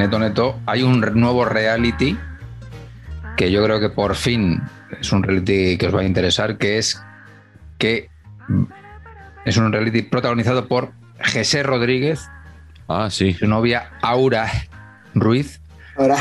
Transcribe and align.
Neto 0.00 0.18
Neto, 0.18 0.58
hay 0.66 0.82
un 0.82 1.00
nuevo 1.14 1.44
reality 1.44 2.16
que 3.36 3.50
yo 3.50 3.62
creo 3.64 3.78
que 3.80 3.90
por 3.90 4.14
fin 4.14 4.60
es 5.00 5.12
un 5.12 5.22
reality 5.22 5.76
que 5.76 5.86
os 5.88 5.94
va 5.94 6.00
a 6.00 6.04
interesar, 6.04 6.56
que 6.58 6.78
es 6.78 7.00
que 7.78 8.08
es 9.44 9.56
un 9.58 9.70
reality 9.72 10.02
protagonizado 10.02 10.66
por 10.68 10.92
José 11.32 11.62
Rodríguez, 11.62 12.28
Ah, 12.88 13.08
sí. 13.10 13.34
su 13.34 13.46
novia 13.46 13.90
Aura 14.02 14.50
Ruiz. 15.14 15.60
Ahora, 15.96 16.16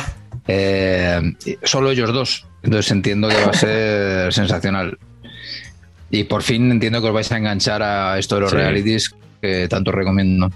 Eh, 0.47 1.21
solo 1.63 1.91
ellos 1.91 2.11
dos. 2.11 2.47
Entonces 2.63 2.91
entiendo 2.91 3.29
que 3.29 3.35
va 3.35 3.51
a 3.51 3.53
ser 3.53 4.33
sensacional. 4.33 4.97
Y 6.11 6.23
por 6.25 6.41
fin 6.43 6.69
entiendo 6.71 7.01
que 7.01 7.07
os 7.07 7.13
vais 7.13 7.31
a 7.31 7.37
enganchar 7.37 7.81
a 7.83 8.17
esto 8.19 8.35
de 8.35 8.41
los 8.41 8.51
Sí. 8.51 8.57
realities 8.57 9.15
que 9.41 9.67
tanto 9.69 9.91
recomiendo. 9.91 10.49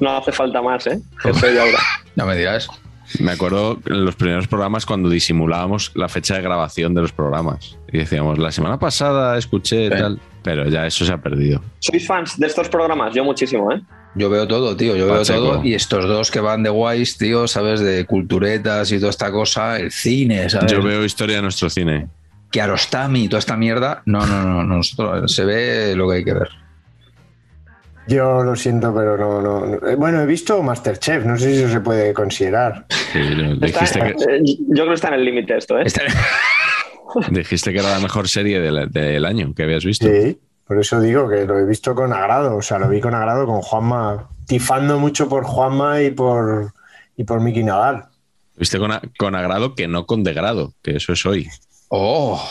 No 0.00 0.16
hace 0.16 0.32
falta 0.32 0.60
más, 0.62 0.86
¿eh? 0.86 1.00
Jefe 1.22 1.52
de 1.52 1.60
ahora. 1.60 1.78
Ya 2.14 2.24
me 2.24 2.36
dirás. 2.36 2.68
Me 3.20 3.32
acuerdo 3.32 3.78
en 3.86 4.04
los 4.04 4.16
primeros 4.16 4.48
programas 4.48 4.84
cuando 4.84 5.08
disimulábamos 5.08 5.92
la 5.94 6.08
fecha 6.08 6.34
de 6.34 6.42
grabación 6.42 6.92
de 6.94 7.02
los 7.02 7.12
programas. 7.12 7.76
Y 7.92 7.98
decíamos, 7.98 8.38
la 8.38 8.50
semana 8.50 8.78
pasada 8.78 9.38
escuché 9.38 9.84
Sí. 9.84 9.90
tal. 9.90 10.20
Pero 10.42 10.68
ya 10.68 10.86
eso 10.86 11.04
se 11.04 11.12
ha 11.12 11.18
perdido. 11.18 11.60
¿Sois 11.80 12.06
fans 12.06 12.38
de 12.38 12.46
estos 12.46 12.68
programas? 12.68 13.14
Yo 13.14 13.24
muchísimo, 13.24 13.72
¿eh? 13.72 13.80
Yo 14.14 14.30
veo 14.30 14.46
todo, 14.48 14.76
tío, 14.76 14.96
yo 14.96 15.06
veo 15.06 15.22
todo. 15.22 15.62
Y 15.64 15.74
estos 15.74 16.06
dos 16.06 16.30
que 16.30 16.40
van 16.40 16.62
de 16.62 16.70
guays, 16.70 17.18
tío, 17.18 17.46
¿sabes? 17.48 17.80
De 17.80 18.06
culturetas 18.06 18.90
y 18.92 18.98
toda 18.98 19.10
esta 19.10 19.30
cosa, 19.30 19.76
el 19.78 19.90
cine, 19.92 20.48
¿sabes? 20.48 20.70
Yo 20.72 20.82
veo 20.82 21.04
historia 21.04 21.36
de 21.36 21.42
nuestro 21.42 21.68
cine. 21.68 22.08
Kiarostami 22.50 23.24
y 23.24 23.28
toda 23.28 23.40
esta 23.40 23.56
mierda. 23.56 24.02
No, 24.06 24.24
no, 24.26 24.42
no, 24.42 24.62
no, 24.64 24.76
nosotros- 24.76 25.32
se 25.32 25.44
ve 25.44 25.94
lo 25.96 26.08
que 26.08 26.16
hay 26.16 26.24
que 26.24 26.34
ver. 26.34 26.48
Yo 28.08 28.42
lo 28.42 28.54
siento, 28.56 28.94
pero 28.94 29.16
no, 29.16 29.40
no, 29.42 29.66
no. 29.66 29.88
Eh, 29.88 29.94
Bueno, 29.96 30.20
he 30.20 30.26
visto 30.26 30.62
Masterchef, 30.62 31.24
no 31.24 31.36
sé 31.38 31.52
si 31.54 31.62
eso 31.62 31.68
se 31.72 31.80
puede 31.80 32.12
considerar. 32.14 32.86
Sí, 33.12 33.20
yo- 33.36 33.66
Está- 33.66 33.80
dijiste, 33.80 34.00
que, 34.00 34.08
eh, 34.36 34.40
yo 34.44 34.74
creo 34.74 34.88
que 34.88 34.94
está 34.94 35.08
en 35.08 35.14
el 35.14 35.24
límite 35.24 35.56
esto, 35.56 35.78
¿eh? 35.78 35.84
Dijiste 37.30 37.72
que 37.72 37.78
era 37.78 37.90
la 37.92 38.00
mejor 38.00 38.28
serie 38.28 38.60
del, 38.60 38.90
del 38.90 39.24
año 39.24 39.54
que 39.54 39.62
habías 39.62 39.84
visto. 39.84 40.06
Sí, 40.06 40.38
por 40.66 40.78
eso 40.78 41.00
digo 41.00 41.28
que 41.28 41.44
lo 41.46 41.58
he 41.58 41.64
visto 41.64 41.94
con 41.94 42.12
agrado. 42.12 42.56
O 42.56 42.62
sea, 42.62 42.78
lo 42.78 42.88
vi 42.88 43.00
con 43.00 43.14
agrado 43.14 43.46
con 43.46 43.62
Juanma, 43.62 44.28
tifando 44.46 44.98
mucho 44.98 45.28
por 45.28 45.44
Juanma 45.44 46.02
y 46.02 46.10
por, 46.10 46.72
y 47.16 47.24
por 47.24 47.40
Miki 47.40 47.62
Nadal. 47.62 48.04
Viste 48.56 48.78
con, 48.78 48.92
a- 48.92 49.00
con 49.18 49.34
agrado 49.34 49.74
que 49.74 49.88
no 49.88 50.06
con 50.06 50.24
degrado, 50.24 50.72
que 50.82 50.96
eso 50.96 51.12
es 51.12 51.24
hoy. 51.24 51.48
¡Oh! 51.88 52.42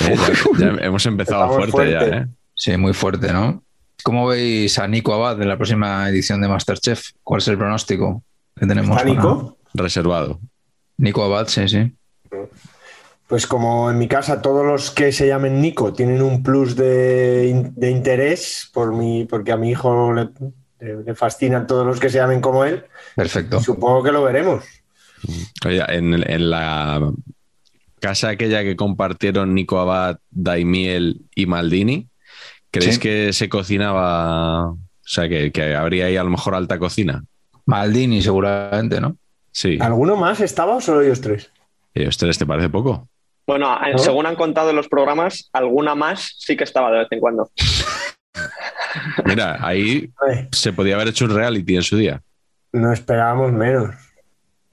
¿eh? 0.00 0.16
Ya, 0.58 0.72
ya 0.76 0.84
hemos 0.84 1.06
empezado 1.06 1.48
fuerte, 1.52 1.70
fuerte. 1.72 1.92
ya, 2.10 2.16
¿eh? 2.18 2.26
Sí, 2.54 2.76
muy 2.76 2.92
fuerte, 2.92 3.32
¿no? 3.32 3.62
¿Cómo 4.02 4.26
veis 4.26 4.78
a 4.78 4.88
Nico 4.88 5.12
Abad 5.14 5.40
en 5.40 5.48
la 5.48 5.56
próxima 5.56 6.08
edición 6.08 6.40
de 6.40 6.48
Masterchef? 6.48 7.10
¿Cuál 7.22 7.40
es 7.40 7.48
el 7.48 7.58
pronóstico 7.58 8.22
que 8.58 8.66
tenemos? 8.66 8.96
¿Está 8.96 9.02
para- 9.08 9.14
Nico? 9.14 9.58
Reservado. 9.74 10.40
Nico 10.98 11.24
Abad, 11.24 11.48
sí, 11.48 11.68
sí. 11.68 11.92
Pues 13.26 13.46
como 13.46 13.90
en 13.90 13.98
mi 13.98 14.08
casa 14.08 14.42
todos 14.42 14.64
los 14.66 14.90
que 14.90 15.10
se 15.12 15.26
llamen 15.26 15.60
Nico 15.60 15.92
tienen 15.92 16.20
un 16.20 16.42
plus 16.42 16.76
de, 16.76 17.48
in- 17.48 17.72
de 17.74 17.90
interés 17.90 18.68
por 18.74 18.92
mi, 18.94 19.24
porque 19.24 19.52
a 19.52 19.56
mi 19.56 19.70
hijo 19.70 20.12
le, 20.12 20.28
le- 20.80 21.02
le 21.04 21.14
fascinan 21.14 21.66
todos 21.66 21.86
los 21.86 21.98
que 21.98 22.10
se 22.10 22.18
llamen 22.18 22.40
como 22.42 22.64
él, 22.64 22.84
Perfecto. 23.16 23.60
supongo 23.60 24.02
que 24.02 24.12
lo 24.12 24.22
veremos. 24.22 24.64
Oye, 25.64 25.82
en, 25.88 26.12
en 26.30 26.50
la 26.50 27.10
casa 28.00 28.30
aquella 28.30 28.62
que 28.64 28.76
compartieron 28.76 29.54
Nico 29.54 29.78
Abad, 29.78 30.18
Daimiel 30.30 31.22
y 31.34 31.46
Maldini, 31.46 32.08
¿creéis 32.72 32.94
Sí. 32.96 33.00
que 33.00 33.32
se 33.32 33.48
cocinaba? 33.48 34.70
O 34.70 34.78
sea, 35.04 35.28
que, 35.28 35.52
que 35.52 35.74
habría 35.76 36.06
ahí 36.06 36.16
a 36.16 36.24
lo 36.24 36.30
mejor 36.30 36.54
alta 36.56 36.78
cocina. 36.80 37.22
Maldini, 37.66 38.20
seguramente, 38.22 39.00
¿no? 39.00 39.16
Sí. 39.52 39.78
¿Alguno 39.80 40.16
más 40.16 40.40
estaba 40.40 40.74
o 40.76 40.80
solo 40.80 41.02
ellos 41.02 41.20
tres? 41.20 41.52
¿Y 41.94 42.04
a 42.04 42.08
ustedes 42.08 42.38
te 42.38 42.46
parece 42.46 42.68
poco? 42.68 43.08
Bueno, 43.46 43.72
eh, 43.86 43.92
¿No? 43.92 43.98
según 43.98 44.26
han 44.26 44.34
contado 44.36 44.70
en 44.70 44.76
los 44.76 44.88
programas, 44.88 45.48
alguna 45.52 45.94
más 45.94 46.34
sí 46.38 46.56
que 46.56 46.64
estaba 46.64 46.90
de 46.90 46.98
vez 46.98 47.08
en 47.10 47.20
cuando. 47.20 47.50
Mira, 49.24 49.58
ahí 49.60 50.10
se 50.52 50.72
podía 50.72 50.94
haber 50.94 51.08
hecho 51.08 51.24
un 51.24 51.34
reality 51.34 51.76
en 51.76 51.82
su 51.82 51.96
día. 51.96 52.22
no 52.72 52.92
esperábamos 52.92 53.52
menos. 53.52 53.90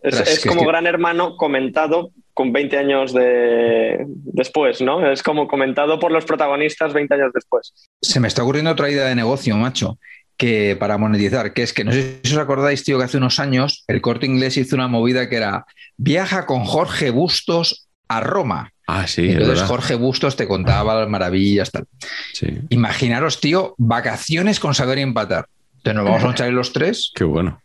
Es, 0.02 0.12
Pero 0.14 0.18
es 0.24 0.30
es 0.30 0.40
que- 0.44 0.50
como 0.50 0.62
es 0.62 0.66
que- 0.66 0.72
Gran 0.72 0.88
Hermano 0.88 1.36
comentado 1.36 2.12
con 2.40 2.54
20 2.54 2.78
años 2.78 3.14
de... 3.14 4.06
después, 4.08 4.80
¿no? 4.80 5.12
Es 5.12 5.22
como 5.22 5.46
comentado 5.46 6.00
por 6.00 6.14
los 6.14 6.24
protagonistas 6.24 6.94
20 6.94 7.16
años 7.16 7.32
después. 7.34 7.74
Se 8.02 8.22
me 8.22 8.30
está 8.30 8.44
ocurriendo 8.44 8.72
otra 8.72 8.90
idea 8.90 9.04
de 9.08 9.14
negocio, 9.14 9.58
macho, 9.58 10.00
que 10.38 10.78
para 10.80 10.98
monetizar, 10.98 11.52
que 11.52 11.64
es 11.64 11.74
que 11.74 11.84
no 11.84 11.92
sé 11.92 12.22
si 12.24 12.32
os 12.32 12.40
acordáis, 12.40 12.86
tío, 12.86 12.98
que 12.98 13.04
hace 13.04 13.18
unos 13.18 13.42
años 13.42 13.84
el 13.88 14.00
corte 14.00 14.26
inglés 14.26 14.56
hizo 14.56 14.78
una 14.78 14.88
movida 14.88 15.28
que 15.28 15.36
era 15.36 15.66
viaja 15.98 16.46
con 16.46 16.64
Jorge 16.64 17.10
Bustos 17.10 17.90
a 18.08 18.22
Roma. 18.22 18.72
Ah, 18.88 19.06
sí, 19.06 19.24
es 19.26 19.32
Entonces 19.34 19.56
verdad. 19.56 19.68
Jorge 19.68 19.96
Bustos 19.96 20.38
te 20.38 20.48
contaba 20.48 20.96
las 20.96 21.10
maravillas, 21.10 21.72
tal. 21.72 21.88
Sí, 22.32 22.48
Imaginaros, 22.70 23.42
tío, 23.42 23.76
vacaciones 23.78 24.62
con 24.62 24.74
saber 24.74 25.00
empatar. 25.00 25.46
Entonces 25.76 25.94
nos 25.94 26.06
vamos 26.06 26.24
a 26.24 26.32
echar 26.32 26.54
los 26.54 26.72
tres 26.72 27.12
qué 27.14 27.26
bueno. 27.26 27.62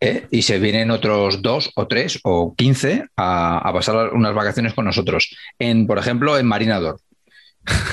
¿Eh? 0.00 0.26
y 0.30 0.42
se 0.42 0.58
vienen 0.58 0.90
otros 0.90 1.42
dos 1.42 1.70
o 1.76 1.86
tres 1.86 2.20
o 2.24 2.54
quince 2.56 3.06
a, 3.16 3.58
a 3.58 3.72
pasar 3.72 4.12
unas 4.12 4.34
vacaciones 4.34 4.74
con 4.74 4.84
nosotros. 4.84 5.34
En, 5.58 5.86
por 5.86 5.98
ejemplo, 5.98 6.38
en 6.38 6.46
Marinador. 6.46 7.00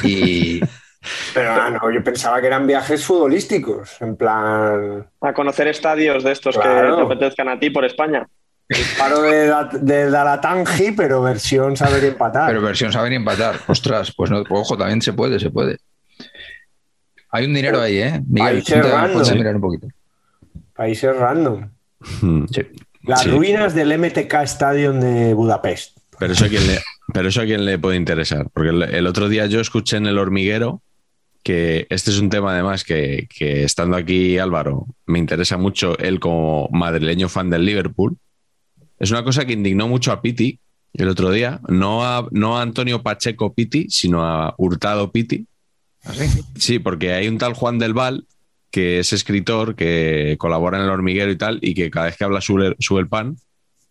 Y 0.03 0.59
Pero 1.33 1.51
ah, 1.51 1.69
no, 1.69 1.91
yo 1.91 2.01
pensaba 2.01 2.39
que 2.39 2.47
eran 2.47 2.65
viajes 2.65 3.03
futbolísticos, 3.03 4.01
en 4.01 4.15
plan 4.15 5.05
A 5.19 5.33
conocer 5.33 5.67
estadios 5.67 6.23
de 6.23 6.31
estos 6.31 6.55
Claro. 6.57 6.95
que 6.95 7.01
te 7.01 7.13
apetezcan 7.13 7.49
a 7.49 7.59
ti 7.59 7.69
por 7.71 7.83
España. 7.83 8.25
el 8.69 8.77
paro 8.97 9.21
de, 9.21 9.47
la- 9.47 9.69
de 9.73 10.09
Dalatangi, 10.09 10.93
pero 10.93 11.21
versión 11.21 11.75
saber 11.75 12.05
empatar. 12.05 12.47
Pero 12.47 12.61
versión 12.61 12.93
saber 12.93 13.11
y 13.11 13.15
empatar. 13.15 13.55
Ostras, 13.67 14.13
pues 14.15 14.31
no, 14.31 14.43
ojo, 14.49 14.77
también 14.77 15.01
se 15.01 15.11
puede, 15.11 15.39
se 15.41 15.49
puede. 15.49 15.77
Hay 17.31 17.45
un 17.45 17.53
dinero 17.53 17.81
ahí, 17.81 17.97
¿eh? 17.97 18.21
Miguel, 18.25 18.63
puedes 18.65 19.27
Sí. 19.27 19.35
mirar 19.35 19.55
un 19.55 19.61
poquito. 19.61 19.87
Países 20.73 21.15
random. 21.17 21.69
Hmm. 22.21 22.45
Sí. 22.51 22.61
Las 23.03 23.23
Sí. 23.23 23.29
ruinas 23.29 23.73
del 23.75 23.91
MTK 23.97 24.33
Stadium 24.43 24.99
de 24.99 25.33
Budapest. 25.33 25.97
Pero 26.19 26.33
eso 26.33 26.45
a 26.45 26.47
quién 26.49 26.65
le, 26.67 26.79
pero 27.13 27.27
eso 27.29 27.41
a 27.41 27.45
quién 27.45 27.65
le 27.65 27.77
puede 27.79 27.97
interesar. 27.97 28.47
Porque 28.53 28.69
el, 28.69 28.83
el 28.83 29.07
otro 29.07 29.27
día 29.29 29.45
yo 29.47 29.59
escuché 29.59 29.97
en 29.97 30.05
El 30.07 30.17
Hormiguero 30.17 30.81
que 31.43 31.87
este 31.89 32.09
es 32.11 32.19
un 32.19 32.29
tema 32.29 32.53
además 32.53 32.85
que, 32.85 33.27
que 33.29 33.63
estando 33.65 33.97
aquí 33.97 34.37
Álvaro 34.37 34.87
me 35.05 35.19
interesa 35.19 35.57
mucho 35.57 35.97
él 35.99 36.21
como 36.21 36.69
madrileño 36.71 37.27
fan 37.27 37.49
del 37.49 37.65
Liverpool. 37.65 38.15
Es 38.97 39.11
una 39.11 39.25
cosa 39.25 39.43
que 39.43 39.51
indignó 39.51 39.89
mucho 39.89 40.13
a 40.13 40.21
Piti 40.21 40.59
el 40.93 41.09
otro 41.09 41.31
día, 41.31 41.59
no 41.67 42.05
a, 42.05 42.25
no 42.31 42.57
a 42.57 42.61
Antonio 42.61 43.03
Pacheco 43.03 43.53
Piti, 43.53 43.87
sino 43.89 44.23
a 44.23 44.55
Hurtado 44.57 45.11
Piti. 45.11 45.45
¿Así? 46.03 46.25
Sí, 46.55 46.79
porque 46.79 47.11
hay 47.11 47.27
un 47.27 47.37
tal 47.37 47.53
Juan 47.53 47.77
del 47.79 47.93
Val 47.93 48.25
que 48.73 48.97
es 48.97 49.13
escritor, 49.13 49.75
que 49.75 50.35
colabora 50.39 50.79
en 50.79 50.85
el 50.85 50.89
hormiguero 50.89 51.29
y 51.31 51.37
tal, 51.37 51.59
y 51.61 51.75
que 51.75 51.91
cada 51.91 52.07
vez 52.07 52.17
que 52.17 52.23
habla 52.23 52.41
sube, 52.41 52.75
sube 52.79 53.01
el 53.01 53.07
pan. 53.07 53.37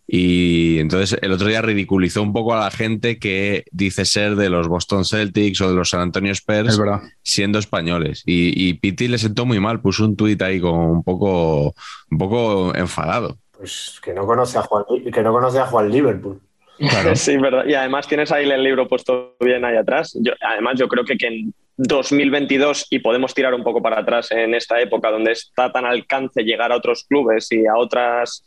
Y 0.09 0.81
entonces 0.81 1.17
el 1.23 1.31
otro 1.31 1.47
día 1.47 1.63
ridiculizó 1.63 2.21
un 2.21 2.33
poco 2.33 2.53
a 2.53 2.65
la 2.65 2.71
gente 2.73 3.21
que 3.21 3.65
dice 3.71 4.05
ser 4.05 4.35
de 4.35 4.51
los 4.51 4.67
Boston 4.67 5.05
Celtics 5.05 5.61
o 5.61 5.69
de 5.71 5.77
los 5.77 5.91
San 5.91 6.01
Antonio 6.01 6.33
Spurs 6.33 6.71
Es 6.71 6.79
verdad. 6.79 7.01
siendo 7.23 7.61
españoles. 7.61 8.25
Y, 8.27 8.69
y 8.69 8.75
Piti 8.75 9.07
le 9.07 9.19
sentó 9.19 9.47
muy 9.47 9.61
mal, 9.61 9.81
puso 9.81 10.05
un 10.05 10.17
tuit 10.17 10.43
ahí 10.43 10.61
con 10.61 10.75
un 10.75 11.05
poco, 11.05 11.75
un 12.11 12.19
poco 12.19 12.75
enfadado. 12.75 13.39
Pues 13.57 14.01
que 14.05 14.13
no 14.13 14.27
conoce 14.27 14.59
a 14.59 14.63
Juan, 14.63 14.83
que 15.13 15.23
no 15.23 15.33
conoce 15.33 15.61
a 15.61 15.67
Juan 15.67 15.91
Liverpool. 15.91 16.41
Sí, 17.15 17.37
verdad. 17.37 17.65
Y 17.67 17.75
además 17.75 18.09
tienes 18.09 18.33
ahí 18.33 18.51
el 18.51 18.65
libro 18.65 18.89
puesto 18.89 19.37
bien 19.39 19.65
ahí 19.65 19.77
atrás. 19.77 20.19
Yo, 20.21 20.33
además, 20.41 20.75
yo 20.77 20.89
creo 20.89 21.05
que, 21.05 21.17
que 21.17 21.29
en 21.29 21.55
2022, 21.83 22.87
y 22.91 23.01
podemos 23.01 23.35
tirar 23.35 23.55
un 23.55 23.65
poco 23.65 23.83
para 23.83 24.01
atrás 24.01 24.31
en 24.31 24.55
esta 24.55 24.81
época 24.81 25.11
donde 25.11 25.33
está 25.33 25.73
tan 25.73 25.85
al 25.85 25.93
alcance 25.93 26.43
llegar 26.43 26.73
a 26.73 26.77
otros 26.77 27.05
clubes 27.09 27.51
y 27.51 27.67
a 27.67 27.77
otras 27.77 28.45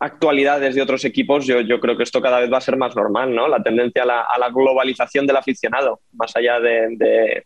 actualidades 0.00 0.74
de 0.76 0.82
otros 0.82 1.04
equipos, 1.04 1.44
yo, 1.46 1.80
creo 1.80 1.96
que 1.96 2.04
esto 2.04 2.20
cada 2.20 2.38
vez 2.38 2.52
va 2.52 2.58
a 2.58 2.62
ser 2.62 2.76
más 2.76 2.94
normal, 2.94 3.34
¿no? 3.34 3.48
La 3.48 3.62
tendencia 3.62 4.04
a 4.04 4.06
la, 4.06 4.20
a 4.22 4.38
la 4.38 4.50
globalización 4.50 5.26
del 5.26 5.36
aficionado, 5.36 6.00
más 6.12 6.36
allá 6.36 6.60
de, 6.60 7.44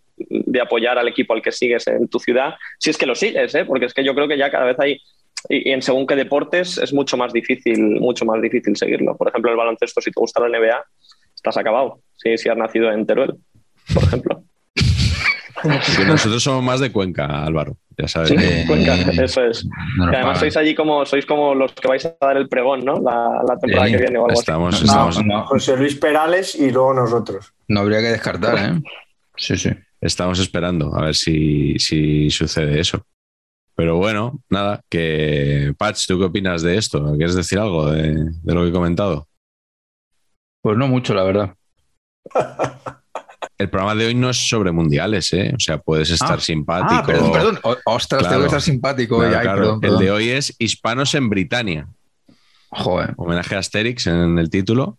apoyar 0.61 0.99
al 0.99 1.09
equipo 1.09 1.33
al 1.33 1.41
que 1.41 1.51
sigues 1.51 1.87
en 1.87 2.09
tu 2.09 2.19
ciudad, 2.19 2.55
si 2.79 2.91
es 2.91 2.99
que 2.99 3.07
lo 3.07 3.15
sigues, 3.15 3.55
¿eh? 3.55 3.65
Porque 3.65 3.87
es 3.87 3.95
que 3.95 4.05
yo 4.05 4.15
creo 4.15 4.29
que 4.29 4.37
ya 4.37 4.51
cada 4.51 4.67
vez 4.67 4.79
hay 4.79 5.01
y, 5.49 5.71
en 5.71 5.83
según 5.83 6.07
qué 6.07 6.15
deportes 6.15 6.79
es 6.79 6.93
mucho 6.93 7.17
más 7.17 7.33
difícil, 7.33 7.81
mucho 8.01 8.25
más 8.25 8.41
difícil 8.43 8.77
seguirlo. 8.77 9.17
Por 9.17 9.29
ejemplo, 9.29 9.51
el 9.51 9.57
baloncesto, 9.57 10.01
si 10.01 10.11
te 10.11 10.21
gusta 10.21 10.47
la 10.47 10.59
NBA, 10.59 10.85
estás 11.35 11.57
acabado. 11.57 12.01
Si 12.17 12.49
has 12.49 12.57
nacido 12.57 12.93
en 12.93 13.07
Teruel, 13.07 13.35
por 13.95 14.05
ejemplo. 14.05 14.45
Nosotros 16.07 16.43
somos 16.43 16.63
más 16.63 16.81
de 16.81 16.91
Cuenca, 16.93 17.45
Álvaro. 17.45 17.77
Ya 17.99 18.09
sabes. 18.09 18.31
Sí, 18.31 18.37
Eh, 18.39 18.65
Cuenca, 18.67 18.95
eso 19.23 19.45
es. 19.45 19.67
No 19.99 20.07
además 20.07 20.39
sois 20.39 20.57
allí 20.57 20.75
como 20.75 21.05
sois 21.05 21.27
como 21.27 21.55
los 21.55 21.73
que 21.75 21.89
vais 21.89 22.05
a 22.07 22.15
dar 22.21 22.37
el 22.37 22.49
pregón, 22.49 22.85
¿no? 22.85 22.95
La, 23.01 23.43
la 23.47 23.59
temporada 23.59 23.87
Sí, 23.87 23.93
que 23.93 23.99
viene 23.99 24.19
o 24.19 24.23
algo 24.23 24.33
así. 24.33 24.41
Estamos, 24.41 24.81
No, 24.83 24.87
estamos, 24.87 25.25
no, 25.27 25.45
José 25.47 25.77
Luis 25.77 25.95
Perales 25.97 26.55
y 26.55 26.71
luego 26.71 26.95
nosotros. 26.95 27.53
no 27.69 27.81
habría 27.81 28.01
que 28.01 28.09
descartar, 28.09 28.57
¿eh? 28.59 28.81
Sí, 29.37 29.57
sí. 29.57 29.71
estamos 30.01 30.39
esperando 30.41 30.95
a 30.97 31.03
ver 31.07 31.15
si, 31.15 31.79
si 31.79 32.31
sucede 32.31 32.81
eso. 32.81 33.05
Pero 33.75 33.97
bueno, 33.97 34.41
nada, 34.51 34.83
que 34.91 35.73
Patch, 35.79 36.07
¿tú 36.07 36.19
qué 36.19 36.25
opinas 36.27 36.63
de 36.63 36.77
esto? 36.77 37.15
¿Quieres 37.17 37.35
decir 37.35 37.59
algo 37.59 37.91
de, 37.91 38.15
de 38.43 38.55
lo 38.55 38.63
que 38.63 38.69
he 38.69 38.73
comentado? 38.73 39.27
Pues 40.63 40.77
no 40.77 40.87
mucho, 40.89 41.15
la 41.15 41.25
verdad. 41.25 41.55
El 43.63 43.71
programa 43.71 43.95
de 43.95 44.07
hoy 44.07 44.15
no 44.15 44.29
es 44.31 44.49
sobre 44.49 44.73
mundiales, 44.73 45.33
¿eh? 45.33 45.53
O 45.55 45.61
sea, 45.61 45.79
puedes 45.79 46.11
estar 46.11 46.39
Ah, 46.39 46.41
simpático. 46.41 46.95
Ah, 46.95 47.07
perdón, 47.07 47.33
perdón. 47.33 47.59
O- 47.63 47.77
ostras, 47.87 48.21
Claro. 48.21 48.29
tengo 48.35 48.43
que 48.43 48.47
estar 48.49 48.61
simpático. 48.63 49.19
Claro, 49.19 49.31
hoy. 49.31 49.37
Ay, 49.37 49.43
claro. 49.43 49.61
perdón, 49.81 49.81
El 49.85 49.99
de 50.05 50.11
hoy 50.11 50.29
es 50.31 50.55
Hispanos 50.59 51.15
en 51.15 51.29
Britania. 51.29 51.87
Joder, 52.71 53.15
Homenaje 53.17 53.55
a 53.55 53.59
Asterix 53.59 54.07
en 54.07 54.39
el 54.39 54.51
título. 54.51 54.99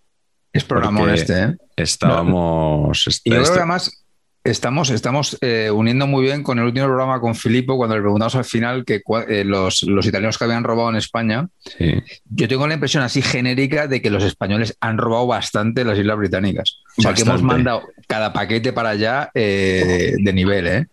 es 0.54 0.64
Porque- 0.64 1.14
este, 1.16 1.44
¿eh? 1.44 1.58
Estábamos. 1.76 3.08
Y 3.24 3.30
yo 3.30 3.34
creo 3.34 3.42
esto- 3.42 3.54
que 3.56 3.60
además 3.60 4.03
estamos, 4.44 4.90
estamos 4.90 5.38
eh, 5.42 5.70
uniendo 5.72 6.06
muy 6.08 6.24
bien 6.24 6.44
con 6.44 6.60
el 6.60 6.66
último 6.66 6.86
programa 6.88 7.20
con 7.20 7.34
Filippo, 7.36 7.78
cuando 7.78 7.96
le 7.96 8.02
preguntamos 8.02 8.36
al 8.36 8.46
final 8.46 8.84
que 8.86 9.02
eh, 9.30 9.44
los, 9.46 9.84
los 9.84 10.06
italianos 10.06 10.38
que 10.38 10.44
habían 10.44 10.64
robado 10.64 10.90
en 10.90 10.96
España. 10.98 11.48
sí. 11.78 11.94
Yo 12.30 12.48
tengo 12.48 12.68
la 12.68 12.74
impresión 12.74 13.04
así 13.04 13.22
genérica 13.22 13.88
de 13.88 14.02
que 14.02 14.10
los 14.10 14.24
españoles 14.24 14.76
han 14.82 14.98
robado 14.98 15.28
bastante 15.28 15.86
las 15.86 15.98
Islas 15.98 16.18
Británicas. 16.18 16.80
O 16.98 17.02
sea, 17.02 17.14
que 17.14 17.22
hemos 17.22 17.42
mandado 17.44 17.84
cada 18.08 18.34
paquete 18.34 18.74
para 18.74 18.90
allá 18.90 19.30
eh, 19.34 20.16
de 20.18 20.34
nivel, 20.34 20.68
¿eh? 20.68 20.88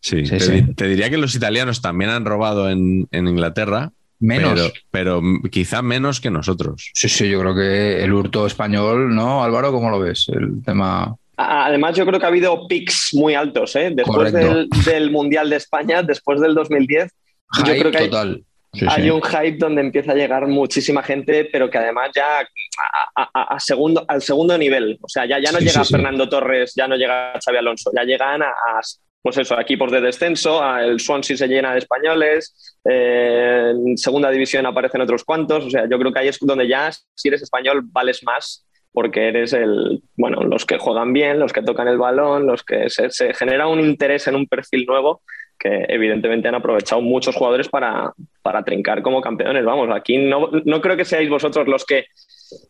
Sí, 0.00 0.24
Sí, 0.26 0.30
te, 0.30 0.40
sí. 0.40 0.52
di- 0.52 0.74
te 0.74 0.86
diría 0.88 1.10
que 1.10 1.16
los 1.18 1.34
italianos 1.34 1.80
también 1.82 2.10
han 2.10 2.24
robado 2.24 2.70
en, 2.70 3.08
en 3.10 3.26
Inglaterra, 3.26 3.90
Menos. 4.20 4.72
pero, 4.90 5.20
pero 5.20 5.22
quizá 5.50 5.82
menos 5.82 6.20
que 6.20 6.30
nosotros. 6.30 6.90
Sí, 6.94 7.08
sí, 7.08 7.28
yo 7.28 7.40
creo 7.40 7.54
que 7.54 8.04
el 8.04 8.12
hurto 8.12 8.46
español, 8.46 9.14
¿no, 9.14 9.42
Álvaro? 9.42 9.72
¿Cómo 9.72 9.90
lo 9.90 9.98
ves? 9.98 10.26
El 10.28 10.62
tema. 10.64 11.16
Además, 11.36 11.94
yo 11.96 12.06
creo 12.06 12.18
que 12.18 12.24
ha 12.26 12.28
habido 12.28 12.66
pics 12.66 13.10
muy 13.12 13.34
altos, 13.34 13.76
¿eh? 13.76 13.90
Después 13.94 14.32
del, 14.32 14.68
del 14.86 15.10
Mundial 15.10 15.50
de 15.50 15.56
España, 15.56 16.02
después 16.02 16.40
del 16.40 16.54
2010, 16.54 17.12
yo 17.58 17.64
Hype 17.64 17.78
creo 17.78 17.92
que 17.92 17.98
hay, 17.98 18.04
total. 18.10 18.42
Sí, 18.72 18.86
hay 18.88 19.02
sí. 19.04 19.10
un 19.10 19.22
hype 19.22 19.56
donde 19.58 19.80
empieza 19.80 20.12
a 20.12 20.14
llegar 20.14 20.46
muchísima 20.46 21.02
gente, 21.02 21.48
pero 21.50 21.70
que 21.70 21.78
además 21.78 22.10
ya 22.14 22.40
a, 22.40 23.22
a- 23.22 23.30
a- 23.32 23.54
a 23.54 23.60
segundo, 23.60 24.04
al 24.08 24.20
segundo 24.22 24.56
nivel. 24.58 24.98
O 25.02 25.08
sea, 25.08 25.24
ya, 25.26 25.38
ya 25.38 25.52
no 25.52 25.58
Sí, 25.58 25.66
llega. 25.66 25.84
Fernando 25.84 26.28
Torres, 26.28 26.72
ya 26.74 26.86
no 26.88 26.96
llega 26.96 27.32
Xavi 27.42 27.56
Alonso, 27.58 27.90
ya 27.96 28.04
llegan 28.04 28.42
a, 28.42 28.48
a, 28.48 28.80
pues 29.22 29.38
eso, 29.38 29.58
equipos 29.58 29.90
de 29.92 30.00
descenso, 30.00 30.62
el 30.78 31.00
Swansea 31.00 31.36
se 31.36 31.48
llena 31.48 31.72
de 31.72 31.78
españoles, 31.78 32.78
eh, 32.88 33.72
en 33.74 33.96
segunda 33.98 34.30
división 34.30 34.66
aparecen 34.66 35.00
otros 35.00 35.24
cuantos. 35.24 35.64
O 35.64 35.70
sea, 35.70 35.88
yo 35.88 35.98
creo 35.98 36.12
que 36.12 36.18
ahí 36.20 36.28
es 36.28 36.38
donde 36.40 36.68
ya, 36.68 36.90
si 37.14 37.28
eres 37.28 37.42
español, 37.42 37.80
vales 37.84 38.22
más 38.24 38.65
porque 38.96 39.28
eres 39.28 39.52
el, 39.52 40.02
bueno, 40.16 40.40
los 40.44 40.64
que 40.64 40.78
juegan 40.78 41.12
bien, 41.12 41.38
los 41.38 41.52
que 41.52 41.60
tocan 41.60 41.86
el 41.86 41.98
balón, 41.98 42.46
los 42.46 42.62
que 42.64 42.88
se, 42.88 43.10
se 43.10 43.34
genera 43.34 43.66
un 43.68 43.78
interés 43.78 44.26
en 44.26 44.36
un 44.36 44.46
perfil 44.46 44.86
nuevo 44.86 45.20
que 45.58 45.84
evidentemente 45.88 46.48
han 46.48 46.54
aprovechado 46.54 47.02
muchos 47.02 47.34
jugadores 47.34 47.68
para, 47.68 48.12
para 48.42 48.62
trincar 48.64 49.02
como 49.02 49.20
campeones. 49.20 49.64
Vamos, 49.66 49.88
aquí 49.94 50.16
no, 50.16 50.48
no 50.64 50.80
creo 50.80 50.96
que 50.96 51.04
seáis 51.04 51.28
vosotros 51.28 51.68
los 51.68 51.84
que 51.84 52.06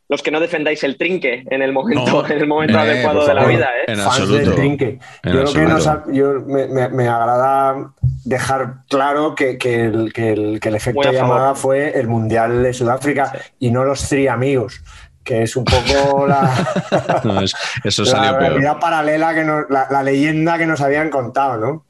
los 0.09 0.23
que 0.23 0.31
no 0.31 0.41
defendáis 0.41 0.83
el 0.85 0.97
trinque 0.97 1.45
en 1.51 1.61
el 1.61 1.71
momento, 1.73 2.23
No. 2.23 2.27
en 2.27 2.39
el 2.39 2.47
momento 2.47 2.79
Eh, 2.79 2.81
adecuado 2.81 3.27
de 3.27 3.35
la 3.35 3.45
vida. 3.45 3.69
¿eh? 3.81 3.85
En 3.93 3.97
Fans 3.99 4.07
absoluto. 4.21 4.39
del 4.39 4.55
trinque. 4.55 4.99
En 5.23 5.33
Yo 5.35 5.45
creo 5.45 5.53
que 5.53 5.61
nos 5.73 5.87
ha- 5.87 6.05
yo, 6.11 6.41
me, 6.47 6.67
me- 6.69 6.89
me 6.89 7.07
agrada 7.09 7.93
dejar 8.25 8.77
claro 8.89 9.35
que, 9.35 9.59
que 9.59 9.85
el, 9.85 10.13
que 10.15 10.33
el- 10.33 10.61
que 10.61 10.69
el 10.71 10.75
efecto 10.77 11.13
llamada 11.13 11.55
fue 11.55 11.99
el 12.01 12.09
Mundial 12.09 12.63
de 12.63 12.73
Sudáfrica 12.73 13.33
y 13.59 13.71
no 13.71 13.85
los 13.85 14.09
Three 14.09 14.29
Amigos, 14.29 14.83
que 15.27 15.43
es 15.43 15.57
un 15.57 15.65
poco 15.65 16.27
la, 16.27 17.21
No, 17.25 17.43
es- 17.43 17.53
eso 17.85 18.05
la 18.05 18.11
salió 18.11 18.31
peor. 18.39 18.43
realidad 18.53 18.79
paralela, 18.81 19.35
que 19.35 19.45
nos- 19.45 19.65
la, 19.69 19.89
la 19.91 20.03
leyenda 20.03 20.57
que 20.57 20.65
nos 20.67 20.81
habían 20.81 21.11
contado, 21.11 21.59
¿no? 21.59 21.87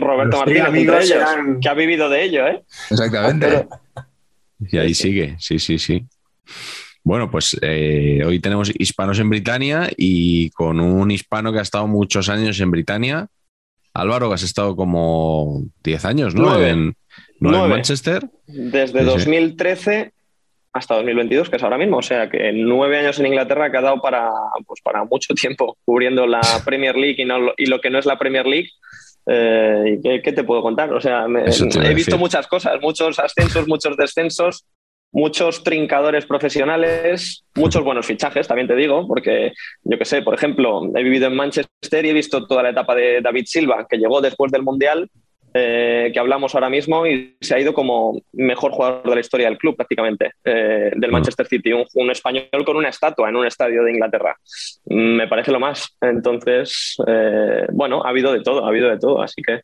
Roberto 0.00 0.38
Martínez, 0.38 0.44
Three 0.44 0.58
entre 0.58 0.68
Amigos 0.68 1.04
ellos, 1.10 1.16
eran- 1.16 1.60
que 1.60 1.68
ha 1.68 1.74
vivido 1.74 2.08
de 2.08 2.22
ello. 2.24 2.46
¿eh? 2.46 2.62
Exactamente. 2.90 3.66
Y 4.60 4.78
ahí 4.78 4.94
sigue, 4.94 5.36
sí, 5.38 5.58
sí, 5.58 5.78
sí. 5.78 6.04
Bueno, 7.02 7.30
pues 7.30 7.56
eh, 7.62 8.22
hoy 8.26 8.40
tenemos 8.40 8.70
hispanos 8.76 9.18
en 9.20 9.30
Britania 9.30 9.88
y 9.96 10.50
con 10.50 10.80
un 10.80 11.10
hispano 11.10 11.52
que 11.52 11.60
ha 11.60 11.62
estado 11.62 11.86
muchos 11.86 12.28
años 12.28 12.58
en 12.60 12.70
Britania. 12.70 13.28
Álvaro, 13.94 14.28
que 14.28 14.34
has 14.34 14.42
estado 14.42 14.74
como 14.76 15.62
10 15.84 16.04
años, 16.04 16.34
¿no? 16.34 16.42
Nueve. 16.42 16.68
En, 16.70 16.78
nueve 16.78 16.96
en 17.40 17.50
Nueve. 17.60 17.68
Manchester. 17.68 18.28
Desde 18.46 18.98
Sí, 18.98 18.98
sí. 18.98 19.04
2013 19.04 20.12
hasta 20.76 20.94
2022, 20.96 21.50
que 21.50 21.56
es 21.56 21.62
ahora 21.62 21.78
mismo. 21.78 21.98
O 21.98 22.02
sea, 22.02 22.28
que 22.30 22.52
nueve 22.52 22.98
años 22.98 23.18
en 23.18 23.26
Inglaterra 23.26 23.70
que 23.70 23.78
ha 23.78 23.82
dado 23.82 24.00
para, 24.00 24.30
pues 24.66 24.80
para 24.82 25.04
mucho 25.04 25.34
tiempo 25.34 25.76
cubriendo 25.84 26.26
la 26.26 26.40
Premier 26.64 26.96
League 26.96 27.16
y, 27.22 27.24
no 27.24 27.52
y 27.56 27.66
lo 27.66 27.80
que 27.80 27.90
no 27.90 27.98
es 27.98 28.06
la 28.06 28.18
Premier 28.18 28.46
League. 28.46 28.68
Eh, 29.28 29.96
¿y 29.98 30.02
qué, 30.02 30.22
qué 30.22 30.32
te 30.32 30.44
puedo 30.44 30.62
contar? 30.62 30.92
O 30.92 31.00
sea, 31.00 31.26
me- 31.26 31.44
he 31.46 31.94
visto 31.94 32.16
muchas 32.16 32.46
cosas, 32.46 32.80
muchos 32.80 33.18
ascensos, 33.18 33.66
muchos 33.66 33.96
descensos, 33.96 34.64
muchos 35.12 35.64
trincadores 35.64 36.26
profesionales, 36.26 37.44
muchos 37.56 37.82
buenos 37.82 38.06
fichajes, 38.06 38.46
también 38.46 38.68
te 38.68 38.76
digo, 38.76 39.06
porque 39.08 39.52
yo 39.82 39.98
que 39.98 40.04
sé, 40.04 40.22
por 40.22 40.34
ejemplo, 40.34 40.82
he 40.94 41.02
vivido 41.02 41.26
en 41.26 41.34
Manchester 41.34 42.04
y 42.04 42.10
he 42.10 42.12
visto 42.12 42.46
toda 42.46 42.62
la 42.62 42.70
etapa 42.70 42.94
de 42.94 43.20
David 43.20 43.44
Silva, 43.46 43.86
que 43.88 43.96
llegó 43.98 44.20
después 44.20 44.52
del 44.52 44.62
Mundial 44.62 45.10
eh, 45.58 46.10
que 46.12 46.18
hablamos 46.18 46.54
ahora 46.54 46.68
mismo 46.68 47.06
y 47.06 47.36
se 47.40 47.54
ha 47.54 47.58
ido 47.58 47.72
como 47.72 48.20
mejor 48.32 48.72
jugador 48.72 49.08
de 49.08 49.14
la 49.14 49.20
historia 49.20 49.48
del 49.48 49.56
club 49.56 49.74
prácticamente, 49.74 50.32
eh, 50.44 50.90
del 50.94 51.10
Manchester 51.10 51.46
City, 51.46 51.72
un, 51.72 51.86
un 51.94 52.10
español 52.10 52.48
con 52.66 52.76
una 52.76 52.90
estatua 52.90 53.30
en 53.30 53.36
un 53.36 53.46
estadio 53.46 53.82
de 53.82 53.92
Inglaterra. 53.92 54.36
Mm, 54.84 55.16
Me 55.16 55.28
parece 55.28 55.52
lo 55.52 55.60
más. 55.60 55.96
Entonces, 56.00 56.96
eh, 57.06 57.66
bueno, 57.72 58.02
ha 58.04 58.10
habido 58.10 58.32
de 58.32 58.42
todo, 58.42 58.64
ha 58.66 58.68
habido 58.68 58.90
de 58.90 58.98
todo, 58.98 59.22
así 59.22 59.40
que 59.42 59.60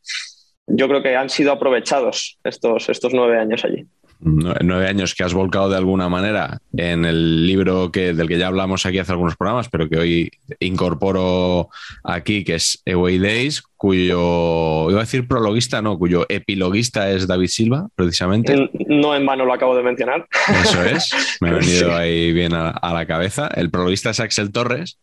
yo 0.66 0.88
creo 0.88 1.02
que 1.02 1.14
han 1.14 1.28
sido 1.28 1.52
aprovechados 1.52 2.38
estos, 2.42 2.88
estos 2.88 3.12
nueve 3.12 3.38
años 3.38 3.64
allí. 3.64 3.84
Nue- 4.24 4.56
Nueve 4.62 4.86
años 4.86 5.14
que 5.16 5.24
has 5.24 5.34
volcado 5.34 5.68
de 5.68 5.76
alguna 5.76 6.08
manera 6.08 6.58
en 6.76 7.04
el 7.04 7.46
libro 7.46 7.90
que, 7.90 8.12
del 8.14 8.28
que 8.28 8.38
ya 8.38 8.46
hablamos 8.46 8.86
aquí 8.86 8.98
hace 8.98 9.10
algunos 9.12 9.36
programas, 9.36 9.68
pero 9.68 9.88
que 9.88 9.98
hoy 9.98 10.30
incorporo 10.60 11.68
aquí, 12.04 12.44
que 12.44 12.54
es 12.56 12.82
Away 12.86 13.18
Days, 13.18 13.62
cuyo, 13.76 14.90
iba 14.90 15.00
a 15.00 15.04
decir 15.04 15.26
prologuista, 15.26 15.82
no, 15.82 15.98
cuyo 15.98 16.26
epiloguista 16.28 17.10
es 17.10 17.26
David 17.26 17.48
Silva, 17.48 17.88
precisamente. 17.94 18.70
No 18.86 19.14
en 19.14 19.26
vano 19.26 19.44
lo 19.44 19.52
acabo 19.54 19.76
de 19.76 19.82
mencionar. 19.82 20.26
Eso 20.62 20.82
es, 20.84 21.10
me 21.40 21.50
ha 21.50 21.52
venido 21.58 21.88
Sí. 21.88 21.94
ahí 21.94 22.32
bien 22.32 22.54
a, 22.54 22.70
a 22.70 22.92
la 22.94 23.06
cabeza. 23.06 23.48
El 23.48 23.70
prologuista 23.70 24.10
es 24.10 24.20
Axel 24.20 24.52
Torres, 24.52 24.98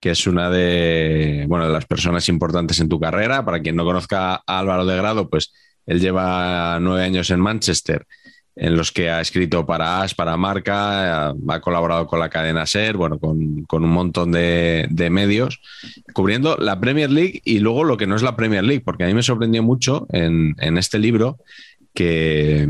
que 0.00 0.10
es 0.10 0.26
una 0.26 0.50
de, 0.50 1.44
bueno, 1.48 1.66
de 1.66 1.72
las 1.72 1.86
personas 1.86 2.28
importantes 2.28 2.80
en 2.80 2.88
tu 2.88 2.98
carrera. 3.00 3.44
Para 3.44 3.60
quien 3.60 3.76
no 3.76 3.84
conozca 3.84 4.34
a 4.46 4.58
Álvaro 4.58 4.84
de 4.84 4.96
Grado, 4.96 5.30
pues 5.30 5.52
él 5.86 6.00
lleva 6.00 6.78
nueve 6.80 7.04
años 7.04 7.30
en 7.30 7.40
Manchester 7.40 8.06
en 8.54 8.76
los 8.76 8.92
que 8.92 9.10
ha 9.10 9.20
escrito 9.20 9.64
para 9.64 10.02
As, 10.02 10.14
para 10.14 10.36
Marca, 10.36 11.30
ha, 11.30 11.60
colaborado 11.60 12.06
con 12.06 12.18
la 12.18 12.28
cadena 12.28 12.66
Ser, 12.66 12.96
bueno, 12.96 13.18
con, 13.18 13.66
un 13.70 13.90
montón 13.90 14.32
de, 14.32 15.08
medios, 15.10 15.60
cubriendo 16.12 16.56
la 16.56 16.78
Premier 16.78 17.10
League 17.10 17.40
y 17.44 17.60
luego 17.60 17.84
lo 17.84 17.96
que 17.96 18.06
no 18.06 18.14
es 18.14 18.22
la 18.22 18.36
Premier 18.36 18.62
League, 18.62 18.82
porque 18.84 19.04
a 19.04 19.06
mí 19.06 19.14
me 19.14 19.22
sorprendió 19.22 19.62
mucho 19.62 20.06
en, 20.10 20.54
este 20.76 20.98
libro 20.98 21.38
que, 21.94 22.68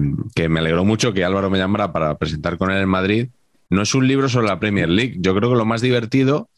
me 0.48 0.60
alegró 0.60 0.84
mucho 0.84 1.12
que 1.12 1.24
Álvaro 1.24 1.50
me 1.50 1.58
llamara 1.58 1.92
para 1.92 2.16
presentar 2.16 2.58
con 2.58 2.70
él 2.70 2.82
en 2.82 2.88
Madrid. 2.88 3.28
No 3.68 3.82
es 3.82 3.94
un 3.94 4.06
libro 4.06 4.28
sobre 4.28 4.48
la 4.48 4.60
Premier 4.60 4.88
League. 4.88 5.16
Yo 5.18 5.34
creo 5.34 5.50
que 5.50 5.56
lo 5.56 5.64
más 5.64 5.80
divertido 5.80 6.48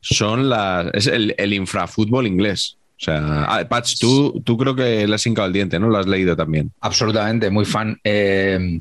son 0.00 0.48
las, 0.48 0.88
es 0.92 1.06
el, 1.06 1.34
el 1.38 1.54
infrafútbol 1.54 2.26
inglés. 2.26 2.76
O 2.98 3.04
sea, 3.04 3.44
ah, 3.44 3.68
Patch, 3.68 3.98
tú, 3.98 4.40
tú 4.44 4.56
creo 4.56 4.74
que 4.74 5.06
le 5.06 5.14
has 5.14 5.26
hincado 5.26 5.46
el 5.46 5.52
diente, 5.52 5.78
¿no? 5.78 5.88
Lo 5.88 5.98
has 5.98 6.06
leído 6.06 6.34
también. 6.34 6.72
Absolutamente, 6.80 7.50
muy 7.50 7.66
fan. 7.66 7.98
Eh, 8.02 8.80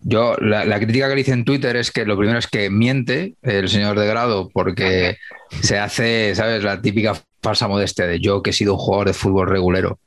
yo, 0.00 0.36
la, 0.40 0.78
crítica 0.78 1.08
que 1.08 1.14
le 1.14 1.20
hice 1.20 1.32
en 1.32 1.44
Twitter 1.44 1.76
es 1.76 1.90
que 1.90 2.04
lo 2.04 2.16
primero 2.16 2.38
es 2.38 2.46
que 2.46 2.70
miente 2.70 3.34
el 3.42 3.68
señor 3.68 3.98
de 3.98 4.06
grado 4.06 4.50
porque 4.52 5.16
se 5.62 5.78
hace, 5.78 6.34
¿sabes? 6.34 6.62
La 6.62 6.80
típica 6.80 7.14
falsa 7.42 7.68
modestia 7.68 8.06
de 8.06 8.20
yo 8.20 8.42
que 8.42 8.50
he 8.50 8.52
sido 8.52 8.74
un 8.74 8.78
jugador 8.78 9.08
de 9.08 9.14
fútbol 9.14 9.48
regulero. 9.48 9.98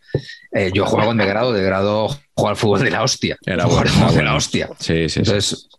Eh, 0.52 0.72
yo 0.74 0.86
juego 0.86 1.12
en 1.12 1.18
de 1.18 1.26
grado, 1.26 1.54
de 1.54 1.64
grado 1.64 2.10
juego 2.40 2.50
al 2.50 2.56
fútbol 2.56 2.84
de 2.84 2.92
la 2.92 3.04
hostia. 3.04 3.38
Era 3.46 3.66
bueno, 3.66 4.12
de 4.12 4.24
la 4.24 4.36
hostia. 4.36 4.70
Sí, 4.80 5.10
sí. 5.10 5.20
Entonces, 5.20 5.70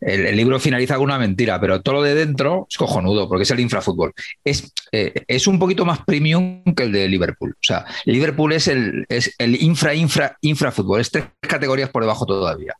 el, 0.00 0.36
libro 0.36 0.58
finaliza 0.58 0.96
con 0.96 1.04
una 1.04 1.18
mentira, 1.18 1.60
pero 1.60 1.82
todo 1.82 1.96
lo 1.96 2.02
de 2.02 2.14
dentro 2.14 2.66
es 2.70 2.76
cojonudo, 2.76 3.28
porque 3.28 3.42
es 3.42 3.50
el 3.50 3.60
infrafútbol. 3.60 4.12
Es, 4.44 4.72
eh, 4.92 5.12
es 5.26 5.46
un 5.46 5.58
poquito 5.58 5.84
más 5.84 6.00
premium 6.04 6.62
que 6.74 6.84
el 6.84 6.92
de 6.92 7.08
Liverpool. 7.08 7.52
O 7.52 7.62
sea, 7.62 7.84
Liverpool 8.04 8.52
es 8.52 8.68
el, 8.68 9.04
es 9.08 9.34
el 9.38 9.60
infra, 9.62 9.94
infra, 9.94 10.36
infrafútbol. 10.40 11.00
Es 11.00 11.10
tres 11.10 11.26
categorías 11.40 11.90
por 11.90 12.02
debajo 12.02 12.26
todavía. 12.26 12.74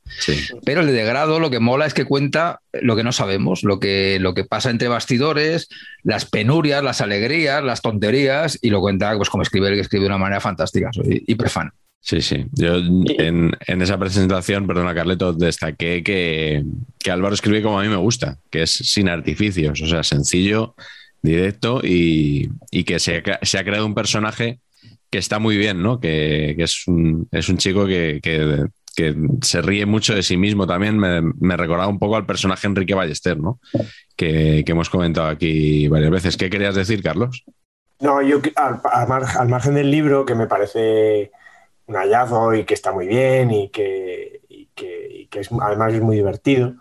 Pero 0.65 0.81
el 0.81 0.87
de 0.89 1.05
grado 1.05 1.39
lo 1.41 1.51
que 1.51 1.61
mola 1.61 1.87
es 1.87 1.95
que 1.95 2.05
cuenta 2.05 2.61
lo 2.73 2.97
que 2.97 3.05
no 3.05 3.13
sabemos, 3.13 3.63
lo 3.63 3.79
que, 3.79 4.19
lo 4.21 4.35
que 4.35 4.45
pasa 4.45 4.71
entre 4.71 4.89
bastidores, 4.89 5.69
las 6.03 6.25
penurias, 6.25 6.83
las 6.83 7.01
alegrías, 7.01 7.63
las 7.63 7.83
tonterías, 7.83 8.59
y 8.63 8.71
lo 8.71 8.81
cuenta 8.81 9.17
pues, 9.17 9.31
como 9.31 9.43
escribe 9.43 9.69
el 9.69 9.75
que 9.75 9.81
escribe 9.81 10.05
de 10.05 10.09
una 10.09 10.19
manera 10.19 10.41
fantástica. 10.41 10.91
Soy 10.93 11.25
hiperfan. 11.27 11.73
Sí, 12.03 12.23
sí. 12.23 12.47
Yo 12.53 12.77
en, 12.77 13.53
esa 13.67 13.99
presentación, 13.99 14.67
perdona 14.67 14.95
Carleto, 14.95 15.33
destaqué 15.35 16.03
que, 16.03 16.65
Álvaro 17.11 17.35
escribe 17.35 17.63
como 17.63 17.79
a 17.79 17.83
mí 17.83 17.89
me 17.89 17.97
gusta, 17.97 18.39
que 18.51 18.63
es 18.63 18.71
sin 18.71 19.09
artificios, 19.09 19.81
o 19.83 19.87
sea, 19.87 20.03
sencillo, 20.03 20.75
directo 21.23 21.81
y, 21.83 22.49
que 22.85 22.99
se 22.99 23.17
ha, 23.19 23.65
creado 23.65 23.85
un 23.85 23.95
personaje 23.95 24.61
que 25.11 25.19
está 25.19 25.39
muy 25.39 25.59
bien, 25.59 25.83
¿no? 25.83 26.01
Que, 26.01 26.57
es, 26.59 26.87
un, 26.89 27.29
chico 27.59 27.87
que, 27.87 28.67
se 29.43 29.63
ríe 29.63 29.85
mucho 29.85 30.15
de 30.15 30.23
sí 30.23 30.39
mismo 30.39 30.67
también. 30.67 30.99
Me, 30.99 31.57
recordaba 31.57 31.89
un 31.89 31.99
poco 31.99 32.17
al 32.17 32.27
personaje 32.27 32.67
Enrique 32.67 32.95
Ballester, 32.95 33.39
¿no? 33.39 33.61
Que, 34.17 34.65
hemos 34.67 34.89
comentado 34.89 35.29
aquí 35.29 35.87
varias 35.89 36.11
veces. 36.11 36.37
¿Qué 36.39 36.49
querías 36.49 36.75
decir, 36.75 37.03
Carlos? 37.03 37.45
No, 38.01 38.23
yo 38.23 38.41
al 38.57 39.49
margen 39.49 39.75
del 39.75 39.91
libro, 39.91 40.25
que 40.25 40.35
me 40.35 40.47
parece 40.47 41.31
un 41.91 41.97
hallazgo 41.97 42.55
y 42.55 42.65
que 42.65 42.75
está 42.75 42.93
muy 42.93 43.09
bien 43.09 43.51
y 43.51 43.69
que, 43.69 44.41
es, 45.33 45.49
además 45.61 45.93
es 45.93 46.01
muy 46.01 46.17
divertido 46.17 46.75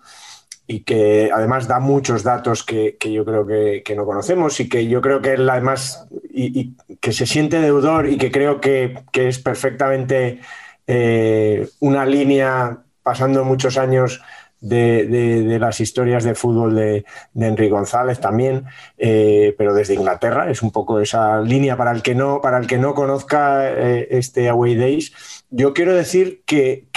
y 0.68 0.82
que 0.82 1.32
además 1.34 1.68
da 1.68 1.80
muchos 1.80 2.24
datos 2.24 2.64
que, 2.64 2.96
yo 3.02 3.26
creo 3.26 3.46
que, 3.48 3.96
no 3.96 4.06
conocemos 4.06 4.60
y 4.60 4.70
que 4.70 4.88
yo 4.88 5.02
creo 5.02 5.20
que 5.20 5.34
él 5.34 5.50
además 5.50 6.08
y, 6.32 6.76
que 7.02 7.12
se 7.12 7.26
siente 7.26 7.60
deudor 7.60 8.08
y 8.08 8.18
que 8.18 8.32
creo 8.32 8.62
que, 8.62 9.04
es 9.14 9.40
perfectamente 9.40 10.42
eh, 10.86 11.68
una 11.80 12.06
línea 12.06 12.78
pasando 13.02 13.44
muchos 13.44 13.78
años 13.80 14.22
de, 14.62 15.58
las 15.60 15.80
historias 15.80 16.24
de 16.24 16.36
fútbol 16.36 16.76
de, 16.76 17.06
Henry 17.36 17.70
González 17.70 18.20
también, 18.20 18.66
eh, 18.98 19.56
pero 19.58 19.74
desde 19.74 19.94
Inglaterra. 19.94 20.50
Es 20.50 20.62
un 20.62 20.72
poco 20.72 21.00
esa 21.00 21.42
línea 21.42 21.78
para 21.78 21.92
el 21.92 22.02
que 22.02 22.16
no, 22.16 22.42
para 22.42 22.58
el 22.58 22.68
que 22.68 22.78
no 22.78 22.94
conozca 22.94 23.70
eh, 23.70 24.08
este 24.12 24.50
Away 24.50 24.76
Days. 24.76 25.14
Yo 25.50 25.74
quiero 25.74 25.96
decir 25.96 26.44
que, 26.46 26.88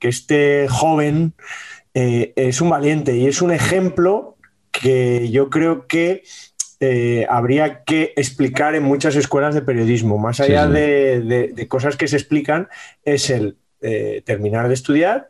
este 0.00 0.66
joven 0.68 1.34
eh, 1.94 2.32
es 2.36 2.60
un 2.60 2.70
valiente 2.70 3.16
y 3.16 3.26
es 3.26 3.42
un 3.42 3.52
ejemplo 3.52 4.36
que 4.70 5.30
yo 5.30 5.50
creo 5.50 5.86
que 5.86 6.22
habría 7.28 7.84
que 7.84 8.14
explicar 8.16 8.74
en 8.74 8.82
muchas 8.82 9.14
escuelas 9.14 9.54
de 9.54 9.60
periodismo. 9.60 10.16
Más 10.16 10.40
allá 10.40 10.66
De, 10.66 11.66
cosas 11.68 11.98
que 11.98 12.08
se 12.08 12.16
explican, 12.16 12.68
es 13.04 13.28
el 13.28 13.58
terminar 14.24 14.68
de 14.68 14.74
estudiar, 14.74 15.28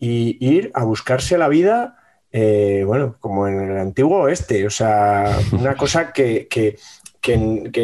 y 0.00 0.38
ir 0.40 0.72
a 0.74 0.82
buscarse 0.84 1.38
la 1.38 1.48
vida, 1.48 1.98
eh, 2.32 2.84
bueno, 2.86 3.16
como 3.20 3.46
en 3.46 3.70
el 3.70 3.78
antiguo 3.78 4.22
oeste, 4.22 4.66
o 4.66 4.70
sea, 4.70 5.38
una 5.52 5.74
cosa 5.76 6.12
que, 6.12 6.48
que, 6.48 6.76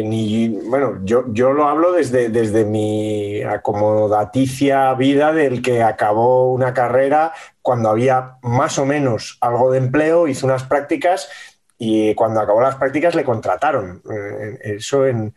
ni, 0.03 0.49
bueno, 0.49 0.99
yo, 1.03 1.25
yo 1.31 1.53
lo 1.53 1.67
hablo 1.67 1.93
desde, 1.93 2.29
desde 2.29 2.65
mi 2.65 3.41
acomodaticia 3.43 4.93
vida 4.95 5.31
del 5.31 5.61
que 5.61 5.83
acabó 5.83 6.51
una 6.51 6.73
carrera 6.73 7.33
cuando 7.61 7.89
había 7.89 8.37
más 8.41 8.79
o 8.79 8.85
menos 8.85 9.37
algo 9.39 9.71
de 9.71 9.77
empleo, 9.77 10.27
hizo 10.27 10.47
unas 10.47 10.63
prácticas 10.63 11.29
y 11.77 12.15
cuando 12.15 12.39
acabó 12.39 12.61
las 12.61 12.75
prácticas 12.75 13.13
le 13.13 13.23
contrataron. 13.23 14.01
Eh, 14.11 14.75
eso 14.77 15.05
en, 15.05 15.35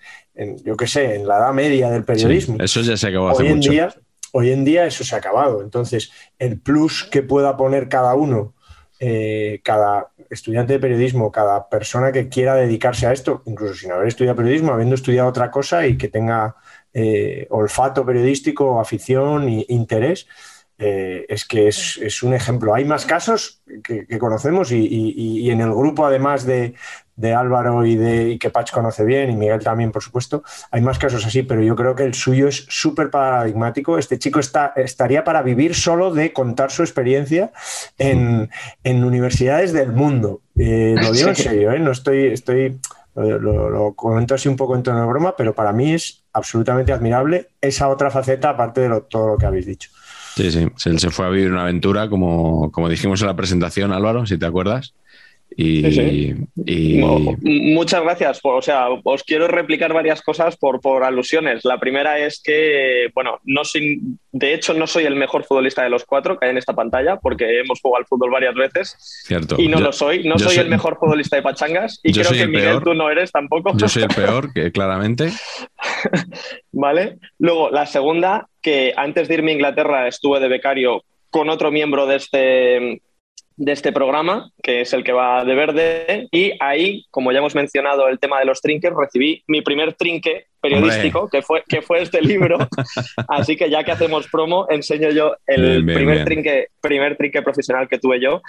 yo 0.65 0.77
qué 0.77 0.87
sé, 0.87 1.17
en 1.17 1.29
la 1.29 1.39
edad 1.39 1.53
media 1.53 1.91
del 1.91 2.05
periodismo. 2.05 2.57
eso 2.59 2.81
ya 2.81 2.97
se 2.97 3.09
acabó 3.09 3.29
hace 3.29 3.43
Hoy 3.43 3.55
mucho. 3.55 3.69
En 3.69 3.73
día, 3.73 3.95
Hoy 4.33 4.51
en 4.51 4.65
día 4.65 4.87
eso 4.87 5.05
se 5.05 5.15
ha 5.15 5.19
acabado. 5.19 5.63
Entonces, 5.63 6.13
el 6.39 6.61
plus 6.61 7.05
que 7.05 7.23
pueda 7.23 7.57
poner 7.57 7.89
cada 7.89 8.15
uno, 8.15 8.55
eh, 8.99 9.61
cada 9.65 10.11
estudiante 10.29 10.75
de 10.75 10.79
periodismo, 10.79 11.33
cada 11.33 11.69
persona 11.69 12.13
que 12.13 12.29
quiera 12.29 12.55
dedicarse 12.55 13.07
a 13.07 13.13
esto, 13.13 13.43
incluso 13.47 13.75
sin 13.75 13.93
haber 13.93 14.09
estudiado 14.09 14.37
periodismo, 14.37 14.73
habiendo 14.73 14.95
estudiado 14.95 15.29
otra 15.29 15.51
cosa 15.51 15.87
y 15.87 15.97
que 15.97 16.09
tenga 16.09 16.57
eh, 16.93 17.47
olfato 17.51 18.05
periodístico, 18.05 18.81
afición 18.81 19.49
e 19.49 19.67
interés, 19.69 20.27
eh, 20.83 21.27
es 21.29 21.45
que 21.45 21.69
es, 21.69 22.23
un 22.23 22.33
ejemplo. 22.33 22.75
Hay 22.75 22.87
más 22.87 23.05
casos 23.05 23.63
que, 23.85 24.07
conocemos 24.19 24.73
y, 24.73 25.51
en 25.51 25.61
el 25.61 25.73
grupo, 25.73 26.07
además 26.07 26.47
de, 26.47 26.75
Álvaro 27.35 27.85
y 27.85 27.97
de 27.97 28.39
que 28.39 28.51
Pach 28.51 28.71
conoce 28.71 29.05
bien, 29.05 29.31
y 29.31 29.37
Miguel 29.37 29.61
también, 29.61 29.93
por 29.93 30.03
supuesto, 30.03 30.43
hay 30.71 30.81
más 30.81 30.99
casos 30.99 31.25
así, 31.25 31.43
pero 31.43 31.63
yo 31.63 31.77
creo 31.77 31.95
que 31.95 32.05
el 32.05 32.15
suyo 32.15 32.49
es 32.49 32.67
súper 32.69 33.11
paradigmático. 33.11 33.99
Este 33.99 34.19
chico 34.19 34.41
está, 34.41 34.73
estaría 34.77 35.25
para 35.25 35.43
vivir 35.43 35.75
solo 35.75 36.13
de 36.13 36.33
contar 36.33 36.71
su 36.71 36.83
experiencia 36.83 37.53
en, 37.99 38.49
universidades 38.85 39.73
del 39.73 39.93
mundo. 39.93 40.41
Eh, 40.57 40.95
lo 41.01 41.13
digo 41.13 41.29
en 41.29 41.37
serio, 41.37 41.73
¿eh? 41.73 41.79
no 41.79 41.93
estoy, 41.93 42.27
estoy 42.27 42.79
lo, 43.15 43.95
comento 43.95 44.35
así 44.35 44.49
un 44.49 44.57
poco 44.57 44.77
en 44.77 44.83
tono 44.83 45.01
de 45.01 45.07
broma, 45.07 45.35
pero 45.37 45.55
para 45.55 45.73
mí 45.73 45.93
es 45.93 46.23
absolutamente 46.33 46.93
admirable 46.93 47.49
esa 47.61 47.89
otra 47.89 48.11
faceta, 48.11 48.51
aparte 48.51 48.83
de 48.83 49.01
todo 49.09 49.29
lo 49.29 49.39
que 49.39 49.47
habéis 49.47 49.67
dicho. 49.67 49.91
Sí, 50.37 50.51
sí, 50.51 50.69
él 50.87 50.99
se 51.01 51.11
fue 51.11 51.27
a 51.27 51.29
vivir 51.29 51.51
una 51.51 51.63
aventura, 51.63 52.09
como, 52.09 52.71
como 52.71 52.89
dijimos 52.89 53.21
en 53.21 53.27
la 53.27 53.37
presentación, 53.37 53.93
Álvaro, 53.93 54.27
si 54.27 54.39
te 54.39 54.47
acuerdas. 54.47 54.95
Y, 55.57 56.35
muchas 57.43 58.03
gracias. 58.03 58.41
o 58.43 58.63
sea, 58.63 58.87
os 59.05 59.23
quiero 59.25 59.49
replicar 59.49 59.93
varias 59.93 60.23
cosas 60.23 60.57
por, 60.57 60.81
por 60.81 61.05
alusiones. 61.05 61.65
La 61.65 61.79
primera 61.79 62.19
es 62.19 62.41
que, 62.43 63.11
bueno, 63.15 63.41
no 63.45 63.65
soy, 63.65 64.01
de 64.33 64.55
hecho 64.55 64.75
no 64.75 64.87
soy 64.87 65.05
el 65.05 65.17
mejor 65.17 65.45
futbolista 65.45 65.83
de 65.83 65.91
los 65.91 66.05
cuatro 66.05 66.39
que 66.39 66.47
hay 66.47 66.53
en 66.53 66.59
esta 66.59 66.75
pantalla, 66.75 67.17
porque 67.17 67.61
hemos 67.61 67.81
jugado 67.81 68.01
al 68.01 68.07
fútbol 68.07 68.31
varias 68.31 68.55
veces. 68.55 68.97
Cierto. 69.27 69.57
Y 69.59 69.69
no 69.69 69.81
lo 69.81 69.93
soy. 69.93 70.25
No 70.25 70.39
soy, 70.39 70.57
el 70.57 70.69
mejor 70.69 70.99
futbolista 70.99 71.37
de 71.37 71.43
pachangas. 71.43 72.01
Y 72.03 72.13
creo 72.13 72.31
que 72.31 72.47
Miguel 72.47 72.81
tú 72.83 72.95
no 72.95 73.11
eres 73.11 73.33
tampoco. 73.33 73.77
Yo 73.77 73.89
soy 73.89 74.05
el 74.05 74.09
peor, 74.15 74.53
que 74.53 74.73
claramente. 74.73 75.33
vale. 76.73 77.19
Luego, 77.39 77.71
la 77.71 77.87
segunda, 77.87 78.49
que 78.63 78.93
antes 78.97 79.29
de 79.29 79.35
irme 79.35 79.53
a 79.53 79.55
Inglaterra 79.55 80.09
estuve 80.09 80.41
de 80.41 80.49
becario 80.49 81.05
con 81.31 81.49
otro 81.49 81.71
miembro 81.71 82.07
de 82.07 82.17
este, 82.17 83.03
de 83.61 83.73
este 83.73 83.93
programa, 83.93 84.51
que 84.63 84.81
es 84.81 84.95
el 84.95 85.05
que 85.05 85.13
va 85.13 85.45
de 85.45 85.55
verde, 85.55 86.29
y 86.33 86.53
ahí, 86.61 87.05
como 87.11 87.31
ya 87.31 87.41
hemos 87.41 87.55
mencionado 87.55 88.09
el 88.09 88.19
tema 88.19 88.39
de 88.39 88.47
los 88.47 88.63
trinques, 88.63 88.91
recibí 88.91 89.45
mi 89.49 89.61
primer 89.61 89.93
trinque 89.93 90.47
periodístico, 90.63 91.29
que 91.29 91.43
fue, 91.43 91.63
que 91.69 91.83
fue 91.83 92.01
este 92.01 92.23
libro. 92.23 92.57
Así 93.29 93.57
que 93.57 93.69
ya 93.69 93.85
que 93.85 93.93
hacemos 93.93 94.29
promo, 94.29 94.67
enseño 94.71 95.11
yo 95.11 95.37
el 95.47 95.85
primer, 95.85 96.25
Trinque, 96.25 96.69
primer 96.81 97.19
trinque 97.19 97.43
profesional 97.43 97.87
que 97.87 97.99
tuve 97.99 98.19
yo. 98.19 98.41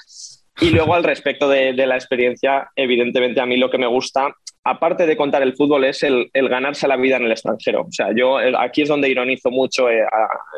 Y 0.61 0.69
luego 0.69 0.95
al 0.95 1.03
respecto 1.03 1.49
de, 1.49 1.73
la 1.73 1.95
experiencia, 1.95 2.69
evidentemente 2.77 3.41
a 3.41 3.45
mí 3.45 3.57
lo 3.57 3.69
que 3.69 3.77
me 3.77 3.87
gusta, 3.87 4.33
aparte 4.63 5.05
de 5.05 5.17
contar 5.17 5.41
el 5.41 5.55
fútbol, 5.57 5.83
es 5.83 6.03
el, 6.03 6.29
ganarse 6.33 6.87
la 6.87 6.95
vida 6.95 7.17
en 7.17 7.25
el 7.25 7.31
extranjero. 7.31 7.81
O 7.81 7.91
sea, 7.91 8.13
yo 8.15 8.37
aquí 8.57 8.83
es 8.83 8.87
donde 8.87 9.09
ironizo 9.09 9.51
mucho 9.51 9.89
eh, 9.89 10.05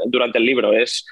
durante 0.05 0.38
el 0.38 0.45
libro, 0.45 0.74
es 0.74 1.05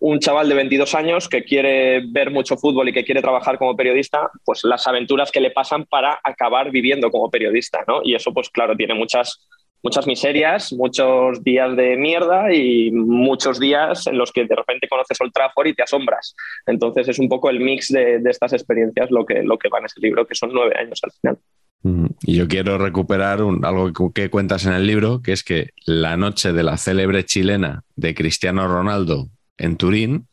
un 0.00 0.20
chaval 0.20 0.48
de 0.48 0.54
22 0.54 0.94
años 0.94 1.28
que 1.28 1.44
quiere 1.44 2.02
ver 2.06 2.30
mucho 2.30 2.56
fútbol 2.56 2.88
y 2.88 2.92
que 2.92 3.04
quiere 3.04 3.20
trabajar 3.20 3.58
como 3.58 3.76
periodista, 3.76 4.30
pues 4.44 4.62
las 4.64 4.86
aventuras 4.86 5.32
que 5.32 5.40
le 5.40 5.50
pasan 5.50 5.84
para 5.86 6.18
acabar 6.22 6.70
viviendo 6.70 7.10
como 7.10 7.30
periodista, 7.30 7.84
¿no? 7.86 8.00
Y 8.04 8.14
eso, 8.14 8.32
pues 8.32 8.48
claro, 8.50 8.76
tiene 8.76 8.94
muchas 8.94 9.48
muchas 9.82 10.06
miserias, 10.06 10.72
muchos 10.72 11.42
días 11.44 11.76
de 11.76 11.96
mierda 11.96 12.52
y 12.52 12.90
muchos 12.90 13.60
días 13.60 14.06
en 14.06 14.18
los 14.18 14.32
que 14.32 14.44
de 14.44 14.56
repente 14.56 14.88
conoces 14.88 15.20
Old 15.20 15.32
Trafford 15.32 15.68
y 15.68 15.74
te 15.74 15.82
asombras. 15.82 16.34
Entonces 16.66 17.08
es 17.08 17.18
un 17.18 17.28
poco 17.28 17.50
el 17.50 17.60
mix 17.60 17.88
de, 17.88 18.20
estas 18.24 18.52
experiencias 18.52 19.10
lo 19.10 19.24
que, 19.24 19.42
lo 19.42 19.58
que 19.58 19.68
va 19.68 19.78
en 19.78 19.86
ese 19.86 20.00
libro, 20.00 20.26
que 20.26 20.34
son 20.34 20.50
nueve 20.52 20.74
años 20.78 21.00
al 21.02 21.12
final. 21.12 21.38
Mm, 21.82 22.06
Y 22.22 22.36
yo 22.36 22.48
quiero 22.48 22.76
recuperar 22.76 23.38
algo 23.38 24.12
que 24.12 24.30
cuentas 24.30 24.66
en 24.66 24.72
el 24.72 24.86
libro, 24.86 25.22
que 25.22 25.32
es 25.32 25.44
que 25.44 25.70
la 25.86 26.16
noche 26.16 26.52
de 26.52 26.64
la 26.64 26.76
célebre 26.76 27.24
chilena 27.24 27.84
de 27.94 28.14
Cristiano 28.14 28.66
Ronaldo 28.66 29.28
en 29.58 29.76
Turín, 29.76 30.26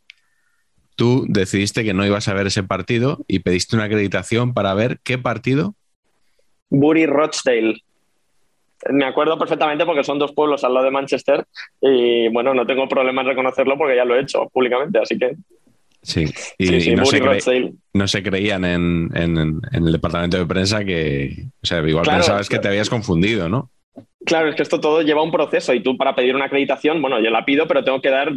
tú 0.95 1.25
decidiste 1.27 1.83
que 1.83 1.93
no 1.93 2.05
ibas 2.05 2.27
a 2.27 2.33
ver 2.33 2.47
ese 2.47 2.63
partido 2.63 3.23
y 3.27 3.39
pediste 3.39 3.75
una 3.75 3.85
acreditación 3.85 4.53
para 4.53 4.73
ver 4.73 4.99
qué 5.03 5.17
partido. 5.17 5.75
Bury 6.69 7.05
Rochdale. 7.05 7.75
Me 8.89 9.05
acuerdo 9.05 9.37
perfectamente 9.39 9.85
porque 9.85 10.03
son 10.03 10.19
dos 10.19 10.33
pueblos 10.33 10.63
al 10.63 10.73
lado 10.73 10.85
de 10.85 10.91
Manchester 10.91 11.45
y 11.81 12.27
bueno, 12.29 12.53
no 12.53 12.65
tengo 12.65 12.87
problema 12.87 13.21
en 13.21 13.27
reconocerlo 13.27 13.77
porque 13.77 13.95
ya 13.95 14.05
lo 14.05 14.15
he 14.15 14.21
hecho 14.21 14.47
públicamente, 14.49 14.99
así 14.99 15.17
que 15.17 15.35
Sí, 16.03 16.25
y, 16.59 16.67
sí, 16.67 16.81
sí, 16.81 16.91
y 16.91 16.95
no, 16.95 17.03
se 17.03 17.19
cre- 17.19 17.75
no 17.93 18.07
se 18.07 18.21
creían 18.21 18.63
en, 18.63 19.09
en- 19.15 19.37
en- 19.39 19.61
en 19.71 19.85
el 19.87 19.91
departamento 19.91 20.37
de 20.37 20.45
prensa 20.45 20.85
que, 20.85 21.47
o 21.63 21.65
sea, 21.65 21.79
igual 21.79 22.03
Claro, 22.03 22.19
pensabas 22.19 22.47
que 22.47 22.59
te 22.59 22.67
habías 22.67 22.91
confundido, 22.91 23.49
¿no? 23.49 23.71
Claro, 24.25 24.49
es 24.49 24.55
que 24.55 24.63
esto 24.63 24.79
todo 24.79 25.01
lleva 25.01 25.21
un 25.21 25.31
proceso 25.31 25.73
y 25.73 25.81
tú 25.81 25.97
para 25.97 26.15
pedir 26.15 26.35
una 26.35 26.45
acreditación, 26.45 27.01
bueno, 27.01 27.19
yo 27.21 27.29
la 27.29 27.45
pido, 27.45 27.67
pero 27.67 27.83
tengo 27.83 28.01
que 28.01 28.09
dar, 28.09 28.31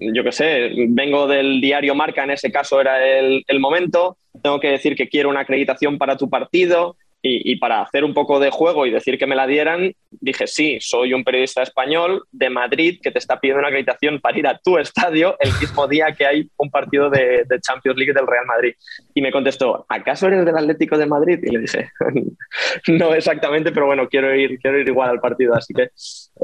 yo 0.00 0.24
qué 0.24 0.32
sé, 0.32 0.70
vengo 0.88 1.28
del 1.28 1.60
diario 1.60 1.94
Marca, 1.94 2.24
en 2.24 2.32
ese 2.32 2.50
caso 2.50 2.80
era 2.80 3.06
el, 3.06 3.44
el 3.46 3.60
momento, 3.60 4.16
tengo 4.42 4.58
que 4.58 4.68
decir 4.68 4.96
que 4.96 5.08
quiero 5.08 5.28
una 5.28 5.40
acreditación 5.40 5.96
para 5.96 6.16
tu 6.16 6.28
partido 6.28 6.96
y, 7.22 7.52
y 7.52 7.56
para 7.56 7.82
hacer 7.82 8.04
un 8.04 8.14
poco 8.14 8.40
de 8.40 8.50
juego 8.50 8.86
y 8.86 8.90
decir 8.90 9.16
que 9.16 9.26
me 9.28 9.36
la 9.36 9.46
dieran, 9.46 9.92
dije, 10.10 10.46
sí, 10.46 10.78
soy 10.80 11.12
un 11.12 11.22
periodista 11.24 11.62
español 11.62 12.24
de 12.32 12.50
Madrid 12.50 12.98
que 13.02 13.10
te 13.10 13.18
está 13.18 13.38
pidiendo 13.38 13.58
una 13.60 13.68
acreditación 13.68 14.20
para 14.20 14.38
ir 14.38 14.46
a 14.46 14.58
tu 14.58 14.78
estadio 14.78 15.36
el 15.40 15.50
mismo 15.60 15.86
día 15.86 16.14
que 16.16 16.26
hay 16.26 16.48
un 16.56 16.70
partido 16.70 17.10
de, 17.10 17.44
de 17.46 17.60
Champions 17.60 17.98
League 17.98 18.12
del 18.14 18.26
Real 18.26 18.46
Madrid. 18.46 18.74
Y 19.14 19.20
me 19.22 19.30
contestó, 19.30 19.84
¿acaso 19.88 20.26
eres 20.26 20.44
del 20.44 20.56
Atlético 20.56 20.96
de 20.96 21.06
Madrid? 21.06 21.38
Y 21.42 21.50
le 21.50 21.58
dije, 21.60 21.90
no 22.88 23.14
exactamente, 23.14 23.72
pero 23.72 23.86
bueno, 23.86 24.08
quiero 24.08 24.34
ir, 24.34 24.58
quiero 24.58 24.78
ir 24.80 24.88
igual 24.88 25.10
al 25.10 25.20
partido. 25.20 25.54
Así 25.54 25.74
que 25.74 25.90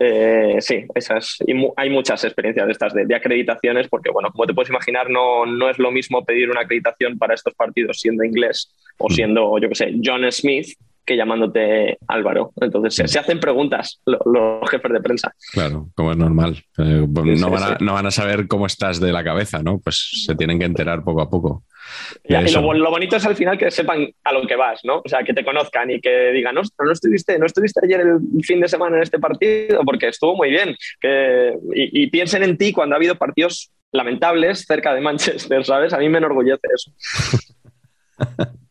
eh, 0.00 0.56
sí, 0.60 0.84
esas, 0.94 1.36
y 1.46 1.54
mu- 1.54 1.72
hay 1.76 1.90
muchas 1.90 2.22
experiencias 2.24 2.66
de 2.66 2.72
estas 2.72 2.94
de, 2.94 3.06
de 3.06 3.14
acreditaciones, 3.14 3.88
porque 3.88 4.10
bueno, 4.10 4.30
como 4.30 4.46
te 4.46 4.54
puedes 4.54 4.70
imaginar, 4.70 5.10
no, 5.10 5.46
no 5.46 5.70
es 5.70 5.78
lo 5.78 5.90
mismo 5.90 6.24
pedir 6.24 6.50
una 6.50 6.60
acreditación 6.62 7.18
para 7.18 7.34
estos 7.34 7.54
partidos 7.54 7.98
siendo 8.00 8.24
inglés 8.24 8.74
o 8.98 9.08
siendo, 9.10 9.58
yo 9.58 9.68
qué 9.68 9.74
sé, 9.74 9.94
John 10.04 10.30
Smith 10.30 10.68
que 11.04 11.16
llamándote 11.16 11.98
Álvaro. 12.08 12.52
Entonces 12.60 12.94
se, 12.94 13.08
se 13.08 13.18
hacen 13.18 13.40
preguntas 13.40 14.00
lo- 14.06 14.18
los 14.24 14.70
jefes 14.70 14.92
de 14.92 15.00
prensa. 15.00 15.32
Claro, 15.52 15.88
como 15.94 16.12
es 16.12 16.16
normal. 16.16 16.56
Eh, 16.78 17.06
pues 17.12 17.38
Sí, 17.38 17.42
no, 17.44 17.50
van 17.50 17.62
a, 17.62 17.78
sí. 17.78 17.84
no 17.84 17.92
van 17.94 18.06
a 18.06 18.10
saber 18.10 18.46
cómo 18.48 18.66
estás 18.66 19.00
de 19.00 19.12
la 19.12 19.22
cabeza, 19.24 19.62
¿no? 19.62 19.78
Pues 19.78 20.24
se 20.26 20.34
tienen 20.34 20.58
que 20.58 20.64
enterar 20.64 21.02
poco 21.04 21.22
a 21.22 21.30
poco. 21.30 21.64
Ya, 22.26 22.40
y 22.42 22.50
lo, 22.50 22.72
lo 22.72 22.90
bonito 22.90 23.16
es 23.16 23.26
al 23.26 23.36
final 23.36 23.58
que 23.58 23.70
sepan 23.70 24.08
a 24.24 24.32
lo 24.32 24.46
que 24.46 24.56
vas, 24.56 24.80
¿no? 24.84 25.02
O 25.04 25.08
sea, 25.08 25.22
que 25.22 25.34
te 25.34 25.44
conozcan 25.44 25.90
y 25.90 26.00
que 26.00 26.32
digan, 26.32 26.54
no, 26.54 26.62
no 26.82 26.92
estuviste, 26.92 27.38
no 27.38 27.44
estuviste 27.46 27.80
ayer 27.84 28.00
el 28.00 28.44
fin 28.44 28.60
de 28.60 28.68
semana 28.68 28.96
en 28.96 29.02
este 29.02 29.18
partido 29.18 29.82
porque 29.84 30.08
estuvo 30.08 30.34
muy 30.34 30.48
bien. 30.50 30.74
Que, 31.00 31.52
y, 31.74 32.04
y 32.04 32.06
piensen 32.10 32.42
en 32.42 32.56
ti 32.56 32.72
cuando 32.72 32.94
ha 32.94 32.96
habido 32.96 33.16
partidos 33.16 33.70
lamentables 33.92 34.64
cerca 34.66 34.94
de 34.94 35.02
Manchester, 35.02 35.64
¿sabes? 35.64 35.92
A 35.92 35.98
mí 35.98 36.08
me 36.08 36.18
enorgullece 36.18 36.66
eso. 36.74 36.90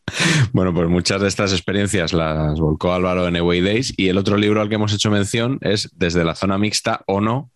Bueno, 0.52 0.72
pues 0.72 0.88
muchas 0.88 1.20
de 1.20 1.28
estas 1.28 1.52
experiencias 1.52 2.12
las 2.12 2.60
volcó 2.60 2.92
Álvaro 2.92 3.26
en 3.26 3.36
Away 3.36 3.60
Days 3.62 3.94
y 3.96 4.08
el 4.08 4.18
otro 4.18 4.36
libro 4.36 4.60
al 4.60 4.68
que 4.68 4.76
hemos 4.76 4.92
hecho 4.92 5.10
mención 5.10 5.58
es 5.62 5.90
Desde 5.94 6.24
la 6.24 6.34
zona 6.34 6.58
mixta 6.58 7.02
o 7.06 7.20
no, 7.20 7.50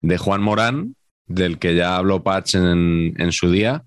de 0.00 0.16
Juan 0.16 0.40
Morán, 0.40 0.94
del 1.26 1.58
que 1.58 1.74
ya 1.74 1.96
habló 1.96 2.22
Patch 2.22 2.54
en, 2.54 3.14
en 3.18 3.32
su 3.32 3.50
día, 3.50 3.84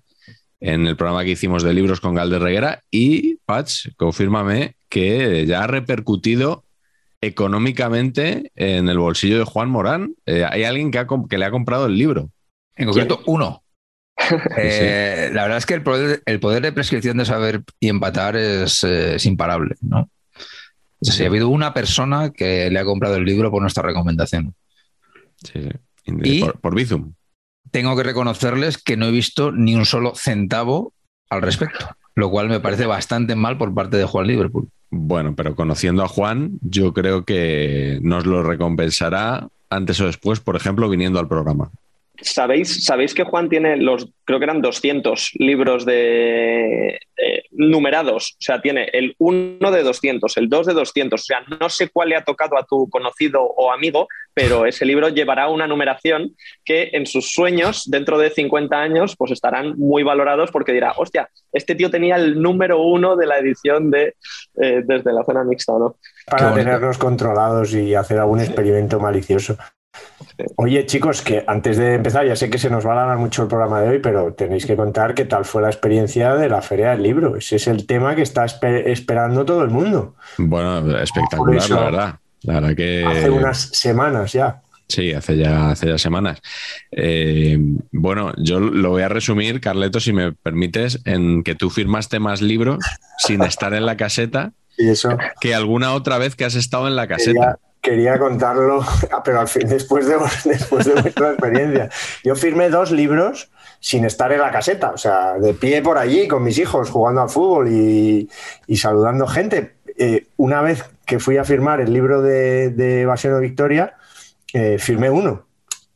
en 0.60 0.86
el 0.86 0.96
programa 0.96 1.24
que 1.24 1.30
hicimos 1.30 1.62
de 1.62 1.74
libros 1.74 2.00
con 2.00 2.14
Galder 2.14 2.42
Reguera. 2.42 2.82
Y 2.90 3.36
Patch, 3.44 3.88
confírmame 3.96 4.76
que 4.88 5.44
ya 5.46 5.64
ha 5.64 5.66
repercutido 5.66 6.64
económicamente 7.20 8.52
en 8.54 8.88
el 8.88 8.98
bolsillo 8.98 9.38
de 9.38 9.44
Juan 9.44 9.70
Morán. 9.70 10.14
Eh, 10.26 10.44
hay 10.48 10.64
alguien 10.64 10.90
que, 10.90 10.98
ha 10.98 11.06
que 11.28 11.38
le 11.38 11.44
ha 11.44 11.50
comprado 11.50 11.86
el 11.86 11.96
libro. 11.96 12.30
En 12.76 12.86
concreto, 12.86 13.20
uno. 13.26 13.61
Eh, 14.56 15.30
La 15.32 15.42
verdad 15.42 15.58
es 15.58 15.66
que 15.66 15.74
el 15.74 15.82
poder, 15.82 16.22
el 16.26 16.40
poder 16.40 16.62
de 16.62 16.72
prescripción 16.72 17.16
de 17.18 17.24
saber 17.24 17.62
y 17.80 17.88
empatar 17.88 18.36
es, 18.36 18.84
eh, 18.84 19.16
es 19.16 19.26
imparable, 19.26 19.74
¿no? 19.80 20.08
O 21.00 21.04
sea, 21.04 21.26
ha 21.26 21.28
habido 21.28 21.48
una 21.48 21.74
persona 21.74 22.30
que 22.30 22.70
le 22.70 22.78
ha 22.78 22.84
comprado 22.84 23.16
el 23.16 23.24
libro 23.24 23.50
por 23.50 23.60
nuestra 23.60 23.82
recomendación. 23.82 24.54
Sí, 25.42 25.68
Y- 26.06 26.40
por, 26.40 26.60
por 26.60 26.74
Bizum. 26.74 27.14
Tengo 27.72 27.96
que 27.96 28.02
reconocerles 28.02 28.78
que 28.78 28.96
no 28.96 29.06
he 29.06 29.10
visto 29.10 29.50
ni 29.50 29.74
un 29.74 29.84
solo 29.86 30.14
centavo 30.14 30.92
al 31.30 31.42
respecto, 31.42 31.88
lo 32.14 32.30
cual 32.30 32.48
me 32.48 32.60
parece 32.60 32.86
bastante 32.86 33.34
mal 33.34 33.56
por 33.56 33.74
parte 33.74 33.96
de 33.96 34.04
Juan 34.04 34.26
Liverpool. 34.26 34.68
Bueno, 34.90 35.34
pero 35.34 35.56
conociendo 35.56 36.04
a 36.04 36.08
Juan, 36.08 36.58
yo 36.60 36.92
creo 36.92 37.24
que 37.24 37.98
nos 38.02 38.26
lo 38.26 38.42
recompensará 38.42 39.48
antes 39.70 39.98
o 40.00 40.06
después, 40.06 40.38
por 40.40 40.54
ejemplo, 40.54 40.88
viniendo 40.90 41.18
al 41.18 41.28
programa. 41.28 41.70
¿Sabéis, 42.22 42.84
¿Sabéis 42.84 43.14
que 43.14 43.24
Juan 43.24 43.48
tiene 43.48 43.76
los, 43.76 44.08
creo 44.24 44.38
que 44.38 44.44
eran 44.44 44.62
200 44.62 45.32
libros 45.34 45.84
de 45.84 46.98
eh, 47.16 47.42
numerados? 47.50 48.32
O 48.32 48.42
sea, 48.42 48.60
tiene 48.60 48.88
el 48.92 49.14
1 49.18 49.70
de 49.70 49.82
200, 49.82 50.36
el 50.36 50.48
2 50.48 50.66
de 50.66 50.72
200. 50.74 51.20
O 51.20 51.24
sea, 51.24 51.40
no 51.60 51.68
sé 51.68 51.88
cuál 51.88 52.10
le 52.10 52.16
ha 52.16 52.24
tocado 52.24 52.56
a 52.56 52.64
tu 52.64 52.88
conocido 52.88 53.42
o 53.42 53.72
amigo, 53.72 54.08
pero 54.34 54.66
ese 54.66 54.84
libro 54.84 55.08
llevará 55.08 55.48
una 55.48 55.66
numeración 55.66 56.36
que 56.64 56.90
en 56.92 57.06
sus 57.06 57.32
sueños, 57.32 57.90
dentro 57.90 58.18
de 58.18 58.30
50 58.30 58.76
años, 58.76 59.16
pues 59.16 59.32
estarán 59.32 59.78
muy 59.78 60.02
valorados 60.02 60.50
porque 60.50 60.72
dirá, 60.72 60.92
hostia, 60.96 61.28
este 61.52 61.74
tío 61.74 61.90
tenía 61.90 62.16
el 62.16 62.40
número 62.40 62.82
uno 62.82 63.16
de 63.16 63.26
la 63.26 63.38
edición 63.38 63.90
de 63.90 64.14
eh, 64.60 64.82
Desde 64.84 65.12
la 65.12 65.24
zona 65.24 65.44
mixta, 65.44 65.72
¿no? 65.72 65.96
Para 66.26 66.50
bonito. 66.50 66.64
tenernos 66.64 66.98
controlados 66.98 67.74
y 67.74 67.94
hacer 67.94 68.18
algún 68.18 68.40
experimento 68.40 69.00
malicioso. 69.00 69.56
Oye, 70.56 70.86
chicos, 70.86 71.22
que 71.22 71.44
antes 71.46 71.76
de 71.76 71.94
empezar, 71.94 72.26
ya 72.26 72.34
sé 72.36 72.48
que 72.50 72.58
se 72.58 72.70
nos 72.70 72.86
va 72.86 72.90
a 72.90 72.92
alargar 72.94 73.18
mucho 73.18 73.42
el 73.42 73.48
programa 73.48 73.80
de 73.80 73.90
hoy, 73.90 73.98
pero 73.98 74.32
tenéis 74.32 74.66
que 74.66 74.76
contar 74.76 75.14
qué 75.14 75.24
tal 75.24 75.44
fue 75.44 75.62
la 75.62 75.68
experiencia 75.68 76.34
de 76.34 76.48
la 76.48 76.62
Feria 76.62 76.90
del 76.90 77.02
Libro. 77.02 77.36
Ese 77.36 77.56
es 77.56 77.66
el 77.66 77.86
tema 77.86 78.14
que 78.16 78.22
está 78.22 78.44
espe- 78.44 78.84
esperando 78.86 79.44
todo 79.44 79.62
el 79.62 79.70
mundo. 79.70 80.14
Bueno, 80.38 80.98
espectacular, 80.98 81.68
la 81.70 81.80
verdad. 81.80 82.14
La 82.42 82.54
verdad 82.54 82.74
que 82.76 83.04
Hace 83.04 83.30
unas 83.30 83.60
semanas 83.72 84.32
ya. 84.32 84.62
sí, 84.88 85.12
hace 85.12 85.36
ya, 85.36 85.70
hace 85.70 85.86
ya 85.88 85.98
semanas. 85.98 86.40
Eh, 86.90 87.56
bueno, 87.92 88.32
yo 88.36 88.58
lo 88.58 88.90
voy 88.90 89.02
a 89.02 89.08
resumir, 89.08 89.60
Carleto, 89.60 90.00
si 90.00 90.12
me 90.12 90.32
permites, 90.32 91.00
en 91.04 91.44
que 91.44 91.54
tú 91.54 91.70
firmaste 91.70 92.18
más 92.18 92.42
libros 92.42 92.78
sin 93.18 93.42
estar 93.42 93.74
en 93.74 93.86
la 93.86 93.96
caseta 93.96 94.52
Y 94.78 94.88
eso 94.88 95.16
que 95.40 95.54
alguna 95.54 95.92
otra 95.92 96.16
vez 96.18 96.34
que 96.34 96.46
has 96.46 96.54
estado 96.54 96.88
en 96.88 96.96
la 96.96 97.06
caseta. 97.06 97.58
Quería 97.82 98.18
contarlo, 98.18 98.80
pero 99.24 99.40
al 99.40 99.48
fin, 99.48 99.68
después 99.68 100.06
de, 100.06 100.16
después 100.44 100.86
de 100.86 100.94
vuestra 100.94 101.32
experiencia. 101.32 101.90
Yo 102.24 102.34
firmé 102.34 102.70
dos 102.70 102.90
libros 102.90 103.50
sin 103.80 104.04
estar 104.04 104.32
en 104.32 104.40
la 104.40 104.52
caseta, 104.52 104.92
o 104.92 104.96
sea, 104.96 105.34
de 105.34 105.52
pie 105.54 105.82
por 105.82 105.98
allí 105.98 106.28
con 106.28 106.44
mis 106.44 106.56
hijos 106.58 106.88
jugando 106.88 107.20
al 107.20 107.28
fútbol 107.28 107.68
y, 107.68 108.30
y 108.68 108.76
saludando 108.76 109.26
gente. 109.26 109.74
Eh, 109.98 110.28
una 110.36 110.62
vez 110.62 110.84
que 111.04 111.18
fui 111.18 111.36
a 111.36 111.44
firmar 111.44 111.80
el 111.80 111.92
libro 111.92 112.22
de, 112.22 112.70
de 112.70 113.02
Evasión 113.02 113.34
o 113.34 113.40
Victoria, 113.40 113.96
eh, 114.54 114.78
firmé 114.78 115.10
uno. 115.10 115.46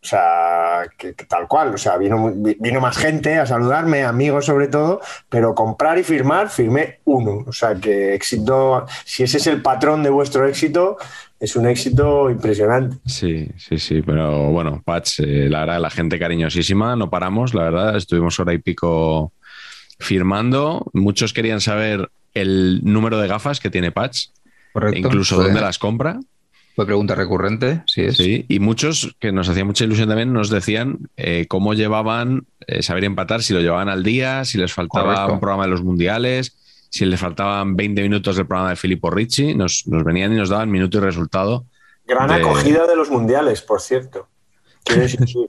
O 0.06 0.08
sea, 0.08 0.82
que, 0.96 1.14
que 1.14 1.24
tal 1.24 1.48
cual. 1.48 1.74
O 1.74 1.78
sea, 1.78 1.96
vino, 1.96 2.32
vino 2.34 2.80
más 2.80 2.96
gente 2.96 3.38
a 3.38 3.46
saludarme, 3.46 4.04
amigos 4.04 4.46
sobre 4.46 4.68
todo, 4.68 5.00
pero 5.28 5.54
comprar 5.54 5.98
y 5.98 6.04
firmar, 6.04 6.48
firmé 6.48 7.00
uno. 7.04 7.44
O 7.46 7.52
sea, 7.52 7.74
que 7.74 8.14
éxito, 8.14 8.86
si 9.04 9.24
ese 9.24 9.38
es 9.38 9.46
el 9.48 9.62
patrón 9.62 10.04
de 10.04 10.10
vuestro 10.10 10.46
éxito, 10.46 10.96
es 11.40 11.54
un 11.56 11.66
éxito 11.68 12.30
impresionante. 12.30 12.96
Sí, 13.06 13.48
sí, 13.58 13.78
sí, 13.78 14.02
pero 14.02 14.50
bueno, 14.50 14.82
Patch, 14.84 15.20
eh, 15.20 15.48
la 15.50 15.60
verdad, 15.60 15.80
la 15.80 15.90
gente 15.90 16.18
cariñosísima, 16.18 16.96
no 16.96 17.10
paramos, 17.10 17.52
la 17.54 17.64
verdad, 17.64 17.96
estuvimos 17.96 18.38
hora 18.40 18.54
y 18.54 18.58
pico 18.58 19.32
firmando. 19.98 20.86
Muchos 20.92 21.32
querían 21.32 21.60
saber 21.60 22.10
el 22.34 22.80
número 22.84 23.18
de 23.18 23.28
gafas 23.28 23.60
que 23.60 23.70
tiene 23.70 23.92
Patch, 23.92 24.26
Correcto. 24.72 24.96
e 24.96 25.00
incluso 25.00 25.36
Fue- 25.36 25.44
dónde 25.44 25.60
las 25.60 25.78
compra. 25.78 26.18
Fue 26.74 26.84
pregunta 26.84 27.14
recurrente, 27.14 27.82
sí 27.86 28.02
es. 28.02 28.18
Sí, 28.18 28.44
y 28.48 28.58
muchos 28.60 29.16
que 29.18 29.32
nos 29.32 29.48
hacía 29.48 29.64
mucha 29.64 29.84
ilusión 29.84 30.08
también 30.08 30.34
nos 30.34 30.50
decían 30.50 31.08
eh, 31.16 31.46
cómo 31.48 31.72
llevaban 31.72 32.44
eh, 32.66 32.82
saber 32.82 33.04
empatar, 33.04 33.42
si 33.42 33.54
lo 33.54 33.60
llevaban 33.62 33.88
al 33.88 34.02
día, 34.02 34.44
si 34.44 34.58
les 34.58 34.74
faltaba 34.74 35.14
Correcto. 35.14 35.32
un 35.32 35.40
programa 35.40 35.62
de 35.64 35.70
los 35.70 35.82
mundiales, 35.82 36.54
si 36.96 37.04
les 37.06 37.20
faltaban 37.20 37.76
20 37.76 38.02
minutos 38.02 38.36
del 38.36 38.46
programa 38.46 38.70
de 38.70 38.76
Filippo 38.76 39.10
Ricci, 39.10 39.54
nos, 39.54 39.86
nos 39.86 40.02
venían 40.04 40.32
y 40.32 40.36
nos 40.36 40.48
daban 40.48 40.70
minuto 40.70 40.98
y 40.98 41.00
resultado. 41.00 41.66
Gran 42.06 42.28
De- 42.28 42.34
acogida 42.34 42.86
de 42.86 42.96
los 42.96 43.10
mundiales, 43.10 43.62
por 43.62 43.80
cierto. 43.80 44.28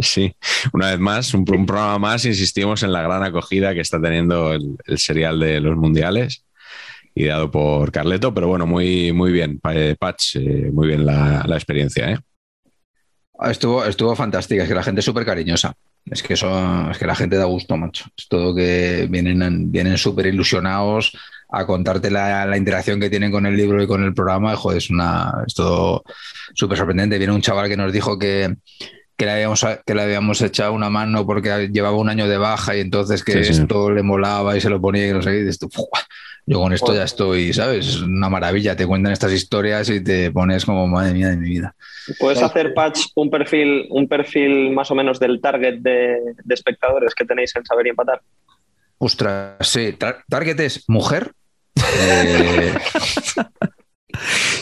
Sí. 0.00 0.34
Una 0.74 0.90
vez 0.90 0.98
más, 0.98 1.32
un, 1.32 1.44
un 1.50 1.64
programa 1.66 1.98
más, 1.98 2.24
insistimos 2.26 2.82
en 2.82 2.92
la 2.92 3.00
gran 3.02 3.22
acogida 3.22 3.72
que 3.72 3.80
está 3.80 4.00
teniendo 4.00 4.52
el, 4.52 4.76
el 4.84 4.98
serial 4.98 5.40
de 5.40 5.60
los 5.60 5.76
mundiales. 5.76 6.44
ideado 7.14 7.50
por 7.50 7.90
Carleto, 7.90 8.34
pero 8.34 8.48
bueno, 8.48 8.66
muy, 8.66 9.12
muy 9.12 9.32
bien, 9.32 9.60
eh, 9.70 9.96
Patch, 9.98 10.36
eh, 10.36 10.70
muy 10.72 10.88
bien 10.88 11.06
la, 11.06 11.44
la 11.46 11.56
experiencia. 11.56 12.10
¿eh? 12.10 12.18
Estuvo, 13.50 13.84
estuvo 13.84 14.14
fantástica, 14.14 14.62
es 14.64 14.68
que 14.68 14.74
la 14.74 14.82
gente 14.82 15.00
es 15.00 15.04
súper 15.04 15.24
cariñosa. 15.24 15.74
Es 16.10 16.22
que, 16.22 16.34
eso, 16.34 16.90
es 16.90 16.98
que 16.98 17.06
la 17.06 17.14
gente 17.14 17.36
da 17.36 17.44
gusto, 17.44 17.76
macho. 17.76 18.06
Es 18.16 18.28
todo 18.28 18.54
que 18.54 19.06
vienen, 19.08 19.70
vienen 19.70 19.96
súper 19.96 20.26
ilusionados 20.26 21.16
a 21.48 21.66
contarte 21.66 22.10
la, 22.10 22.44
la, 22.46 22.56
interacción 22.56 22.98
que 22.98 23.10
tienen 23.10 23.30
con 23.30 23.46
el 23.46 23.56
libro 23.56 23.82
y 23.82 23.86
con 23.86 24.02
el 24.02 24.14
programa. 24.14 24.56
Joder, 24.56 24.78
es, 24.78 24.90
una, 24.90 25.32
es 25.46 25.54
todo 25.54 26.02
súper 26.54 26.78
sorprendente. 26.78 27.18
Viene 27.18 27.32
un 27.32 27.42
chaval 27.42 27.68
que 27.68 27.76
nos 27.76 27.92
dijo 27.92 28.18
que, 28.18 28.56
que, 29.16 29.26
le 29.26 29.32
habíamos, 29.32 29.64
que 29.86 29.94
le 29.94 30.02
habíamos 30.02 30.40
echado 30.42 30.72
una 30.72 30.90
mano 30.90 31.24
porque 31.24 31.68
llevaba 31.72 31.96
un 31.96 32.08
año 32.08 32.26
de 32.26 32.38
baja 32.38 32.76
y 32.76 32.80
entonces 32.80 33.22
que 33.22 33.44
sí, 33.44 33.52
esto 33.52 33.88
sí. 33.88 33.94
le 33.94 34.02
molaba 34.02 34.56
y 34.56 34.60
se 34.60 34.70
lo 34.70 34.80
ponía 34.80 35.08
y 35.08 35.12
no 35.12 35.22
sé 35.22 35.30
qué. 35.30 35.68
Yo 36.44 36.58
con 36.58 36.72
esto 36.72 36.92
ya 36.92 37.04
estoy, 37.04 37.52
¿sabes? 37.52 37.86
Es 37.86 38.00
una 38.00 38.28
maravilla. 38.28 38.74
Te 38.74 38.86
cuentan 38.86 39.12
estas 39.12 39.32
historias 39.32 39.88
y 39.90 40.02
te 40.02 40.30
pones 40.32 40.64
como, 40.64 40.86
madre 40.88 41.12
mía 41.12 41.28
de 41.28 41.36
mi 41.36 41.48
vida. 41.48 41.74
¿Puedes 42.18 42.42
hacer, 42.42 42.74
Patch, 42.74 43.06
un 43.14 43.30
perfil, 43.30 43.86
un 43.90 44.08
perfil 44.08 44.70
más 44.72 44.90
o 44.90 44.94
menos 44.94 45.20
del 45.20 45.40
target 45.40 45.78
de, 45.78 46.18
de 46.42 46.54
espectadores 46.54 47.14
que 47.14 47.24
tenéis 47.24 47.54
en 47.54 47.64
Saber 47.64 47.86
y 47.86 47.90
Empatar? 47.90 48.20
Ostras, 48.98 49.56
sí. 49.60 49.92
Tar 49.92 50.24
target 50.28 50.58
es 50.60 50.84
mujer. 50.88 51.32
Eh... 51.76 52.74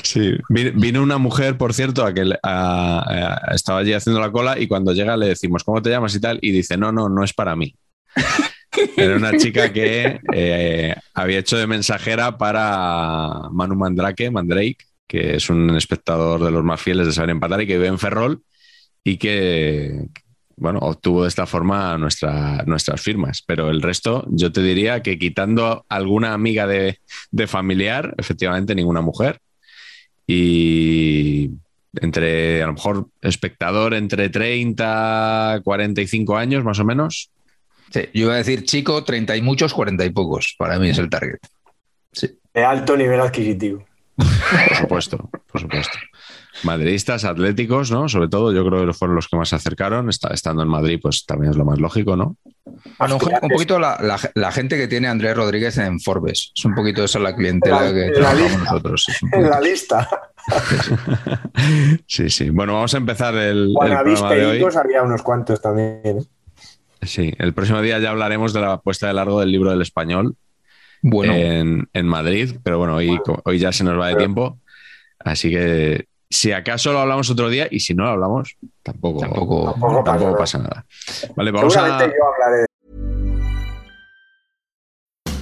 Sí, 0.03 0.37
vino 0.49 1.03
una 1.03 1.19
mujer, 1.19 1.57
por 1.57 1.75
cierto, 1.75 2.05
a 2.05 2.15
que 2.15 2.23
a, 2.43 3.45
a, 3.51 3.55
estaba 3.55 3.81
allí 3.81 3.93
haciendo 3.93 4.21
la 4.21 4.33
cola 4.33 4.59
y 4.59 4.67
cuando 4.67 4.93
llega 4.93 5.17
le 5.17 5.27
decimos, 5.27 5.63
¿cómo 5.65 5.83
te 5.83 5.91
llamas 5.91 6.15
y 6.15 6.21
tal? 6.21 6.39
Y 6.41 6.51
dice, 6.51 6.77
no, 6.77 6.91
no, 6.91 7.09
no 7.09 7.23
es 7.23 7.33
para 7.33 7.55
mí. 7.55 7.75
Era 8.97 9.17
una 9.17 9.37
chica 9.37 9.73
que 9.73 10.21
eh, 10.33 10.95
había 11.15 11.39
hecho 11.39 11.57
de 11.57 11.67
mensajera 11.67 12.39
para 12.39 13.49
Manu 13.51 13.75
Mandrake, 13.75 14.31
Mandrake, 14.31 14.85
que 15.07 15.37
es 15.37 15.51
un 15.51 15.77
espectador 15.77 16.45
de 16.45 16.51
los 16.51 16.63
más 16.63 16.81
fieles 16.81 17.07
de 17.07 17.13
Saber 17.13 17.31
Empatar 17.31 17.63
y 17.63 17.67
que 17.67 17.75
vive 17.75 17.89
en 17.89 17.99
Ferrol 17.99 18.43
y 19.03 19.17
que, 19.17 20.07
bueno, 20.57 20.79
obtuvo 20.81 21.23
de 21.23 21.29
esta 21.29 21.47
forma 21.47 21.99
nuestra, 21.99 22.63
nuestras 22.67 23.01
firmas. 23.01 23.43
Pero 23.45 23.71
el 23.71 23.83
resto, 23.83 24.25
yo 24.29 24.53
te 24.53 24.63
diría 24.63 25.03
que 25.03 25.19
quitando 25.19 25.85
alguna 25.89 26.33
amiga 26.33 26.67
de, 26.67 27.01
de 27.31 27.47
familiar, 27.47 28.15
efectivamente 28.19 28.75
ninguna 28.75 29.01
mujer. 29.01 29.41
Y 30.27 31.51
entre, 32.01 32.63
a 32.63 32.67
lo 32.67 32.75
mejor, 32.75 33.09
espectador 33.21 33.95
entre 33.95 34.29
30, 34.29 35.61
45 35.65 36.37
años, 36.37 36.63
más 36.63 36.79
o 36.79 36.85
menos. 36.85 37.31
Sí, 37.91 38.09
yo 38.15 38.27
iba 38.27 38.35
a 38.35 38.39
decir 38.39 38.65
chico, 38.65 39.03
30 39.03 39.37
y 39.37 39.43
muchos, 39.43 39.75
40 39.75 40.05
y 40.05 40.11
pocos. 40.11 40.55
Para 40.59 40.79
mí 40.79 40.91
es 40.91 40.99
el 40.99 41.11
target. 41.11 41.39
Sí. 42.13 42.39
De 42.55 42.65
alto 42.65 42.97
nivel 42.97 43.21
adquisitivo. 43.21 43.85
Por 44.17 44.77
supuesto, 44.77 45.31
por 45.51 45.61
supuesto. 45.61 45.99
Madridistas, 46.63 47.25
atléticos, 47.25 47.91
¿no? 47.91 48.09
Sobre 48.09 48.29
todo, 48.29 48.53
yo 48.53 48.67
creo 48.67 48.87
que 48.87 48.93
fueron 48.93 49.15
los 49.17 49.29
que 49.29 49.37
más 49.37 49.49
se 49.49 49.57
acercaron. 49.57 50.11
Estando 50.11 50.63
en 50.63 50.69
Madrid, 50.69 50.99
pues 51.01 51.25
también 51.25 51.53
es 51.53 51.57
lo 51.57 51.65
más 51.65 51.79
lógico, 51.79 52.17
¿no? 52.17 52.37
Bueno, 52.99 53.17
un, 53.17 53.35
un 53.43 53.49
poquito 53.49 53.79
la, 53.79 53.99
la, 54.01 54.19
la, 54.35 54.53
gente 54.53 54.77
que 54.77 54.87
tiene 54.87 55.09
Andrés 55.09 55.37
Rodríguez 55.37 55.79
en 55.79 56.01
Forbes. 56.01 56.53
Es 56.55 56.65
un 56.65 56.75
poquito 56.75 57.05
esa 57.05 57.19
la 57.19 57.35
clientela 57.35 57.91
la, 57.91 57.95
que 57.95 58.11
trabajamos 58.11 58.59
nosotros. 58.59 59.07
En 59.33 59.49
la 59.49 59.61
lista. 59.61 60.09
Sí, 62.07 62.29
sí. 62.31 62.51
Bueno, 62.51 62.75
vamos 62.75 62.93
a 62.95 62.97
empezar 62.97 63.35
el, 63.37 63.73
bueno, 63.73 63.99
el 63.99 64.05
programa 64.05 64.35
de 64.35 64.47
hoy. 64.47 64.65
había 64.75 65.03
unos 65.03 65.23
cuantos 65.23 65.61
también. 65.61 66.27
Sí, 67.03 67.33
el 67.39 67.55
próximo 67.55 67.81
día 67.81 67.99
ya 67.99 68.11
hablaremos 68.11 68.53
de 68.53 68.61
la 68.61 68.79
puesta 68.79 69.07
de 69.07 69.15
largo 69.15 69.41
del 69.41 69.51
libro 69.51 69.71
del 69.71 69.83
español 69.83 70.37
bueno. 71.03 71.33
en, 71.33 71.89
en 71.93 72.07
Madrid, 72.07 72.57
pero 72.63 72.79
bueno, 72.79 72.97
hoy, 72.97 73.09
bueno. 73.09 73.43
hoy 73.45 73.59
ya 73.59 73.73
se 73.73 73.85
nos 73.85 73.99
va 73.99 74.09
de 74.09 74.17
tiempo. 74.17 74.59
Así 75.19 75.51
que 75.51 76.07
si 76.29 76.53
acaso 76.53 76.93
lo 76.93 77.01
hablamos 77.01 77.29
otro 77.31 77.49
día 77.49 77.67
y 77.71 77.81
si 77.81 77.95
no 77.95 78.05
lo 78.05 78.11
hablamos, 78.11 78.57
tampoco, 78.83 79.21
tampoco, 79.21 79.73
tampoco, 79.73 80.05
tampoco 80.05 80.37
pasa, 80.37 80.59
nada. 80.59 80.87
Vale, 81.35 81.51
vamos 81.51 81.77
a... 81.77 82.07
yo 82.07 82.13
hablaré. 82.35 82.67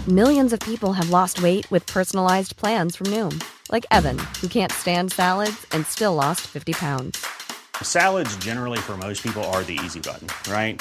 Millions 0.07 0.55
of 0.55 0.61
people 0.61 0.94
have 0.94 1.11
lost 1.11 1.42
weight 1.42 1.71
with 1.71 1.85
personalized 1.87 2.57
plans 2.57 2.97
from 2.97 3.09
Noom, 3.09 3.42
like 3.71 3.85
Evan, 3.90 4.18
who 4.40 4.49
can't 4.49 4.73
stand 4.73 5.12
salads 5.12 5.66
and 5.73 5.85
still 5.85 6.14
lost 6.14 6.47
50 6.47 6.73
pounds. 6.73 7.23
Salads 7.83 8.35
generally 8.38 8.79
for 8.79 8.97
most 8.97 9.23
people 9.23 9.44
are 9.53 9.62
the 9.64 9.79
easy 9.85 10.01
button, 10.01 10.29
right? 10.51 10.81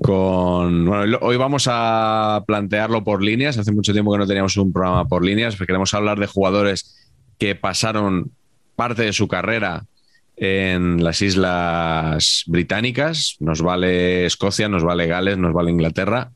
con. 0.00 0.86
Bueno, 0.86 1.18
hoy 1.22 1.36
vamos 1.36 1.66
a 1.70 2.44
plantearlo 2.46 3.04
por 3.04 3.22
líneas. 3.22 3.58
Hace 3.58 3.72
mucho 3.72 3.92
tiempo 3.92 4.12
que 4.12 4.18
no 4.18 4.26
teníamos 4.26 4.56
un 4.56 4.72
programa 4.72 5.06
por 5.06 5.24
líneas. 5.24 5.56
Queremos 5.56 5.94
hablar 5.94 6.18
de 6.18 6.26
jugadores 6.26 7.08
que 7.38 7.54
pasaron 7.54 8.32
parte 8.76 9.02
de 9.02 9.12
su 9.12 9.28
carrera 9.28 9.84
en 10.36 11.02
las 11.02 11.22
islas 11.22 12.44
británicas. 12.46 13.36
Nos 13.40 13.62
vale 13.62 14.26
Escocia, 14.26 14.68
nos 14.68 14.84
vale 14.84 15.06
Gales, 15.06 15.38
nos 15.38 15.52
vale 15.52 15.70
Inglaterra. 15.70 16.32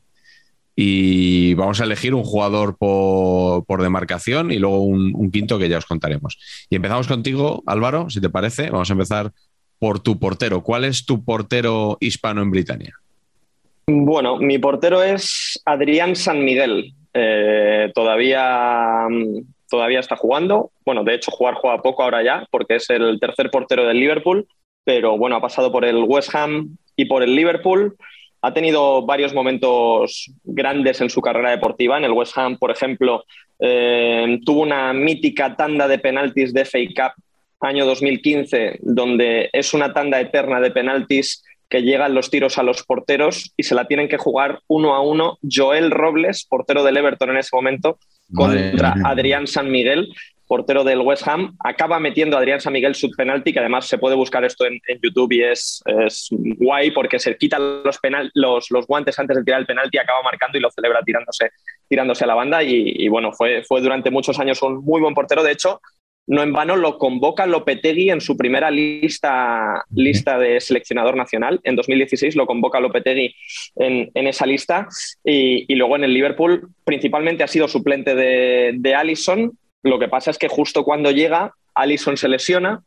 Y 0.74 1.52
vamos 1.54 1.80
a 1.80 1.84
elegir 1.84 2.14
un 2.14 2.24
jugador 2.24 2.78
por, 2.78 3.82
demarcación 3.82 4.50
y 4.50 4.58
luego 4.58 4.80
un, 4.80 5.12
un, 5.14 5.30
quinto 5.30 5.58
que 5.58 5.68
ya 5.68 5.76
os 5.76 5.84
contaremos. 5.84 6.38
Y 6.70 6.76
empezamos 6.76 7.06
contigo, 7.06 7.62
Álvaro, 7.66 8.08
si 8.08 8.20
te 8.20 8.30
parece. 8.30 8.70
Vamos 8.70 8.88
a 8.88 8.94
empezar 8.94 9.32
por 9.78 10.00
tu 10.00 10.18
portero. 10.18 10.62
¿Cuál 10.62 10.84
es 10.84 11.04
tu 11.04 11.22
portero 11.22 11.98
hispano 12.00 12.40
en 12.40 12.50
Britania? 12.50 12.94
Bueno, 13.92 14.36
mi 14.36 14.58
portero 14.58 15.02
es 15.02 15.60
Adrián 15.64 16.14
San 16.14 16.44
Miguel. 16.44 16.94
Eh, 17.12 17.90
todavía 17.92 19.08
todavía 19.68 19.98
está 19.98 20.14
jugando. 20.14 20.70
Bueno, 20.84 21.02
de 21.02 21.14
hecho, 21.14 21.32
jugar 21.32 21.54
juega 21.54 21.82
poco 21.82 22.04
ahora 22.04 22.22
ya, 22.22 22.46
porque 22.52 22.76
es 22.76 22.88
el 22.90 23.18
tercer 23.18 23.50
portero 23.50 23.84
del 23.84 23.98
Liverpool, 23.98 24.46
pero 24.84 25.18
bueno, 25.18 25.36
ha 25.36 25.40
pasado 25.40 25.72
por 25.72 25.84
el 25.84 26.04
West 26.04 26.32
Ham 26.36 26.76
y 26.94 27.06
por 27.06 27.24
el 27.24 27.34
Liverpool. 27.34 27.96
Ha 28.42 28.54
tenido 28.54 29.04
varios 29.04 29.34
momentos 29.34 30.32
grandes 30.44 31.00
en 31.00 31.10
su 31.10 31.20
carrera 31.20 31.50
deportiva. 31.50 31.98
En 31.98 32.04
el 32.04 32.12
West 32.12 32.38
Ham, 32.38 32.58
por 32.58 32.70
ejemplo, 32.70 33.24
eh, 33.58 34.38
tuvo 34.44 34.62
una 34.62 34.92
mítica 34.92 35.56
tanda 35.56 35.88
de 35.88 35.98
penaltis 35.98 36.52
de 36.52 36.64
FA 36.64 36.78
Cup 36.94 37.24
año 37.60 37.84
2015, 37.86 38.78
donde 38.82 39.50
es 39.52 39.74
una 39.74 39.92
tanda 39.92 40.20
eterna 40.20 40.60
de 40.60 40.70
penaltis 40.70 41.42
que 41.70 41.82
llegan 41.82 42.14
los 42.14 42.30
tiros 42.30 42.58
a 42.58 42.64
los 42.64 42.82
porteros 42.82 43.54
y 43.56 43.62
se 43.62 43.76
la 43.76 43.86
tienen 43.86 44.08
que 44.08 44.18
jugar 44.18 44.60
uno 44.66 44.94
a 44.94 45.00
uno 45.00 45.38
Joel 45.48 45.92
Robles, 45.92 46.44
portero 46.44 46.82
del 46.82 46.96
Everton 46.96 47.30
en 47.30 47.36
ese 47.38 47.54
momento, 47.54 47.98
contra. 48.34 48.94
Adrián 49.04 49.46
San 49.46 49.70
Miguel, 49.70 50.12
portero 50.48 50.82
del 50.82 50.98
West 51.00 51.28
Ham. 51.28 51.56
Acaba 51.60 52.00
metiendo 52.00 52.36
a 52.36 52.40
Adrián 52.40 52.60
San 52.60 52.72
Miguel 52.72 52.96
su 52.96 53.08
penalti, 53.12 53.52
que 53.52 53.60
además 53.60 53.86
se 53.86 53.98
puede 53.98 54.16
buscar 54.16 54.44
esto 54.44 54.66
en, 54.66 54.80
en 54.88 54.98
YouTube 55.00 55.32
y 55.32 55.44
es, 55.44 55.80
es, 55.86 56.26
guay 56.30 56.90
porque 56.90 57.20
se 57.20 57.36
quita 57.36 57.60
los, 57.60 57.98
penal, 57.98 58.32
los, 58.34 58.68
los, 58.70 58.84
guantes 58.88 59.16
antes 59.20 59.36
de 59.36 59.44
tirar 59.44 59.60
el 59.60 59.66
penalti, 59.66 59.98
acaba 59.98 60.24
marcando 60.24 60.58
y 60.58 60.60
lo 60.60 60.70
celebra 60.72 61.02
tirándose, 61.02 61.50
tirándose 61.88 62.24
a 62.24 62.26
la 62.26 62.34
banda. 62.34 62.64
Y, 62.64 62.94
y 62.96 63.08
bueno, 63.08 63.32
fue, 63.32 63.62
fue 63.62 63.80
durante 63.80 64.10
muchos 64.10 64.40
años 64.40 64.60
un 64.62 64.84
muy 64.84 65.00
buen 65.00 65.14
portero. 65.14 65.44
De 65.44 65.52
hecho, 65.52 65.80
no 66.26 66.42
en 66.42 66.52
vano 66.52 66.76
lo 66.76 66.98
convoca 66.98 67.46
Lopetegui 67.46 68.10
en 68.10 68.20
su 68.20 68.36
primera 68.36 68.70
lista, 68.70 69.84
lista 69.90 70.38
de 70.38 70.60
seleccionador 70.60 71.16
nacional. 71.16 71.60
En 71.64 71.74
2016 71.74 72.36
lo 72.36 72.46
convoca 72.46 72.78
Lopetegui 72.78 73.34
en, 73.76 74.10
en 74.14 74.26
esa 74.26 74.46
lista 74.46 74.86
y, 75.24 75.64
y, 75.72 75.74
luego 75.74 75.96
en 75.96 76.04
el 76.04 76.14
Liverpool 76.14 76.68
principalmente 76.84 77.42
ha 77.42 77.48
sido 77.48 77.66
suplente 77.66 78.14
de, 78.14 78.72
de 78.76 78.94
Allison. 78.94 79.58
Lo 79.82 79.98
que 79.98 80.08
pasa 80.08 80.30
es 80.30 80.38
que 80.38 80.48
justo 80.48 80.84
cuando 80.84 81.10
llega, 81.10 81.54
Allison 81.74 82.16
se 82.16 82.28
lesiona, 82.28 82.82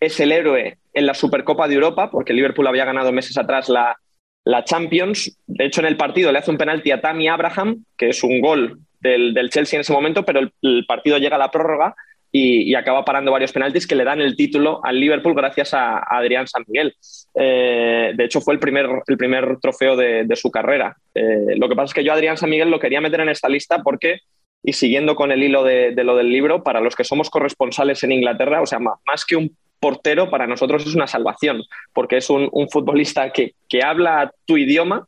es 0.00 0.18
el 0.20 0.32
héroe 0.32 0.78
en 0.92 1.06
la 1.06 1.14
Supercopa 1.14 1.68
de 1.68 1.74
Europa, 1.74 2.10
porque 2.10 2.32
Liverpool 2.32 2.66
había 2.66 2.84
ganado 2.84 3.12
meses 3.12 3.36
atrás 3.38 3.68
la, 3.68 3.96
la 4.44 4.64
Champions. 4.64 5.38
De 5.46 5.66
hecho, 5.66 5.80
en 5.80 5.86
el 5.86 5.96
partido 5.96 6.32
le 6.32 6.38
hace 6.38 6.50
un 6.50 6.58
penalti 6.58 6.90
a 6.90 7.00
Tammy 7.00 7.28
Abraham, 7.28 7.84
que 7.96 8.08
es 8.08 8.24
un 8.24 8.40
gol 8.40 8.80
del, 9.00 9.34
del 9.34 9.50
Chelsea 9.50 9.76
en 9.76 9.82
ese 9.82 9.92
momento, 9.92 10.24
pero 10.24 10.40
el, 10.40 10.52
el 10.62 10.84
partido 10.86 11.18
llega 11.18 11.36
a 11.36 11.38
la 11.38 11.50
prórroga 11.50 11.94
y, 12.30 12.70
y, 12.70 12.74
acaba 12.74 13.04
parando 13.04 13.32
varios 13.32 13.52
penaltis 13.52 13.86
que 13.86 13.94
le 13.94 14.04
dan 14.04 14.20
el 14.20 14.36
título 14.36 14.80
al 14.84 15.00
Liverpool 15.00 15.34
gracias 15.34 15.72
a, 15.72 15.98
Adrián 15.98 16.46
San 16.46 16.64
Miguel. 16.66 16.94
Eh, 17.34 18.12
de 18.14 18.24
hecho, 18.24 18.40
fue 18.40 18.54
el 18.54 18.60
primer, 18.60 18.86
el 19.06 19.16
primer 19.16 19.58
trofeo 19.60 19.96
de, 19.96 20.26
su 20.36 20.50
carrera. 20.50 20.96
Eh, 21.14 21.56
lo 21.56 21.68
que 21.68 21.74
pasa 21.74 21.86
es 21.86 21.94
que 21.94 22.04
yo 22.04 22.12
Adrián 22.12 22.36
San 22.36 22.50
Miguel 22.50 22.70
lo 22.70 22.80
quería 22.80 23.00
meter 23.00 23.20
en 23.20 23.30
esta 23.30 23.48
lista 23.48 23.82
porque, 23.82 24.20
y 24.62 24.74
siguiendo 24.74 25.16
con 25.16 25.32
el 25.32 25.42
hilo 25.42 25.64
de, 25.64 25.92
lo 26.04 26.16
del 26.16 26.30
libro, 26.30 26.62
para 26.62 26.80
los 26.80 26.94
que 26.94 27.04
somos 27.04 27.30
corresponsales 27.30 28.02
en 28.04 28.12
Inglaterra, 28.12 28.60
o 28.60 28.66
sea, 28.66 28.78
más 28.78 29.24
que 29.26 29.36
un 29.36 29.56
portero 29.80 30.28
para 30.28 30.46
nosotros 30.46 30.86
es 30.86 30.94
una 30.94 31.06
salvación, 31.06 31.62
porque 31.94 32.18
es 32.18 32.28
un, 32.28 32.50
futbolista 32.70 33.30
que, 33.32 33.54
que 33.68 33.82
habla 33.82 34.32
tu 34.44 34.58
idioma, 34.58 35.06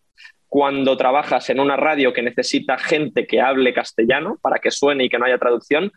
cuando 0.48 0.96
trabajas 0.96 1.48
en 1.50 1.60
una 1.60 1.76
radio 1.76 2.12
que 2.12 2.22
necesita 2.22 2.76
gente 2.76 3.26
que 3.26 3.40
hable 3.40 3.72
castellano 3.72 4.36
para 4.42 4.58
que 4.58 4.72
suene 4.72 5.04
y 5.04 5.08
que 5.08 5.16
no 5.16 5.24
haya 5.26 5.38
traducción, 5.38 5.92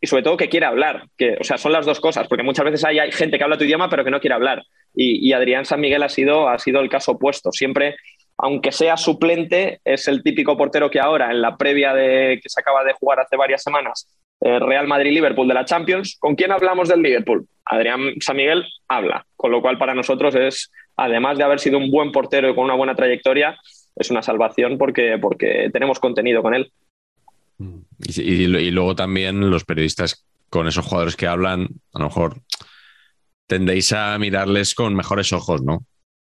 y 0.00 0.06
sobre 0.06 0.22
todo 0.22 0.36
que 0.36 0.48
quiere 0.48 0.66
hablar, 0.66 1.04
que, 1.16 1.36
o 1.40 1.44
sea, 1.44 1.58
son 1.58 1.72
las 1.72 1.86
dos 1.86 2.00
cosas, 2.00 2.28
porque 2.28 2.44
muchas 2.44 2.64
veces 2.64 2.84
hay, 2.84 2.98
hay 2.98 3.12
gente 3.12 3.36
que 3.36 3.44
habla 3.44 3.58
tu 3.58 3.64
idioma 3.64 3.88
pero 3.88 4.04
que 4.04 4.10
no 4.10 4.20
quiere 4.20 4.34
hablar. 4.34 4.62
Y, 4.94 5.32
Adrián 5.32 5.64
San 5.64 5.80
Miguel 5.80 6.02
ha 6.02 6.08
sido, 6.08 6.48
ha 6.48 6.58
sido 6.58 6.80
el 6.80 6.88
caso 6.88 7.12
opuesto. 7.12 7.52
Siempre, 7.52 7.96
aunque 8.36 8.72
sea 8.72 8.96
suplente, 8.96 9.80
es 9.84 10.08
el 10.08 10.22
típico 10.22 10.56
portero 10.56 10.90
que 10.90 11.00
ahora, 11.00 11.30
en 11.30 11.40
la 11.40 11.56
previa 11.56 11.94
de 11.94 12.40
que 12.42 12.48
se 12.48 12.60
acaba 12.60 12.84
de 12.84 12.94
jugar 12.94 13.20
hace 13.20 13.36
varias 13.36 13.62
semanas, 13.62 14.08
eh, 14.40 14.58
Real 14.58 14.86
Madrid-Liverpool 14.86 15.48
de 15.48 15.54
la 15.54 15.64
Champions, 15.64 16.16
¿con 16.18 16.36
quién 16.36 16.52
hablamos 16.52 16.88
del 16.88 17.02
Liverpool? 17.02 17.46
Adrián 17.64 18.14
San 18.20 18.36
Miguel 18.36 18.64
habla, 18.88 19.26
con 19.36 19.50
lo 19.50 19.60
cual 19.60 19.78
para 19.78 19.94
nosotros 19.94 20.34
es, 20.34 20.70
además 20.96 21.38
de 21.38 21.44
haber 21.44 21.60
sido 21.60 21.78
un 21.78 21.90
buen 21.90 22.12
portero 22.12 22.48
y 22.48 22.54
con 22.54 22.64
una 22.64 22.74
buena 22.74 22.94
trayectoria, 22.94 23.56
es 23.96 24.10
una 24.10 24.22
salvación 24.22 24.78
porque, 24.78 25.18
porque 25.20 25.70
tenemos 25.72 25.98
contenido 25.98 26.42
con 26.42 26.54
él. 26.54 26.72
Y, 27.58 28.46
luego 28.46 28.94
también 28.94 29.50
los 29.50 29.64
periodistas 29.64 30.24
con 30.48 30.68
esos 30.68 30.86
jugadores 30.86 31.16
que 31.16 31.26
hablan, 31.26 31.68
a 31.92 31.98
lo 31.98 32.04
mejor 32.06 32.40
tendéis 33.46 33.92
a 33.92 34.18
mirarles 34.18 34.74
con 34.74 34.94
mejores 34.94 35.32
ojos, 35.32 35.62
¿no? 35.62 35.84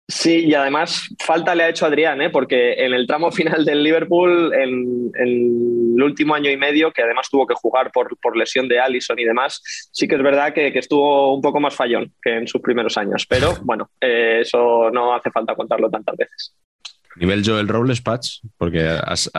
Sí, 0.10 0.46
y 0.46 0.54
además 0.54 1.10
falta 1.20 1.54
le 1.54 1.64
ha 1.64 1.70
hecho 1.70 1.86
Adrián, 1.86 2.22
¿eh? 2.22 2.30
porque 2.30 2.86
en 2.86 2.94
el 2.94 3.06
tramo 3.06 3.30
final 3.34 3.66
del 3.66 3.84
Liverpool, 3.84 4.54
en, 4.54 5.12
el 5.16 6.02
último 6.02 6.34
año 6.34 6.50
y 6.50 6.56
medio, 6.56 6.92
que 6.94 7.02
además 7.02 7.28
tuvo 7.30 7.46
que 7.46 7.56
jugar 7.56 7.92
por, 7.92 8.18
por 8.20 8.38
lesión 8.38 8.68
de 8.70 8.80
Allison 8.80 9.20
y 9.20 9.26
demás, 9.26 9.90
sí 9.92 10.08
que 10.08 10.16
es 10.16 10.24
verdad 10.24 10.54
que, 10.54 10.68
estuvo 10.68 11.36
un 11.36 11.42
poco 11.42 11.60
más 11.60 11.76
fallón 11.76 12.14
que 12.22 12.38
en 12.38 12.48
sus 12.48 12.62
primeros 12.62 12.98
años. 12.98 13.26
Pero 13.28 13.56
bueno, 13.64 13.90
eh, 14.00 14.40
eso 14.42 14.90
no 14.92 15.14
hace 15.14 15.32
falta 15.32 15.56
contarlo 15.56 15.90
tantas 15.90 16.16
veces. 16.16 16.54
Nivel 17.20 17.44
Joel 17.46 17.68
Robles, 17.68 18.02
Patch, 18.02 18.40
porque 18.58 18.82
has, 18.88 19.30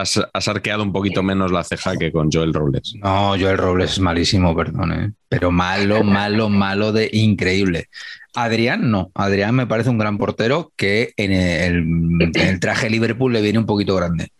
arqueado 0.47 0.83
un 0.83 0.91
poquito 0.91 1.23
menos 1.23 1.51
la 1.51 1.63
ceja 1.63 1.95
que 1.97 2.11
con 2.11 2.29
Joel 2.31 2.53
Robles. 2.53 2.93
No, 3.01 3.29
Joel 3.39 3.57
Robles 3.57 3.93
es 3.93 3.99
malísimo, 3.99 4.55
perdón, 4.55 4.91
¿eh? 4.91 5.11
pero 5.27 5.51
malo, 5.51 6.03
malo, 6.03 6.49
malo 6.49 6.91
de 6.91 7.09
increíble. 7.13 7.87
Adrián 8.35 8.91
no, 8.91 9.11
Adrián 9.15 9.55
me 9.55 9.67
parece 9.67 9.89
un 9.89 9.97
gran 9.97 10.17
portero 10.17 10.71
que 10.75 11.13
en 11.17 11.31
el, 11.31 12.59
traje 12.59 12.89
Liverpool 12.89 13.33
le 13.33 13.41
viene 13.41 13.59
un 13.59 13.65
poquito 13.65 13.95
grande, 13.95 14.31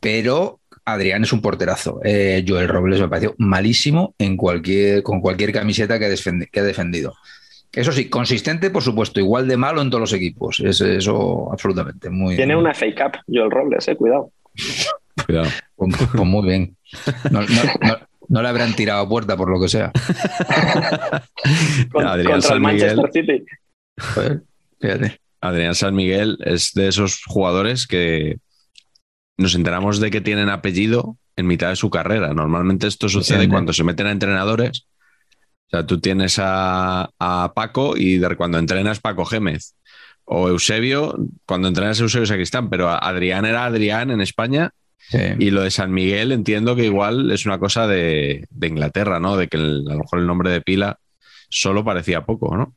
pero 0.00 0.60
Adrián 0.84 1.24
es 1.24 1.32
un 1.32 1.40
porterazo. 1.40 2.00
Eh, 2.04 2.44
Joel 2.46 2.68
Robles 2.68 3.00
me 3.00 3.08
pareció 3.08 3.34
malísimo 3.38 4.14
en 4.18 4.36
cualquier, 4.36 5.02
con 5.02 5.20
cualquier 5.20 5.52
camiseta 5.52 5.98
que, 5.98 6.14
que 6.50 6.60
ha 6.60 6.64
defendido. 6.64 7.14
Eso 7.72 7.90
sí, 7.90 8.10
consistente, 8.10 8.70
por 8.70 8.82
supuesto, 8.82 9.18
igual 9.18 9.48
de 9.48 9.56
malo 9.56 9.80
en 9.80 9.88
todos 9.88 10.00
los 10.00 10.12
equipos. 10.12 10.60
Es, 10.60 10.82
eso 10.82 11.50
absolutamente. 11.50 12.10
Muy, 12.10 12.36
Tiene 12.36 12.54
una 12.54 12.74
fake 12.74 13.00
up, 13.04 13.12
Joel 13.26 13.50
Robles, 13.50 13.88
eh, 13.88 13.96
cuidado. 13.96 14.30
Cuidado. 15.26 15.48
Pues, 15.76 15.96
pues 15.96 16.24
muy 16.24 16.46
bien. 16.46 16.76
No, 18.28 18.42
le 18.42 18.48
habrán 18.48 18.74
tirado 18.74 19.02
a 19.02 19.08
puerta 19.08 19.36
por 19.36 19.50
lo 19.50 19.60
que 19.60 19.68
sea. 19.68 19.92
Adrián 21.94 22.42
San 22.42 22.62
Miguel, 22.62 23.00
City. 23.12 23.44
fíjate. 24.80 25.20
Adrián 25.40 25.74
San 25.74 25.94
Miguel 25.94 26.38
es 26.44 26.72
de 26.72 26.88
esos 26.88 27.22
jugadores 27.26 27.86
que 27.86 28.36
nos 29.36 29.54
enteramos 29.54 29.98
de 29.98 30.10
que 30.10 30.20
tienen 30.20 30.50
apellido 30.50 31.16
en 31.36 31.46
mitad 31.46 31.70
de 31.70 31.76
su 31.76 31.90
carrera. 31.90 32.32
Normalmente 32.32 32.86
esto 32.86 33.08
sucede 33.08 33.48
cuando 33.48 33.72
se 33.72 33.82
meten 33.82 34.06
a 34.06 34.12
entrenadores 34.12 34.86
o 35.72 35.76
sea, 35.78 35.86
tú 35.86 36.00
tienes 36.00 36.38
a, 36.38 37.08
Paco 37.54 37.96
y 37.96 38.18
de, 38.18 38.36
cuando 38.36 38.58
entrenas 38.58 39.00
Paco 39.00 39.24
Gémez. 39.24 39.74
O 40.24 40.48
Eusebio, 40.48 41.16
cuando 41.46 41.66
entrenas 41.66 41.98
Eusebio 41.98 42.26
Sacristán, 42.26 42.68
pero 42.68 42.90
Adrián 42.90 43.46
era 43.46 43.64
Adrián 43.64 44.10
en 44.10 44.20
España. 44.20 44.70
Y 45.38 45.50
lo 45.50 45.62
de 45.62 45.70
San 45.70 45.92
Miguel 45.92 46.32
entiendo 46.32 46.76
que 46.76 46.84
igual 46.84 47.30
es 47.30 47.44
una 47.44 47.58
cosa 47.58 47.86
de, 47.86 48.46
Inglaterra, 48.62 49.18
¿no? 49.18 49.36
De 49.36 49.48
que 49.48 49.56
a 49.56 49.60
lo 49.60 49.98
mejor 49.98 50.18
el 50.18 50.26
nombre 50.26 50.50
de 50.50 50.60
pila 50.60 50.98
solo 51.48 51.84
parecía 51.84 52.24
poco, 52.24 52.54
¿no? 52.56 52.74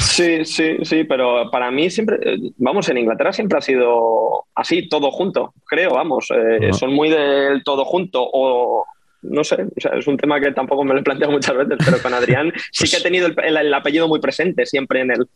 Sí, 0.00 0.44
sí, 0.44 0.76
sí, 0.82 1.04
pero 1.04 1.50
para 1.50 1.70
mí 1.70 1.90
siempre, 1.90 2.18
vamos, 2.58 2.88
en 2.88 2.98
Inglaterra 2.98 3.32
siempre 3.32 3.58
ha 3.58 3.62
sido 3.62 4.44
así, 4.54 4.88
todo 4.88 5.10
junto, 5.10 5.54
creo, 5.66 5.94
vamos, 5.94 6.28
eh, 6.30 6.72
son 6.74 6.92
muy 6.92 7.08
del 7.08 7.64
todo 7.64 7.84
junto 7.84 8.20
o, 8.22 8.84
no 9.24 9.42
sé, 9.42 9.66
es 9.76 10.06
un 10.06 10.16
tema 10.16 10.40
que 10.40 10.52
tampoco 10.52 10.84
me 10.84 10.94
lo 10.94 11.00
he 11.00 11.02
planteado 11.02 11.32
muchas 11.32 11.56
veces, 11.56 11.78
pero 11.84 12.02
con 12.02 12.14
Adrián 12.14 12.52
sí 12.72 12.84
que 12.84 12.96
he 12.96 13.00
pues 13.00 13.02
tenido 13.02 13.28
el, 13.42 13.74
apellido 13.74 14.08
muy 14.08 14.20
presente 14.20 14.66
siempre 14.66 15.00
en 15.00 15.10
él. 15.12 15.26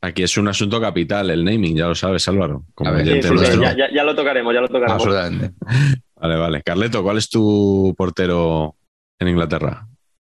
Aquí 0.00 0.22
es 0.22 0.36
un 0.36 0.48
asunto 0.48 0.80
capital, 0.80 1.30
el 1.30 1.44
naming, 1.44 1.76
ya 1.76 1.86
lo 1.86 1.94
sabes, 1.94 2.26
Álvaro. 2.28 2.64
ya, 2.78 4.04
lo 4.04 4.14
tocaremos, 4.14 4.54
ya 4.54 4.60
lo 4.60 4.68
tocaremos. 4.68 5.52
Vale, 6.20 6.36
vale. 6.36 6.62
Carleto, 6.62 7.02
¿cuál 7.02 7.18
es 7.18 7.28
tu 7.28 7.94
portero 7.96 8.74
en 9.18 9.28
Inglaterra? 9.28 9.86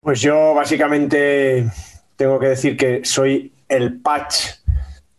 Pues 0.01 0.21
yo 0.21 0.55
básicamente 0.55 1.69
tengo 2.17 2.39
que 2.39 2.49
decir 2.49 2.77
que 2.77 3.05
soy 3.05 3.53
el 3.69 4.01
patch 4.01 4.35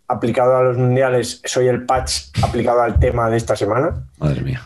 aplicado 0.08 0.58
a 0.58 0.64
los 0.64 0.78
mundiales, 0.78 1.42
soy 1.46 1.68
el 1.68 1.86
patch 1.86 2.38
aplicado 2.44 2.82
al 2.82 3.00
tema 3.00 3.30
de 3.30 3.38
esta 3.38 3.56
semana. 3.56 4.08
Madre 4.20 4.42
mía. 4.42 4.62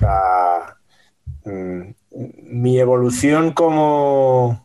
Mm, 1.46 1.92
mi 2.18 2.80
evolución 2.80 3.52
como, 3.52 4.64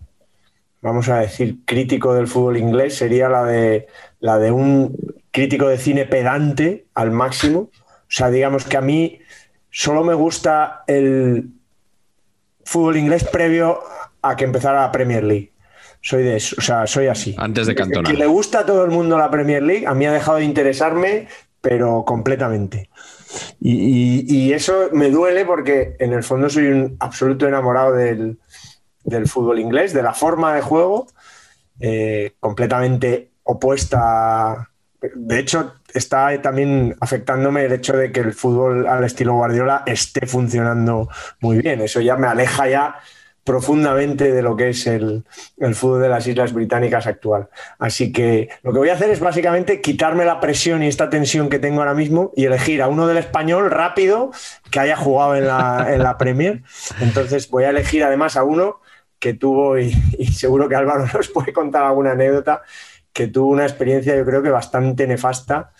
vamos 0.81 1.09
a 1.09 1.19
decir, 1.19 1.59
crítico 1.65 2.15
del 2.15 2.29
fútbol 2.29 2.57
inglés 2.57 2.97
sería 2.97 3.29
la 3.29 3.45
de, 3.45 3.87
la 4.21 4.39
de 4.39 4.51
un 4.51 4.97
crítico 5.31 5.69
de 5.69 5.79
cine 5.79 6.07
pedante 6.07 6.87
al 6.95 7.11
máximo. 7.11 7.61
O 7.61 8.15
sea, 8.15 8.31
digamos 8.31 8.65
que 8.65 8.77
a 8.77 8.81
mí 8.81 9.21
solo 9.71 10.05
me 10.05 10.15
gusta 10.15 10.85
el 10.87 11.51
fútbol 12.65 12.97
inglés 12.97 13.25
previo 13.25 13.81
a 14.23 14.37
que 14.37 14.45
empezara 14.45 14.83
la 14.83 14.93
Premier 14.93 15.25
League. 15.25 15.53
Soy 16.01 16.23
de 16.25 16.37
eso, 16.37 16.57
o 16.59 16.63
sea, 16.63 16.87
soy 16.87 17.07
así. 17.07 17.35
Antes 17.39 17.67
de 17.67 17.75
Cantona. 17.75 18.09
Que 18.11 18.17
le 18.17 18.27
gusta 18.27 18.61
a 18.61 18.67
todo 18.67 18.85
el 18.85 18.91
mundo 18.91 19.19
la 19.19 19.31
Premier 19.31 19.63
League, 19.63 19.87
a 19.87 19.95
mí 19.95 20.05
ha 20.07 20.13
dejado 20.13 20.39
de 20.39 20.45
interesarme, 20.45 21.29
pero 21.61 22.05
completamente. 22.05 22.91
Y, 23.61 24.53
eso 24.53 24.91
me 24.93 25.11
duele 25.11 25.45
porque 25.45 25.97
en 25.99 26.13
el 26.13 26.23
fondo 26.23 26.51
soy 26.51 26.67
un 26.67 26.97
absoluto 27.01 27.47
enamorado 27.47 27.95
del, 27.95 28.39
fútbol 29.27 29.59
inglés, 29.59 29.93
de 29.93 30.03
la 30.03 30.15
forma 30.15 30.55
de 30.55 30.63
juego, 30.63 31.07
eh, 31.81 32.35
completamente 32.41 33.31
opuesta. 33.45 34.69
De 35.15 35.39
hecho, 35.39 35.75
está 35.93 36.41
también 36.41 36.95
afectándome 37.01 37.65
el 37.65 37.73
hecho 37.73 37.97
de 37.97 38.13
que 38.13 38.21
el 38.21 38.35
fútbol 38.35 38.87
al 38.87 39.05
estilo 39.05 39.35
Guardiola 39.35 39.83
esté 39.87 40.27
funcionando 40.27 41.09
muy 41.41 41.59
bien. 41.59 41.81
Eso 41.81 42.01
ya 42.01 42.17
me 42.17 42.27
aleja 42.27 42.69
ya 42.69 42.97
profundamente 43.45 44.33
de 44.33 44.43
lo 44.43 44.57
que 44.57 44.71
es 44.71 44.87
el, 44.87 45.25
fútbol 45.75 46.03
de 46.03 46.09
las 46.09 46.27
Islas 46.27 46.53
Británicas 46.53 47.07
actual. 47.07 47.49
Así 47.79 48.13
que 48.13 48.49
lo 48.63 48.73
que 48.73 48.79
voy 48.79 48.89
a 48.91 48.95
hacer 48.95 49.11
es 49.11 49.21
básicamente 49.21 49.81
quitarme 49.81 50.25
la 50.25 50.41
presión 50.41 50.83
y 50.83 50.87
esta 50.87 51.11
tensión 51.11 51.49
que 51.49 51.59
tengo 51.59 51.81
ahora 51.81 51.95
mismo 51.95 52.33
y 52.37 52.45
elegir 52.45 52.83
a 52.83 52.89
uno 52.89 53.07
del 53.07 53.19
español 53.19 53.71
rápido 53.71 54.31
que 54.71 54.81
haya 54.81 54.97
jugado 54.97 55.37
en 55.37 55.47
la, 55.47 56.17
Premier. 56.19 56.63
Entonces 57.01 57.51
voy 57.51 57.65
a 57.65 57.71
elegir 57.71 58.05
además 58.05 58.37
a 58.37 58.45
uno 58.45 58.81
que 59.19 59.35
tuvo, 59.35 59.79
y, 59.79 59.93
seguro 60.33 60.69
que 60.69 60.77
Álvaro 60.77 61.07
nos 61.13 61.29
puede 61.29 61.53
contar 61.53 61.85
alguna 61.85 62.13
anécdota, 62.13 62.63
que 63.13 63.27
tuvo 63.27 63.51
una 63.51 63.65
experiencia 63.65 64.17
yo 64.17 64.25
creo 64.25 64.43
que 64.43 64.51
bastante 64.51 65.07
nefasta. 65.07 65.73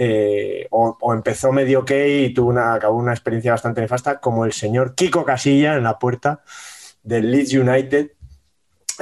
Eh, 0.00 0.68
o, 0.70 1.12
empezó 1.12 1.50
medio 1.50 1.80
ok 1.80 1.90
y 1.90 2.32
tuvo 2.32 2.50
una, 2.50 2.74
acabó 2.74 2.96
una 2.96 3.12
experiencia 3.12 3.50
bastante 3.50 3.80
nefasta, 3.80 4.20
como 4.20 4.44
el 4.44 4.52
señor 4.52 4.94
Kiko 4.94 5.24
Casilla 5.24 5.74
en 5.74 5.82
la 5.82 5.98
puerta, 5.98 6.42
del 7.08 7.32
Leeds 7.32 7.54
United 7.54 8.10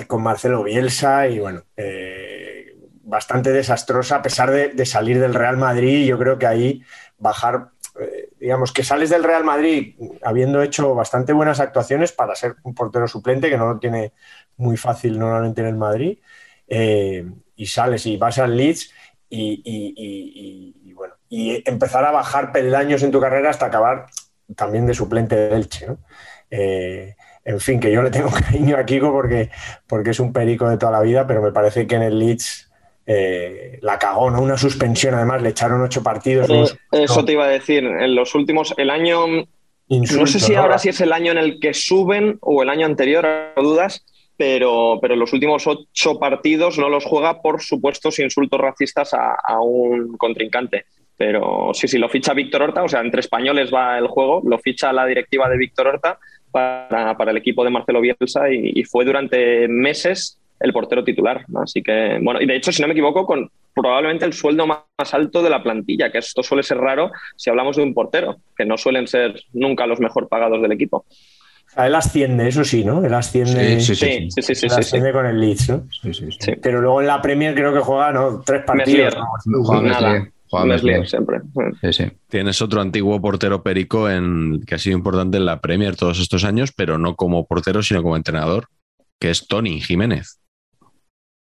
con 0.06 0.22
Marcelo 0.22 0.62
Bielsa 0.62 1.26
y 1.26 1.40
bueno, 1.40 1.64
eh, 1.76 2.76
bastante 3.02 3.50
desastrosa 3.50 4.16
a 4.16 4.22
pesar 4.22 4.50
de, 4.50 4.86
salir 4.86 5.18
del 5.18 5.34
Real 5.34 5.56
Madrid. 5.56 6.06
Yo 6.06 6.16
creo 6.16 6.38
que 6.38 6.46
ahí 6.46 6.82
bajar, 7.18 7.70
eh, 8.00 8.30
digamos 8.38 8.72
que 8.72 8.84
sales 8.84 9.10
del 9.10 9.24
Real 9.24 9.42
Madrid 9.42 9.96
habiendo 10.22 10.62
hecho 10.62 10.94
bastante 10.94 11.32
buenas 11.32 11.58
actuaciones 11.58 12.12
para 12.12 12.36
ser 12.36 12.54
un 12.62 12.74
portero 12.74 13.08
suplente 13.08 13.50
que 13.50 13.58
no 13.58 13.72
lo 13.72 13.78
tiene 13.80 14.12
muy 14.56 14.76
fácil 14.76 15.18
normalmente 15.18 15.62
en 15.62 15.66
el 15.66 15.76
Madrid. 15.76 16.18
Eh, 16.68 17.28
y 17.56 17.66
sales 17.66 18.06
y 18.06 18.16
vas 18.16 18.38
al 18.38 18.56
Leeds 18.56 18.92
y, 19.28 20.92
bueno, 20.92 21.14
y 21.28 21.68
empezar 21.68 22.04
a 22.04 22.12
bajar 22.12 22.52
peldaños 22.52 23.02
en 23.02 23.10
tu 23.10 23.20
carrera 23.20 23.50
hasta 23.50 23.66
acabar 23.66 24.06
también 24.54 24.86
de 24.86 24.94
suplente 24.94 25.34
del 25.34 25.54
Elche. 25.54 25.86
¿no? 25.88 25.98
En 27.46 27.60
fin, 27.60 27.78
que 27.78 27.92
yo 27.92 28.02
le 28.02 28.10
tengo 28.10 28.30
cariño 28.46 28.76
a 28.76 28.84
Kiko 28.84 29.12
porque, 29.12 29.50
porque 29.86 30.10
es 30.10 30.20
un 30.20 30.32
perico 30.32 30.68
de 30.68 30.76
toda 30.76 30.92
la 30.92 31.00
vida, 31.00 31.26
pero 31.26 31.40
me 31.40 31.52
parece 31.52 31.86
que 31.86 31.94
en 31.94 32.02
el 32.02 32.18
Leeds 32.18 32.70
eh, 33.06 33.78
la 33.82 33.98
cagó, 33.98 34.30
¿no? 34.30 34.42
Una 34.42 34.58
suspensión, 34.58 35.14
además, 35.14 35.40
le 35.40 35.50
echaron 35.50 35.80
ocho 35.80 36.02
partidos. 36.02 36.50
Eh, 36.50 37.04
eso 37.04 37.24
te 37.24 37.32
iba 37.32 37.44
a 37.44 37.48
decir, 37.48 37.84
en 37.84 38.14
los 38.16 38.34
últimos, 38.34 38.74
el 38.76 38.90
año, 38.90 39.26
no 39.88 40.26
sé 40.26 40.40
si 40.40 40.56
ahora 40.56 40.78
sí 40.78 40.88
es 40.88 41.00
el 41.00 41.12
año 41.12 41.30
en 41.30 41.38
el 41.38 41.60
que 41.60 41.72
suben 41.72 42.36
o 42.40 42.64
el 42.64 42.68
año 42.68 42.84
anterior, 42.84 43.24
dudas, 43.56 44.04
pero, 44.36 44.98
pero 45.00 45.14
los 45.14 45.32
últimos 45.32 45.68
ocho 45.68 46.18
partidos 46.18 46.78
no 46.78 46.88
los 46.88 47.04
juega 47.04 47.40
por 47.40 47.62
supuestos 47.62 48.18
insultos 48.18 48.60
racistas 48.60 49.14
a, 49.14 49.60
un 49.60 50.16
contrincante. 50.18 50.86
Pero 51.16 51.70
sí, 51.72 51.88
sí, 51.88 51.96
lo 51.96 52.10
ficha 52.10 52.34
Víctor 52.34 52.62
Horta, 52.62 52.82
o 52.82 52.88
sea, 52.88 53.00
entre 53.00 53.20
españoles 53.20 53.72
va 53.72 53.96
el 53.96 54.08
juego, 54.08 54.42
lo 54.44 54.58
ficha 54.58 54.92
la 54.92 55.06
directiva 55.06 55.48
de 55.48 55.56
Víctor 55.56 55.86
Horta 55.86 56.18
para, 56.56 57.30
el 57.30 57.36
equipo 57.36 57.64
de 57.64 57.70
Marcelo 57.70 58.00
Bielsa 58.00 58.50
y, 58.50 58.82
fue 58.84 59.04
durante 59.04 59.68
meses 59.68 60.38
el 60.58 60.72
portero 60.72 61.04
titular. 61.04 61.44
Así 61.62 61.82
que, 61.82 62.18
bueno, 62.22 62.40
y 62.40 62.46
de 62.46 62.56
hecho, 62.56 62.72
si 62.72 62.80
no 62.80 62.88
me 62.88 62.94
equivoco, 62.94 63.26
con 63.26 63.50
probablemente 63.74 64.24
el 64.24 64.32
sueldo 64.32 64.66
más 64.66 64.80
alto 65.12 65.42
de 65.42 65.50
la 65.50 65.62
plantilla, 65.62 66.10
que 66.10 66.18
esto 66.18 66.42
suele 66.42 66.62
ser 66.62 66.78
raro 66.78 67.10
si 67.36 67.50
hablamos 67.50 67.76
de 67.76 67.82
un 67.82 67.92
portero, 67.92 68.36
que 68.56 68.64
no 68.64 68.78
suelen 68.78 69.06
ser 69.06 69.34
nunca 69.52 69.86
los 69.86 70.00
mejor 70.00 70.28
pagados 70.28 70.62
del 70.62 70.72
equipo. 70.72 71.04
él 71.76 71.94
asciende, 71.94 72.48
eso 72.48 72.64
sí, 72.64 72.84
¿no? 72.84 73.04
Él 73.04 73.12
asciende, 73.12 73.80
sí, 73.80 73.94
sí, 73.94 74.30
sí, 74.30 74.54
sí, 74.54 74.66
asciende 74.66 75.12
con 75.12 75.26
el 75.26 75.38
Leeds, 75.38 75.68
¿no? 75.68 75.86
Pero 76.62 76.80
luego 76.80 77.02
en 77.02 77.06
la 77.06 77.20
Premier 77.20 77.54
creo 77.54 77.74
que 77.74 77.80
juega, 77.80 78.12
¿no? 78.12 78.40
Tres 78.40 78.62
partidos. 78.64 79.14
Nada. 79.82 80.26
Siempre. 81.06 81.40
Tienes 82.28 82.62
otro 82.62 82.80
antiguo 82.80 83.20
portero 83.20 83.62
perico 83.62 84.08
en, 84.08 84.60
que 84.66 84.74
ha 84.74 84.78
sido 84.78 84.96
importante 84.96 85.36
en 85.36 85.46
la 85.46 85.60
Premier 85.60 85.96
todos 85.96 86.18
estos 86.20 86.44
años, 86.44 86.72
pero 86.76 86.98
no 86.98 87.16
como 87.16 87.46
portero, 87.46 87.82
sino 87.82 88.02
como 88.02 88.16
entrenador, 88.16 88.68
que 89.18 89.30
es 89.30 89.46
Tony 89.46 89.80
Jiménez. 89.80 90.40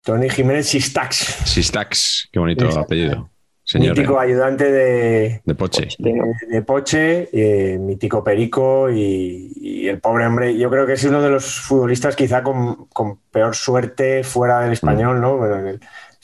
Tony 0.02 0.28
Jiménez 0.28 0.68
Sistax. 0.68 1.16
Sistax, 1.46 2.28
qué 2.30 2.38
bonito 2.38 2.68
apellido. 2.78 3.30
mítico 3.74 4.20
ayudante 4.20 4.70
de, 4.70 5.40
de 5.42 5.54
Poche. 5.54 5.88
De, 5.98 6.62
Poche, 6.62 7.30
eh, 7.33 7.78
mítico 7.78 8.22
Perico 8.22 8.90
y, 8.90 9.88
el 9.88 10.00
pobre 10.00 10.26
hombre, 10.26 10.57
yo 10.57 10.70
creo 10.70 10.87
que 10.87 10.94
es 10.94 11.04
uno 11.04 11.22
de 11.22 11.30
los 11.30 11.61
futbolistas 11.61 12.16
quizá 12.16 12.42
con, 12.42 12.88
peor 13.30 13.54
suerte 13.54 14.24
fuera 14.24 14.61
del 14.61 14.72
español, 14.72 15.20
¿no? 15.20 15.38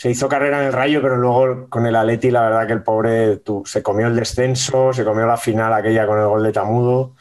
Se 0.01 0.09
hizo 0.09 0.31
carrera 0.31 0.63
en 0.63 0.69
el 0.69 0.73
Rayo, 0.73 1.03
pero 1.03 1.19
luego 1.19 1.69
con 1.69 1.85
el 1.85 1.95
Atleti 1.95 2.31
la 2.31 2.41
verdad 2.41 2.67
que 2.67 2.73
el 2.73 2.83
pobre 2.83 3.43
se 3.67 3.83
comió 3.83 4.07
el 4.07 4.17
descenso, 4.17 4.95
se 4.95 5.05
comió 5.05 5.27
la 5.27 5.37
final 5.37 5.75
aquella 5.75 6.07
con 6.07 6.19
el 6.19 6.27
gol 6.27 6.43
de 6.43 6.53
Tamudo 6.53 7.17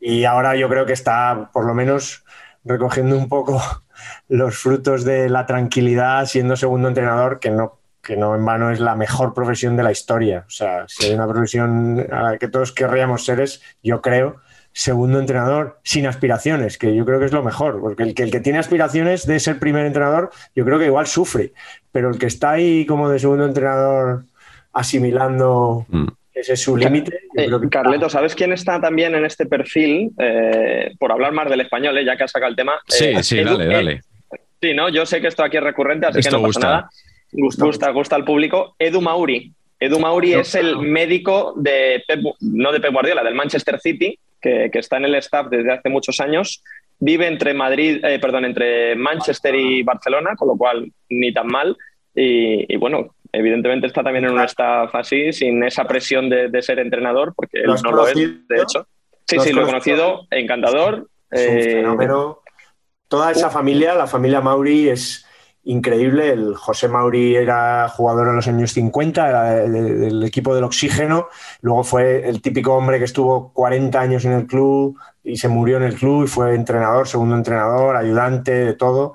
y 0.00 0.24
ahora 0.24 0.56
yo 0.56 0.70
creo 0.70 0.86
que 0.86 0.94
está 0.94 1.50
por 1.52 1.66
lo 1.66 1.74
menos 1.74 2.24
recogiendo 2.64 3.14
un 3.14 3.28
poco 3.28 3.60
los 4.28 4.56
frutos 4.56 5.04
de 5.04 5.28
la 5.28 5.44
tranquilidad 5.44 6.24
siendo 6.24 6.56
segundo 6.56 6.88
entrenador, 6.88 7.40
que 7.40 7.50
no, 7.50 7.78
que 8.00 8.16
no 8.16 8.34
en 8.34 8.42
vano 8.46 8.70
es 8.70 8.80
la 8.80 8.96
mejor 8.96 9.34
profesión 9.34 9.76
de 9.76 9.82
la 9.82 9.92
historia. 9.92 10.46
O 10.46 10.50
sea, 10.50 10.86
si 10.88 11.08
hay 11.08 11.14
una 11.14 11.28
profesión 11.28 12.06
a 12.10 12.22
la 12.22 12.38
que 12.38 12.48
todos 12.48 12.72
querríamos 12.72 13.26
ser 13.26 13.40
es, 13.40 13.60
yo 13.82 14.00
creo, 14.00 14.40
segundo 14.78 15.18
entrenador 15.18 15.80
sin 15.82 16.06
aspiraciones, 16.06 16.78
que 16.78 16.94
yo 16.94 17.04
creo 17.04 17.18
que 17.18 17.26
es 17.26 17.32
lo 17.32 17.42
mejor, 17.42 17.80
porque 17.80 18.04
el 18.04 18.14
que, 18.14 18.22
el 18.22 18.30
que 18.30 18.38
tiene 18.38 18.60
aspiraciones 18.60 19.26
de 19.26 19.40
ser 19.40 19.58
primer 19.58 19.84
entrenador, 19.84 20.30
yo 20.54 20.64
creo 20.64 20.78
que 20.78 20.86
igual 20.86 21.08
sufre, 21.08 21.52
pero 21.98 22.10
el 22.10 22.18
que 22.20 22.26
está 22.26 22.52
ahí 22.52 22.86
como 22.86 23.10
de 23.10 23.18
segundo 23.18 23.44
entrenador 23.44 24.22
asimilando... 24.72 25.84
Mm. 25.88 26.06
Ese 26.32 26.52
es 26.52 26.62
su 26.62 26.76
límite. 26.76 27.22
Eh, 27.36 27.48
Carleto, 27.68 28.08
¿sabes 28.08 28.36
quién 28.36 28.52
está 28.52 28.80
también 28.80 29.16
en 29.16 29.24
este 29.24 29.46
perfil? 29.46 30.12
Eh, 30.16 30.92
por 30.96 31.10
hablar 31.10 31.32
más 31.32 31.50
del 31.50 31.62
español, 31.62 31.98
eh, 31.98 32.04
ya 32.04 32.16
que 32.16 32.22
has 32.22 32.30
sacado 32.30 32.50
el 32.50 32.54
tema. 32.54 32.78
Sí, 32.86 33.20
sí, 33.24 33.42
dale, 33.42 33.66
dale. 33.66 34.00
sí, 34.62 34.74
¿no? 34.74 34.88
Yo 34.90 35.04
sé 35.06 35.20
que 35.20 35.26
esto 35.26 35.42
aquí 35.42 35.56
es 35.56 35.62
recurrente, 35.64 36.06
así 36.06 36.20
que 36.20 36.30
no 36.30 36.40
pasa 36.40 36.60
nada. 36.60 36.90
Gusta, 37.32 37.64
gusta, 37.64 37.90
gusta 37.90 38.14
al 38.14 38.24
público. 38.24 38.76
Edu 38.78 39.00
Mauri. 39.00 39.52
Edu 39.80 39.98
Mauri 39.98 40.34
es 40.34 40.54
el 40.54 40.78
médico 40.78 41.54
de 41.56 42.04
Pep, 42.06 42.20
no 42.42 42.70
de 42.70 42.78
Pep 42.78 42.92
Guardiola, 42.92 43.24
del 43.24 43.34
Manchester 43.34 43.80
City, 43.80 44.16
que, 44.40 44.70
está 44.72 44.98
en 44.98 45.06
el 45.06 45.16
staff 45.16 45.48
desde 45.50 45.72
hace 45.72 45.88
muchos 45.88 46.20
años. 46.20 46.62
Vive 47.00 47.26
entre 47.26 47.52
Madrid, 47.52 48.00
perdón, 48.20 48.44
entre 48.44 48.94
Manchester 48.94 49.56
y 49.56 49.82
Barcelona, 49.82 50.36
con 50.36 50.46
lo 50.46 50.56
cual 50.56 50.88
ni 51.08 51.32
tan 51.32 51.48
mal. 51.48 51.76
Y, 52.20 52.76
bueno, 52.76 53.10
Evidentemente 53.32 53.86
está 53.86 54.02
también 54.02 54.24
en 54.24 54.32
un 54.32 54.40
staff 54.40 54.94
así, 54.94 55.32
sin 55.32 55.62
esa 55.62 55.84
presión 55.84 56.30
de, 56.30 56.62
ser 56.62 56.78
entrenador, 56.78 57.34
porque 57.34 57.58
él 57.60 57.74
no 57.84 57.90
lo 57.90 58.08
es, 58.08 58.14
de 58.14 58.56
hecho. 58.56 58.86
Sí, 59.26 59.38
sí, 59.40 59.52
lo 59.52 59.62
he 59.62 59.66
conocido, 59.66 60.26
encantador. 60.30 61.08
Eh, 61.30 61.84
Toda 63.08 63.30
esa 63.30 63.50
familia, 63.50 63.94
la 63.94 64.06
familia 64.06 64.40
Mauri, 64.40 64.88
es 64.88 65.26
increíble. 65.64 66.30
El 66.30 66.54
José 66.54 66.88
Mauri 66.88 67.36
era 67.36 67.88
jugador 67.88 68.28
en 68.28 68.36
los 68.36 68.48
años 68.48 68.72
50, 68.72 69.28
era 69.28 69.44
del, 69.66 70.22
equipo 70.24 70.54
del 70.54 70.64
oxígeno. 70.64 71.28
Luego 71.60 71.84
fue 71.84 72.28
el 72.28 72.40
típico 72.40 72.74
hombre 72.74 72.98
que 72.98 73.04
estuvo 73.04 73.52
40 73.52 74.00
años 74.00 74.24
en 74.24 74.32
el 74.32 74.46
club 74.46 74.98
y 75.22 75.36
se 75.36 75.48
murió 75.48 75.76
en 75.76 75.84
el 75.84 75.94
club 75.94 76.24
y 76.24 76.28
fue 76.28 76.54
entrenador, 76.54 77.08
segundo 77.08 77.34
entrenador, 77.34 77.96
ayudante, 77.96 78.52
de 78.52 78.74
todo. 78.74 79.14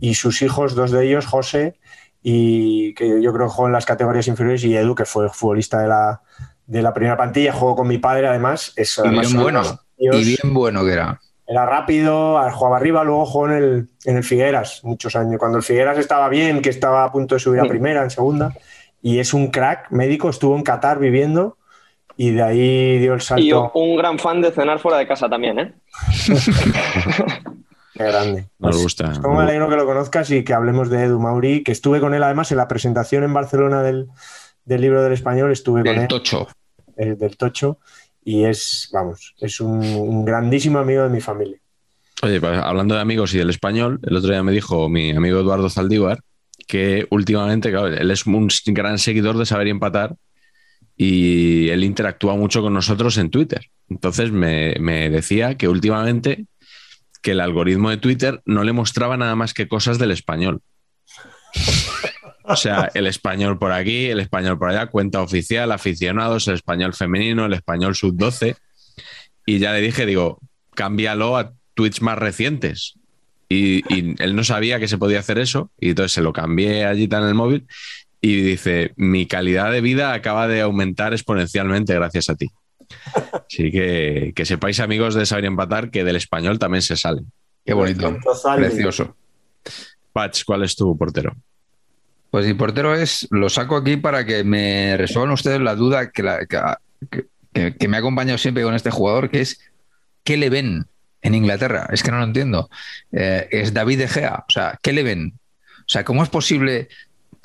Y 0.00 0.14
sus 0.14 0.42
hijos, 0.42 0.74
dos 0.74 0.90
de 0.90 1.06
ellos, 1.06 1.26
José 1.26 1.78
y 2.22 2.94
que 2.94 3.20
yo 3.20 3.32
creo 3.32 3.46
que 3.46 3.52
jugó 3.52 3.66
en 3.66 3.72
las 3.72 3.86
categorías 3.86 4.28
inferiores 4.28 4.64
y 4.64 4.76
Edu, 4.76 4.94
que 4.94 5.04
fue 5.04 5.28
futbolista 5.28 5.80
de 5.80 5.88
la, 5.88 6.22
de 6.66 6.82
la 6.82 6.94
primera 6.94 7.16
plantilla, 7.16 7.52
jugó 7.52 7.74
con 7.74 7.88
mi 7.88 7.98
padre 7.98 8.28
además. 8.28 8.72
Es, 8.76 9.00
y 9.04 9.08
bien 9.08 9.36
bueno, 9.36 9.62
y 9.96 10.24
bien 10.24 10.54
bueno 10.54 10.84
que 10.84 10.92
era. 10.92 11.20
Era 11.46 11.66
rápido, 11.66 12.38
jugaba 12.52 12.76
arriba, 12.76 13.04
luego 13.04 13.26
jugó 13.26 13.48
en 13.48 13.52
el, 13.52 13.88
en 14.04 14.16
el 14.16 14.24
Figueras 14.24 14.80
muchos 14.84 15.16
años. 15.16 15.38
Cuando 15.38 15.58
el 15.58 15.64
Figueras 15.64 15.98
estaba 15.98 16.28
bien, 16.28 16.62
que 16.62 16.70
estaba 16.70 17.04
a 17.04 17.12
punto 17.12 17.34
de 17.34 17.40
subir 17.40 17.60
a 17.60 17.64
primera, 17.64 18.02
en 18.02 18.10
segunda, 18.10 18.54
y 19.02 19.18
es 19.18 19.34
un 19.34 19.48
crack 19.48 19.90
médico, 19.90 20.30
estuvo 20.30 20.56
en 20.56 20.62
Qatar 20.62 20.98
viviendo 20.98 21.58
y 22.16 22.30
de 22.30 22.42
ahí 22.42 22.98
dio 22.98 23.14
el 23.14 23.20
salto. 23.20 23.42
Y 23.44 23.52
un 23.52 23.96
gran 23.96 24.18
fan 24.18 24.40
de 24.40 24.52
cenar 24.52 24.78
fuera 24.78 24.98
de 24.98 25.06
casa 25.06 25.28
también, 25.28 25.58
¿eh? 25.58 25.74
Qué 27.94 28.04
grande. 28.04 28.48
Nos 28.58 28.72
pues, 28.72 28.82
gusta. 28.82 29.12
Como 29.20 29.36
me 29.36 29.42
alegro 29.42 29.68
que 29.68 29.76
lo 29.76 29.86
conozcas 29.86 30.30
y 30.30 30.44
que 30.44 30.54
hablemos 30.54 30.88
de 30.88 31.04
Edu 31.04 31.20
Mauri, 31.20 31.62
que 31.62 31.72
estuve 31.72 32.00
con 32.00 32.14
él 32.14 32.22
además 32.22 32.50
en 32.50 32.58
la 32.58 32.68
presentación 32.68 33.24
en 33.24 33.34
Barcelona 33.34 33.82
del, 33.82 34.08
libro 34.66 35.02
del 35.02 35.12
español, 35.12 35.52
estuve 35.52 35.84
con 35.84 35.98
él. 35.98 36.08
Tocho. 36.08 36.48
Eh, 36.96 37.14
del 37.18 37.36
Tocho. 37.36 37.78
Y 38.24 38.44
es, 38.44 38.88
vamos, 38.92 39.34
es 39.40 39.60
un, 39.60 40.24
grandísimo 40.24 40.78
amigo 40.78 41.02
de 41.02 41.08
mi 41.08 41.20
familia. 41.20 41.58
Oye, 42.22 42.40
pues, 42.40 42.58
hablando 42.58 42.94
de 42.94 43.00
amigos 43.00 43.34
y 43.34 43.38
del 43.38 43.50
español, 43.50 43.98
el 44.02 44.16
otro 44.16 44.30
día 44.30 44.42
me 44.42 44.52
dijo 44.52 44.88
mi 44.88 45.10
amigo 45.10 45.40
Eduardo 45.40 45.68
Zaldívar 45.68 46.20
que 46.66 47.06
últimamente, 47.10 47.70
claro, 47.70 47.88
él 47.88 48.10
es 48.10 48.26
un 48.26 48.48
gran 48.66 48.98
seguidor 48.98 49.36
de 49.36 49.46
saber 49.46 49.66
y 49.66 49.70
empatar 49.70 50.16
y 50.96 51.68
él 51.68 51.84
interactúa 51.84 52.34
mucho 52.34 52.62
con 52.62 52.72
nosotros 52.72 53.18
en 53.18 53.30
Twitter. 53.30 53.66
Entonces 53.88 54.30
me, 54.30 54.76
me 54.80 55.10
decía 55.10 55.56
que 55.56 55.68
últimamente 55.68 56.46
que 57.22 57.32
el 57.32 57.40
algoritmo 57.40 57.90
de 57.90 57.96
Twitter 57.96 58.42
no 58.44 58.64
le 58.64 58.72
mostraba 58.72 59.16
nada 59.16 59.36
más 59.36 59.54
que 59.54 59.68
cosas 59.68 59.98
del 59.98 60.10
español. 60.10 60.60
O 62.44 62.56
sea, 62.56 62.90
el 62.94 63.06
español 63.06 63.58
por 63.58 63.72
aquí, 63.72 64.06
el 64.06 64.20
español 64.20 64.58
por 64.58 64.70
allá, 64.70 64.86
cuenta 64.86 65.22
oficial, 65.22 65.70
aficionados, 65.70 66.48
el 66.48 66.54
español 66.54 66.92
femenino, 66.92 67.46
el 67.46 67.52
español 67.52 67.94
sub-12. 67.94 68.56
Y 69.46 69.58
ya 69.58 69.72
le 69.72 69.80
dije, 69.80 70.06
digo, 70.06 70.38
cámbialo 70.74 71.36
a 71.36 71.52
tweets 71.74 72.02
más 72.02 72.18
recientes. 72.18 72.94
Y, 73.48 73.82
él 74.22 74.34
no 74.34 74.44
sabía 74.44 74.80
que 74.80 74.88
se 74.88 74.98
podía 74.98 75.20
hacer 75.20 75.38
eso, 75.38 75.70
y 75.78 75.90
entonces 75.90 76.12
se 76.12 76.22
lo 76.22 76.32
cambié 76.32 76.86
allí 76.86 77.04
en 77.04 77.22
el 77.22 77.34
móvil. 77.34 77.66
Y 78.20 78.40
dice, 78.40 78.92
mi 78.96 79.26
calidad 79.26 79.70
de 79.70 79.80
vida 79.80 80.12
acaba 80.12 80.48
de 80.48 80.62
aumentar 80.62 81.12
exponencialmente 81.12 81.94
gracias 81.94 82.28
a 82.28 82.34
ti. 82.34 82.50
Así 83.32 83.70
que 83.70 84.32
que 84.34 84.44
sepáis, 84.44 84.80
amigos 84.80 85.14
de 85.14 85.26
Saber 85.26 85.46
Empatar, 85.46 85.90
que 85.90 86.04
del 86.04 86.16
español 86.16 86.58
también 86.58 86.82
se 86.82 86.96
sale. 86.96 87.22
Qué 87.64 87.74
bonito. 87.74 88.16
Precioso. 88.56 89.16
Patch, 90.12 90.44
¿cuál 90.44 90.64
es 90.64 90.76
tu 90.76 90.96
portero? 90.96 91.34
Pues 92.30 92.46
mi 92.46 92.54
portero 92.54 92.94
es, 92.94 93.28
lo 93.30 93.50
saco 93.50 93.76
aquí 93.76 93.98
para 93.98 94.24
que 94.24 94.42
me 94.42 94.96
resuelvan 94.96 95.32
ustedes 95.32 95.60
la 95.60 95.74
duda 95.74 96.10
que, 96.10 96.22
me 96.22 97.96
ha 97.96 98.00
acompañado 98.00 98.38
siempre 98.38 98.62
con 98.62 98.74
este 98.74 98.90
jugador, 98.90 99.30
que 99.30 99.42
es 99.42 99.60
¿qué 100.24 100.36
le 100.36 100.48
ven 100.48 100.86
en 101.20 101.34
Inglaterra? 101.34 101.88
Es 101.92 102.02
que 102.02 102.10
no 102.10 102.18
lo 102.18 102.24
entiendo. 102.24 102.70
Eh, 103.12 103.48
es 103.50 103.74
David 103.74 103.98
De 103.98 104.08
Gea. 104.08 104.44
O 104.48 104.50
sea, 104.50 104.78
¿qué 104.82 104.92
le 104.92 105.02
ven? 105.02 105.34
O 105.80 105.88
sea, 105.88 106.04
¿cómo 106.04 106.22
es 106.22 106.30
posible 106.30 106.88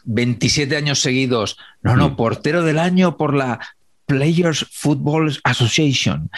27 0.06 0.78
años 0.78 1.02
seguidos? 1.02 1.58
No, 1.82 1.96
no, 1.96 2.12
mm. 2.12 2.16
portero 2.16 2.64
del 2.64 2.80
año 2.80 3.18
por 3.18 3.34
la 3.34 3.60
Players 4.08 4.66
Football 4.72 5.38
Association, 5.44 6.32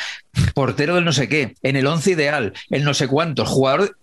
portero 0.53 0.95
del 0.95 1.05
no 1.05 1.13
sé 1.13 1.29
qué, 1.29 1.55
en 1.63 1.75
el 1.75 1.87
once 1.87 2.11
ideal, 2.11 2.53
el 2.69 2.83
no 2.83 2.93
sé 2.93 3.07
cuántos, 3.07 3.47
jugador 3.47 3.95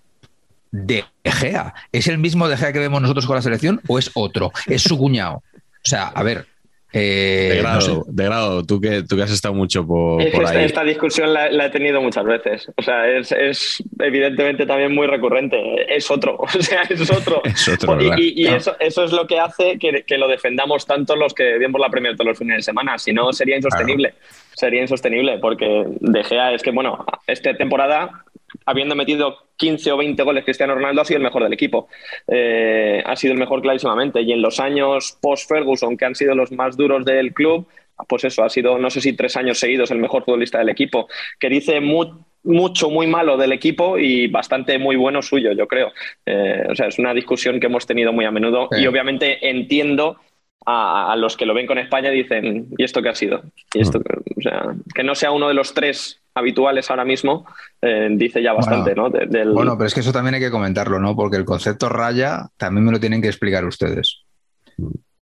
de 0.70 1.05
Gea. 1.24 1.74
¿Es 1.93 2.07
el 2.07 2.18
mismo 2.18 2.49
de 2.49 2.57
Gea 2.57 2.72
que 2.72 2.78
vemos 2.78 3.03
nosotros 3.03 3.26
con 3.26 3.36
la 3.36 3.43
selección 3.43 3.80
o 3.88 3.99
es 3.99 4.11
otro? 4.14 4.53
Es 4.66 4.82
su 4.82 4.97
cuñado. 4.97 5.43
O 5.57 5.88
sea, 5.88 6.09
a 6.09 6.22
ver, 6.22 6.47
eh, 6.93 7.62
de, 8.07 8.24
grado, 8.24 8.64
tú 8.64 8.80
que, 8.80 9.03
tú 9.03 9.16
que 9.16 9.22
has 9.22 9.30
estado 9.30 9.55
mucho 9.55 9.87
por, 9.87 10.22
ahí. 10.22 10.64
Esta 10.64 10.84
discusión 10.84 11.32
la, 11.32 11.66
he 11.66 11.70
tenido 11.70 12.01
muchas 12.01 12.24
veces. 12.24 12.70
O 12.76 12.82
sea, 12.82 13.09
es, 13.09 13.82
evidentemente 13.99 14.66
también 14.66 14.95
muy 14.95 15.07
recurrente. 15.07 15.59
Es 15.95 16.11
otro. 16.11 16.39
O 16.57 16.62
sea, 16.62 16.82
es 16.89 17.11
otro. 17.11 17.43
y, 18.18 18.47
eso, 18.47 18.76
eso, 18.80 19.05
es 19.05 19.12
lo 19.12 19.26
que 19.26 19.39
hace 19.39 19.78
que, 19.78 20.18
lo 20.18 20.26
defendamos 20.26 20.87
tanto 20.87 21.14
los 21.14 21.34
que 21.34 21.59
vemos 21.59 21.80
la 21.80 21.91
Premier 21.91 22.16
todos 22.16 22.28
los 22.28 22.39
fines 22.39 22.57
de 22.57 22.62
semana. 22.62 22.99
Si 22.99 23.12
no, 23.12 23.32
sería 23.32 23.57
insostenible. 23.57 24.14
Sería 24.55 24.80
insostenible 24.80 25.39
porque 25.39 25.84
De 26.01 26.24
Gea 26.24 26.53
es 26.55 26.62
que, 26.62 26.70
bueno, 26.70 27.05
esta 27.26 27.55
temporada 27.55 28.24
habiendo 28.64 28.94
metido 28.94 29.47
15 29.57 29.92
o 29.92 29.97
20 29.97 30.22
goles 30.22 30.44
Cristiano 30.44 30.74
Ronaldo, 30.74 31.03
ha 31.03 31.05
sido 31.05 31.18
el 31.18 31.24
mejor 31.24 31.42
del 31.42 31.53
equipo. 31.53 31.88
Eh, 32.26 33.03
ha 33.05 33.16
sido 33.16 33.32
el 33.32 33.38
mejor 33.38 33.62
clarísimamente. 33.62 34.22
Y 34.22 34.32
en 34.32 34.42
los 34.42 34.61
años 34.61 35.18
post-Ferguson, 35.20 35.97
que 35.97 36.05
han 36.05 36.14
sido 36.14 36.34
los 36.34 36.53
más 36.53 36.76
duros 36.76 37.05
del 37.05 37.32
club, 37.32 37.66
pues 38.09 38.24
eso, 38.24 38.44
ha 38.44 38.51
sido, 38.51 38.78
no 38.78 38.90
sé 38.90 39.01
si 39.01 39.14
tres 39.14 39.36
años 39.36 39.59
seguidos, 39.59 39.90
el 39.90 39.99
mejor 39.99 40.24
futbolista 40.24 40.59
del 40.59 40.68
equipo, 40.68 41.09
que 41.38 41.49
dice 41.49 41.80
mucho, 41.80 42.90
muy 42.90 43.07
malo 43.07 43.36
del 43.36 43.53
equipo 43.53 43.99
y 43.99 44.26
bastante 44.28 44.78
muy 44.78 44.97
bueno 44.97 45.22
suyo, 45.22 45.53
yo 45.53 45.66
creo. 45.66 45.92
Eh, 46.26 46.66
o 46.70 46.74
sea, 46.74 46.88
es 46.88 46.99
una 46.99 47.14
discusión 47.14 47.59
que 47.59 47.66
hemos 47.66 47.86
tenido 47.86 48.12
muy 48.12 48.24
a 48.24 48.30
menudo 48.30 48.68
y 48.78 48.86
obviamente 48.86 49.49
entiendo 49.49 50.18
a, 50.66 51.14
los 51.16 51.36
que 51.36 51.47
lo 51.47 51.55
ven 51.55 51.66
con 51.66 51.78
España 51.78 52.12
y 52.12 52.22
dicen, 52.22 52.68
¿y 52.76 52.84
esto 52.84 53.01
qué 53.01 53.09
ha 53.09 53.14
sido? 53.14 53.42
Y 53.72 53.80
esto, 53.80 54.01
o 54.01 54.40
sea, 54.40 54.74
que 54.94 55.05
no 55.05 55.14
sea 55.14 55.30
uno 55.30 55.49
de 55.49 55.55
los 55.55 55.74
tres 55.74 56.20
habituales 56.37 56.91
ahora 56.91 57.05
mismo, 57.05 57.47
eh, 57.80 58.09
dice 58.12 58.43
ya 58.43 58.53
bastante, 58.53 58.95
bueno, 58.95 59.18
¿no? 59.45 59.53
Bueno, 59.55 59.76
pero 59.76 59.87
es 59.87 59.95
que 59.95 60.01
eso 60.01 60.12
también 60.12 60.34
hay 60.34 60.41
que 60.41 60.51
comentarlo, 60.51 60.99
¿no? 60.99 61.16
Porque 61.16 61.37
el 61.37 61.45
concepto 61.45 61.89
raya 61.89 62.49
también 62.57 62.84
me 62.84 62.93
lo 62.93 63.01
tienen 63.01 63.22
que 63.22 63.28
explicar 63.28 63.64
ustedes. 63.64 64.26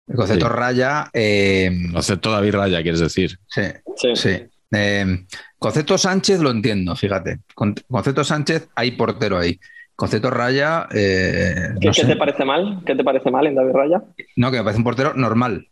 El 0.09 0.16
concepto 0.16 0.49
raya. 0.49 1.11
Eh, 1.12 1.70
concepto 1.92 2.32
David 2.32 2.55
Raya, 2.55 2.82
quieres 2.82 3.01
decir. 3.01 3.38
Sí. 3.46 3.62
Sí. 4.14 4.30
Eh, 4.70 5.26
concepto 5.59 5.99
Sánchez 5.99 6.40
lo 6.40 6.51
entiendo, 6.51 6.96
fíjate. 6.96 7.40
concepto 7.55 8.24
Sánchez, 8.24 8.68
hay 8.74 8.92
portero 8.92 9.38
ahí. 9.38 9.59
Concepto 9.94 10.30
Raya. 10.30 10.86
Eh, 10.94 11.74
¿Qué, 11.80 11.90
te 11.90 12.16
parece 12.16 12.44
mal? 12.44 12.82
¿Qué 12.86 12.94
te 12.94 13.05
parece 13.05 13.30
mal 13.30 13.46
en 13.46 13.55
David 13.55 13.72
Raya? 13.72 14.03
No, 14.36 14.51
que 14.51 14.59
me 14.59 14.62
parece 14.62 14.78
un 14.78 14.84
portero 14.84 15.12
normal. 15.14 15.68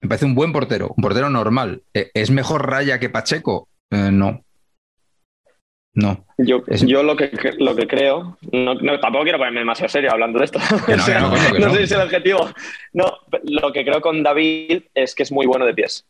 Me 0.00 0.08
parece 0.08 0.26
un 0.26 0.34
buen 0.34 0.52
portero, 0.52 0.94
un 0.96 1.02
portero 1.02 1.30
normal. 1.30 1.82
¿Es 1.92 2.30
mejor 2.30 2.68
Raya 2.68 2.98
que 2.98 3.10
Pacheco? 3.10 3.68
No. 4.12 4.44
No. 5.94 6.24
Yo, 6.38 6.64
yo 6.66 7.04
lo, 7.04 7.16
que, 7.16 7.30
lo 7.58 7.76
que 7.76 7.86
creo, 7.86 8.36
no, 8.50 8.76
tampoco 8.98 9.22
quiero 9.22 9.38
ponerme 9.38 9.60
demasiado 9.60 9.88
serio 9.88 10.10
hablando 10.10 10.40
de 10.40 10.46
esto. 10.46 10.58
No, 11.58 11.70
sé 11.70 11.76
si 11.76 11.82
es 11.84 11.92
el 11.92 12.00
objetivo. 12.00 12.50
No, 12.92 13.18
lo 13.44 13.72
que 13.72 13.84
creo 13.84 14.00
con 14.00 14.22
David 14.22 14.82
es 14.92 15.14
que 15.14 15.22
es 15.22 15.30
muy 15.30 15.46
bueno 15.46 15.64
de 15.64 15.74
pies. 15.74 16.04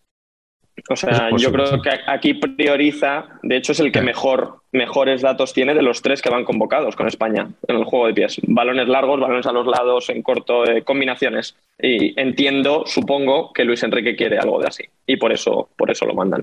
O 0.88 0.96
sea, 0.96 1.30
yo 1.36 1.52
creo 1.52 1.80
que 1.80 1.90
aquí 2.06 2.34
prioriza, 2.34 3.26
de 3.42 3.56
hecho 3.56 3.72
es 3.72 3.80
el 3.80 3.92
que 3.92 4.00
mejor, 4.00 4.62
mejores 4.72 5.22
datos 5.22 5.52
tiene 5.52 5.72
de 5.72 5.82
los 5.82 6.02
tres 6.02 6.20
que 6.20 6.30
van 6.30 6.44
convocados 6.44 6.96
con 6.96 7.06
España 7.06 7.48
en 7.68 7.76
el 7.76 7.84
juego 7.84 8.06
de 8.06 8.14
pies. 8.14 8.40
Balones 8.42 8.88
largos, 8.88 9.20
balones 9.20 9.46
a 9.46 9.52
los 9.52 9.66
lados, 9.66 10.08
en 10.10 10.22
corto, 10.22 10.68
eh, 10.68 10.82
combinaciones. 10.82 11.56
Y 11.78 12.18
entiendo, 12.20 12.84
supongo, 12.86 13.52
que 13.52 13.64
Luis 13.64 13.82
Enrique 13.82 14.16
quiere 14.16 14.38
algo 14.38 14.60
de 14.60 14.66
así. 14.66 14.84
Y 15.06 15.16
por 15.16 15.32
eso, 15.32 15.68
por 15.76 15.90
eso 15.90 16.06
lo 16.06 16.14
mandan. 16.14 16.40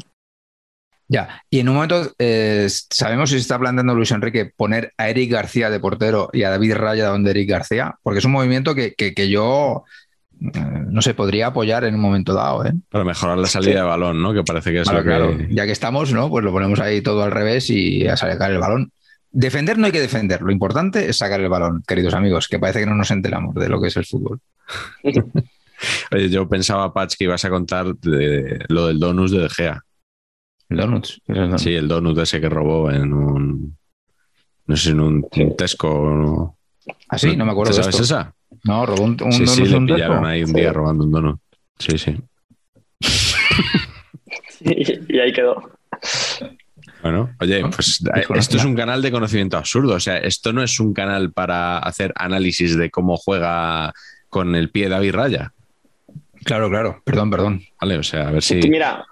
Ya, 1.11 1.43
y 1.49 1.59
en 1.59 1.67
un 1.67 1.75
momento, 1.75 2.09
eh, 2.19 2.69
¿sabemos 2.69 3.29
si 3.29 3.35
se 3.35 3.41
está 3.41 3.59
planteando 3.59 3.93
Luis 3.93 4.11
Enrique 4.11 4.45
poner 4.45 4.93
a 4.95 5.09
Eric 5.09 5.29
García 5.29 5.69
de 5.69 5.77
portero 5.77 6.29
y 6.31 6.43
a 6.43 6.49
David 6.49 6.75
Raya 6.75 7.09
donde 7.09 7.31
Eric 7.31 7.49
García? 7.49 7.95
Porque 8.01 8.19
es 8.19 8.25
un 8.25 8.31
movimiento 8.31 8.73
que, 8.73 8.95
yo, 9.29 9.83
eh, 10.39 10.59
no 10.87 11.01
sé, 11.01 11.13
podría 11.13 11.47
apoyar 11.47 11.83
en 11.83 11.95
un 11.95 11.99
momento 11.99 12.33
dado. 12.33 12.65
¿eh? 12.65 12.71
Para 12.87 13.03
mejorar 13.03 13.37
la 13.37 13.47
salida 13.47 13.81
de 13.81 13.87
balón, 13.87 14.21
¿no? 14.21 14.33
Que 14.33 14.41
parece 14.43 14.71
que 14.71 14.79
es 14.79 14.89
lo 14.89 15.03
que... 15.03 15.49
Ya 15.51 15.65
que 15.65 15.73
estamos, 15.73 16.13
¿no? 16.13 16.29
Pues 16.29 16.45
lo 16.45 16.53
ponemos 16.53 16.79
ahí 16.79 17.01
todo 17.01 17.23
al 17.23 17.31
revés 17.31 17.69
y 17.69 18.07
a 18.07 18.15
sacar 18.15 18.49
el 18.49 18.59
balón. 18.59 18.93
Defender 19.31 19.77
no 19.77 19.87
hay 19.87 19.91
que 19.91 19.99
defender, 19.99 20.41
lo 20.41 20.53
importante 20.53 21.09
es 21.09 21.17
sacar 21.17 21.41
el 21.41 21.49
balón, 21.49 21.83
queridos 21.85 22.13
amigos, 22.13 22.47
que 22.47 22.57
parece 22.57 22.79
que 22.79 22.85
no 22.85 22.95
nos 22.95 23.11
enteramos 23.11 23.53
de 23.55 23.67
lo 23.67 23.81
que 23.81 23.89
es 23.89 23.97
el 23.97 24.05
fútbol. 24.05 24.39
Oye, 26.13 26.29
yo 26.29 26.47
pensaba, 26.47 26.93
Patch, 26.93 27.15
que 27.17 27.25
ibas 27.25 27.43
a 27.43 27.49
contar 27.49 27.95
de 27.97 28.63
lo 28.69 28.87
del 28.87 28.97
donus 28.97 29.31
de 29.31 29.39
De 29.39 29.49
Gea. 29.49 29.83
¿El 30.71 30.77
donut? 30.77 31.05
Sí, 31.57 31.75
el 31.75 31.87
donut 31.89 32.17
ese 32.19 32.39
que 32.39 32.47
robó 32.47 32.89
en 32.89 33.13
un. 33.13 33.77
No 34.67 34.77
sé, 34.77 34.91
en 34.91 35.01
un, 35.01 35.29
Tesco. 35.57 36.55
¿Ah, 37.09 37.17
sí? 37.17 37.35
No 37.35 37.45
me 37.45 37.51
acuerdo. 37.51 37.73
¿Sabes 37.73 37.99
esa? 37.99 38.33
No, 38.63 38.85
robó 38.85 39.03
un, 39.03 39.17
un 39.21 39.33
sí, 39.33 39.43
donut. 39.43 39.55
Sí, 39.55 39.65
le 39.65 39.79
pillaron 39.81 40.25
ahí 40.25 40.43
un 40.45 40.53
día 40.53 40.71
robando 40.71 41.03
un 41.03 41.11
donut. 41.11 41.39
Sí, 41.77 41.97
sí. 41.97 42.15
y, 44.61 45.19
ahí 45.19 45.33
quedó. 45.33 45.71
Bueno, 47.01 47.35
oye, 47.41 47.63
pues 47.67 48.01
eh, 48.15 48.23
esto 48.35 48.55
es 48.55 48.63
un 48.63 48.75
canal 48.75 49.01
de 49.01 49.11
conocimiento 49.11 49.57
absurdo. 49.57 49.95
O 49.95 49.99
sea, 49.99 50.19
esto 50.19 50.53
no 50.53 50.63
es 50.63 50.79
un 50.79 50.93
canal 50.93 51.33
para 51.33 51.79
hacer 51.79 52.13
análisis 52.15 52.77
de 52.77 52.89
cómo 52.89 53.17
juega 53.17 53.91
con 54.29 54.55
el 54.55 54.69
pie 54.69 54.87
David 54.87 55.15
Raya. 55.15 55.53
Claro, 56.43 56.69
claro. 56.69 57.01
Perdón, 57.05 57.29
perdón. 57.29 57.61
Vale, 57.79 57.97
o 57.97 58.03
sea, 58.03 58.27
a 58.27 58.31
ver 58.31 58.41
si. 58.41 58.55
Mira, 58.55 59.05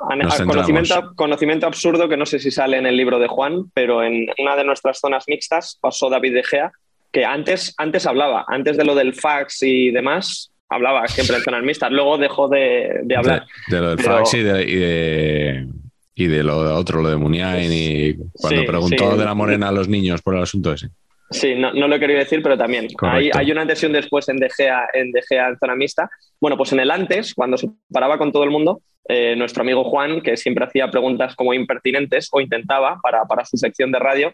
conocimiento, 0.45 1.13
conocimiento, 1.15 1.67
absurdo 1.67 2.09
que 2.09 2.17
no 2.17 2.25
sé 2.25 2.39
si 2.39 2.49
sale 2.49 2.77
en 2.77 2.85
el 2.85 2.97
libro 2.97 3.19
de 3.19 3.27
Juan, 3.27 3.69
pero 3.73 4.03
en 4.03 4.27
una 4.39 4.55
de 4.55 4.63
nuestras 4.63 4.99
zonas 4.99 5.25
mixtas 5.27 5.77
pasó 5.79 6.09
David 6.09 6.33
De 6.33 6.43
Gea, 6.43 6.71
que 7.11 7.25
antes, 7.25 7.73
antes 7.77 8.05
hablaba, 8.05 8.45
antes 8.47 8.77
de 8.77 8.83
lo 8.83 8.95
del 8.95 9.13
fax 9.13 9.63
y 9.63 9.91
demás, 9.91 10.51
hablaba 10.69 11.07
siempre 11.07 11.37
en 11.37 11.43
zonas 11.43 11.63
mixtas, 11.63 11.91
luego 11.91 12.17
dejó 12.17 12.47
de, 12.47 13.01
hablar. 13.15 13.45
De, 13.67 13.79
lo 13.79 13.95
del 13.95 13.99
fax 13.99 14.33
y 14.33 14.43
de, 14.43 15.67
y 16.15 16.27
de, 16.27 16.43
lo 16.43 16.63
de 16.63 16.73
otro, 16.73 17.01
lo 17.01 17.09
de 17.09 17.17
Muniain, 17.17 17.71
y 17.71 18.15
cuando 18.33 18.65
preguntó 18.65 19.15
de 19.15 19.25
la 19.25 19.35
morena 19.35 19.69
a 19.69 19.71
los 19.71 19.87
niños 19.87 20.21
por 20.21 20.35
el 20.35 20.43
asunto 20.43 20.73
ese. 20.73 20.89
Sí, 21.31 21.53
no, 21.55 21.71
lo 21.71 21.95
he 21.95 21.99
querido 21.99 22.19
decir, 22.19 22.41
pero 22.41 22.57
también. 22.57 22.87
Hay, 23.01 23.29
hay, 23.33 23.51
una 23.51 23.61
antes 23.61 23.83
y 23.83 23.85
un 23.85 23.93
después 23.93 24.27
en 24.29 24.37
De 24.37 24.49
Gea, 24.49 24.87
en, 24.93 25.11
de 25.11 25.21
Gea 25.21 25.49
en 25.49 25.57
zona 25.57 25.75
mixta. 25.75 26.09
Bueno, 26.41 26.57
pues 26.57 26.73
en 26.73 26.79
el 26.79 26.89
antes, 26.89 27.35
cuando 27.35 27.57
se 27.57 27.69
paraba 27.91 28.17
con 28.17 28.31
todo 28.31 28.43
el 28.43 28.49
mundo, 28.49 28.81
eh, 29.07 29.35
nuestro 29.35 29.61
amigo 29.61 29.83
Juan, 29.83 30.21
que 30.21 30.37
siempre 30.37 30.65
hacía 30.65 30.89
preguntas 30.89 31.35
como 31.35 31.53
impertinentes 31.53 32.29
o 32.31 32.41
intentaba 32.41 32.99
para, 33.01 33.25
para 33.25 33.45
su 33.45 33.57
sección 33.57 33.91
de 33.91 33.99
radio, 33.99 34.33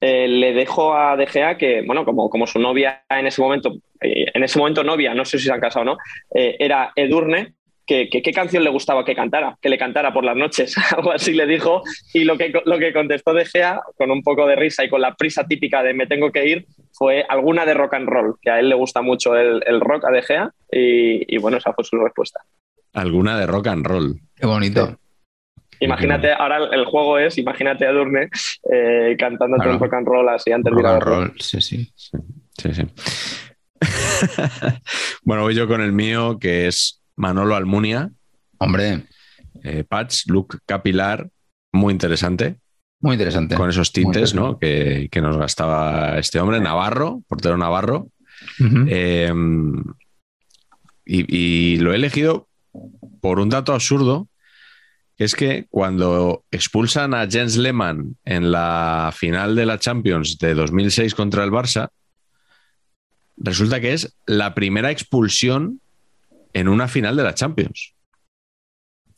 eh, 0.00 0.28
le 0.28 0.52
dejó 0.52 0.94
a 0.94 1.16
De 1.16 1.26
Gea 1.26 1.56
que, 1.56 1.82
bueno, 1.84 2.04
como, 2.04 2.30
como 2.30 2.46
su 2.46 2.60
novia 2.60 3.02
en 3.08 3.26
ese 3.26 3.40
momento, 3.40 3.72
eh, 4.00 4.26
en 4.32 4.44
ese 4.44 4.58
momento 4.58 4.84
novia, 4.84 5.14
no 5.14 5.24
sé 5.24 5.38
si 5.38 5.46
se 5.46 5.52
han 5.52 5.60
casado 5.60 5.82
o 5.82 5.84
no, 5.84 5.96
era 6.32 6.92
Edurne, 6.94 7.54
qué 7.86 8.32
canción 8.34 8.64
le 8.64 8.70
gustaba 8.70 9.04
que 9.04 9.14
cantara, 9.14 9.56
que 9.62 9.68
le 9.68 9.78
cantara 9.78 10.12
por 10.12 10.24
las 10.24 10.36
noches, 10.36 10.76
algo 10.96 11.12
así 11.12 11.32
le 11.32 11.46
dijo, 11.46 11.82
y 12.12 12.24
lo 12.24 12.36
que, 12.36 12.52
lo 12.64 12.78
que 12.78 12.92
contestó 12.92 13.32
De 13.32 13.44
Gea, 13.44 13.80
con 13.96 14.10
un 14.10 14.22
poco 14.22 14.46
de 14.46 14.56
risa 14.56 14.84
y 14.84 14.88
con 14.88 15.00
la 15.00 15.14
prisa 15.14 15.46
típica 15.46 15.82
de 15.82 15.94
me 15.94 16.06
tengo 16.06 16.32
que 16.32 16.46
ir, 16.46 16.66
fue 16.92 17.24
alguna 17.28 17.64
de 17.64 17.74
rock 17.74 17.94
and 17.94 18.08
roll, 18.08 18.36
que 18.42 18.50
a 18.50 18.58
él 18.58 18.68
le 18.68 18.74
gusta 18.74 19.02
mucho 19.02 19.36
el, 19.36 19.80
rock 19.80 20.04
a 20.06 20.10
De 20.10 20.22
Gea, 20.22 20.50
y, 20.70 21.38
bueno, 21.38 21.58
esa 21.58 21.72
fue 21.72 21.84
su 21.84 21.96
respuesta. 21.96 22.40
Alguna 22.92 23.38
de 23.38 23.46
rock 23.46 23.68
and 23.68 23.86
roll. 23.86 24.20
Qué 24.34 24.46
bonito. 24.46 24.98
Imagínate, 25.78 26.32
ahora 26.32 26.58
el 26.72 26.86
juego 26.86 27.18
es, 27.18 27.36
imagínate 27.36 27.86
a 27.86 27.92
Durne 27.92 28.30
eh, 28.72 29.14
cantando 29.18 29.62
el 29.62 29.78
rock 29.78 29.92
and 29.92 30.06
roll 30.06 30.28
así 30.30 30.50
antes 30.50 30.72
rock 30.72 30.82
de 30.82 30.88
and 30.88 31.02
roll, 31.02 31.32
sí, 31.38 31.60
sí. 31.60 31.92
sí, 31.94 32.72
sí. 32.72 32.82
bueno, 35.22 35.42
voy 35.42 35.54
yo 35.54 35.68
con 35.68 35.82
el 35.82 35.92
mío, 35.92 36.38
que 36.40 36.66
es 36.66 37.02
Manolo 37.16 37.56
Almunia. 37.56 38.10
Hombre. 38.58 39.06
Eh, 39.62 39.84
patch, 39.84 40.26
look 40.26 40.60
capilar, 40.66 41.28
muy 41.72 41.92
interesante. 41.92 42.58
Muy 43.00 43.14
interesante. 43.14 43.54
Con 43.54 43.68
esos 43.68 43.92
tintes 43.92 44.34
¿no? 44.34 44.58
que, 44.58 45.08
nos 45.20 45.36
gastaba 45.36 46.18
este 46.18 46.40
hombre, 46.40 46.60
Navarro, 46.60 47.22
portero 47.28 47.56
Navarro. 47.56 48.08
Em, 48.58 49.82
y, 51.04 51.76
lo 51.78 51.92
he 51.92 51.96
elegido 51.96 52.48
por 53.20 53.38
un 53.38 53.48
dato 53.48 53.72
absurdo, 53.72 54.28
que 55.16 55.24
es 55.24 55.34
que 55.34 55.66
cuando 55.70 56.44
expulsan 56.50 57.14
a 57.14 57.28
Jens 57.28 57.56
Lehmann 57.56 58.16
en 58.24 58.50
la 58.50 59.12
final 59.14 59.54
de 59.54 59.66
la 59.66 59.78
Champions 59.78 60.38
de 60.38 60.54
2006 60.54 61.14
contra 61.14 61.44
el 61.44 61.50
Barça, 61.50 61.90
resulta 63.36 63.80
que 63.80 63.92
es 63.92 64.16
la 64.26 64.54
primera 64.54 64.90
expulsión 64.90 65.80
en 66.56 66.68
una 66.68 66.88
final 66.88 67.14
de 67.16 67.22
la 67.22 67.34
Champions. 67.34 67.92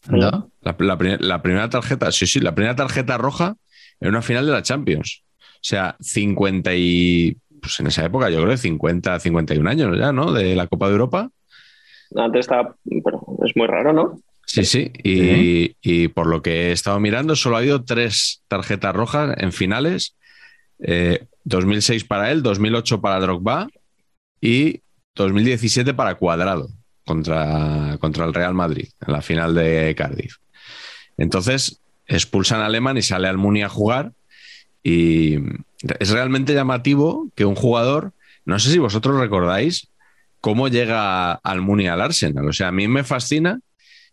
¿No? 0.09 0.51
La, 0.61 0.77
primera 0.77 1.71
tarjeta, 1.71 2.11
sí, 2.11 2.27
sí, 2.27 2.41
la 2.41 2.55
primera 2.55 2.75
tarjeta 2.75 3.17
roja 3.17 3.55
en 4.01 4.09
una 4.09 4.23
final 4.23 4.45
de 4.45 4.53
la 4.53 4.63
Champions. 4.63 5.23
O 5.39 5.63
sea, 5.63 5.97
50 6.01 6.75
y. 6.75 7.37
Pues 7.61 7.79
en 7.79 7.87
esa 7.89 8.05
época, 8.05 8.29
yo 8.31 8.43
creo, 8.43 8.57
50, 8.57 9.21
51 9.21 9.71
años 9.71 9.99
ya, 9.99 10.13
¿no? 10.13 10.33
De 10.33 10.57
la 10.57 10.67
Copa 10.67 10.87
de 10.87 10.93
Europa. 10.93 11.31
Antes 12.17 12.41
estaba. 12.41 12.75
Bueno, 12.85 13.25
es 13.45 13.57
muy 13.57 13.69
raro, 13.69 13.93
¿no? 13.93 14.21
Sí, 14.45 14.65
sí. 14.65 14.91
Y, 15.05 15.77
y, 15.81 16.09
por 16.09 16.27
lo 16.27 16.43
que 16.43 16.69
he 16.69 16.73
estado 16.73 16.99
mirando, 16.99 17.37
solo 17.37 17.57
ha 17.57 17.61
habido 17.61 17.85
tres 17.85 18.43
tarjetas 18.49 18.95
rojas 18.97 19.37
en 19.39 19.53
finales. 19.53 20.17
2006 21.45 22.03
eh, 22.03 22.07
para 22.09 22.33
él, 22.33 22.43
2008 22.43 23.01
para 23.01 23.21
Drogba 23.21 23.69
y 24.41 24.81
2017 25.15 25.95
para 25.95 26.17
Cuadrado 26.17 26.69
contra, 27.09 27.97
contra 27.99 28.27
el 28.27 28.35
Real 28.35 28.55
Madrid 28.55 28.89
en 29.05 29.13
la 29.13 29.23
final 29.23 29.55
de 29.55 29.95
Cardiff. 29.97 30.37
Entonces 31.17 31.81
expulsan 32.07 32.61
a 32.61 32.67
Alemán 32.67 32.97
y 32.97 33.03
sale 33.03 33.27
Almunia 33.27 33.67
a 33.67 33.71
jugar. 33.71 34.13
Y 34.85 35.39
es 35.99 36.11
realmente 36.11 36.55
llamativo 36.55 37.29
que 37.35 37.45
un 37.45 37.57
jugador, 37.57 38.13
no 38.45 38.59
sé 38.59 38.71
si 38.71 38.79
vosotros 38.79 39.19
recordáis 39.19 39.89
cómo 40.41 40.69
llega 40.69 41.33
Almunia 41.33 41.95
al 41.95 42.03
Arsenal. 42.03 42.49
O 42.49 42.53
sea, 42.53 42.69
a 42.69 42.73
mí 42.73 42.87
me 42.87 43.03
fascina 43.03 43.61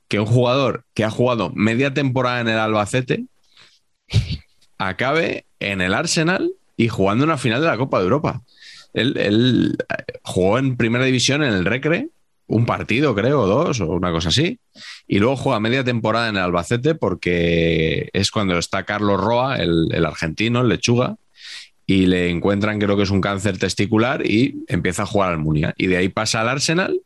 que 0.07 0.19
un 0.19 0.25
jugador 0.25 0.85
que 0.93 1.03
ha 1.03 1.11
jugado 1.11 1.51
media 1.53 1.93
temporada 1.93 2.41
en 2.41 2.47
el 2.47 2.59
Albacete 2.59 3.25
acabe 4.77 5.45
en 5.59 5.81
el 5.81 5.93
Arsenal 5.93 6.51
y 6.77 6.87
jugando 6.87 7.23
una 7.23 7.37
final 7.37 7.61
de 7.61 7.67
la 7.67 7.77
Copa 7.77 7.99
de 7.99 8.05
Europa. 8.05 8.41
Él, 8.93 9.77
eh, 9.89 10.13
jugó 10.23 10.57
en 10.57 10.77
primera 10.77 11.05
división 11.05 11.43
en 11.43 11.53
el 11.53 11.65
Recre, 11.65 12.09
un 12.47 12.65
partido, 12.65 13.15
creo, 13.15 13.47
dos 13.47 13.81
o 13.81 13.87
una 13.87 14.11
cosa 14.11 14.29
así. 14.29 14.59
Y 15.07 15.19
luego 15.19 15.35
juega 15.35 15.59
media 15.59 15.83
temporada 15.83 16.29
en 16.29 16.37
el 16.37 16.43
Albacete 16.43 16.95
porque 16.95 18.09
es 18.13 18.31
cuando 18.31 18.57
está 18.57 18.83
Carlos 18.83 19.19
Roa, 19.19 19.57
el, 19.57 19.87
el 19.91 20.05
argentino, 20.05 20.61
el 20.61 20.69
lechuga, 20.69 21.15
y 21.87 22.07
le 22.07 22.29
encuentran, 22.29 22.79
creo 22.79 22.97
que 22.97 23.03
es 23.03 23.11
un 23.11 23.21
cáncer 23.21 23.57
testicular, 23.57 24.25
y 24.25 24.63
empieza 24.67 25.03
a 25.03 25.05
jugar 25.05 25.31
al 25.31 25.39
Munia. 25.39 25.73
Y 25.77 25.87
de 25.87 25.97
ahí 25.97 26.09
pasa 26.09 26.41
al 26.41 26.49
Arsenal 26.49 26.99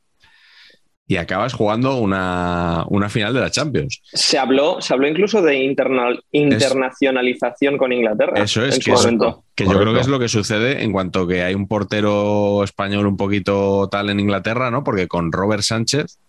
y 1.10 1.18
acabas 1.18 1.54
jugando 1.54 1.98
una, 1.98 2.86
una 2.88 3.10
final 3.10 3.34
de 3.34 3.40
la 3.40 3.50
Champions. 3.50 4.00
Se 4.14 4.38
habló, 4.38 4.80
se 4.80 4.94
habló 4.94 5.08
incluso 5.08 5.42
de 5.42 5.56
internal, 5.56 6.24
internacionalización 6.32 7.80
con 7.80 7.92
Inglaterra. 7.92 8.44
Eso 8.44 8.64
es, 8.64 8.76
en 8.76 8.82
que, 8.82 8.92
su 8.92 8.94
es- 8.94 9.02
momento. 9.06 9.44
que 9.56 9.66
yo 9.66 9.72
creo 9.80 9.92
que 9.94 10.02
es 10.02 10.08
lo 10.08 10.20
que 10.20 10.28
sucede 10.30 10.84
en 10.84 10.92
cuanto 10.92 11.26
que 11.28 11.42
hay 11.42 11.56
un 11.56 11.68
portero 11.68 12.64
español 12.64 13.08
un 13.08 13.18
poquito 13.18 13.90
tal 13.90 14.12
en 14.12 14.20
Inglaterra, 14.20 14.70
¿no? 14.70 14.84
Porque 14.84 15.08
con 15.08 15.32
Robert 15.32 15.64
Sánchez 15.64 16.20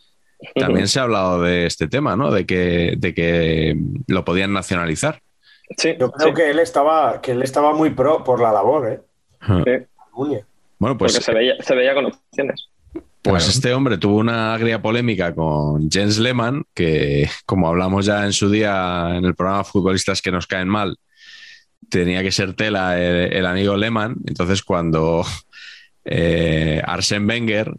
también 0.55 0.89
se 0.89 0.99
ha 0.99 1.03
hablado 1.03 1.43
de 1.43 1.67
este 1.67 1.87
tema, 1.87 2.17
¿no? 2.17 2.31
De 2.31 2.47
que, 2.47 2.95
de 2.97 3.13
que 3.13 3.77
lo 4.07 4.25
podían 4.25 4.55
nacionalizar. 4.55 5.21
Sí, 5.77 5.91
Yo 6.01 6.11
creo 6.11 6.29
sí, 6.29 6.35
que 6.35 6.51
él 6.51 6.59
estaba, 6.59 7.21
que 7.21 7.33
él 7.33 7.43
estaba 7.43 7.75
muy 7.75 7.91
pro 7.91 8.25
por 8.25 8.41
la 8.41 8.51
labor, 8.51 8.89
¿eh? 8.91 9.01
sí, 9.47 9.87
Almunia. 10.07 10.47
Bueno, 10.79 10.97
pues 10.97 11.13
porque 11.13 11.25
se 11.25 11.35
veía, 11.35 11.55
se 11.61 11.75
veía 11.75 11.93
con 11.95 12.07
opciones. 12.07 12.70
Pues 13.23 13.45
Claro. 13.45 13.51
este 13.51 13.75
hombre 13.75 13.99
tuvo 13.99 14.17
una 14.17 14.55
agria 14.55 14.81
polémica 14.81 15.35
con 15.35 15.91
Jens 15.91 16.19
Lehmann, 16.19 16.65
que 16.75 17.29
como 17.45 17.69
hablamos 17.69 18.07
ya 18.07 18.25
en 18.25 18.33
su 18.33 18.49
día 18.51 19.15
en 19.15 19.25
el 19.27 19.35
programa 19.35 19.63
Futbolistas 19.65 20.23
que 20.23 20.31
nos 20.33 20.47
caen 20.47 20.69
mal, 20.69 20.97
tenía 21.91 22.23
que 22.23 22.33
ser 22.33 22.55
tela 22.55 22.99
el, 22.99 23.33
el 23.33 23.47
amigo 23.47 23.77
Lehmann. 23.77 24.17
Entonces 24.27 24.63
cuando 24.63 25.27
eh, 26.05 26.81
Arsene 26.87 27.27
Wenger 27.27 27.75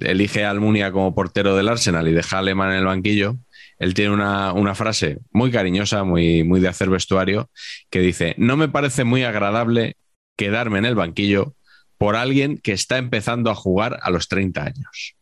elige 0.00 0.44
a 0.44 0.50
Almunia 0.50 0.90
como 0.90 1.14
portero 1.14 1.54
del 1.56 1.68
Arsenal 1.68 2.08
y 2.08 2.12
deja 2.12 2.38
a 2.38 2.42
Lehmann 2.42 2.72
en 2.72 2.78
el 2.78 2.86
banquillo, 2.86 3.36
él 3.78 3.94
tiene 3.94 4.12
una, 4.12 4.52
una 4.52 4.74
frase 4.74 5.18
muy 5.30 5.52
cariñosa, 5.52 6.02
muy, 6.02 6.42
muy 6.42 6.60
de 6.60 6.68
hacer 6.68 6.90
vestuario, 6.90 7.48
que 7.90 8.00
dice, 8.00 8.34
no 8.38 8.56
me 8.56 8.68
parece 8.68 9.04
muy 9.04 9.22
agradable 9.22 9.96
quedarme 10.36 10.78
en 10.78 10.84
el 10.84 10.96
banquillo 10.96 11.54
por 12.00 12.16
alguien 12.16 12.56
que 12.56 12.72
está 12.72 12.96
empezando 12.96 13.50
a 13.50 13.54
jugar 13.54 13.98
a 14.00 14.08
los 14.08 14.26
30 14.26 14.64
años. 14.64 15.16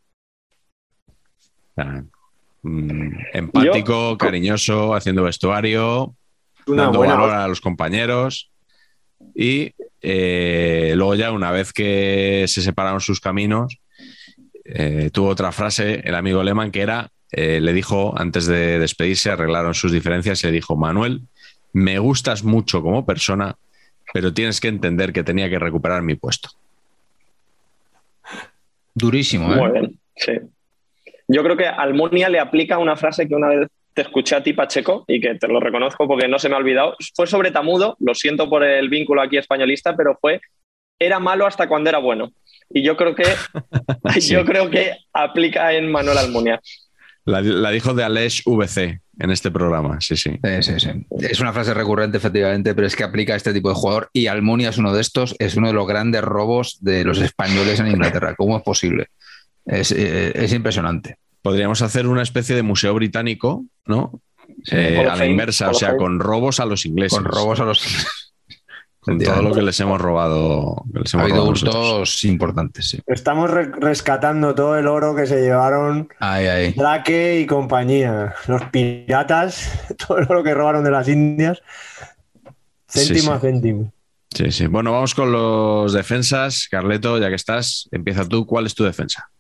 Mm, 2.63 3.11
empático, 3.33 4.13
Yo- 4.13 4.17
cariñoso, 4.17 4.95
haciendo 4.95 5.25
vestuario, 5.25 6.15
dando 6.69 6.99
buena 6.99 7.17
valor 7.17 7.35
a 7.35 7.49
los 7.49 7.61
compañeros. 7.61 8.53
Y 9.35 9.73
eh, 10.03 10.93
luego 10.95 11.17
ya 11.17 11.33
una 11.33 11.51
vez 11.51 11.73
que 11.73 12.45
se 12.47 12.63
separaron 12.63 13.01
sus 13.01 13.19
caminos, 13.19 13.81
eh, 14.65 15.11
tuvo 15.13 15.31
otra 15.31 15.51
frase 15.51 16.01
el 16.05 16.15
amigo 16.15 16.45
Lehmann 16.45 16.71
que 16.71 16.83
era, 16.83 17.11
eh, 17.33 17.59
le 17.61 17.73
dijo 17.73 18.17
antes 18.17 18.47
de 18.47 18.79
despedirse, 18.79 19.33
arreglaron 19.33 19.75
sus 19.75 19.91
diferencias, 19.91 20.45
y 20.45 20.47
le 20.47 20.53
dijo, 20.53 20.77
Manuel, 20.77 21.23
me 21.73 21.99
gustas 21.99 22.45
mucho 22.45 22.83
como 22.83 23.05
persona, 23.05 23.57
pero 24.15 24.33
tienes 24.33 24.61
que 24.61 24.69
entender 24.69 25.13
que 25.13 25.25
tenía 25.25 25.51
que 25.51 25.59
recuperar 25.59 26.03
mi 26.03 26.15
puesto. 26.15 26.51
Durísimo, 28.99 29.53
¿eh? 29.53 29.57
Muy 29.57 29.71
bien, 29.73 30.01
sí. 30.17 30.33
Yo 31.29 31.43
creo 31.43 31.57
que 31.57 31.67
Almunia 31.67 32.29
le 32.29 32.41
aplica 32.41 32.79
una 32.79 32.97
frase 32.97 33.29
que 33.29 33.35
una 33.35 33.49
vez 33.49 33.69
te 33.95 34.03
escuché 34.03 34.37
a 34.37 34.43
ti, 34.43 34.53
Pacheco, 34.53 35.05
y 35.09 35.21
que 35.21 35.35
te 35.35 35.49
lo 35.49 35.61
reconozco 35.61 36.07
porque 36.07 36.29
no 36.29 36.39
se 36.39 36.49
me 36.49 36.55
ha 36.55 36.59
olvidado. 36.59 36.97
Fue 37.15 37.27
sobre 37.27 37.51
Tamudo, 37.51 37.97
lo 38.01 38.15
siento 38.15 38.49
por 38.49 38.65
el 38.65 38.89
vínculo 38.89 39.21
aquí 39.23 39.37
españolista, 39.37 39.97
pero 39.97 40.17
fue 40.21 40.41
era 41.01 41.19
malo 41.21 41.47
hasta 41.47 41.69
cuando 41.69 41.91
era 41.91 41.99
bueno. 41.99 42.33
Y 42.71 42.83
yo 42.83 42.97
creo 42.97 43.15
que 43.15 43.25
Sí. 44.21 44.33
yo 44.33 44.45
creo 44.45 44.71
que 44.71 44.93
aplica 45.13 45.73
en 45.75 45.91
Manuel 45.91 46.19
Almunia. 46.19 46.61
La, 47.25 47.41
la 47.41 47.71
dijo 47.71 47.93
de 47.95 48.05
Aleix 48.05 48.43
VC 48.47 49.01
en 49.19 49.31
este 49.31 49.51
programa, 49.51 50.01
sí, 50.01 50.17
sí. 50.17 50.39
Sí, 50.43 50.63
sí, 50.63 50.81
sí. 50.81 51.07
Es 51.21 51.41
una 51.41 51.53
frase 51.53 51.75
recurrente, 51.75 52.19
efectivamente, 52.19 52.75
pero 52.75 52.87
es 52.87 52.95
que 52.95 53.05
aplica 53.05 53.35
a 53.35 53.37
este 53.37 53.53
tipo 53.53 53.69
de 53.69 53.75
jugador. 53.75 54.11
Y 54.13 54.29
Almunia 54.29 54.69
es 54.69 54.79
uno 54.79 54.93
de 54.93 55.01
estos, 55.01 55.35
es 55.39 55.57
uno 55.57 55.67
de 55.67 55.73
los 55.73 55.87
grandes 55.87 56.23
robos 56.23 56.79
de 56.81 57.05
los 57.05 57.19
españoles 57.21 57.81
en 57.81 57.89
Inglaterra. 57.89 58.35
¿Cómo 58.37 58.57
es 58.57 58.63
posible? 58.63 59.09
Es, 59.67 59.93
eh, 59.93 60.33
es 60.35 60.53
impresionante. 60.53 61.17
Podríamos 61.43 61.83
hacer 61.83 62.07
una 62.07 62.23
especie 62.23 62.55
de 62.55 62.63
museo 62.63 62.95
británico, 62.95 63.65
¿no? 63.87 64.21
Eh, 64.71 64.99
a 65.01 65.03
la 65.03 65.11
Fame, 65.17 65.31
inversa, 65.31 65.71
o 65.71 65.75
sea, 65.75 65.89
Fame. 65.89 65.99
con 65.99 66.21
robos 66.21 66.61
a 66.61 66.67
los 66.67 66.87
ingleses. 66.87 67.19
Con 67.19 67.25
robos 67.25 67.61
a 67.61 67.65
los. 67.65 67.85
Con 69.09 69.19
todo 69.19 69.43
lo 69.43 69.55
que 69.55 69.63
les 69.63 69.79
hemos 69.81 70.01
robado. 70.01 70.85
que 70.93 71.01
les 71.01 71.15
Ha 71.15 71.19
hemos 71.19 71.25
habido 71.25 71.37
robado 71.39 71.51
nosotros. 71.51 71.93
hurtos 71.93 72.25
importantes, 72.25 72.89
sí. 72.91 73.01
Estamos 73.07 73.51
re- 73.51 73.71
rescatando 73.79 74.55
todo 74.55 74.77
el 74.79 74.87
oro 74.87 75.15
que 75.17 75.27
se 75.27 75.41
llevaron 75.41 76.09
Ahí, 76.21 76.47
ahí. 76.47 76.73
Drake 76.75 77.41
y 77.41 77.47
compañía. 77.47 78.35
Los 78.47 78.63
piratas, 78.67 79.71
todo 80.07 80.19
el 80.19 80.25
oro 80.29 80.43
que 80.43 80.55
robaron 80.55 80.85
de 80.85 80.91
las 80.91 81.09
Indias. 81.09 81.61
Céntimo 82.89 83.19
Sí, 83.19 83.21
sí. 83.21 83.31
a 83.31 83.39
céntimo. 83.39 83.93
Sí, 84.35 84.51
sí. 84.53 84.67
Bueno, 84.67 84.93
vamos 84.93 85.15
con 85.15 85.33
los 85.33 85.93
defensas. 85.93 86.69
Carleto, 86.71 87.19
ya 87.19 87.29
que 87.29 87.35
estás, 87.35 87.89
empieza 87.93 88.25
tú. 88.27 88.47
¿Cuál 88.47 88.67
es 88.67 88.75
tu 88.75 88.85
defensa? 88.85 89.31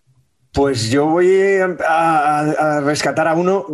Pues 0.53 0.91
yo 0.91 1.07
voy 1.07 1.29
a, 1.61 1.77
a- 1.87 2.77
a 2.77 2.81
rescatar 2.81 3.29
a 3.29 3.35
uno. 3.35 3.67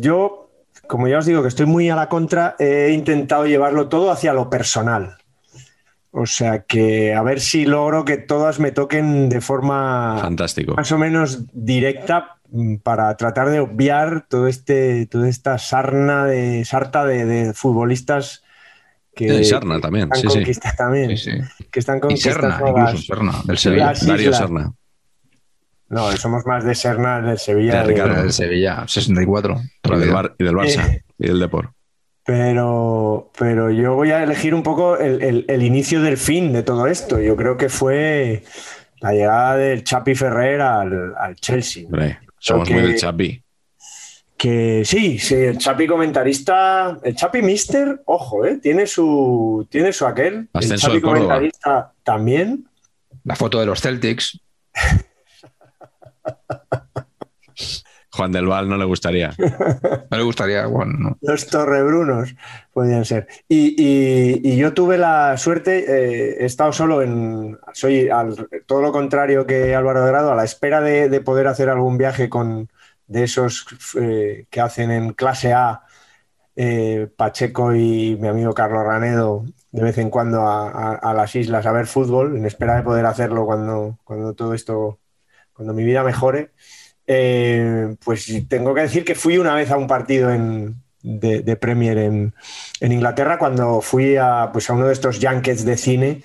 Yo, 0.00 0.50
como 0.88 1.06
ya 1.08 1.18
os 1.18 1.26
digo, 1.26 1.42
que 1.42 1.48
estoy 1.48 1.66
muy 1.66 1.88
a 1.90 1.96
la 1.96 2.08
contra, 2.08 2.56
he 2.58 2.90
intentado 2.92 3.46
llevarlo 3.46 3.88
todo 3.88 4.10
hacia 4.10 4.32
lo 4.32 4.50
personal. 4.50 5.17
O 6.10 6.26
sea 6.26 6.62
que 6.62 7.14
a 7.14 7.22
ver 7.22 7.40
si 7.40 7.66
logro 7.66 8.04
que 8.04 8.16
todas 8.16 8.58
me 8.60 8.72
toquen 8.72 9.28
de 9.28 9.40
forma 9.40 10.18
Fantástico. 10.20 10.74
más 10.74 10.90
o 10.90 10.98
menos 10.98 11.40
directa 11.52 12.36
mm, 12.50 12.76
para 12.76 13.14
tratar 13.16 13.50
de 13.50 13.60
obviar 13.60 14.26
todo 14.28 14.46
este, 14.46 15.06
toda 15.06 15.28
esta 15.28 15.58
sarna 15.58 16.24
de 16.24 16.64
sarta 16.64 17.04
de, 17.04 17.24
de 17.26 17.52
futbolistas 17.54 18.42
que 19.14 19.26
Y 19.26 19.44
Sarna 19.44 19.80
también, 19.80 20.08
están 20.12 20.30
sí, 20.30 20.54
sí. 20.54 20.60
también, 20.76 21.16
Sí, 21.16 21.30
sí. 21.32 21.64
que 21.70 21.80
están 21.80 22.00
Y 22.08 22.16
Serna, 22.16 22.58
conquistando 22.58 22.80
incluso 22.80 23.04
Serna, 23.04 23.32
del 23.44 23.58
Sevilla. 23.58 23.92
Darío. 24.06 24.32
Serna. 24.32 24.72
No, 25.90 26.12
somos 26.12 26.46
más 26.46 26.64
de 26.64 26.74
Serna 26.74 27.20
del 27.20 27.38
Sevilla. 27.38 27.72
De 27.72 27.78
de- 27.80 27.84
Ricardo. 27.94 28.22
Del 28.22 28.32
Sevilla, 28.32 28.84
64. 28.86 29.60
toda 29.82 29.96
Y 29.96 30.00
del. 30.00 30.10
Bar- 30.12 30.34
y 30.38 30.44
del 30.44 30.54
Barça. 30.54 30.86
Eh. 30.88 31.02
Y 31.18 31.26
del 31.28 31.40
Depor. 31.40 31.72
Pero, 32.28 33.30
pero 33.38 33.70
yo 33.70 33.94
voy 33.94 34.10
a 34.10 34.22
elegir 34.22 34.54
un 34.54 34.62
poco 34.62 34.98
el, 34.98 35.22
el- 35.22 35.44
el 35.48 35.62
inicio 35.62 36.02
del 36.02 36.18
fin 36.18 36.52
de 36.52 36.62
todo 36.62 36.86
esto. 36.86 37.18
Yo 37.18 37.34
creo 37.36 37.56
que 37.56 37.70
fue 37.70 38.42
la 39.00 39.12
llegada 39.12 39.56
del 39.56 39.82
Chapi 39.82 40.14
Ferrer 40.14 40.60
al, 40.60 41.14
al 41.18 41.36
Chelsea. 41.36 41.86
Hombre, 41.86 42.18
somos 42.38 42.68
que- 42.68 42.74
muy 42.74 42.82
del 42.82 42.96
Chapi. 42.96 43.42
Que 44.36 44.82
sí, 44.84 45.18
sí, 45.18 45.36
el 45.36 45.56
Chapi 45.56 45.86
comentarista, 45.86 46.98
el 47.02 47.16
Chapi 47.16 47.40
Mister, 47.40 48.02
ojo, 48.04 48.44
eh, 48.44 48.58
tiene 48.58 48.86
su, 48.86 49.66
tiene 49.70 49.90
su 49.94 50.04
aquel. 50.06 50.50
Ascenso 50.52 50.74
el 50.74 50.80
Chapi 50.92 51.00
comentarista 51.00 51.94
también. 52.04 52.68
La 53.24 53.36
foto 53.36 53.58
de 53.58 53.64
los 53.64 53.80
Celtics. 53.80 54.38
Juan 58.18 58.32
del 58.32 58.46
Val 58.48 58.68
no 58.68 58.76
le 58.76 58.84
gustaría. 58.84 59.30
No 60.10 60.16
le 60.16 60.22
gustaría, 60.24 60.62
no. 60.66 61.16
Los 61.20 61.46
Torrebrunos 61.46 62.34
podían 62.72 63.04
ser. 63.04 63.28
Y, 63.48 63.76
y- 63.80 64.40
y 64.42 64.56
yo 64.56 64.74
tuve 64.74 64.98
la 64.98 65.36
suerte, 65.36 65.84
eh, 65.86 66.36
he 66.40 66.44
estado 66.46 66.72
solo 66.72 67.00
en. 67.00 67.56
Soy 67.72 68.08
al- 68.10 68.48
todo 68.66 68.82
lo 68.82 68.90
contrario 68.90 69.46
que 69.46 69.76
Álvaro 69.76 70.02
de 70.04 70.10
Grado, 70.10 70.32
a 70.32 70.34
la 70.34 70.42
espera 70.42 70.80
de, 70.80 71.08
de 71.08 71.20
poder 71.20 71.46
hacer 71.46 71.68
algún 71.68 71.96
viaje 71.96 72.28
con 72.28 72.68
de 73.06 73.22
esos 73.22 73.66
eh, 74.00 74.46
que 74.50 74.60
hacen 74.60 74.90
en 74.90 75.12
clase 75.12 75.52
A, 75.52 75.82
eh, 76.56 77.08
Pacheco 77.16 77.72
y 77.74 78.16
mi 78.20 78.26
amigo 78.26 78.52
Carlos 78.52 78.82
Ranedo, 78.84 79.44
de 79.70 79.82
vez 79.84 79.96
en 79.98 80.10
cuando 80.10 80.40
a, 80.42 80.68
a- 80.70 80.94
a 80.96 81.14
las 81.14 81.36
islas 81.36 81.66
a 81.66 81.72
ver 81.72 81.86
fútbol, 81.86 82.36
en 82.36 82.46
espera 82.46 82.74
de 82.74 82.82
poder 82.82 83.06
hacerlo 83.06 83.46
cuando, 83.46 83.96
cuando 84.02 84.34
todo 84.34 84.54
esto, 84.54 84.98
cuando 85.52 85.72
mi 85.72 85.84
vida 85.84 86.02
mejore. 86.02 86.50
Eh, 87.10 87.96
pues 88.04 88.30
tengo 88.48 88.74
que 88.74 88.82
decir 88.82 89.02
que 89.02 89.14
fui 89.14 89.38
una 89.38 89.54
vez 89.54 89.70
a 89.70 89.78
un 89.78 89.86
partido 89.86 90.28
de, 91.02 91.56
Premier 91.56 91.96
en, 91.96 92.34
Inglaterra 92.80 93.38
cuando 93.38 93.80
fui 93.80 94.16
a, 94.16 94.50
pues 94.52 94.68
a 94.68 94.74
uno 94.74 94.86
de 94.86 94.92
estos 94.92 95.18
junkets 95.18 95.64
de 95.64 95.76
cine. 95.78 96.22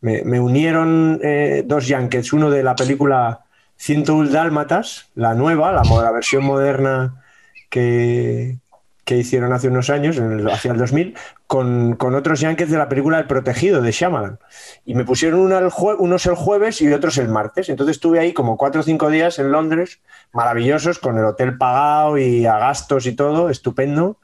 Me, 0.00 0.40
unieron 0.40 1.20
eh, 1.22 1.62
dos 1.64 1.86
junkets, 1.88 2.32
uno 2.32 2.50
de 2.50 2.64
la 2.64 2.74
película 2.74 3.44
101 3.76 4.30
Dálmatas, 4.30 5.10
la 5.14 5.34
nueva, 5.34 5.72
la, 5.72 5.82
la 5.84 6.10
versión 6.10 6.44
moderna 6.44 7.22
que, 7.70 8.58
que 9.06 9.16
hicieron 9.16 9.52
hace 9.52 9.68
unos 9.68 9.88
años, 9.88 10.20
hacia 10.52 10.72
el 10.72 10.78
2000, 10.78 11.14
con, 11.46 11.94
con 11.94 12.16
otros 12.16 12.40
junkets 12.40 12.72
de 12.72 12.76
la 12.76 12.88
película 12.88 13.20
El 13.20 13.28
Protegido 13.28 13.80
de 13.80 13.92
Shyamalan. 13.92 14.40
Y 14.84 14.96
me 14.96 15.04
pusieron 15.04 15.38
unos 15.40 16.26
el 16.26 16.34
jueves 16.34 16.82
y 16.82 16.92
otros 16.92 17.16
el 17.18 17.28
martes. 17.28 17.68
Entonces 17.68 17.98
estuve 17.98 18.18
ahí 18.18 18.32
como 18.32 18.56
cuatro 18.56 18.80
o 18.80 18.84
cinco 18.84 19.08
días 19.08 19.38
en 19.38 19.52
Londres, 19.52 20.00
maravillosos, 20.32 20.98
con 20.98 21.16
el 21.18 21.24
hotel 21.24 21.56
pagado 21.56 22.18
y 22.18 22.46
a 22.46 22.58
gastos 22.58 23.06
y 23.06 23.12
todo, 23.12 23.48
estupendo. 23.48 24.18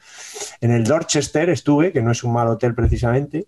En 0.60 0.72
el 0.72 0.82
Dorchester 0.82 1.48
estuve, 1.48 1.92
que 1.92 2.02
no 2.02 2.10
es 2.10 2.24
un 2.24 2.32
mal 2.32 2.48
hotel 2.48 2.74
precisamente. 2.74 3.46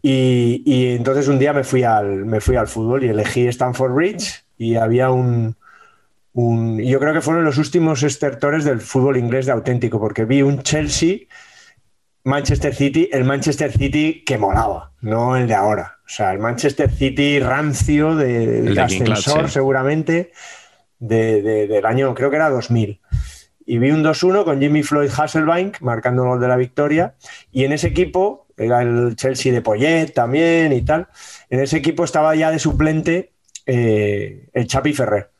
Y, 0.00 0.62
y 0.64 0.94
entonces 0.94 1.26
un 1.26 1.40
día 1.40 1.52
me 1.52 1.64
fui, 1.64 1.82
al, 1.82 2.24
me 2.24 2.40
fui 2.40 2.54
al 2.54 2.68
fútbol 2.68 3.02
y 3.02 3.08
elegí 3.08 3.48
Stanford 3.48 3.94
Bridge 3.94 4.44
y 4.56 4.76
había 4.76 5.10
un, 5.10 5.56
un... 6.34 6.78
Yo 6.80 6.98
creo 7.00 7.12
que 7.12 7.20
fueron 7.20 7.44
los 7.44 7.58
últimos 7.58 8.02
estertores 8.02 8.64
del 8.64 8.80
fútbol 8.80 9.16
inglés 9.16 9.46
de 9.46 9.52
auténtico, 9.52 10.00
porque 10.00 10.24
vi 10.24 10.42
un 10.42 10.62
Chelsea, 10.62 11.18
Manchester 12.24 12.74
City, 12.74 13.08
el 13.12 13.24
Manchester 13.24 13.72
City 13.72 14.22
que 14.24 14.38
molaba, 14.38 14.92
no 15.00 15.36
el 15.36 15.48
de 15.48 15.54
ahora. 15.54 15.98
O 16.06 16.08
sea, 16.08 16.32
el 16.32 16.38
Manchester 16.38 16.90
City 16.90 17.40
rancio 17.40 18.14
de, 18.14 18.78
ascensor 18.80 19.34
Club, 19.34 19.46
sí. 19.48 19.52
seguramente 19.52 20.30
de- 20.98 21.42
de- 21.42 21.66
del 21.66 21.84
año, 21.86 22.14
creo 22.14 22.30
que 22.30 22.36
era 22.36 22.48
2000. 22.48 23.00
Y 23.66 23.78
vi 23.78 23.90
un 23.90 24.02
2-1 24.04 24.44
con 24.44 24.60
Jimmy 24.60 24.82
Floyd 24.82 25.10
Hasselbank 25.16 25.80
marcando 25.80 26.22
el 26.22 26.28
gol 26.30 26.40
de 26.40 26.48
la 26.48 26.56
victoria. 26.56 27.14
Y 27.50 27.64
en 27.64 27.72
ese 27.72 27.88
equipo, 27.88 28.46
era 28.56 28.82
el 28.82 29.16
Chelsea 29.16 29.52
de 29.52 29.62
Poyet 29.62 30.12
también 30.12 30.72
y 30.72 30.82
tal, 30.82 31.08
en 31.50 31.60
ese 31.60 31.76
equipo 31.78 32.04
estaba 32.04 32.34
ya 32.36 32.50
de 32.50 32.58
suplente 32.60 33.32
eh, 33.66 34.48
el 34.52 34.66
Chapi 34.66 34.92
Ferrer, 34.92 35.30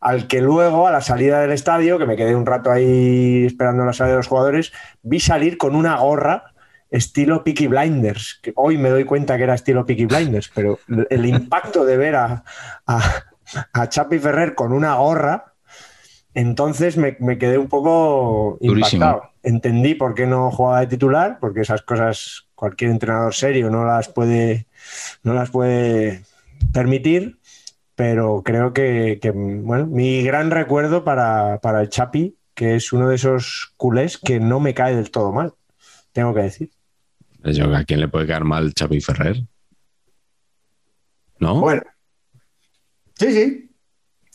al 0.00 0.26
que 0.26 0.40
luego 0.40 0.86
a 0.86 0.90
la 0.90 1.00
salida 1.02 1.40
del 1.40 1.52
estadio, 1.52 1.98
que 1.98 2.06
me 2.06 2.16
quedé 2.16 2.34
un 2.34 2.46
rato 2.46 2.70
ahí 2.70 3.44
esperando 3.46 3.84
la 3.84 3.92
salida 3.92 4.12
de 4.14 4.18
los 4.20 4.26
jugadores, 4.28 4.72
vi 5.02 5.20
salir 5.20 5.58
con 5.58 5.76
una 5.76 5.96
gorra 5.96 6.54
estilo 6.90 7.44
Peaky 7.44 7.68
Blinders, 7.68 8.40
que 8.42 8.52
hoy 8.56 8.76
me 8.78 8.88
doy 8.90 9.04
cuenta 9.04 9.36
que 9.36 9.44
era 9.44 9.54
estilo 9.54 9.86
Peaky 9.86 10.06
Blinders, 10.06 10.50
pero 10.54 10.78
el- 11.10 11.26
impacto 11.26 11.84
de 11.84 11.96
ver 11.96 12.16
a, 12.16 12.44
a, 12.86 13.00
a 13.72 13.88
Chapi 13.88 14.18
Ferrer 14.18 14.54
con 14.54 14.72
una 14.72 14.94
gorra, 14.96 15.54
entonces 16.34 16.96
me, 16.96 17.16
me 17.20 17.38
quedé 17.38 17.58
un 17.58 17.68
poco 17.68 18.58
Durísimo. 18.60 19.04
impactado. 19.04 19.30
Entendí 19.42 19.94
por 19.94 20.14
qué 20.14 20.26
no 20.26 20.50
jugaba 20.50 20.80
de 20.80 20.86
titular, 20.86 21.38
porque 21.40 21.60
esas 21.62 21.82
cosas 21.82 22.46
cualquier 22.54 22.90
entrenador 22.90 23.34
serio 23.34 23.70
no 23.70 23.84
las 23.84 24.08
puede, 24.08 24.66
no 25.22 25.32
las 25.34 25.50
puede 25.50 26.22
permitir, 26.72 27.38
pero 28.00 28.42
creo 28.42 28.72
que, 28.72 29.18
que, 29.20 29.30
bueno, 29.30 29.84
mi 29.84 30.22
gran 30.22 30.50
recuerdo 30.50 31.04
para, 31.04 31.60
para 31.60 31.82
el 31.82 31.90
Chapi, 31.90 32.34
que 32.54 32.76
es 32.76 32.94
uno 32.94 33.10
de 33.10 33.16
esos 33.16 33.74
culés 33.76 34.16
que 34.16 34.40
no 34.40 34.58
me 34.58 34.72
cae 34.72 34.96
del 34.96 35.10
todo 35.10 35.32
mal, 35.32 35.52
tengo 36.12 36.32
que 36.32 36.40
decir. 36.40 36.70
Yo, 37.44 37.76
¿A 37.76 37.84
quién 37.84 38.00
le 38.00 38.08
puede 38.08 38.26
caer 38.26 38.44
mal 38.44 38.72
Chapi 38.72 39.02
Ferrer? 39.02 39.42
¿No? 41.40 41.60
Bueno, 41.60 41.82
sí, 43.18 43.32
sí. 43.32 43.70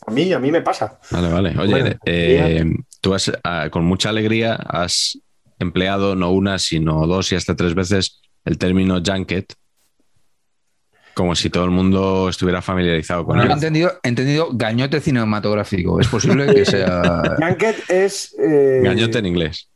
A 0.06 0.12
mí, 0.12 0.32
a 0.32 0.38
mí 0.38 0.52
me 0.52 0.62
pasa. 0.62 1.00
Vale, 1.10 1.32
vale. 1.32 1.58
Oye, 1.58 1.70
Bueno, 1.72 1.90
eh, 2.04 2.64
tú 3.00 3.14
has, 3.14 3.32
ah, 3.42 3.68
con 3.72 3.84
mucha 3.84 4.10
alegría 4.10 4.54
has 4.54 5.18
empleado 5.58 6.14
no 6.14 6.30
una, 6.30 6.60
sino 6.60 7.04
dos 7.08 7.32
y 7.32 7.34
hasta 7.34 7.56
tres 7.56 7.74
veces 7.74 8.20
el 8.44 8.58
término 8.58 9.02
junket, 9.04 9.54
como 11.16 11.34
si 11.34 11.48
todo 11.48 11.64
el 11.64 11.70
mundo 11.70 12.28
estuviera 12.28 12.60
familiarizado 12.60 13.24
con 13.24 13.36
Yo 13.38 13.42
he 13.44 13.46
él. 13.46 13.52
entendido, 13.52 13.92
he 14.02 14.08
entendido 14.08 14.48
gañote 14.52 15.00
cinematográfico. 15.00 15.98
Es 15.98 16.08
posible 16.08 16.46
que 16.54 16.64
sea. 16.66 17.22
Junket 17.40 17.88
es, 17.90 18.36
eh, 18.38 18.82
Gañote 18.84 19.18
en 19.20 19.26
inglés. 19.26 19.70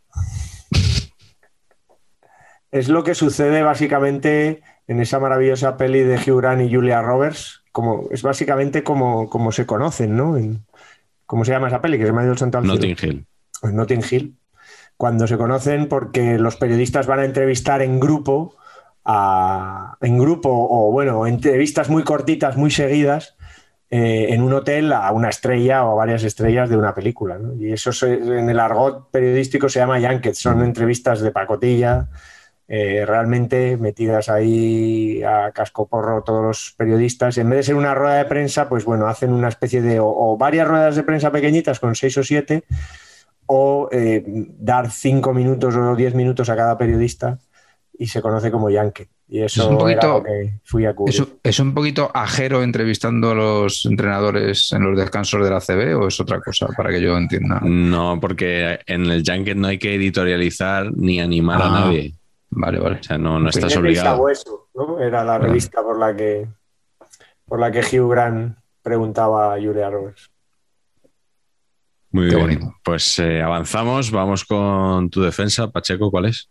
es 2.70 2.88
lo 2.88 3.03
que 3.03 3.14
sucede 3.14 3.62
básicamente 3.62 4.62
en 4.86 5.01
esa 5.01 5.18
maravillosa 5.18 5.76
peli 5.76 6.01
de 6.01 6.16
Hugh 6.16 6.41
Grant 6.41 6.62
y 6.62 6.72
Julia 6.74 7.01
Roberts. 7.03 7.62
Como, 7.72 8.09
es 8.11 8.22
básicamente 8.22 8.82
como, 8.82 9.28
como 9.30 9.51
se 9.53 9.64
conocen, 9.66 10.16
¿no? 10.16 10.36
En- 10.36 10.64
¿Cómo 11.26 11.45
se 11.45 11.53
llama 11.53 11.68
esa 11.68 11.80
peli? 11.80 11.97
Que 11.99 12.07
se 12.07 12.12
me 12.12 12.20
ha 12.20 12.24
ido 12.24 12.32
el 12.32 12.38
santo 12.38 12.59
al 12.59 12.64
cielo. 12.64 12.74
Notting 12.76 12.97
Hill. 13.01 13.26
Pues 13.61 13.72
Notting 13.72 14.03
Hill, 14.11 14.36
cuando 14.97 15.26
se 15.28 15.38
conocen 15.38 15.86
porque 15.88 16.38
los 16.38 16.57
periodistas 16.57 17.07
van 17.07 17.20
a 17.20 17.24
entrevistar 17.24 17.82
en 17.82 18.01
grupo, 18.01 18.57
a- 19.12 19.96
en 20.00 20.18
grupo 20.18 20.50
o 20.50 20.90
bueno, 20.92 21.26
entrevistas 21.26 21.88
muy 21.88 22.02
cortitas, 22.04 22.56
muy 22.56 22.70
seguidas, 22.70 23.36
eh, 23.90 24.28
en 24.30 24.42
un 24.42 24.52
hotel 24.52 24.92
a 24.92 25.11
una 25.12 25.28
estrella 25.30 25.84
o 25.84 25.92
a 25.92 25.94
varias 25.96 26.22
estrellas 26.22 26.68
de 26.70 26.76
una 26.76 26.94
película. 26.94 27.38
¿no? 27.38 27.54
Y 27.61 27.72
eso 27.72 27.92
se- 27.92 28.14
en 28.14 28.48
el 28.48 28.61
argot 28.61 29.11
periodístico 29.11 29.68
se 29.68 29.80
llama 29.80 30.00
Junket, 30.00 30.34
son 30.34 30.62
entrevistas 30.62 31.20
de 31.20 31.32
pacotilla, 31.32 32.06
eh, 32.68 33.04
realmente 33.04 33.76
metidas 33.76 34.28
ahí 34.28 35.24
a 35.24 35.50
cascoporro 35.50 36.22
todos 36.22 36.44
los 36.44 36.74
periodistas. 36.78 37.36
En 37.38 37.50
vez 37.50 37.56
de 37.58 37.62
ser 37.64 37.74
una 37.74 37.94
rueda 37.94 38.14
de 38.18 38.26
prensa, 38.26 38.68
pues 38.68 38.84
bueno, 38.84 39.08
hacen 39.08 39.32
una 39.32 39.48
especie 39.48 39.82
de 39.82 39.98
o, 39.98 40.06
o 40.06 40.36
varias 40.36 40.68
ruedas 40.68 40.94
de 40.94 41.02
prensa 41.02 41.32
pequeñitas 41.32 41.80
con 41.80 41.96
seis 41.96 42.16
o 42.16 42.22
siete, 42.22 42.62
o 43.46 43.88
eh, 43.90 44.22
dar 44.61 44.92
cinco 44.92 45.34
minutos 45.34 45.74
o 45.74 45.96
diez 45.96 46.14
minutos 46.14 46.48
a 46.48 46.54
cada 46.54 46.78
periodista 46.78 47.38
y 48.01 48.07
se 48.07 48.22
conoce 48.22 48.51
como 48.51 48.70
Yankee. 48.70 49.07
Y 49.28 49.42
eso 49.42 49.62
Es 49.62 49.68
un 49.68 49.76
poquito- 49.78 50.01
era 50.07 50.09
lo 50.18 50.22
que 50.24 50.61
fui 50.64 50.86
a 50.86 50.94
cubrir. 50.94 51.14
¿Es, 51.14 51.20
un- 51.20 51.38
es 51.42 51.61
un 51.61 51.74
poquito 51.74 52.11
ajero 52.14 52.62
entrevistando 52.62 53.30
a 53.30 53.34
los 53.34 53.84
entrenadores 53.84 54.72
en 54.72 54.82
los 54.90 54.98
descansos 54.98 55.44
de 55.44 55.51
la 55.51 55.61
CB 55.61 55.94
o 55.94 56.09
es 56.09 56.18
otra 56.18 56.40
cosa 56.40 56.66
para 56.76 56.90
que 56.90 57.01
yo 57.03 57.16
entienda? 57.16 57.61
No, 57.62 58.18
porque 58.18 58.80
en 58.86 59.05
el 59.05 59.22
junket 59.24 59.57
no 59.57 59.68
hay 59.68 59.78
que 59.78 59.94
editorializar 59.94 60.90
ni 60.96 61.20
animar 61.20 61.61
a 61.61 61.66
Ah. 61.66 61.80
nadie. 61.80 62.14
Vale, 62.48 62.78
vale. 62.80 62.98
O 63.01 63.03
sea, 63.03 63.18
no, 63.18 63.38
no 63.38 63.51
estás 63.51 63.76
obligado. 63.76 64.22
Hueso, 64.22 64.68
¿no? 64.74 64.98
Era 64.98 65.22
la 65.22 65.38
revista 65.38 65.82
por 65.82 65.98
la 65.98 66.16
que 66.16 66.48
por 67.44 67.61
la 67.61 67.70
que 67.70 67.80
Hugh 67.80 68.11
Grant 68.11 68.57
preguntaba 68.82 69.55
a 69.55 69.59
Julia 69.59 69.90
Roberts. 69.90 70.30
Muy 72.12 72.28
Qué 72.28 72.34
bien. 72.36 72.46
bonito. 72.48 72.74
Pues 72.82 73.18
eh, 73.20 73.42
avanzamos, 73.42 74.11
vamos 74.11 74.44
con 74.44 75.11
tu 75.11 75.20
defensa. 75.22 75.70
Pacheco, 75.70 76.11
¿cuál 76.11 76.24
es? 76.26 76.48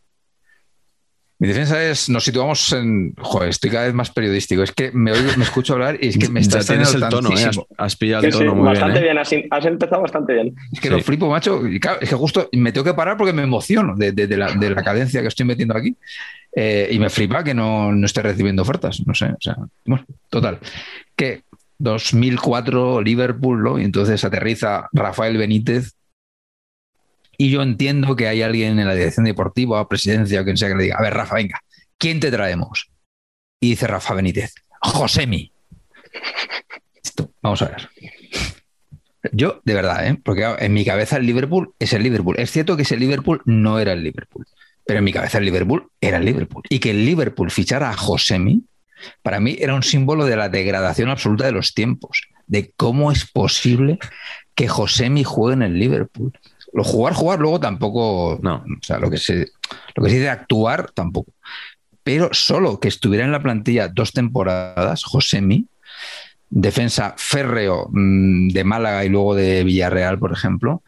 Mi 1.41 1.47
defensa 1.47 1.81
es, 1.83 2.09
nos 2.09 2.25
situamos 2.25 2.71
en, 2.73 3.13
joder, 3.17 3.47
estoy 3.49 3.69
cada 3.69 3.85
vez 3.85 3.93
más 3.93 4.11
periodístico, 4.11 4.61
es 4.61 4.73
que 4.73 4.91
me, 4.91 5.13
oigo- 5.13 5.37
me 5.37 5.45
escucho 5.45 5.71
hablar 5.73 5.97
y 6.01 6.09
es 6.09 6.17
que 6.17 6.27
me 6.27 6.41
está 6.41 6.59
ya 6.59 6.67
tienes 6.67 6.93
el 6.93 7.07
tono, 7.07 7.29
¿eh? 7.31 7.49
Has, 7.77 7.95
pillado 7.95 8.21
Sí, 8.23 8.27
el 8.27 8.33
sí, 8.33 8.39
tono 8.39 8.55
muy 8.55 8.65
bastante 8.65 8.99
bien. 8.99 9.17
¿eh? 9.17 9.23
bien, 9.31 9.47
has, 9.49 9.57
has 9.59 9.65
empezado 9.65 10.01
bastante 10.01 10.33
bien. 10.33 10.53
Es 10.73 10.81
que 10.81 10.89
Sí. 10.89 10.93
lo 10.93 10.99
flipo, 11.01 11.29
macho. 11.29 11.65
Y 11.65 11.79
claro, 11.79 11.99
es 12.01 12.09
que 12.09 12.15
justo 12.15 12.49
me 12.51 12.73
tengo 12.73 12.83
que 12.83 12.93
parar 12.93 13.15
porque 13.15 13.31
me 13.31 13.43
emociono 13.43 13.95
de, 13.95 14.11
de- 14.11 14.27
de 14.27 14.35
la, 14.37 14.51
de 14.53 14.69
la 14.69 14.83
cadencia 14.83 15.21
que 15.21 15.29
estoy 15.29 15.45
metiendo 15.45 15.77
aquí. 15.77 15.95
Eh, 16.53 16.89
y 16.91 16.99
me 16.99 17.09
flipa 17.09 17.41
que 17.43 17.53
no, 17.53 17.91
no 17.93 18.05
esté 18.05 18.21
recibiendo 18.21 18.61
ofertas. 18.63 19.01
No 19.05 19.13
sé. 19.13 19.27
O 19.27 19.37
sea, 19.39 19.55
bueno, 19.85 20.03
total. 20.29 20.59
Que 21.15 21.43
2004 21.77 23.01
Liverpool, 23.01 23.63
¿no? 23.63 23.79
Y 23.79 23.83
entonces 23.85 24.23
aterriza 24.23 24.89
Rafael 24.91 25.37
Benítez. 25.37 25.93
Y 27.41 27.51
yo 27.51 27.61
entiendo 27.61 28.17
que 28.17 28.27
hay 28.27 28.41
alguien 28.41 28.79
en 28.79 28.85
la 28.85 28.93
dirección 28.93 29.25
deportiva, 29.25 29.87
presidencia 29.87 30.41
o 30.41 30.43
quien 30.43 30.57
sea 30.57 30.67
que 30.67 30.75
le 30.75 30.83
diga: 30.83 30.97
A 30.99 31.01
ver, 31.01 31.13
Rafa, 31.13 31.35
venga, 31.35 31.61
¿quién 31.97 32.19
te 32.19 32.29
traemos? 32.29 32.91
Y 33.61 33.69
dice 33.69 33.87
Rafa 33.87 34.13
Benítez: 34.13 34.53
Josemi. 34.81 35.49
Esto, 37.01 37.31
vamos 37.41 37.61
a 37.61 37.69
ver. 37.69 37.89
Yo, 39.31 39.61
de 39.63 39.73
verdad, 39.73 40.05
¿eh? 40.05 40.19
porque 40.21 40.43
en 40.59 40.73
mi 40.73 40.83
cabeza 40.83 41.15
el 41.15 41.25
Liverpool 41.25 41.73
es 41.79 41.93
el 41.93 42.03
Liverpool. 42.03 42.35
Es 42.37 42.51
cierto 42.51 42.75
que 42.75 42.81
ese 42.81 42.97
Liverpool 42.97 43.41
no 43.45 43.79
era 43.79 43.93
el 43.93 44.03
Liverpool, 44.03 44.45
pero 44.85 44.99
en 44.99 45.05
mi 45.05 45.13
cabeza 45.13 45.37
el 45.37 45.45
Liverpool 45.45 45.89
era 46.01 46.17
el 46.17 46.25
Liverpool. 46.25 46.63
Y 46.69 46.79
que 46.79 46.91
el 46.91 47.05
Liverpool 47.05 47.51
fichara 47.51 47.89
a 47.89 47.95
Josemi, 47.95 48.63
para 49.21 49.39
mí 49.39 49.55
era 49.61 49.75
un 49.75 49.83
símbolo 49.83 50.25
de 50.25 50.35
la 50.35 50.49
degradación 50.49 51.09
absoluta 51.09 51.45
de 51.45 51.53
los 51.53 51.73
tiempos, 51.73 52.27
de 52.47 52.73
cómo 52.75 53.13
es 53.13 53.25
posible 53.31 53.97
que 54.55 54.67
Josemi 54.67 55.23
juegue 55.23 55.53
en 55.53 55.61
el 55.61 55.79
Liverpool. 55.79 56.33
Lo 56.73 56.83
jugar, 56.83 57.13
jugar, 57.13 57.39
luego 57.39 57.59
tampoco. 57.59 58.39
No. 58.41 58.57
O 58.57 58.83
sea, 58.83 58.99
lo 58.99 59.09
que 59.09 59.17
se, 59.17 59.47
lo 59.95 60.03
que 60.03 60.09
se 60.09 60.15
dice 60.17 60.29
actuar, 60.29 60.91
tampoco. 60.91 61.31
Pero 62.03 62.29
solo 62.31 62.79
que 62.79 62.87
estuviera 62.87 63.25
en 63.25 63.31
la 63.31 63.41
plantilla 63.41 63.87
dos 63.87 64.13
temporadas, 64.13 65.03
Josemi, 65.03 65.67
defensa 66.49 67.13
férreo 67.17 67.87
mm, 67.91 68.49
de 68.49 68.63
Málaga 68.63 69.05
y 69.05 69.09
luego 69.09 69.35
de 69.35 69.63
Villarreal, 69.63 70.19
por 70.19 70.31
ejemplo, 70.31 70.83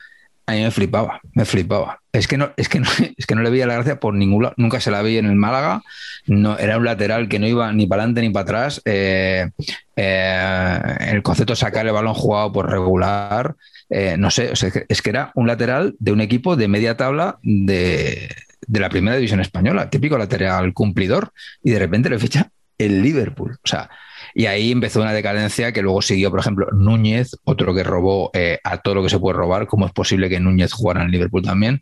a 0.46 0.54
mí 0.54 0.62
me 0.62 0.72
flipaba, 0.72 1.22
me 1.34 1.46
flipaba. 1.46 2.01
Es 2.14 2.28
que 2.28 2.38
no, 2.38 2.52
es 2.58 2.68
que 2.68 2.80
no, 2.80 2.88
es 3.18 3.26
que 3.26 3.36
no 3.36 3.42
le 3.42 3.50
veía 3.50 3.66
la 3.68 3.76
gracia 3.76 4.00
por 4.00 4.14
ningún 4.14 4.44
lado. 4.44 4.56
Nunca 4.58 4.80
se 4.82 4.92
la 4.92 5.02
vi 5.02 5.18
en 5.18 5.26
el 5.28 5.36
Málaga. 5.36 5.82
No, 6.28 6.58
era 6.58 6.78
un 6.78 6.86
lateral 6.86 7.28
que 7.30 7.40
no 7.40 7.48
iba 7.48 7.72
ni 7.74 7.88
para 7.88 8.04
adelante 8.04 8.22
ni 8.22 8.30
para 8.30 8.44
atrás. 8.44 8.82
Eh, 8.86 9.50
eh, 9.96 10.80
el 11.12 11.22
concepto 11.24 11.54
de 11.54 11.58
sacar 11.58 11.86
el 11.86 11.94
balón 11.94 12.14
jugado 12.14 12.52
por 12.52 12.70
regular. 12.70 13.56
eh, 13.94 14.16
no 14.18 14.32
sé, 14.32 14.50
o 14.52 14.56
sea, 14.56 14.68
es 14.70 14.74
que- 14.74 14.86
es 14.88 15.02
que 15.02 15.10
era 15.10 15.32
un 15.36 15.48
lateral 15.48 15.96
de 16.00 16.14
un 16.14 16.22
equipo 16.22 16.56
de 16.56 16.70
media 16.70 16.96
tabla 16.96 17.40
de, 17.44 18.30
de 18.66 18.80
la 18.80 18.88
primera 18.90 19.18
división 19.18 19.42
española, 19.42 19.90
típico 19.90 20.18
lateral 20.18 20.74
cumplidor, 20.74 21.34
y 21.62 21.72
de 21.72 21.80
repente 21.80 22.10
le 22.10 22.18
ficha 22.18 22.50
el 22.78 23.02
Liverpool. 23.02 23.58
O 23.62 23.68
sea, 23.68 23.90
y 24.34 24.46
ahí 24.46 24.72
empezó 24.72 25.02
una 25.02 25.14
decadencia 25.14 25.72
que 25.72 25.82
luego 25.82 26.02
siguió, 26.02 26.30
por 26.32 26.40
ejemplo, 26.40 26.68
Núñez, 26.72 27.36
otro 27.44 27.74
que 27.74 27.84
robó 27.84 28.30
eh, 28.34 28.60
a 28.64 28.78
todo 28.82 28.96
lo 28.96 29.04
que 29.04 29.10
se 29.10 29.20
puede 29.20 29.38
robar. 29.38 29.68
¿Cómo 29.68 29.86
es 29.86 29.92
posible 29.92 30.30
que 30.30 30.40
Núñez 30.40 30.72
jugara 30.74 31.04
en 31.04 31.12
Liverpool 31.12 31.42
también? 31.44 31.82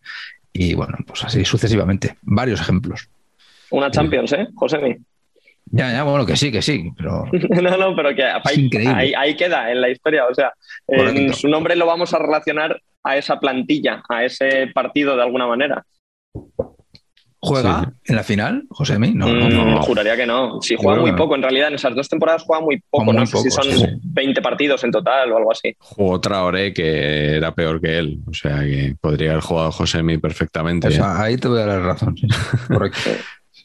Y 0.54 0.74
bueno, 0.74 0.98
pues 1.06 1.24
así 1.24 1.46
sucesivamente. 1.46 2.16
Varios 2.24 2.60
ejemplos. 2.62 3.10
Una 3.72 3.92
Champions, 3.92 4.34
¿eh, 4.34 4.48
Josemi? 4.56 4.98
Ya, 5.72 5.92
ya, 5.92 6.02
bueno, 6.04 6.26
que 6.26 6.36
sí, 6.36 6.52
que 6.52 6.64
sí, 6.64 6.90
pero 6.98 7.26
No, 7.62 7.78
no, 7.78 7.96
pero 7.96 8.16
que 8.16 8.24
ahí, 8.24 8.56
increíble. 8.56 8.96
ahí- 8.96 9.14
ahí 9.16 9.36
queda 9.36 9.72
en 9.72 9.82
la 9.82 9.90
historia. 9.90 10.26
O 10.26 10.34
sea, 10.34 10.52
en 10.88 11.32
su 11.34 11.48
nombre 11.48 11.76
lo 11.76 11.86
vamos 11.86 12.12
a 12.16 12.18
relacionar 12.20 12.82
a 13.04 13.18
esa 13.18 13.40
plantilla, 13.40 14.02
a 14.10 14.24
ese 14.26 14.68
partido 14.74 15.16
de 15.16 15.22
alguna 15.22 15.46
manera. 15.46 15.86
¿Juega 17.42 17.94
en 18.06 18.16
la 18.16 18.24
final, 18.24 18.64
Josemi? 18.70 19.14
No, 19.14 19.28
no, 19.34 19.46
Mm, 19.50 19.72
no. 19.76 19.82
Juraría 19.82 20.18
que 20.18 20.26
no. 20.26 20.62
Sí, 20.62 20.76
juega 20.78 21.00
muy 21.00 21.14
poco. 21.14 21.36
En 21.36 21.42
realidad, 21.42 21.70
en 21.70 21.76
esas 21.76 21.96
dos 21.96 22.10
temporadas 22.10 22.44
juega 22.46 22.64
muy 22.64 22.82
poco. 22.90 23.06
Juega 23.06 23.20
no 23.22 23.26
sé 23.26 23.38
si 23.38 23.50
son 23.50 23.64
sí, 23.64 23.78
sí. 23.78 23.86
20 24.04 24.42
partidos 24.42 24.84
en 24.84 24.92
total 24.92 25.32
o 25.32 25.38
algo 25.38 25.52
así. 25.52 25.74
Jugó 25.80 26.20
Traoré 26.20 26.74
que 26.74 27.38
era 27.38 27.56
peor 27.56 27.80
que 27.80 27.98
él. 27.98 28.20
O 28.28 28.34
sea 28.34 28.60
que 28.60 28.96
podría 29.00 29.32
haber 29.32 29.44
jugado 29.44 29.72
Josemi 29.72 30.18
perfectamente. 30.18 30.90
O 30.90 30.92
sea, 30.92 31.22
ahí 31.22 31.38
te 31.38 31.48
voy 31.48 31.62
a 31.62 31.66
dar 31.66 31.82
razón. 31.82 32.16
sí, 32.18 32.28
sí. 32.28 32.68
Correcto. 32.68 33.00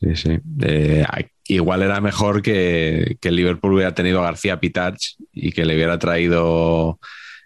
Sí, 0.00 0.16
sí. 0.16 0.38
Eh, 0.62 1.04
igual 1.46 1.82
era 1.82 2.00
mejor 2.00 2.42
que, 2.42 3.16
que 3.20 3.28
el 3.28 3.36
Liverpool 3.36 3.74
hubiera 3.74 3.94
tenido 3.94 4.20
a 4.20 4.24
García 4.24 4.58
Pitach 4.60 5.14
y 5.32 5.52
que 5.52 5.64
le 5.64 5.76
hubiera 5.76 5.98
traído 5.98 6.98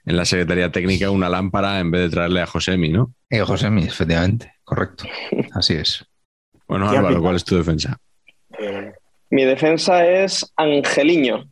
en 0.06 0.16
la 0.16 0.24
Secretaría 0.24 0.72
Técnica 0.72 1.10
una 1.10 1.28
lámpara 1.28 1.78
en 1.78 1.90
vez 1.90 2.00
de 2.00 2.08
traerle 2.10 2.40
a 2.40 2.46
Josemi, 2.46 2.88
¿no? 2.88 3.12
Eh, 3.28 3.40
Josemi, 3.40 3.84
efectivamente. 3.84 4.54
Correcto. 4.64 5.04
Así 5.52 5.74
es. 5.74 6.04
Bueno, 6.68 6.88
Álvaro. 6.88 7.20
¿cuál 7.22 7.36
es 7.36 7.44
tu 7.44 7.56
defensa? 7.56 7.98
Eh, 8.58 8.92
Mi 9.30 9.44
defensa 9.44 10.06
es 10.06 10.52
Angeliño. 10.56 11.44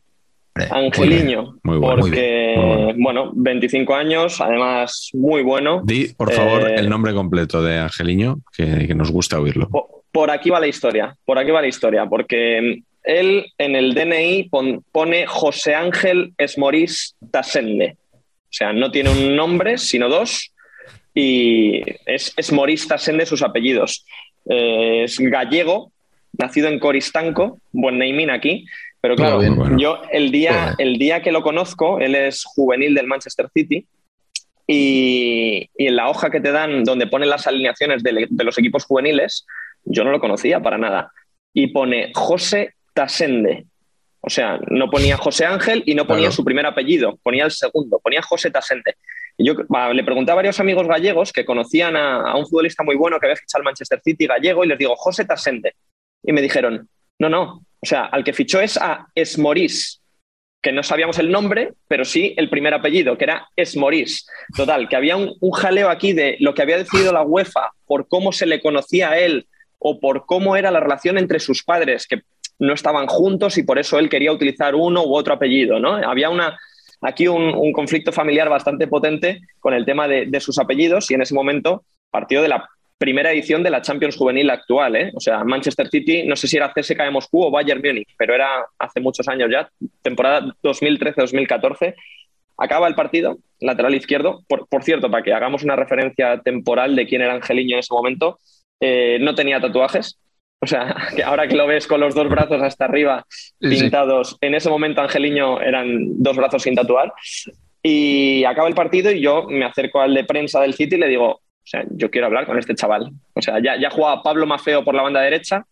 Angeliño. 0.71 1.59
Muy 1.65 1.77
bueno, 1.79 1.99
muy 1.99 2.11
porque, 2.11 2.55
bien, 2.57 2.85
muy 2.87 3.03
bueno, 3.03 3.31
25 3.35 3.95
años, 3.95 4.41
además 4.41 5.11
muy 5.13 5.43
bueno. 5.43 5.83
Di, 5.85 6.09
por 6.17 6.33
favor, 6.33 6.71
Eh, 6.71 6.77
el 6.77 6.89
nombre 6.89 7.13
completo 7.13 7.63
de 7.63 7.79
Angeliño, 7.79 8.39
que, 8.57 8.87
que 8.87 8.95
nos 8.95 9.11
gusta 9.11 9.39
oírlo. 9.39 9.69
Po- 9.69 10.05
Por 10.11 10.31
aquí 10.31 10.49
va 10.49 10.59
la 10.61 10.67
historia, 10.67 11.15
por 11.27 11.39
aquí 11.39 11.51
va 11.51 11.61
la 11.61 11.69
historia, 11.69 12.07
porque 12.07 12.81
él 13.05 13.53
en 13.59 13.77
el 13.77 13.93
DNI 13.95 14.45
pon- 14.49 14.83
pone 14.91 15.27
José 15.27 15.75
Ángel 15.75 16.33
Esmorís 16.39 17.15
Tasende. 17.31 17.97
O 18.15 18.19
sea, 18.57 18.73
no 18.73 18.91
tiene 18.91 19.11
un 19.11 19.37
nombre, 19.37 19.77
sino 19.77 20.09
dos, 20.09 20.53
y 21.15 21.83
es 22.07 22.33
Esmorís 22.39 22.89
Tasende 22.89 23.27
sus 23.27 23.43
apellidos. 23.43 24.07
Eh, 24.49 25.05
es 25.05 25.19
gallego, 25.19 25.93
nacido 26.39 26.69
en 26.69 26.79
Coristanco, 26.79 27.59
buen 27.73 27.99
naming 27.99 28.31
aquí, 28.31 28.67
pero 29.01 29.17
claro, 29.17 29.39
bien. 29.39 29.57
Bueno. 29.57 29.77
yo 29.79 30.03
el 30.11 30.31
día, 30.31 30.75
el 30.79 30.99
día 30.99 31.23
que 31.23 31.33
lo 31.33 31.43
conozco, 31.43 31.99
él 32.01 32.15
es 32.15 32.45
juvenil 32.45 32.95
del 32.95 33.07
Manchester 33.07 33.49
City, 33.53 33.87
y, 34.67 35.69
y 35.77 35.87
en 35.87 35.97
la 35.97 36.09
hoja 36.09 36.31
que 36.31 36.41
te 36.41 36.51
dan 36.51 36.83
donde 36.85 37.07
ponen 37.07 37.29
las 37.31 37.47
alineaciones 37.47 38.03
de, 38.03 38.27
de 38.29 38.45
los 38.45 38.59
equipos 38.59 38.85
juveniles, 38.85 39.47
yo 39.85 40.03
no 40.05 40.11
lo 40.11 40.19
conocía 40.21 40.61
para 40.61 40.77
nada. 40.79 41.13
Y 41.53 41.69
pone 41.69 42.11
José 42.15 42.75
Tasende. 42.93 43.67
O 44.21 44.29
sea, 44.29 44.59
no 44.69 44.91
ponía 44.91 45.17
José 45.17 45.45
Ángel 45.47 45.85
y 45.87 45.95
no 45.95 46.05
ponía 46.07 46.23
Claro. 46.25 46.33
su 46.33 46.45
primer 46.45 46.67
apellido, 46.67 47.17
ponía 47.23 47.45
el 47.45 47.53
segundo, 47.53 48.01
ponía 48.03 48.21
José 48.23 48.51
Tasende. 48.51 48.97
Yo 49.39 49.55
le 49.93 50.05
pregunté 50.05 50.33
a 50.33 50.37
varios 50.37 50.59
amigos 50.61 50.87
gallegos 50.87 51.33
que 51.33 51.45
conocían 51.45 51.95
a, 51.97 52.23
a 52.23 52.37
un 52.37 52.47
futbolista 52.47 52.83
muy 52.83 52.97
bueno 52.97 53.19
que 53.19 53.27
había 53.27 53.37
fichado 53.37 53.61
al 53.61 53.65
Manchester 53.65 54.01
City 54.03 54.27
gallego 54.27 54.65
y 54.65 54.69
les 54.69 54.79
digo, 54.79 54.97
José 54.97 55.25
Tasende. 55.25 55.75
Y 56.23 56.33
me 56.33 56.41
dijeron, 56.41 56.89
no, 57.19 57.29
no, 57.29 57.63
o 57.81 57.87
sea, 57.87 58.07
al 58.07 58.25
que 58.25 58.33
fichó 58.33 58.61
es 58.61 58.77
a 58.77 59.07
Esmorís, 59.15 60.01
que 60.63 60.73
no 60.73 60.83
sabíamos 60.83 61.19
el 61.19 61.31
nombre, 61.31 61.75
pero 61.87 62.05
sí 62.05 62.35
el 62.37 62.49
primer 62.49 62.75
apellido, 62.75 63.17
que 63.17 63.25
era 63.25 63.49
Esmorís. 63.55 64.27
Total, 64.57 64.89
que 64.89 64.97
había 64.97 65.17
un, 65.17 65.35
un 65.41 65.51
jaleo 65.53 65.91
aquí 65.91 66.13
de 66.13 66.37
lo 66.41 66.55
que 66.55 66.63
había 66.63 66.79
decidido 66.79 67.13
la 67.13 67.23
UEFA 67.23 67.73
por 67.87 68.09
cómo 68.09 68.33
se 68.33 68.47
le 68.47 68.61
conocía 68.61 69.11
a 69.11 69.19
él 69.19 69.47
o 69.79 70.01
por 70.01 70.27
cómo 70.27 70.57
era 70.57 70.71
la 70.71 70.81
relación 70.81 71.19
entre 71.19 71.41
sus 71.41 71.63
padres, 71.63 72.07
que 72.07 72.23
no 72.59 72.73
estaban 72.73 73.07
juntos 73.07 73.59
y 73.59 73.63
por 73.63 73.79
eso 73.79 73.99
él 73.99 74.09
quería 74.09 74.33
utilizar 74.33 74.75
uno 74.75 75.05
u 75.05 75.15
otro 75.15 75.35
apellido, 75.35 75.79
¿no? 75.79 75.97
Había 75.97 76.31
una, 76.31 76.59
aquí 77.01 77.29
un, 77.29 77.73
conflicto 77.73 78.13
familiar 78.13 78.49
bastante 78.49 78.87
potente 78.87 79.41
con 79.61 79.75
el 79.75 79.85
tema 79.85 80.09
de, 80.09 80.41
sus 80.41 80.59
apellidos 80.59 81.11
y 81.11 81.15
en 81.15 81.23
ese 81.23 81.35
momento 81.35 81.85
partió 82.11 82.43
de 82.43 82.49
la 82.49 82.69
primera 82.99 83.33
edición 83.33 83.63
de 83.63 83.71
la 83.71 83.83
Champions 83.83 84.17
Juvenil 84.17 84.49
actual, 84.49 84.97
¿eh? 84.97 85.13
O 85.15 85.21
sea, 85.21 85.45
Manchester 85.45 85.89
City, 85.89 86.25
no 86.27 86.35
sé 86.35 86.49
si 86.49 86.57
era 86.57 86.73
CSKA 86.73 87.05
de 87.05 87.11
Moscú 87.11 87.45
o 87.45 87.51
Bayern 87.51 87.83
Múnich, 87.85 88.09
pero 88.17 88.35
era 88.35 88.65
hace 88.79 89.01
muchos 89.01 89.29
años 89.29 89.51
ya, 89.51 89.69
temporada 90.01 90.55
2013-2014. 90.63 91.95
Acaba 92.57 92.89
el 92.89 92.95
partido, 92.95 93.37
lateral 93.61 93.95
izquierdo. 93.95 94.43
Por, 94.49 94.67
por, 94.67 94.83
cierto, 94.83 95.11
para 95.11 95.23
que 95.23 95.35
hagamos 95.35 95.63
una 95.63 95.77
referencia 95.77 96.41
temporal 96.41 96.97
de 96.97 97.07
quién 97.07 97.21
era 97.21 97.35
Angeliño 97.35 97.75
en 97.75 97.81
ese 97.81 97.93
momento, 97.93 98.39
eh, 98.81 99.19
no 99.21 99.35
tenía 99.35 99.61
tatuajes. 99.61 100.19
O 100.61 100.67
sea, 100.67 100.97
que 101.15 101.23
ahora 101.23 101.47
que 101.47 101.55
lo 101.55 101.67
ves 101.67 101.87
con 101.87 102.01
los 102.01 102.15
dos 102.15 102.29
brazos 102.29 102.63
hasta 102.63 102.87
arriba 102.87 103.27
pintados, 103.61 104.31
sí. 104.31 104.37
en 104.41 104.55
ese 104.55 104.71
momento 104.71 105.03
Angeliño 105.03 105.61
eran 105.61 106.23
dos 106.23 106.37
brazos 106.37 106.63
sin 106.63 106.75
tatuar. 106.75 107.13
Y 107.83 108.43
acaba 108.45 108.67
el 108.67 108.75
partido 108.75 109.13
y 109.13 109.21
yo 109.21 109.45
me 109.49 109.65
acerco 109.65 110.01
al 110.01 110.15
de 110.15 110.25
prensa 110.25 110.61
del 110.61 110.75
City 110.75 110.97
y 110.97 110.99
le 110.99 111.09
digo, 111.09 111.27
o 111.27 111.41
sea, 111.63 111.85
yo 111.91 112.11
quiero 112.11 112.27
hablar 112.27 112.47
con 112.47 112.59
este 112.59 112.75
chaval. 112.75 113.11
O 113.35 113.43
sea, 113.43 113.61
ya, 113.63 113.79
ya 113.79 113.91
jugaba 113.91 114.23
Pablo 114.23 114.47
Mafeo 114.47 114.83
por 114.83 114.95
la 114.95 115.03
banda 115.03 115.21
derecha, 115.21 115.67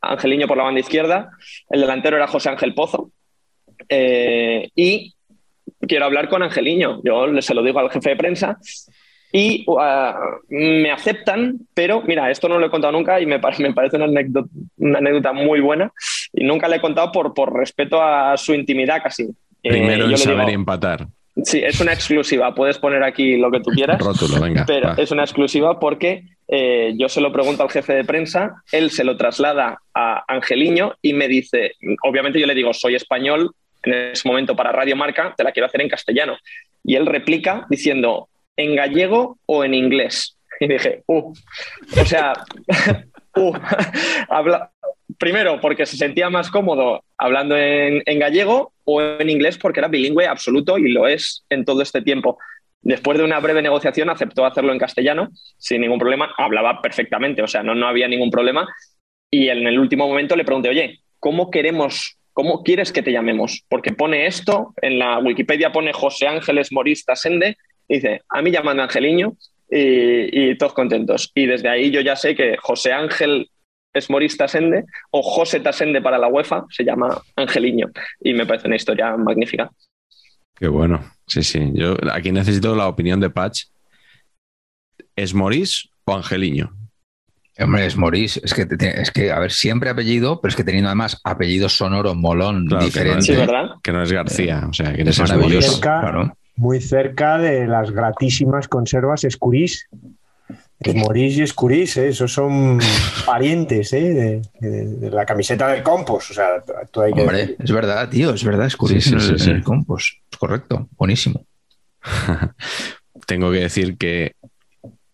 Angeliño 0.00 0.46
por 0.46 0.56
la 0.56 0.64
banda 0.64 0.80
izquierda, 0.80 1.30
el 1.70 1.80
delantero 1.80 2.16
era 2.16 2.26
José 2.26 2.48
Ángel 2.48 2.74
Pozo. 2.74 3.10
Eh, 3.88 4.70
y 4.74 5.14
quiero 5.86 6.06
hablar 6.06 6.28
con 6.28 6.42
Angeliño. 6.42 7.00
Yo 7.04 7.26
se 7.42 7.54
lo 7.54 7.62
digo 7.62 7.78
al 7.78 7.90
jefe 7.90 8.10
de 8.10 8.16
prensa 8.16 8.58
y 9.36 9.64
uh, 9.66 9.76
me 10.48 10.90
aceptan, 10.90 11.58
pero 11.74 12.00
mira, 12.00 12.30
esto 12.30 12.48
no 12.48 12.58
lo 12.58 12.66
he 12.66 12.70
contado 12.70 12.92
nunca 12.92 13.20
y 13.20 13.26
me, 13.26 13.38
me 13.58 13.74
parece 13.74 13.96
una 13.96 14.06
anécdota, 14.06 14.48
una 14.78 14.98
anécdota, 14.98 15.34
muy 15.34 15.60
buena 15.60 15.92
y 16.32 16.42
nunca 16.44 16.68
le 16.68 16.76
he 16.76 16.80
contado 16.80 17.12
por, 17.12 17.34
por 17.34 17.54
respeto 17.54 18.02
a 18.02 18.34
su 18.38 18.54
intimidad 18.54 19.02
casi. 19.02 19.28
Primero 19.62 20.06
eh, 20.06 20.10
en 20.10 20.16
saber 20.16 20.46
digo, 20.46 20.60
empatar. 20.60 21.06
Sí, 21.44 21.60
es 21.62 21.78
una 21.82 21.92
exclusiva. 21.92 22.54
Puedes 22.54 22.78
poner 22.78 23.02
aquí 23.02 23.36
lo 23.36 23.50
que 23.50 23.60
tú 23.60 23.70
quieras. 23.74 23.98
Rótulo, 23.98 24.40
venga. 24.40 24.64
Pero 24.66 24.88
va. 24.88 24.94
es 24.96 25.10
una 25.10 25.24
exclusiva 25.24 25.78
porque 25.78 26.22
eh, 26.48 26.94
yo 26.96 27.10
se 27.10 27.20
lo 27.20 27.30
pregunto 27.30 27.62
al 27.62 27.70
jefe 27.70 27.92
de 27.92 28.04
prensa, 28.04 28.62
él 28.72 28.90
se 28.90 29.04
lo 29.04 29.18
traslada 29.18 29.82
a 29.92 30.24
Angeliño 30.28 30.94
y 31.02 31.12
me 31.12 31.28
dice, 31.28 31.72
obviamente 32.02 32.40
yo 32.40 32.46
le 32.46 32.54
digo, 32.54 32.72
soy 32.72 32.94
español, 32.94 33.50
en 33.82 34.12
ese 34.12 34.26
momento 34.26 34.56
para 34.56 34.72
Radio 34.72 34.96
Marca, 34.96 35.34
te 35.36 35.44
la 35.44 35.52
quiero 35.52 35.66
hacer 35.66 35.82
en 35.82 35.90
castellano. 35.90 36.38
Y 36.82 36.94
él 36.94 37.04
replica 37.04 37.66
diciendo, 37.68 38.30
¿en 38.56 38.74
gallego 38.74 39.38
o 39.46 39.64
en 39.64 39.74
inglés? 39.74 40.32
Y 40.58 40.68
dije, 40.68 41.02
uh, 41.06 41.34
o 42.00 42.04
sea, 42.06 42.32
uh, 43.36 43.52
habla, 44.30 44.72
primero 45.18 45.60
porque 45.60 45.84
se 45.84 45.98
sentía 45.98 46.30
más 46.30 46.50
cómodo 46.50 47.04
hablando 47.18 47.56
en, 47.58 48.02
en, 48.06 48.18
gallego 48.18 48.72
o 48.84 49.02
en 49.02 49.28
inglés 49.28 49.58
porque 49.58 49.80
era 49.80 49.88
bilingüe 49.88 50.26
absoluto 50.26 50.78
y 50.78 50.90
lo 50.90 51.08
es 51.08 51.44
en 51.50 51.66
todo 51.66 51.82
este 51.82 52.00
tiempo. 52.00 52.38
Después 52.80 53.18
de 53.18 53.24
una 53.24 53.40
breve 53.40 53.62
negociación 53.62 54.10
aceptó 54.10 54.46
hacerlo 54.46 54.72
en 54.72 54.78
castellano 54.78 55.30
sin 55.58 55.80
ningún 55.80 55.98
problema, 55.98 56.32
hablaba 56.38 56.80
perfectamente, 56.80 57.42
o 57.42 57.48
sea, 57.48 57.62
no, 57.62 57.74
no 57.74 57.88
había 57.88 58.08
ningún 58.08 58.30
problema. 58.30 58.66
Y 59.30 59.48
en 59.48 59.66
el 59.66 59.78
último 59.78 60.06
momento 60.06 60.36
le 60.36 60.44
pregunté, 60.44 60.68
oye, 60.68 61.00
¿cómo 61.18 61.50
queremos, 61.50 62.16
cómo 62.32 62.62
quieres 62.62 62.92
que 62.92 63.02
te 63.02 63.10
llamemos? 63.12 63.64
Porque 63.68 63.92
pone 63.92 64.26
esto, 64.26 64.72
en 64.80 65.00
la 65.00 65.18
Wikipedia 65.18 65.72
pone 65.72 65.92
José 65.92 66.28
Ángeles 66.28 66.70
Morista 66.70 67.16
Sende, 67.16 67.56
dice, 67.88 68.22
a 68.28 68.42
mí 68.42 68.50
llaman 68.50 68.80
Angeliño 68.80 69.36
y, 69.70 70.50
y 70.50 70.58
todos 70.58 70.72
contentos. 70.72 71.30
Y 71.34 71.46
desde 71.46 71.68
ahí 71.68 71.90
yo 71.90 72.00
ya 72.00 72.16
sé 72.16 72.34
que 72.34 72.56
José 72.56 72.92
Ángel 72.92 73.48
es 73.96 74.10
Maurice 74.10 74.36
Tasende 74.36 74.84
o 75.10 75.22
José 75.22 75.60
Tasende 75.60 76.02
para 76.02 76.18
la 76.18 76.28
UEFA, 76.28 76.64
se 76.70 76.84
llama 76.84 77.20
Angeliño 77.34 77.90
y 78.20 78.34
me 78.34 78.46
parece 78.46 78.66
una 78.66 78.76
historia 78.76 79.16
magnífica. 79.16 79.70
Qué 80.54 80.68
bueno, 80.68 81.04
sí, 81.26 81.42
sí. 81.42 81.70
Yo 81.74 81.96
aquí 82.10 82.32
necesito 82.32 82.74
la 82.74 82.88
opinión 82.88 83.20
de 83.20 83.30
Patch. 83.30 83.64
¿Es 85.14 85.34
Maurice 85.34 85.88
o 86.04 86.14
Angeliño? 86.14 86.74
Hombre, 87.58 87.86
es 87.86 87.96
Maurice. 87.96 88.40
Es 88.42 88.52
que, 88.52 88.66
es 88.78 89.10
que, 89.10 89.30
a 89.32 89.38
ver, 89.38 89.50
siempre 89.50 89.88
apellido, 89.88 90.40
pero 90.40 90.50
es 90.50 90.56
que 90.56 90.64
teniendo 90.64 90.88
además 90.88 91.20
apellido 91.24 91.68
sonoro, 91.68 92.14
molón, 92.14 92.66
claro, 92.66 92.84
diferente. 92.84 93.22
Sí, 93.22 93.34
¿verdad? 93.34 93.70
Que 93.82 93.92
no 93.92 94.02
es 94.02 94.12
García, 94.12 94.66
o 94.68 94.72
sea, 94.72 94.92
que 94.92 95.02
es 95.02 95.08
es 95.08 95.20
maravilloso. 95.20 95.80
Claro. 95.80 96.36
Muy 96.56 96.80
cerca 96.80 97.38
de 97.38 97.66
las 97.66 97.90
gratísimas 97.90 98.68
conservas 98.68 99.24
Escurís. 99.24 99.88
Esmorís 100.80 101.38
y 101.38 101.42
Escurís, 101.42 101.96
¿eh? 101.96 102.08
esos 102.08 102.32
son 102.32 102.78
parientes 103.26 103.92
¿eh? 103.92 104.02
de, 104.02 104.42
de, 104.60 104.86
de, 104.86 105.10
la 105.10 105.24
camiseta 105.24 105.68
del 105.68 105.82
Compos. 105.82 106.30
O 106.30 106.34
sea, 106.34 106.62
tú 106.90 107.00
hay 107.00 107.12
que 107.12 107.22
Hombre, 107.22 107.56
es 107.58 107.72
verdad, 107.72 108.08
tío, 108.08 108.34
es 108.34 108.44
verdad, 108.44 108.66
Escurís 108.66 109.04
sí, 109.04 109.10
sí, 109.10 109.20
sí, 109.20 109.26
en, 109.26 109.34
el, 109.34 109.42
en 109.42 109.56
el 109.56 109.62
Compos. 109.62 110.20
Es 110.30 110.38
correcto, 110.38 110.88
buenísimo. 110.98 111.46
Tengo 113.26 113.50
que 113.50 113.60
decir 113.60 113.96
que 113.96 114.32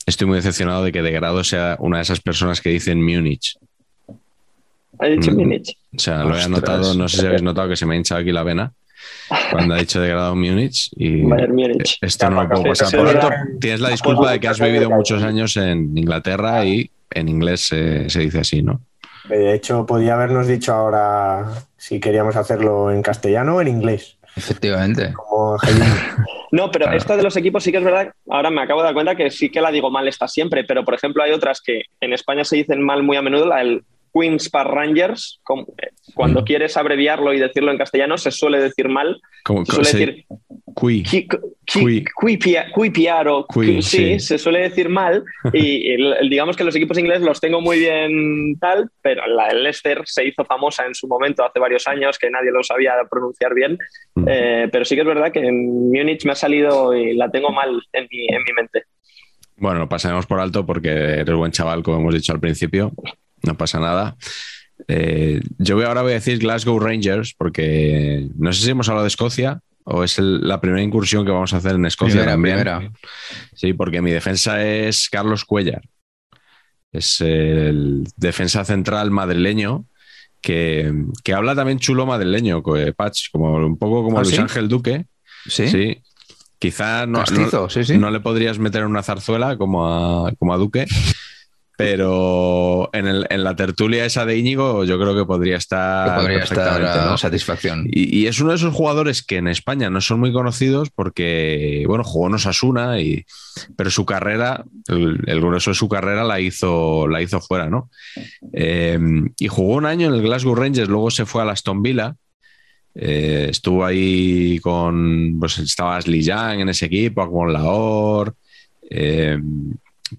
estoy 0.04 0.26
muy 0.26 0.36
decepcionado 0.36 0.84
de 0.84 0.92
que 0.92 1.02
De 1.02 1.12
Grado 1.12 1.44
sea 1.44 1.76
una 1.78 1.98
de 1.98 2.02
esas 2.02 2.20
personas 2.20 2.60
que 2.60 2.70
dicen 2.70 3.02
Múnich. 3.02 3.56
¿Ha 4.98 5.06
dicho 5.06 5.30
mm. 5.30 5.36
Múnich? 5.36 5.76
O 5.96 5.98
sea, 5.98 6.24
lo 6.24 6.36
he 6.36 6.42
anotado, 6.42 6.94
no 6.94 7.08
sé 7.08 7.18
si 7.18 7.26
habéis 7.26 7.42
notado 7.42 7.68
que 7.68 7.76
se 7.76 7.86
me 7.86 7.94
ha 7.94 7.96
hinchado 7.96 8.20
aquí 8.20 8.32
la 8.32 8.42
vena 8.42 8.72
cuando 9.50 9.74
ha 9.74 9.78
dicho 9.78 10.00
de 10.00 10.08
grado 10.08 10.34
Múnich 10.34 10.90
y 10.96 11.10
Múnich. 11.22 11.98
esto 12.00 12.30
no 12.30 12.42
lo 12.42 12.48
puedo 12.48 12.64
pasar. 12.64 12.98
Por 12.98 13.12
tanto, 13.12 13.30
tienes 13.60 13.80
la 13.80 13.90
disculpa 13.90 14.32
de 14.32 14.40
que 14.40 14.48
has 14.48 14.60
vivido 14.60 14.90
muchos 14.90 15.22
años 15.22 15.56
en 15.56 15.96
Inglaterra 15.96 16.64
y 16.64 16.90
en 17.10 17.28
inglés 17.28 17.60
se, 17.60 18.08
se 18.10 18.20
dice 18.20 18.40
así, 18.40 18.62
¿no? 18.62 18.80
De 19.28 19.54
hecho, 19.54 19.86
podía 19.86 20.14
habernos 20.14 20.46
dicho 20.46 20.72
ahora 20.72 21.46
si 21.76 22.00
queríamos 22.00 22.36
hacerlo 22.36 22.90
en 22.90 23.02
castellano 23.02 23.56
o 23.56 23.60
en 23.60 23.68
inglés. 23.68 24.18
Efectivamente. 24.36 25.12
Como. 25.12 25.56
No, 26.52 26.70
pero 26.70 26.92
esta 26.92 27.16
de 27.16 27.22
los 27.22 27.34
equipos 27.38 27.64
sí 27.64 27.72
que 27.72 27.78
es 27.78 27.84
verdad, 27.84 28.12
ahora 28.28 28.50
me 28.50 28.60
acabo 28.60 28.82
de 28.82 28.84
dar 28.84 28.92
cuenta 28.92 29.14
que 29.14 29.30
sí 29.30 29.48
que 29.48 29.62
la 29.62 29.70
digo 29.70 29.90
mal 29.90 30.06
esta 30.06 30.28
siempre, 30.28 30.64
pero 30.64 30.84
por 30.84 30.92
ejemplo 30.92 31.22
hay 31.22 31.32
otras 31.32 31.62
que 31.62 31.84
en 31.98 32.12
España 32.12 32.44
se 32.44 32.56
dicen 32.56 32.82
mal 32.82 33.02
muy 33.02 33.16
a 33.16 33.22
menudo, 33.22 33.46
la 33.46 33.56
del 33.56 33.84
Queens 34.12 34.48
Park 34.50 34.70
Rangers, 34.70 35.40
como- 35.42 35.66
eh, 35.78 35.88
cuando 36.14 36.42
Mm. 36.42 36.44
quieres 36.44 36.76
abreviarlo 36.76 37.32
y 37.32 37.38
decirlo 37.38 37.70
en 37.72 37.78
castellano 37.78 38.18
se 38.18 38.30
suele 38.30 38.60
decir 38.60 38.88
mal, 38.88 39.20
Como- 39.44 39.64
se 39.64 39.72
suele 39.72 39.90
decir 39.90 40.24
qui- 40.74 41.02
qui- 41.04 41.26
Qui. 41.64 42.04
Qui, 42.04 42.04
qui- 42.74 43.82
sí, 43.82 43.82
sí. 43.82 44.20
se 44.20 44.36
suele 44.38 44.60
decir 44.60 44.88
mal 44.88 45.22
y 45.52 45.92
el- 45.92 46.28
digamos 46.28 46.56
que 46.56 46.64
los 46.64 46.74
equipos 46.76 46.98
ingleses 46.98 47.22
los 47.24 47.40
tengo 47.40 47.60
muy 47.60 47.78
bien 47.78 48.58
tal, 48.58 48.90
pero 49.00 49.26
la 49.26 49.48
del 49.48 49.62
Leicester 49.62 50.02
se 50.04 50.26
hizo 50.26 50.44
famosa 50.44 50.84
en 50.86 50.94
su 50.94 51.06
momento 51.06 51.44
hace 51.44 51.58
varios 51.60 51.86
años 51.86 52.18
que 52.18 52.30
nadie 52.30 52.50
lo 52.50 52.62
sabía 52.62 52.94
pronunciar 53.10 53.54
bien, 53.54 53.78
Mm. 54.14 54.26
Eh, 54.28 54.68
pero 54.70 54.84
sí 54.84 54.94
que 54.94 55.00
es 55.02 55.06
verdad 55.06 55.32
que 55.32 55.38
en 55.40 55.90
Múnich 55.90 56.24
me 56.26 56.32
ha 56.32 56.34
salido 56.34 56.94
y 56.94 57.14
la 57.16 57.30
tengo 57.30 57.50
mal 57.50 57.80
en 57.92 58.08
mi, 58.10 58.26
en 58.28 58.42
mi 58.42 58.52
mente. 58.54 58.84
Bueno, 59.56 59.78
lo 59.80 59.88
pasaremos 59.88 60.26
por 60.26 60.40
alto 60.40 60.66
porque 60.66 60.90
eres 60.90 61.34
buen 61.34 61.52
chaval, 61.52 61.82
como 61.82 61.98
hemos 61.98 62.14
dicho 62.14 62.32
al 62.32 62.40
principio. 62.40 62.92
No 63.42 63.56
pasa 63.56 63.80
nada. 63.80 64.16
Eh, 64.88 65.40
yo 65.58 65.76
voy, 65.76 65.84
ahora 65.84 66.02
voy 66.02 66.12
a 66.12 66.14
decir 66.16 66.38
Glasgow 66.38 66.78
Rangers 66.78 67.34
porque 67.36 68.28
no 68.36 68.52
sé 68.52 68.64
si 68.64 68.70
hemos 68.70 68.88
hablado 68.88 69.04
de 69.04 69.08
Escocia 69.08 69.60
o 69.84 70.02
es 70.04 70.18
el- 70.18 70.46
la 70.46 70.60
primera 70.60 70.82
incursión 70.82 71.24
que 71.24 71.30
vamos 71.32 71.52
a 71.54 71.58
hacer 71.58 71.74
en 71.76 71.86
Escocia 71.86 72.14
Primera, 72.24 72.32
también. 72.32 72.56
primera. 72.56 72.92
Sí, 73.54 73.72
porque 73.74 74.00
mi 74.02 74.10
defensa 74.10 74.64
es 74.64 75.08
Carlos 75.08 75.44
Cuellar. 75.44 75.82
Es 76.92 77.20
el 77.20 78.04
defensa 78.16 78.64
central 78.64 79.10
madrileño 79.10 79.86
que, 80.40 80.92
que 81.24 81.32
habla 81.34 81.54
también 81.54 81.78
chulo 81.78 82.04
madrileño, 82.04 82.62
eh, 82.76 82.92
Patch, 82.92 83.30
como, 83.32 83.54
un 83.54 83.78
poco 83.78 84.02
como 84.04 84.18
¿Ah, 84.18 84.22
Luis 84.22 84.34
sí? 84.34 84.40
Ángel 84.40 84.68
Duque. 84.68 85.06
Sí. 85.46 85.68
Sí. 85.68 86.02
Quizá 86.58 87.06
no, 87.06 87.24
no- 87.24 87.68
sí, 87.70 87.84
sí. 87.84 87.98
no 87.98 88.10
le 88.10 88.20
podrías 88.20 88.58
meter 88.58 88.82
en 88.82 88.88
una 88.88 89.02
zarzuela 89.02 89.56
como 89.56 89.86
a, 90.26 90.32
como 90.38 90.54
a 90.54 90.56
Duque, 90.58 90.86
pero 91.82 92.90
en, 92.92 93.06
el- 93.06 93.26
en 93.30 93.44
la 93.44 93.54
tertulia 93.56 94.04
esa 94.04 94.24
de 94.24 94.36
Íñigo 94.38 94.84
yo 94.84 94.98
creo 94.98 95.14
que 95.14 95.24
podría 95.24 95.56
estar 95.56 96.14
Que 96.14 96.20
podría 96.20 96.42
estar 96.44 96.84
a 96.84 97.06
¿no? 97.06 97.18
satisfacción. 97.18 97.86
Y, 97.90 98.18
y 98.20 98.26
es 98.26 98.40
uno 98.40 98.50
de 98.50 98.56
esos 98.56 98.74
jugadores 98.74 99.22
que 99.22 99.36
en 99.36 99.48
España 99.48 99.90
no 99.90 100.00
son 100.00 100.20
muy 100.20 100.32
conocidos 100.32 100.90
porque, 100.94 101.84
bueno, 101.86 102.04
jugó 102.04 102.28
en 102.28 102.34
Osasuna, 102.34 103.00
y, 103.00 103.24
pero 103.76 103.90
su 103.90 104.04
carrera, 104.06 104.64
el, 104.88 105.20
el 105.26 105.40
grueso 105.40 105.70
de 105.70 105.74
su 105.74 105.88
carrera 105.88 106.24
la 106.24 106.40
hizo, 106.40 107.06
la 107.08 107.20
hizo 107.22 107.40
fuera, 107.40 107.68
¿no? 107.68 107.90
Eh, 108.52 108.98
y 109.38 109.48
jugó 109.48 109.74
un 109.76 109.86
año 109.86 110.08
en 110.08 110.14
el 110.14 110.22
Glasgow 110.22 110.54
Rangers, 110.54 110.88
luego 110.88 111.10
se 111.10 111.26
fue 111.26 111.42
a 111.42 111.44
la 111.44 111.52
Aston 111.52 111.82
Villa. 111.82 112.14
eh, 112.94 113.46
estuvo 113.50 113.84
ahí 113.84 114.58
con, 114.60 115.36
pues 115.40 115.58
estaba 115.58 115.96
Ashley 115.96 116.22
Young 116.22 116.60
en 116.60 116.68
ese 116.68 116.86
equipo, 116.86 117.30
con 117.30 117.52
Lahore. 117.52 118.32
eh, 118.90 119.38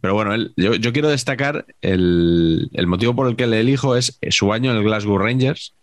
pero 0.02 0.14
bueno, 0.14 0.36
yo, 0.56 0.76
yo 0.76 0.94
quiero 0.94 1.10
destacar 1.10 1.66
el, 1.82 2.70
el 2.74 2.88
motivo 2.88 3.16
por 3.16 3.28
el 3.28 3.36
que 3.36 3.48
le 3.48 3.60
elijo 3.60 3.96
es 3.96 4.20
su 4.30 4.54
año 4.54 4.72
en 4.72 4.78
el 4.78 4.84
Glasgow 4.84 5.18
Rangers, 5.18 5.74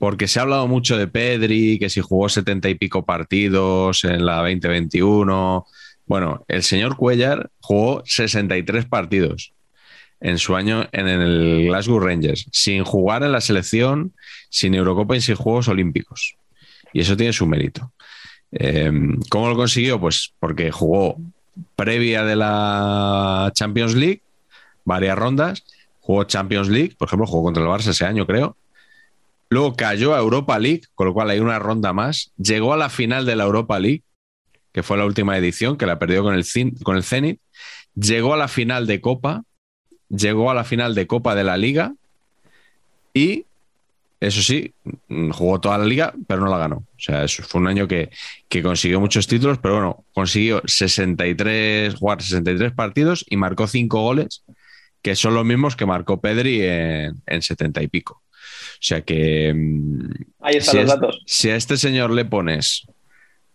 porque 0.00 0.28
se 0.28 0.38
ha 0.38 0.42
hablado 0.42 0.66
mucho 0.66 0.96
de 0.96 1.08
Pedri, 1.08 1.78
que 1.78 1.90
si 1.90 2.00
jugó 2.00 2.30
setenta 2.30 2.70
y 2.70 2.74
pico 2.74 3.04
partidos 3.04 4.02
en 4.04 4.24
la 4.24 4.36
2021. 4.36 5.66
Bueno, 6.06 6.42
el 6.48 6.62
señor 6.62 6.96
Cuellar 6.96 7.50
jugó 7.60 8.02
63 8.06 8.86
partidos 8.86 9.52
en 10.20 10.38
su 10.38 10.56
año 10.56 10.88
en 10.92 11.06
el 11.06 11.66
Glasgow 11.66 12.00
Rangers, 12.00 12.46
sin 12.50 12.82
jugar 12.82 13.24
en 13.24 13.32
la 13.32 13.42
selección, 13.42 14.14
sin 14.48 14.74
Eurocopa 14.74 15.18
y 15.18 15.20
sin 15.20 15.34
Juegos 15.34 15.68
Olímpicos. 15.68 16.34
Y 16.94 17.00
eso 17.00 17.14
tiene 17.14 17.34
su 17.34 17.46
mérito. 17.46 17.92
Eh, 18.52 18.90
¿Cómo 19.28 19.50
lo 19.50 19.56
consiguió? 19.56 20.00
Pues 20.00 20.32
porque 20.40 20.70
jugó 20.70 21.16
previa 21.76 22.24
de 22.24 22.36
la 22.36 23.50
Champions 23.54 23.94
League, 23.94 24.22
varias 24.84 25.16
rondas, 25.16 25.64
jugó 26.00 26.24
Champions 26.24 26.68
League, 26.68 26.94
por 26.98 27.08
ejemplo, 27.08 27.26
jugó 27.26 27.44
contra 27.44 27.62
el 27.62 27.68
Barça 27.68 27.90
ese 27.90 28.04
año, 28.04 28.26
creo. 28.26 28.56
Luego 29.48 29.74
cayó 29.74 30.14
a 30.14 30.18
Europa 30.18 30.58
League, 30.58 30.82
con 30.94 31.08
lo 31.08 31.14
cual 31.14 31.30
hay 31.30 31.40
una 31.40 31.58
ronda 31.58 31.92
más. 31.92 32.32
Llegó 32.36 32.72
a 32.72 32.76
la 32.76 32.88
final 32.88 33.26
de 33.26 33.36
la 33.36 33.44
Europa 33.44 33.78
League, 33.80 34.02
que 34.72 34.82
fue 34.82 34.96
la 34.96 35.04
última 35.04 35.36
edición, 35.36 35.76
que 35.76 35.86
la 35.86 35.98
perdió 35.98 36.22
con 36.22 36.34
el, 36.34 36.44
con 36.82 36.96
el 36.96 37.02
Zenit. 37.02 37.40
Llegó 37.94 38.34
a 38.34 38.36
la 38.36 38.46
final 38.46 38.86
de 38.86 39.00
Copa, 39.00 39.42
llegó 40.08 40.50
a 40.50 40.54
la 40.54 40.64
final 40.64 40.94
de 40.94 41.06
Copa 41.08 41.34
de 41.34 41.44
la 41.44 41.56
Liga 41.56 41.94
y, 43.12 43.44
eso 44.20 44.42
sí, 44.42 44.74
jugó 45.32 45.60
toda 45.60 45.78
la 45.78 45.86
liga, 45.86 46.12
pero 46.26 46.42
no 46.42 46.50
la 46.50 46.58
ganó. 46.58 46.76
O 46.76 46.98
sea, 46.98 47.24
eso 47.24 47.42
fue 47.42 47.60
un 47.60 47.68
año 47.68 47.88
que, 47.88 48.10
que 48.48 48.62
consiguió 48.62 49.00
muchos 49.00 49.26
títulos, 49.26 49.58
pero 49.58 49.74
bueno, 49.74 50.04
consiguió 50.12 50.62
63, 50.66 51.94
jugar 51.94 52.22
63 52.22 52.72
partidos 52.72 53.24
y 53.28 53.36
marcó 53.36 53.66
5 53.66 54.00
goles, 54.00 54.44
que 55.02 55.16
son 55.16 55.32
los 55.34 55.44
mismos 55.46 55.74
que 55.74 55.86
marcó 55.86 56.20
Pedri 56.20 56.60
en, 56.62 57.14
en 57.26 57.42
70 57.42 57.82
y 57.82 57.88
pico. 57.88 58.22
O 58.22 58.82
sea 58.82 59.00
que... 59.02 59.52
mm, 59.54 60.10
Ahí 60.40 60.56
están 60.56 60.72
si, 60.72 60.78
los 60.80 60.86
datos. 60.88 61.22
si 61.26 61.48
a 61.50 61.56
este 61.56 61.76
señor 61.78 62.10
le 62.10 62.24
pones 62.26 62.86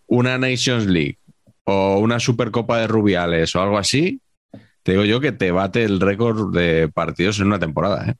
una 0.08 0.38
Nations 0.38 0.88
League 0.88 1.20
o 1.64 2.00
una 2.00 2.20
Supercopa 2.20 2.80
de 2.80 2.88
Rubiales 2.88 3.56
o 3.56 3.62
algo 3.62 3.78
así, 3.78 4.20
te 4.84 4.92
digo 4.94 5.04
yo 5.06 5.20
que 5.20 5.32
te 5.32 5.52
bate 5.52 5.84
el 5.84 6.00
récord 6.00 6.56
de 6.56 6.90
partidos 6.90 7.40
en 7.40 7.48
una 7.48 7.60
temporada. 7.60 8.10
¿eh? 8.10 8.16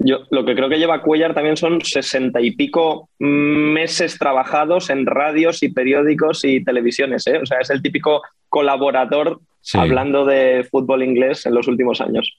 Yo 0.00 0.18
lo 0.30 0.44
que 0.44 0.54
creo 0.54 0.68
que 0.68 0.78
lleva 0.78 1.02
Cuellar 1.02 1.34
también 1.34 1.56
son 1.56 1.80
sesenta 1.82 2.40
y 2.40 2.52
pico 2.52 3.10
meses 3.18 4.16
trabajados 4.18 4.90
en 4.90 5.06
radios 5.06 5.62
y 5.64 5.70
periódicos 5.70 6.44
y 6.44 6.62
televisiones. 6.64 7.26
¿eh? 7.26 7.38
O 7.42 7.46
sea, 7.46 7.58
es 7.60 7.70
el 7.70 7.82
típico 7.82 8.22
colaborador 8.48 9.40
Sí. 9.60 9.76
hablando 9.76 10.24
de 10.24 10.66
fútbol 10.70 11.02
inglés 11.02 11.44
en 11.46 11.54
los 11.54 11.66
últimos 11.66 12.00
años. 12.00 12.38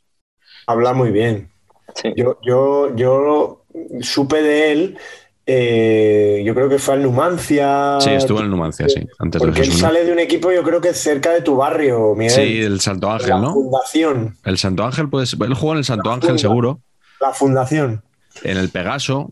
Habla 0.67 0.93
muy 0.93 1.11
bien. 1.11 1.49
Sí. 1.95 2.13
Yo, 2.15 2.39
yo, 2.43 2.95
yo 2.95 3.65
supe 4.01 4.41
de 4.41 4.71
él, 4.71 4.97
eh, 5.45 6.41
yo 6.45 6.55
creo 6.55 6.69
que 6.69 6.79
fue 6.79 6.93
al 6.95 7.03
Numancia. 7.03 7.97
Sí, 7.99 8.11
estuvo 8.11 8.39
en 8.39 8.45
el 8.45 8.51
Numancia, 8.51 8.87
sí, 8.87 9.01
antes 9.19 9.41
de 9.41 9.47
Porque 9.47 9.61
él 9.61 9.71
sale 9.71 10.05
de 10.05 10.11
un 10.13 10.19
equipo, 10.19 10.51
yo 10.51 10.63
creo 10.63 10.79
que 10.79 10.93
cerca 10.93 11.31
de 11.33 11.41
tu 11.41 11.55
barrio, 11.57 12.15
Miguel. 12.15 12.31
Sí, 12.31 12.61
el 12.61 12.79
Santo 12.79 13.11
Ángel, 13.11 13.29
la 13.31 13.39
¿no? 13.41 13.53
Fundación. 13.53 14.35
El 14.45 14.57
Santo 14.57 14.83
Ángel, 14.85 15.09
pues, 15.09 15.33
él 15.39 15.53
jugó 15.55 15.73
en 15.73 15.79
el 15.79 15.85
Santo 15.85 16.09
La 16.09 16.15
Ángel 16.15 16.29
Funda. 16.29 16.41
seguro, 16.41 16.79
La 17.19 17.33
Fundación. 17.33 18.01
en 18.43 18.57
el 18.57 18.69
Pegaso 18.69 19.31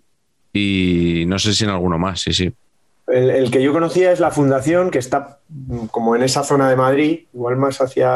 y 0.53 1.23
no 1.27 1.39
sé 1.39 1.53
si 1.53 1.63
en 1.63 1.69
alguno 1.69 1.97
más, 1.97 2.21
sí, 2.21 2.33
sí. 2.33 2.51
El, 3.07 3.29
el 3.29 3.51
que 3.51 3.61
yo 3.63 3.71
conocía 3.71 4.11
es 4.11 4.19
la 4.19 4.31
Fundación, 4.31 4.89
que 4.91 4.99
está 4.99 5.39
mm, 5.49 5.85
como 5.87 6.15
en 6.15 6.23
esa 6.23 6.43
zona 6.43 6.69
de 6.69 6.75
Madrid, 6.75 7.19
igual 7.33 7.55
más 7.55 7.79
hacia 7.79 8.07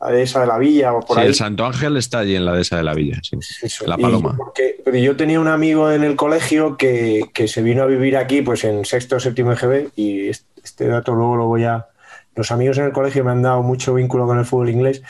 la 0.00 0.10
dehesa 0.10 0.40
de 0.40 0.46
la 0.46 0.58
Villa 0.58 0.92
o 0.92 1.00
por 1.00 1.16
Sí, 1.16 1.22
ahí. 1.22 1.28
el 1.28 1.34
Santo 1.34 1.64
Ángel 1.64 1.96
está 1.96 2.18
allí 2.20 2.34
en 2.36 2.44
la 2.44 2.52
dehesa 2.52 2.76
de 2.76 2.82
la 2.82 2.94
villa, 2.94 3.18
sí. 3.22 3.36
Eso. 3.62 3.86
La 3.86 3.96
Paloma. 3.96 4.34
porque- 4.36 4.76
yo 5.02 5.16
tenía 5.16 5.38
un 5.40 5.48
amigo 5.48 5.90
en 5.92 6.04
el 6.04 6.16
colegio 6.16 6.76
que, 6.76 7.30
que 7.32 7.46
se 7.48 7.62
vino 7.62 7.82
a 7.82 7.86
vivir 7.86 8.16
aquí 8.16 8.42
pues 8.42 8.64
en 8.64 8.84
sexto 8.84 9.16
o 9.16 9.20
séptimo 9.20 9.52
EGB 9.52 9.90
y 9.96 10.28
est- 10.28 10.46
este 10.62 10.86
dato 10.88 11.14
luego 11.14 11.36
lo 11.36 11.46
voy 11.46 11.64
a... 11.64 11.86
Los 12.34 12.50
amigos 12.52 12.78
en 12.78 12.84
el 12.86 12.92
colegio 12.92 13.24
me 13.24 13.30
han 13.32 13.42
dado 13.42 13.62
mucho 13.62 13.94
vínculo 13.94 14.26
con 14.26 14.38
el 14.38 14.44
fútbol 14.44 14.70
inglés 14.70 15.02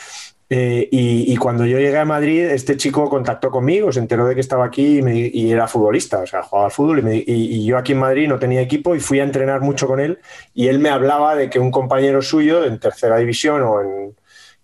eh, 0.53 0.88
y, 0.90 1.36
cuando 1.36 1.64
yo 1.64 1.78
llegué 1.78 1.96
a 1.98 2.05
Madrid 2.05 2.42
este 2.46 2.76
chico 2.76 3.09
contactó 3.09 3.51
conmigo, 3.53 3.92
se 3.92 4.01
enteró 4.01 4.26
de 4.26 4.34
que 4.34 4.40
estaba 4.40 4.64
aquí 4.64 4.98
y, 4.98 5.03
me- 5.03 5.30
y 5.32 5.53
era 5.53 5.68
futbolista, 5.68 6.18
o 6.18 6.26
sea, 6.26 6.42
jugaba 6.42 6.70
fútbol 6.70 6.98
y, 6.98 7.03
me- 7.03 7.24
y- 7.24 7.64
yo 7.64 7.78
aquí 7.78 7.92
en 7.92 7.98
Madrid 8.01 8.26
no 8.28 8.38
tenía 8.40 8.61
equipo 8.61 8.94
y 8.96 9.01
fui 9.01 9.20
a 9.20 9.24
entrenar 9.24 9.61
mucho 9.61 9.86
con 9.86 10.01
él 10.01 10.18
y 10.53 10.66
él 10.68 10.80
me 10.80 10.88
hablaba 10.90 11.36
de 11.36 11.48
que 11.48 11.61
un 11.61 11.70
compañero 11.70 12.20
suyo 12.20 12.64
en 12.64 12.80
tercera 12.80 13.16
división 13.18 13.62
o 13.62 13.80
en, 13.80 14.16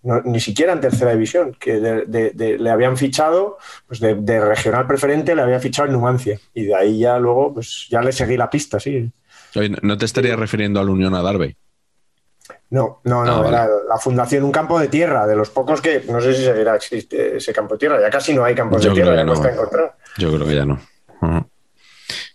no, 0.03 0.21
ni 0.23 0.39
siquiera 0.39 0.73
en 0.73 0.81
tercera 0.81 1.11
división, 1.13 1.55
que 1.59 1.79
de- 1.79 2.57
le 2.59 2.69
habían 2.69 2.97
fichado, 2.97 3.57
pues 3.87 3.99
de, 3.99 4.15
de 4.15 4.39
regional 4.41 4.87
preferente 4.87 5.35
le 5.35 5.41
había 5.41 5.59
fichado 5.59 5.87
en 5.87 5.93
Numancia. 5.93 6.39
Y 6.53 6.65
de 6.65 6.75
ahí 6.75 6.99
ya 6.99 7.17
luego, 7.17 7.53
pues 7.53 7.87
ya 7.89 8.01
le 8.01 8.11
seguí 8.11 8.37
la 8.37 8.49
pista, 8.49 8.79
sí. 8.79 9.09
Oye, 9.55 9.71
¿No 9.81 9.97
te 9.97 10.05
estarías 10.05 10.37
refiriendo 10.37 10.79
al 10.79 10.89
Unión 10.89 11.15
a 11.15 11.21
Darby? 11.21 11.55
No, 12.69 12.99
no, 13.05 13.23
no, 13.23 13.47
Ah, 13.47 13.67
la 13.87 13.97
fundación, 13.97 14.43
un 14.43 14.51
campo 14.51 14.77
de 14.79 14.89
tierra, 14.89 15.25
de 15.25 15.35
los 15.35 15.49
pocos 15.49 15.81
que, 15.81 16.03
no 16.09 16.19
sé 16.19 16.33
si 16.33 16.43
seguirá 16.43 16.75
existe 16.75 17.37
ese 17.37 17.53
campo 17.53 17.75
de 17.75 17.79
tierra, 17.79 18.01
ya 18.01 18.09
casi 18.09 18.33
no 18.33 18.43
hay 18.43 18.55
campos 18.55 18.81
Yo 18.81 18.89
de 18.89 18.95
tierra, 18.95 19.15
ya 19.15 19.23
no. 19.23 19.33
cuesta 19.33 19.53
encontrar. 19.53 19.95
Yo 20.17 20.33
creo 20.33 20.45
que 20.45 20.55
ya 20.55 20.65
no. 20.65 20.79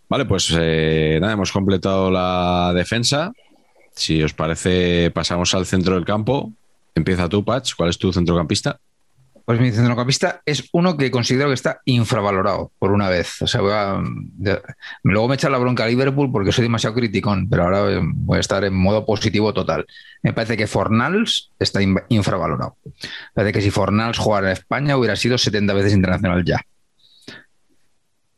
Vale, 0.08 0.24
pues 0.26 0.54
eh, 0.58 1.18
nada, 1.20 1.34
hemos 1.34 1.52
completado 1.52 2.10
la 2.10 2.72
defensa. 2.74 3.32
Si 3.94 4.22
os 4.22 4.32
parece, 4.32 5.10
pasamos 5.10 5.54
al 5.54 5.66
centro 5.66 5.94
del 5.94 6.04
campo. 6.04 6.50
Empieza 6.94 7.28
tú, 7.28 7.44
Patch. 7.44 7.74
¿Cuál 7.76 7.90
es 7.90 7.98
tu 7.98 8.12
centrocampista? 8.12 8.78
Pues 9.44 9.60
mi 9.60 9.72
centrocampista 9.72 10.40
es 10.46 10.68
uno 10.72 10.96
que 10.96 11.10
considero 11.10 11.48
que 11.48 11.54
está 11.54 11.80
infravalorado 11.84 12.70
por 12.78 12.92
una 12.92 13.08
vez. 13.08 13.42
O 13.42 13.46
sea, 13.46 13.60
luego 15.02 15.28
me 15.28 15.34
echa 15.34 15.50
la 15.50 15.58
bronca 15.58 15.84
a 15.84 15.88
Liverpool 15.88 16.30
porque 16.30 16.52
soy 16.52 16.62
demasiado 16.62 16.94
criticón, 16.94 17.48
pero 17.48 17.64
ahora 17.64 18.00
voy 18.02 18.36
a 18.36 18.40
estar 18.40 18.62
en 18.64 18.74
modo 18.74 19.04
positivo 19.04 19.52
total. 19.52 19.84
Me 20.22 20.32
parece 20.32 20.56
que 20.56 20.66
Fornals 20.66 21.50
está 21.58 21.82
in- 21.82 22.00
infravalorado. 22.08 22.76
Me 22.84 23.00
parece 23.34 23.52
que 23.54 23.62
si 23.62 23.70
Fornals 23.70 24.18
jugara 24.18 24.48
en 24.48 24.52
España 24.52 24.96
hubiera 24.96 25.16
sido 25.16 25.36
70 25.36 25.72
veces 25.74 25.92
internacional 25.92 26.44
ya. 26.44 26.60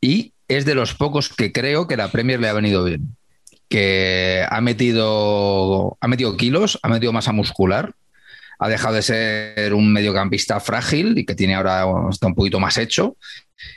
Y 0.01 0.33
es 0.49 0.65
de 0.65 0.75
los 0.75 0.95
pocos 0.95 1.29
que 1.29 1.53
creo 1.53 1.87
que 1.87 1.97
la 1.97 2.09
Premier 2.11 2.41
le 2.41 2.49
ha 2.49 2.53
venido 2.53 2.85
bien. 2.85 3.17
Que 3.69 4.45
ha 4.49 4.61
metido, 4.61 5.97
ha 6.01 6.09
metido 6.09 6.37
kilos, 6.37 6.79
ha 6.83 6.89
metido 6.89 7.13
masa 7.13 7.33
muscular, 7.33 7.95
ha 8.59 8.69
dejado 8.69 8.95
de 8.95 9.03
ser 9.03 9.75
un 9.75 9.93
mediocampista 9.93 10.61
frágil 10.61 11.19
y 11.19 11.25
que 11.25 11.35
tiene 11.35 11.55
ahora 11.55 11.85
está 12.11 12.27
un 12.27 12.35
poquito 12.35 12.61
más 12.61 12.79
hecho. 12.79 13.17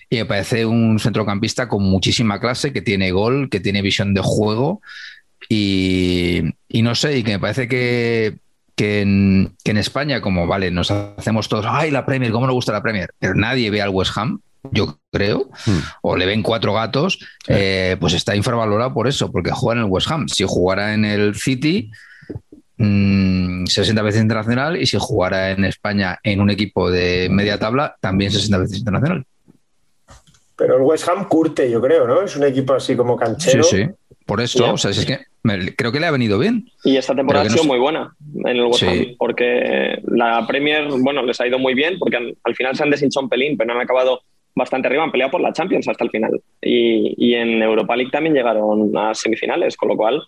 Y 0.10 0.18
me 0.18 0.26
parece 0.26 0.66
un 0.66 1.00
centrocampista 1.00 1.68
con 1.68 1.84
muchísima 1.84 2.40
clase, 2.40 2.74
que 2.74 2.82
tiene 2.82 3.12
gol, 3.12 3.50
que 3.50 3.60
tiene 3.60 3.82
visión 3.82 4.14
de 4.14 4.22
juego. 4.24 4.82
Y, 5.50 6.42
y 6.68 6.82
no 6.82 6.96
sé, 6.96 7.18
y 7.18 7.24
que 7.24 7.34
me 7.34 7.40
parece 7.40 7.68
que, 7.68 8.38
que 8.76 9.02
en, 9.02 9.56
que 9.64 9.72
en, 9.72 9.78
España, 9.78 10.22
como 10.22 10.46
vale, 10.46 10.72
nos 10.72 10.92
hacemos 10.92 11.48
todos, 11.48 11.66
ay, 11.68 11.92
la 11.92 12.06
Premier, 12.06 12.32
¿cómo 12.32 12.48
nos 12.48 12.56
gusta 12.56 12.72
la 12.72 12.84
Premier? 12.84 13.10
Pero 13.20 13.34
nadie 13.34 13.70
ve 13.70 13.82
al 13.82 13.90
West 13.90 14.18
Ham, 14.18 14.42
yo 14.72 15.00
creo, 15.12 15.50
hmm. 15.66 15.80
o 16.02 16.18
le 16.18 16.26
ven 16.26 16.44
cuatro 16.44 16.74
gatos, 16.74 17.20
eh, 17.48 17.96
pues 18.00 18.14
está 18.14 18.36
infravalorado 18.36 18.94
por 18.94 19.08
eso, 19.08 19.32
porque 19.32 19.52
juega 19.52 19.80
en 19.80 19.86
el 19.86 19.92
West 19.92 20.12
Ham. 20.12 20.28
Si 20.28 20.44
jugara 20.46 20.94
en 20.94 21.06
el 21.06 21.36
City, 21.36 21.92
mmm, 22.78 23.66
60 23.66 24.02
veces 24.02 24.22
internacional, 24.22 24.82
y 24.82 24.86
si 24.86 24.98
jugara 25.00 25.52
en 25.52 25.66
España 25.66 26.20
en 26.24 26.42
un 26.42 26.50
equipo 26.50 26.90
de 26.90 27.28
media 27.30 27.60
tabla, 27.60 27.96
también 28.00 28.32
60 28.32 28.58
veces 28.58 28.80
internacional. 28.80 29.26
Pero 30.56 30.78
el 30.78 30.82
West 30.82 31.08
Ham 31.08 31.28
curte, 31.28 31.70
yo 31.70 31.80
creo, 31.80 32.08
¿no? 32.08 32.22
Es 32.22 32.36
un 32.36 32.44
equipo 32.44 32.74
así 32.74 32.96
como 32.96 33.16
canchero. 33.16 33.64
Sí, 33.64 33.78
sí. 33.78 33.90
Por 34.26 34.42
eso, 34.42 34.74
o 34.74 34.78
sea, 34.78 34.92
es 34.92 35.06
que 35.06 35.20
creo 35.78 35.92
que 35.92 36.00
le 36.02 36.08
ha 36.08 36.12
venido 36.12 36.38
bien. 36.38 36.70
Y 36.84 36.98
esta 36.98 37.16
temporada 37.16 37.46
ha 37.46 37.50
sido 37.50 37.64
muy 37.64 37.80
buena 37.80 38.14
en 38.44 38.58
el 38.58 38.66
West 38.66 38.84
Ham, 38.84 39.16
porque 39.18 40.02
la 40.06 40.46
Premier, 40.46 40.88
bueno, 41.00 41.24
les 41.24 41.40
ha 41.40 41.48
ido 41.48 41.60
muy 41.60 41.74
bien, 41.74 41.98
porque 41.98 42.36
al, 42.44 42.56
final 42.56 42.76
se 42.76 42.84
han 42.84 42.90
deshinchado 42.90 43.24
un 43.24 43.30
pelín, 43.30 43.56
pero 43.56 43.72
han 43.72 43.80
acabado 43.80 44.22
bastante 44.54 44.88
arriba, 44.88 45.04
han 45.04 45.12
peleado 45.12 45.32
por 45.32 45.42
la 45.42 45.54
Champions 45.54 45.88
hasta 45.88 46.04
el 46.04 46.10
final. 46.10 46.42
Y, 46.62 47.34
en 47.36 47.62
Europa 47.62 47.96
League 47.96 48.12
también 48.12 48.36
llegaron 48.36 48.92
a 48.98 49.14
semifinales, 49.14 49.78
con 49.78 49.90
lo 49.90 49.96
cual, 49.96 50.22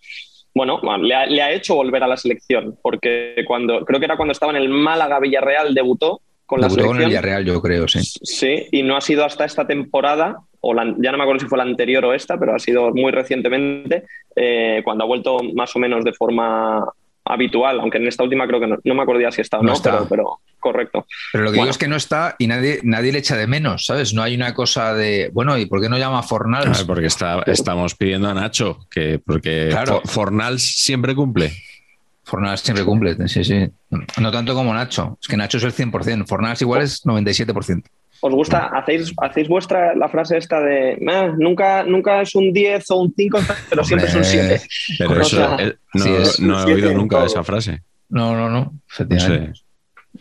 bueno, 0.54 0.80
le 0.98 1.16
ha, 1.16 1.26
le 1.26 1.42
ha, 1.42 1.52
hecho 1.52 1.76
volver 1.76 2.04
a 2.04 2.08
la 2.08 2.18
selección, 2.18 2.78
porque 2.82 3.44
cuando 3.48 3.86
creo 3.86 4.00
que 4.00 4.06
era 4.06 4.18
cuando 4.18 4.32
estaba 4.32 4.52
en 4.52 4.58
el 4.58 4.70
Málaga 4.70 5.20
Villarreal, 5.20 5.74
debutó 5.74 6.22
con 6.46 6.62
la 6.62 6.70
selección. 6.70 6.96
con 6.96 7.02
el 7.04 7.10
Villarreal, 7.10 7.46
yo 7.46 7.62
creo, 7.62 7.88
sí. 7.88 8.00
Sí, 8.02 8.68
y 8.72 8.84
no 8.84 8.98
ha 8.98 9.02
sido 9.02 9.26
hasta 9.26 9.46
esta 9.46 9.68
temporada 9.68 10.38
o 10.62 10.76
ya 10.76 11.12
no 11.12 11.18
me 11.18 11.24
acuerdo 11.24 11.40
si 11.40 11.48
fue 11.48 11.58
la 11.58 11.64
anterior 11.64 12.04
o 12.06 12.14
esta, 12.14 12.38
pero 12.38 12.56
ha 12.56 12.60
sido 12.60 12.92
muy 12.94 13.12
recientemente, 13.12 14.04
eh, 14.36 14.82
cuando 14.84 15.04
ha 15.04 15.08
vuelto 15.08 15.40
más 15.56 15.74
o 15.76 15.80
menos 15.80 16.04
de 16.04 16.14
forma 16.14 16.86
habitual, 17.30 17.80
aunque 17.80 18.00
en 18.00 18.08
esta 18.08 18.24
última 18.24 18.48
creo 18.48 18.60
que 18.60 18.68
no, 18.68 18.78
no 18.84 18.96
me 18.96 19.04
acuerdo 19.04 19.22
ya 19.22 19.32
si 19.32 19.42
está 19.42 19.60
o 19.60 19.64
no, 19.64 19.74
Pero, 19.82 20.08
pero, 20.10 20.40
correcto. 20.60 21.06
Pero 21.32 21.44
lo 21.44 21.52
que 21.52 21.60
digo 21.60 21.70
es 21.70 21.78
que 21.78 21.88
no 21.88 21.96
está 21.96 22.36
y 22.40 22.48
nadie, 22.48 22.80
nadie 22.84 23.12
le 23.12 23.20
echa 23.20 23.38
de 23.38 23.46
menos, 23.46 23.86
¿sabes? 23.86 24.14
No 24.16 24.24
hay 24.24 24.36
una 24.36 24.56
cosa 24.56 24.96
de, 24.96 25.30
bueno, 25.32 25.58
¿y 25.58 25.68
por 25.68 25.80
qué 25.80 25.90
no 25.90 25.98
llama 26.00 26.24
Fornals? 26.24 26.84
porque 26.84 27.06
está, 27.06 27.44
estamos 27.46 27.94
pidiendo 27.94 28.30
a 28.30 28.34
Nacho, 28.34 28.80
que 28.90 29.20
porque 29.24 29.76
Fornals 30.06 30.64
siempre 30.64 31.14
cumple. 31.14 31.54
Fornals 32.24 32.62
siempre 32.62 32.84
cumple, 32.84 33.16
sí, 33.28 33.44
sí. 33.44 33.70
No 34.20 34.32
tanto 34.32 34.56
como 34.56 34.74
Nacho, 34.74 35.18
es 35.22 35.28
que 35.28 35.38
Nacho 35.38 35.58
es 35.58 35.64
el 35.64 35.74
100%, 35.74 36.28
Fornals 36.28 36.62
igual 36.62 36.82
es 36.82 37.06
97%. 37.06 37.84
¿Os 38.22 38.34
gusta? 38.34 38.68
¿Hacéis, 38.68 39.14
hacéis 39.18 39.48
vuestra 39.48 39.96
la 39.96 40.10
frase 40.10 40.38
esta 40.38 40.60
de 40.60 40.98
nunca, 41.38 41.84
nunca 41.84 42.22
es 42.22 42.36
un 42.36 42.52
10 42.52 42.92
o 42.92 42.98
un 42.98 43.14
5, 43.16 43.40
pero 43.70 43.84
siempre 43.84 44.10
es 44.10 44.16
un 44.16 44.24
7? 44.24 44.62
Pero 44.98 45.22
eso 45.22 45.58
no, 46.40 46.68
he 46.68 46.74
oído 46.74 46.94
nunca 46.94 47.24
esa 47.26 47.44
frase. 47.44 47.82
No, 48.10 48.36
no, 48.36 48.50
no. 48.50 48.74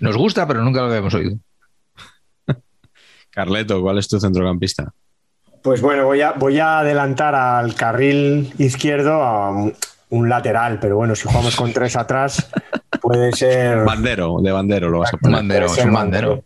Nos 0.00 0.16
gusta, 0.16 0.46
pero 0.46 0.62
nunca 0.62 0.80
lo 0.80 0.86
habíamos 0.86 1.14
oído. 1.14 1.36
Carleto, 3.30 3.80
¿cuál 3.80 3.98
es 3.98 4.06
tu 4.06 4.20
centrocampista? 4.20 4.92
Pues 5.62 5.80
bueno, 5.80 6.04
voy 6.04 6.20
a, 6.20 6.32
voy 6.32 6.60
a 6.60 6.80
adelantar 6.80 7.34
al 7.34 7.74
carril 7.74 8.52
izquierdo 8.58 9.22
a 9.22 9.50
un, 10.10 10.28
lateral, 10.28 10.78
pero 10.80 10.96
bueno, 10.96 11.16
si 11.16 11.26
jugamos 11.26 11.56
con 11.56 11.72
tres 11.72 11.96
atrás, 11.96 12.48
puede 13.02 13.32
ser. 13.32 13.84
Bandero, 13.84 14.38
de 14.40 14.52
bandero 14.52 14.88
lo 14.88 15.00
vas 15.00 15.12
a 15.12 15.16
poner. 15.16 15.38
Bandero, 15.38 15.66
es 15.66 15.78
un 15.78 15.92
bandero. 15.92 16.44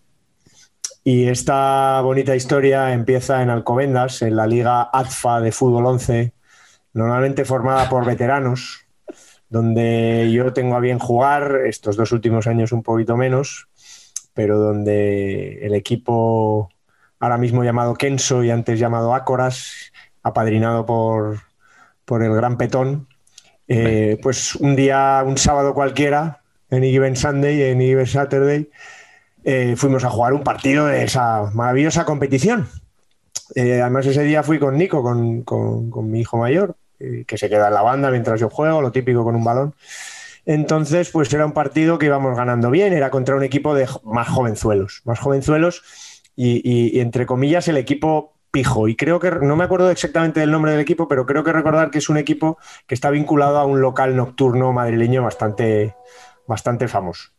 Y 1.05 1.26
esta 1.26 2.00
bonita 2.00 2.36
historia 2.36 2.92
empieza 2.92 3.42
en 3.42 3.50
Alcobendas, 3.50 4.22
en 4.22 4.36
la 4.36 4.46
Liga 4.46 4.88
ADFA 4.92 5.40
de 5.40 5.50
Fútbol 5.50 5.86
11, 5.86 6.32
normalmente 6.92 7.44
formada 7.44 7.88
por 7.88 8.07
veteranos, 8.07 8.86
donde 9.48 10.30
yo 10.32 10.53
tengo 10.53 10.76
a 10.76 10.80
bien 10.80 11.00
jugar, 11.00 11.62
estos 11.66 11.96
dos 11.96 12.12
últimos 12.12 12.46
años 12.46 12.70
un 12.70 12.84
poquito 12.84 13.16
menos, 13.16 13.68
pero 14.32 14.59
donde 14.59 15.66
el 15.66 15.74
equipo 15.74 16.68
ahora 17.18 17.36
mismo 17.36 17.64
llamado 17.64 17.94
Kenso 17.94 18.44
y 18.44 18.50
antes 18.50 18.78
llamado 18.78 19.12
Ácoras, 19.12 19.92
apadrinado 20.22 20.86
por, 20.86 21.40
por 22.05 22.22
el 22.22 22.32
Gran 22.32 22.57
Petón, 22.57 23.09
eh, 23.66 24.18
pues 24.22 24.55
un 24.55 24.76
día, 24.76 25.22
un 25.26 25.36
sábado 25.36 25.74
cualquiera, 25.74 26.42
en 26.70 26.84
Given 26.84 27.16
Sunday, 27.16 27.62
en 27.62 27.80
Given 27.80 28.07
Saturday, 28.07 28.70
eh, 29.45 29.74
fuimos 29.76 30.05
a 30.05 30.11
jugar 30.11 30.32
un 30.34 30.45
partido 30.45 30.86
de 30.86 31.05
esa 31.05 31.51
maravillosa 31.53 32.05
competición. 32.05 32.68
Eh, 33.55 33.80
además, 33.80 34.07
ese 34.07 34.22
día 34.22 34.43
fui 34.43 34.59
con 34.59 34.76
Nico, 34.76 35.03
con, 35.03 36.11
mi 36.11 36.20
hijo 36.20 36.38
mayor, 36.38 36.76
eh, 37.01 37.24
que 37.26 37.36
se 37.36 37.49
queda 37.49 37.68
en 37.68 37.74
la 37.74 37.82
banda 37.82 38.11
mientras 38.11 38.40
yo 38.40 38.49
juego, 38.49 38.80
lo 38.80 38.93
típico 38.93 39.24
con 39.24 39.34
un 39.34 39.45
balón. 39.45 39.74
Entonces, 40.45 41.11
pues 41.11 41.32
era 41.32 41.47
un 41.47 41.53
partido 41.53 41.99
que 41.99 42.07
íbamos 42.07 42.36
ganando 42.36 42.70
bien, 42.70 42.93
era 42.93 43.11
contra 43.11 43.36
un 43.36 43.43
equipo 43.43 43.74
de 43.74 43.88
más 44.05 44.28
jovenzuelos, 44.28 45.03
más 45.05 45.20
jovenzuelos 45.20 45.82
y, 46.34 46.99
entre 47.01 47.26
comillas 47.26 47.68
el 47.68 47.76
equipo 47.76 48.34
pijo. 48.51 48.88
Y 48.88 48.97
creo 48.97 49.20
que, 49.20 49.30
no 49.30 49.57
me 49.57 49.64
acuerdo 49.64 49.90
exactamente 49.90 50.40
del 50.40 50.51
nombre 50.51 50.72
del 50.72 50.80
equipo, 50.80 51.07
pero 51.09 51.26
creo 51.26 51.45
que 51.45 51.53
recordar 51.53 51.90
que 51.90 51.99
es 51.99 52.09
un 52.09 52.16
equipo 52.16 52.59
que 52.86 52.95
está 52.95 53.11
vinculado 53.11 53.59
a 53.59 53.64
un 53.64 53.80
local 53.80 54.16
nocturno 54.16 54.72
madrileño 54.72 55.22
bastante, 55.22 55.95
bastante 56.47 56.88
famoso. 56.88 57.32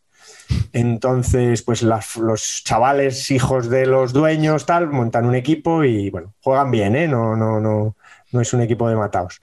Entonces, 0.72 1.62
pues 1.62 1.84
los 1.84 2.64
chavales, 2.64 3.30
hijos 3.32 3.70
de 3.70 3.86
los 3.86 4.14
dueños, 4.14 4.66
tal, 4.66 4.88
montan 4.88 5.26
un 5.26 5.36
equipo 5.36 5.84
y 5.84 6.10
bueno, 6.10 6.34
juegan 6.42 6.72
bien, 6.72 6.96
¿eh? 6.96 7.08
No, 7.08 7.36
no, 7.36 7.60
no, 7.60 7.96
no 8.32 8.42
es 8.42 8.54
un 8.54 8.62
equipo 8.62 8.90
de 8.90 8.96
matados. 8.96 9.42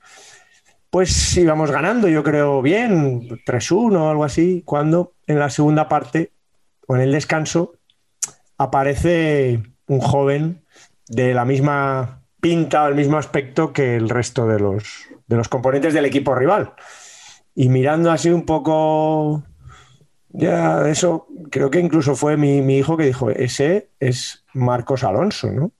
Pues 0.90 1.36
íbamos 1.36 1.70
ganando, 1.70 2.08
yo 2.08 2.24
creo, 2.24 2.62
bien, 2.62 3.28
3-1 3.46 3.96
o 3.96 4.10
algo 4.10 4.24
así, 4.24 4.62
cuando 4.64 5.12
en 5.26 5.38
la 5.38 5.48
segunda 5.48 5.88
parte, 5.88 6.32
o 6.88 6.96
en 6.96 7.02
el 7.02 7.12
descanso, 7.12 7.74
aparece 8.58 9.62
un 9.86 10.00
joven 10.00 10.64
de 11.06 11.32
la 11.32 11.44
misma 11.44 12.22
pinta 12.40 12.84
o 12.84 12.88
el 12.88 12.94
mismo 12.94 13.18
aspecto 13.18 13.72
que 13.72 13.96
el 13.96 14.08
resto 14.08 14.48
de 14.48 14.58
los, 14.58 15.06
de 15.26 15.36
los 15.36 15.48
componentes 15.48 15.94
del 15.94 16.06
equipo 16.06 16.34
rival. 16.34 16.74
Y 17.54 17.68
mirando 17.68 18.10
así 18.10 18.30
un 18.30 18.44
poco 18.44 19.44
ya, 20.32 20.88
eso 20.88 21.26
creo 21.50 21.70
que 21.70 21.80
incluso 21.80 22.14
fue 22.14 22.36
mi, 22.36 22.58
hijo 22.76 22.96
que 22.96 23.04
dijo, 23.04 23.30
ese 23.30 23.90
es 23.98 24.44
Marcos 24.54 25.04
Alonso, 25.04 25.50
¿no? 25.50 25.72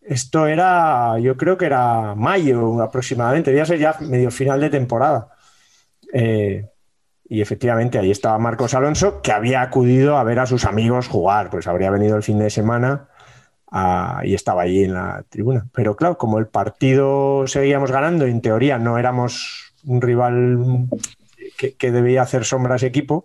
Esto 0.00 0.46
era, 0.46 1.18
yo 1.20 1.36
creo 1.36 1.56
que 1.56 1.66
era 1.66 2.14
mayo 2.16 2.82
aproximadamente, 2.82 3.50
debía 3.50 3.66
ser 3.66 3.78
ya 3.78 3.96
medio 4.00 4.30
final 4.30 4.60
de 4.60 4.70
temporada. 4.70 5.28
Eh, 6.12 6.68
y 7.28 7.40
efectivamente 7.40 7.98
ahí 7.98 8.10
estaba 8.10 8.38
Marcos 8.38 8.74
Alonso, 8.74 9.22
que 9.22 9.32
había 9.32 9.62
acudido 9.62 10.18
a 10.18 10.24
ver 10.24 10.40
a 10.40 10.46
sus 10.46 10.64
amigos 10.64 11.08
jugar, 11.08 11.50
pues 11.50 11.66
habría 11.66 11.90
venido 11.90 12.16
el 12.16 12.22
fin 12.22 12.38
de 12.38 12.50
semana 12.50 13.08
y 14.22 14.34
estaba 14.34 14.62
allí 14.62 14.84
en 14.84 14.94
la 14.94 15.24
tribuna. 15.28 15.66
Pero 15.72 15.96
claro, 15.96 16.18
como 16.18 16.38
el 16.38 16.46
partido 16.46 17.46
seguíamos 17.46 17.90
ganando, 17.90 18.26
en 18.26 18.42
teoría 18.42 18.78
no 18.78 18.98
éramos 18.98 19.72
un 19.84 20.02
rival 20.02 20.88
que, 21.70 21.92
debía 21.92 22.22
hacer 22.22 22.44
sombra 22.44 22.74
a 22.74 22.76
ese 22.76 22.86
equipo, 22.86 23.24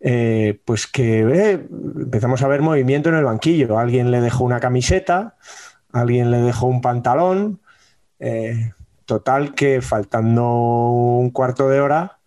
eh, 0.00 0.60
pues 0.64 0.86
que 0.86 1.20
eh, 1.20 1.66
empezamos 1.96 2.42
a 2.42 2.48
ver 2.48 2.62
movimiento 2.62 3.08
en 3.08 3.16
el 3.16 3.24
banquillo. 3.24 3.78
Alguien 3.78 4.10
le 4.10 4.20
dejó 4.20 4.44
una 4.44 4.60
camiseta, 4.60 5.36
alguien 5.92 6.30
le 6.30 6.38
dejó 6.38 6.66
un 6.66 6.80
pantalón. 6.80 7.60
Eh, 8.20 8.72
total 9.04 9.54
que 9.54 9.80
faltando 9.80 10.44
un 10.44 11.30
cuarto 11.30 11.68
de 11.68 11.80
hora, 11.80 12.18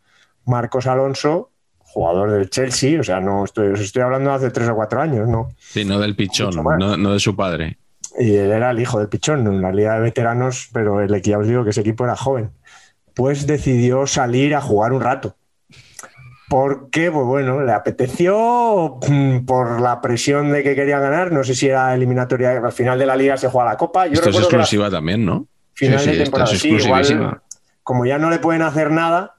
Marcos 0.46 0.88
Alonso, 0.88 1.52
jugador 1.78 2.32
del 2.32 2.50
Chelsea, 2.50 3.00
o 3.00 3.04
sea, 3.04 3.20
no 3.20 3.44
estoy, 3.44 3.68
os 3.68 3.80
estoy 3.80 4.02
hablando 4.02 4.32
de 4.32 4.38
hace 4.38 4.50
tres 4.50 4.68
o 4.70 4.76
cuatro 4.76 5.00
años, 5.00 5.28
¿no? 5.28 5.50
Sí, 5.60 5.86
no 5.86 6.00
del 6.00 6.16
pichón, 6.16 6.56
no, 6.56 7.14
de 7.14 7.20
su 7.20 7.36
padre. 7.36 7.78
Y 8.18 8.36
él 8.36 8.52
era 8.52 8.72
el 8.72 8.80
hijo 8.80 8.98
del 8.98 9.10
pichón, 9.10 9.46
en 9.46 9.62
la 9.62 9.72
liga 9.72 9.94
de 9.94 10.02
veteranos, 10.02 10.70
pero 10.74 11.02
el, 11.02 11.22
ya 11.22 11.38
os 11.38 11.48
digo 11.48 11.64
que 11.64 11.70
ese 11.70 11.82
equipo 11.82 12.04
era 12.04 12.16
joven 12.16 12.52
pues 13.14 13.48
decidió 13.48 14.08
salir 14.08 14.56
a 14.56 14.62
jugar 14.62 14.94
un 14.94 15.02
rato. 15.02 15.36
Porque, 16.50 17.10
pues 17.10 17.26
bueno, 17.26 17.64
le 17.64 17.72
apeteció 17.72 19.00
mm, 19.08 19.46
por 19.46 19.80
la 19.80 20.02
presión 20.02 20.52
de 20.52 20.64
que 20.64 20.76
quería 20.76 21.00
ganar. 21.00 21.32
No 21.32 21.46
sé 21.46 21.56
si 21.56 21.70
era 21.70 21.96
eliminatoria, 21.96 22.58
al 22.58 22.74
final 22.74 23.00
de 23.00 23.06
la 23.06 23.16
liga 23.16 23.38
se 23.38 23.48
juega 23.48 23.72
la 23.72 23.78
copa. 23.78 24.08
Esto 24.08 24.30
es 24.30 24.36
exclusiva 24.36 24.90
también, 24.90 25.26
¿no? 25.26 25.48
Final 25.74 26.06
de 26.06 26.18
temporada, 26.18 26.54
sí, 26.54 26.70
igual, 26.70 27.42
como 27.84 28.06
ya 28.06 28.18
no 28.18 28.30
le 28.30 28.40
pueden 28.40 28.62
hacer 28.62 28.92
nada, 28.92 29.36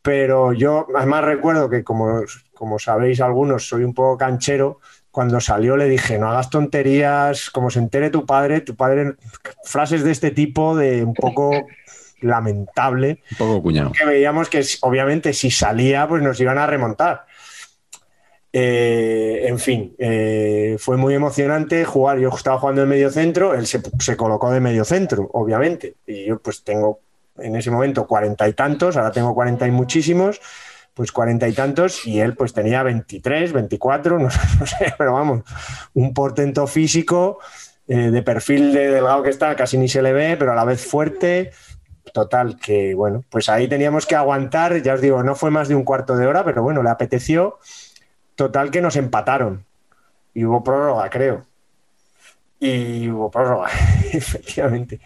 pero 0.00 0.52
yo 0.52 0.86
además 0.94 1.24
recuerdo 1.24 1.68
que 1.68 1.82
como, 1.82 2.22
como 2.54 2.78
sabéis 2.78 3.20
algunos, 3.20 3.68
soy 3.68 3.84
un 3.84 3.94
poco 3.94 4.16
canchero. 4.16 4.80
Cuando 5.10 5.40
salió 5.40 5.76
le 5.76 5.88
dije, 5.88 6.18
no 6.18 6.28
hagas 6.30 6.50
tonterías, 6.50 7.50
como 7.50 7.70
se 7.70 7.78
entere 7.78 8.10
tu 8.10 8.26
padre, 8.26 8.60
tu 8.60 8.74
padre, 8.74 9.14
frases 9.64 10.02
de 10.02 10.10
este 10.10 10.30
tipo 10.30 10.76
de 10.76 11.04
un 11.04 11.14
poco 11.14 11.66
lamentable. 12.24 13.22
Un 13.32 13.36
poco 13.36 13.62
cuñado. 13.62 13.92
Que 13.92 14.04
veíamos 14.04 14.48
que 14.48 14.64
obviamente 14.82 15.32
si 15.32 15.50
salía, 15.50 16.08
pues 16.08 16.22
nos 16.22 16.40
iban 16.40 16.58
a 16.58 16.66
remontar. 16.66 17.26
Eh, 18.52 19.46
en 19.48 19.58
fin, 19.58 19.94
eh, 19.98 20.76
fue 20.78 20.96
muy 20.96 21.14
emocionante 21.14 21.84
jugar. 21.84 22.18
Yo 22.18 22.28
estaba 22.28 22.58
jugando 22.58 22.82
en 22.82 22.88
medio 22.88 23.10
centro, 23.10 23.54
él 23.54 23.66
se, 23.66 23.80
se, 23.98 24.16
colocó 24.16 24.52
de 24.52 24.60
medio 24.60 24.84
centro, 24.84 25.28
obviamente. 25.32 25.96
Y 26.06 26.26
yo 26.26 26.38
pues 26.38 26.62
tengo 26.62 27.00
en 27.38 27.56
ese 27.56 27.70
momento 27.70 28.06
cuarenta 28.06 28.48
y 28.48 28.52
tantos, 28.52 28.96
ahora 28.96 29.10
tengo 29.10 29.34
cuarenta 29.34 29.66
y 29.66 29.70
muchísimos, 29.70 30.40
pues 30.94 31.10
cuarenta 31.10 31.48
y 31.48 31.52
tantos, 31.52 32.06
y 32.06 32.20
él 32.20 32.36
pues 32.36 32.52
tenía 32.52 32.82
23, 32.84 33.52
24, 33.52 34.18
no, 34.20 34.24
no 34.24 34.66
sé, 34.66 34.94
pero 34.96 35.14
vamos, 35.14 35.42
un 35.94 36.14
portento 36.14 36.66
físico 36.66 37.38
eh, 37.86 38.10
de 38.10 38.22
perfil 38.22 38.72
de 38.72 38.88
delgado 38.90 39.22
que 39.22 39.30
está, 39.30 39.54
casi 39.56 39.76
ni 39.76 39.88
se 39.88 40.00
le 40.00 40.12
ve, 40.12 40.36
pero 40.38 40.52
a 40.52 40.54
la 40.54 40.64
vez 40.64 40.84
fuerte. 40.84 41.50
Total, 42.12 42.58
que 42.58 42.94
bueno, 42.94 43.24
pues 43.30 43.48
ahí 43.48 43.66
teníamos 43.66 44.06
que 44.06 44.14
aguantar, 44.14 44.82
ya 44.82 44.94
os 44.94 45.00
digo, 45.00 45.22
no 45.22 45.34
fue 45.34 45.50
más 45.50 45.68
de 45.68 45.74
un 45.74 45.84
cuarto 45.84 46.16
de 46.16 46.26
hora, 46.26 46.44
pero 46.44 46.62
bueno, 46.62 46.82
le 46.82 46.90
apeteció. 46.90 47.58
Total 48.34 48.70
que 48.70 48.80
nos 48.80 48.96
empataron. 48.96 49.64
Y 50.34 50.44
hubo 50.44 50.62
prórroga, 50.62 51.08
creo. 51.10 51.44
Y 52.60 53.08
hubo 53.08 53.30
prórroga, 53.30 53.68
efectivamente. 54.12 55.00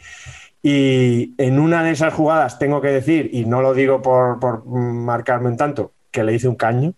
Y 0.62 1.34
en 1.38 1.58
una 1.60 1.82
de 1.84 1.92
esas 1.92 2.12
jugadas 2.12 2.58
tengo 2.58 2.80
que 2.80 2.88
decir, 2.88 3.30
y 3.32 3.44
no 3.44 3.62
lo 3.62 3.74
digo 3.74 4.02
por, 4.02 4.40
por 4.40 4.66
marcarme 4.66 5.48
un 5.48 5.56
tanto, 5.56 5.92
que 6.10 6.24
le 6.24 6.34
hice 6.34 6.48
un 6.48 6.56
caño. 6.56 6.94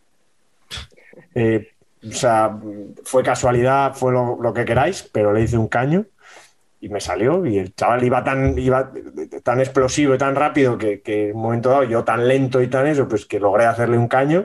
Eh, 1.34 1.72
o 2.08 2.12
sea, 2.12 2.58
fue 3.04 3.22
casualidad, 3.22 3.94
fue 3.94 4.12
lo, 4.12 4.40
lo, 4.40 4.54
que 4.54 4.64
queráis, 4.64 5.02
pero 5.12 5.32
le 5.32 5.42
hice 5.42 5.58
un 5.58 5.68
caño 5.68 6.06
y 6.80 6.88
me 6.88 7.00
salió. 7.00 7.44
Y 7.46 7.58
el 7.58 7.74
chaval 7.74 8.02
iba 8.04 8.24
tan, 8.24 8.58
iba 8.58 8.90
tan 9.42 9.60
explosivo 9.60 10.14
y 10.14 10.18
tan 10.18 10.34
rápido 10.34 10.78
que, 10.78 11.00
que 11.00 11.30
en 11.30 11.36
un 11.36 11.42
momento 11.42 11.70
dado, 11.70 11.84
yo 11.84 12.04
tan 12.04 12.26
lento 12.26 12.62
y 12.62 12.68
tan 12.68 12.86
eso, 12.86 13.08
pues 13.08 13.26
que 13.26 13.40
logré 13.40 13.66
hacerle 13.66 13.98
un 13.98 14.08
caño. 14.08 14.44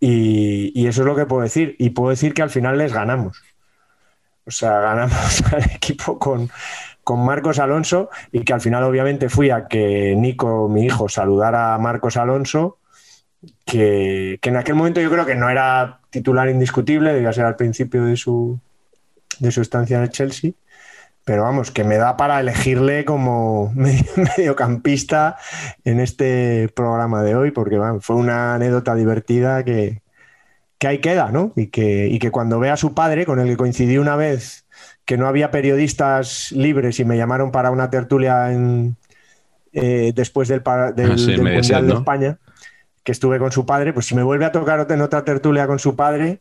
Y, 0.00 0.72
y, 0.74 0.86
eso 0.86 1.02
es 1.02 1.06
lo 1.06 1.14
que 1.14 1.26
puedo 1.26 1.42
decir. 1.42 1.76
Y 1.78 1.90
puedo 1.90 2.10
decir 2.10 2.32
que 2.32 2.42
al 2.42 2.50
final 2.50 2.78
les 2.78 2.92
ganamos. 2.92 3.42
O 4.46 4.50
sea, 4.50 4.80
ganamos 4.80 5.42
al 5.52 5.64
equipo 5.70 6.18
con, 6.18 6.50
con 7.04 7.24
Marcos 7.24 7.58
Alonso 7.58 8.08
y 8.32 8.42
que 8.44 8.52
al 8.52 8.60
final 8.60 8.84
obviamente 8.84 9.28
fui 9.28 9.50
a 9.50 9.66
que 9.66 10.14
Nico, 10.16 10.68
mi 10.68 10.86
hijo, 10.86 11.08
saludara 11.08 11.74
a 11.74 11.78
Marcos 11.78 12.16
Alonso, 12.16 12.78
que, 13.64 14.38
que 14.40 14.48
en 14.48 14.56
aquel 14.56 14.74
momento 14.74 15.00
yo 15.00 15.10
creo 15.10 15.26
que 15.26 15.34
no 15.34 15.50
era 15.50 16.00
titular 16.10 16.48
indiscutible, 16.48 17.12
debía 17.12 17.32
ser 17.32 17.44
al 17.46 17.56
principio 17.56 18.04
de 18.04 18.16
su, 18.16 18.58
de 19.38 19.50
su 19.50 19.60
estancia 19.60 19.96
en 19.96 20.04
el 20.04 20.10
Chelsea, 20.10 20.52
pero 21.30 21.44
vamos, 21.44 21.70
que 21.70 21.84
me 21.84 21.96
da 21.96 22.16
para 22.16 22.40
elegirle 22.40 23.04
como 23.04 23.70
medio, 23.76 24.02
mediocampista 24.36 25.36
en 25.84 26.00
este 26.00 26.68
programa 26.74 27.22
de 27.22 27.36
hoy, 27.36 27.52
porque 27.52 27.78
bueno, 27.78 28.00
fue 28.00 28.16
una 28.16 28.56
anécdota 28.56 28.96
divertida 28.96 29.62
que, 29.62 30.02
que 30.76 30.88
ahí 30.88 30.98
queda, 30.98 31.30
¿no? 31.30 31.52
Y 31.54 31.68
que, 31.68 32.08
y 32.08 32.18
que 32.18 32.32
cuando 32.32 32.58
ve 32.58 32.70
a 32.70 32.76
su 32.76 32.94
padre, 32.94 33.26
con 33.26 33.38
el 33.38 33.46
que 33.46 33.56
coincidí 33.56 33.96
una 33.96 34.16
vez 34.16 34.66
que 35.04 35.16
no 35.16 35.28
había 35.28 35.52
periodistas 35.52 36.50
libres 36.50 36.98
y 36.98 37.04
me 37.04 37.16
llamaron 37.16 37.52
para 37.52 37.70
una 37.70 37.90
tertulia 37.90 38.50
en, 38.50 38.96
eh, 39.72 40.10
después 40.12 40.48
del, 40.48 40.64
del, 40.96 41.12
Ah, 41.12 41.16
sí, 41.16 41.26
del 41.26 41.42
Mundial 41.44 41.86
de 41.86 41.92
¿no? 41.92 41.98
España, 42.00 42.38
que 43.04 43.12
estuve 43.12 43.38
con 43.38 43.52
su 43.52 43.64
padre, 43.64 43.92
pues 43.92 44.06
si 44.06 44.16
me 44.16 44.24
vuelve 44.24 44.46
a 44.46 44.50
tocar 44.50 44.84
en 44.90 45.00
otra 45.00 45.24
tertulia 45.24 45.68
con 45.68 45.78
su 45.78 45.94
padre, 45.94 46.40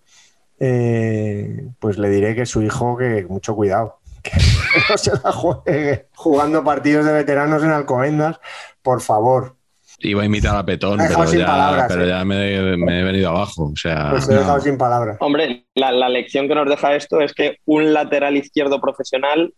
eh, 0.60 1.70
pues 1.78 2.00
le 2.00 2.10
diré 2.10 2.34
que 2.34 2.48
su 2.48 2.64
hijo, 2.64 2.98
que 2.98 3.28
mucho 3.30 3.56
cuidado, 3.56 3.99
que 4.22 4.32
no 4.90 4.98
se 4.98 5.12
la 5.24 5.32
juegue 5.32 6.08
jugando 6.16 6.64
partidos 6.64 7.06
de 7.06 7.14
veteranos 7.14 7.64
en 7.64 7.72
Alcobendas, 7.72 8.40
por 8.82 9.02
favor. 9.02 9.56
Iba 10.02 10.24
a 10.24 10.26
imitar 10.26 10.56
a 10.56 10.66
Petón, 10.66 10.98
pero, 10.98 11.26
ya, 11.26 11.46
palabras, 11.46 11.86
pero 11.90 12.06
eh. 12.06 12.08
ya 12.08 12.24
me, 12.24 12.78
me 12.78 13.02
he 13.02 13.04
venido 13.04 13.30
abajo. 13.30 13.66
O 13.74 13.76
sea, 13.76 14.12
Pues 14.12 14.30
he 14.30 14.36
dejado 14.36 14.62
sin 14.62 14.78
palabras. 14.78 15.18
Hombre, 15.20 15.66
la, 15.76 15.92
la 15.92 16.08
lección 16.08 16.48
que 16.48 16.56
nos 16.56 16.70
deja 16.70 16.96
esto 16.96 17.20
es 17.20 17.34
que 17.34 17.58
un 17.66 17.94
lateral 17.94 18.38
izquierdo 18.38 18.80
profesional 18.80 19.54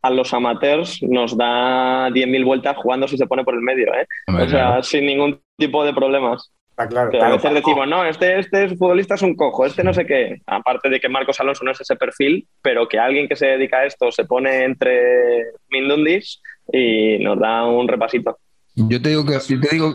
a 0.00 0.10
los 0.10 0.32
amateurs 0.34 1.02
nos 1.02 1.36
da 1.36 2.08
10.000 2.10 2.44
vueltas 2.44 2.76
jugando 2.76 3.08
si 3.08 3.16
se 3.16 3.26
pone 3.26 3.44
por 3.44 3.54
el 3.54 3.60
medio, 3.60 3.92
¿eh? 3.94 4.06
Hombre, 4.26 4.44
O 4.44 4.48
sea, 4.48 4.66
claro. 4.66 4.82
sin 4.82 5.06
ningún 5.06 5.40
tipo 5.56 5.84
de 5.84 5.94
problemas. 5.94 6.50
Está 6.74 6.88
claro. 6.88 7.12
Que 7.12 7.20
a 7.20 7.30
veces 7.30 7.54
decimos, 7.54 7.86
no, 7.86 8.04
este, 8.04 8.40
este 8.40 8.76
futbolista 8.76 9.14
es 9.14 9.22
un 9.22 9.36
cojo, 9.36 9.64
este 9.64 9.84
no 9.84 9.94
sé 9.94 10.04
qué. 10.06 10.42
Aparte 10.44 10.88
de 10.88 10.98
que 10.98 11.08
Marcos 11.08 11.38
Alonso 11.38 11.62
no 11.62 11.70
es 11.70 11.80
ese 11.80 11.94
perfil, 11.94 12.48
pero 12.62 12.88
que 12.88 12.98
alguien 12.98 13.28
que 13.28 13.36
se 13.36 13.46
dedica 13.46 13.78
a 13.78 13.86
esto 13.86 14.10
se 14.10 14.24
pone 14.24 14.64
entre 14.64 15.52
Mindundis 15.70 16.42
y 16.72 17.18
nos 17.20 17.38
da 17.38 17.64
un 17.64 17.86
repasito. 17.86 18.38
Yo 18.74 19.00
te 19.00 19.10
digo 19.10 19.24
que, 19.24 19.38
yo 19.48 19.60
te 19.60 19.68
digo 19.70 19.94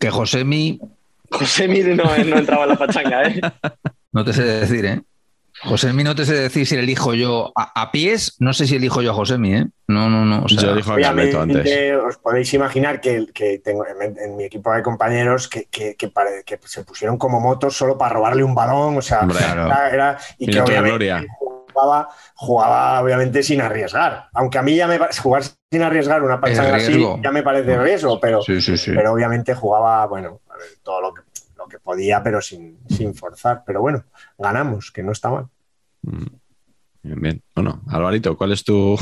que 0.00 0.08
Josemi, 0.08 0.80
José 1.30 1.68
Miri 1.68 1.94
no, 1.94 2.04
no 2.04 2.38
entraba 2.38 2.62
en 2.62 2.70
la 2.70 2.76
pachanga, 2.76 3.28
¿eh? 3.28 3.38
no 4.12 4.24
te 4.24 4.32
sé 4.32 4.42
decir, 4.42 4.86
¿eh? 4.86 5.02
Josemi 5.62 6.04
no 6.04 6.14
te 6.14 6.24
sé 6.24 6.34
decir 6.34 6.66
si 6.66 6.76
le 6.76 6.82
elijo 6.82 7.14
yo 7.14 7.52
a, 7.56 7.80
a 7.82 7.90
pies, 7.90 8.36
no 8.40 8.52
sé 8.52 8.66
si 8.66 8.76
elijo 8.76 9.02
yo 9.02 9.12
a 9.12 9.14
Josemi, 9.14 9.54
¿eh? 9.54 9.66
No, 9.88 10.10
no, 10.10 10.24
no. 10.24 10.44
o 10.44 10.48
sea, 10.48 10.62
yo 10.62 10.74
dijo 10.74 10.92
a 10.92 11.00
Carleto 11.00 11.40
antes. 11.40 11.92
Os 12.06 12.16
podéis 12.18 12.52
imaginar 12.54 13.00
que, 13.00 13.26
que 13.32 13.58
tengo 13.60 13.84
en, 13.86 14.18
en 14.18 14.36
mi 14.36 14.44
equipo 14.44 14.72
de 14.72 14.82
compañeros 14.82 15.48
que, 15.48 15.66
que, 15.66 15.96
que 15.96 16.58
se 16.64 16.84
pusieron 16.84 17.16
como 17.18 17.40
motos 17.40 17.76
solo 17.76 17.96
para 17.96 18.14
robarle 18.14 18.44
un 18.44 18.54
balón, 18.54 18.98
o 18.98 19.02
sea, 19.02 19.20
Hombre, 19.20 19.38
claro. 19.38 19.66
era, 19.66 19.90
era- 19.90 20.18
y 20.38 20.50
que 20.50 20.60
obviamente 20.60 21.26
jugaba, 21.72 22.08
jugaba 22.34 23.00
obviamente 23.02 23.42
sin 23.42 23.60
arriesgar. 23.60 24.28
Aunque 24.34 24.58
a 24.58 24.62
mí 24.62 24.74
ya 24.76 24.86
me 24.86 24.98
jugar 25.20 25.42
sin 25.70 25.82
arriesgar 25.82 26.22
una 26.22 26.40
pachanga 26.40 26.76
así 26.76 27.06
ya 27.22 27.30
me 27.32 27.42
parece 27.42 27.78
riesgo, 27.78 28.18
pero, 28.20 28.42
sí, 28.42 28.60
sí, 28.60 28.76
sí. 28.76 28.92
pero 28.94 29.12
obviamente 29.12 29.54
jugaba, 29.54 30.06
bueno, 30.06 30.40
todo 30.82 31.00
lo 31.00 31.14
que, 31.14 31.22
lo 31.66 31.68
que 31.68 31.78
podía, 31.78 32.22
pero 32.22 32.40
sin, 32.40 32.78
sin 32.88 33.14
forzar. 33.14 33.62
Pero 33.66 33.80
bueno, 33.80 34.04
ganamos, 34.38 34.90
que 34.90 35.02
no 35.02 35.12
está 35.12 35.30
mal. 35.30 35.46
Mm. 36.02 36.26
Bien, 37.02 37.20
bien. 37.20 37.42
Bueno, 37.54 37.82
Alvarito, 37.88 38.36
¿cuál 38.36 38.52
es 38.52 38.64
tu, 38.64 38.96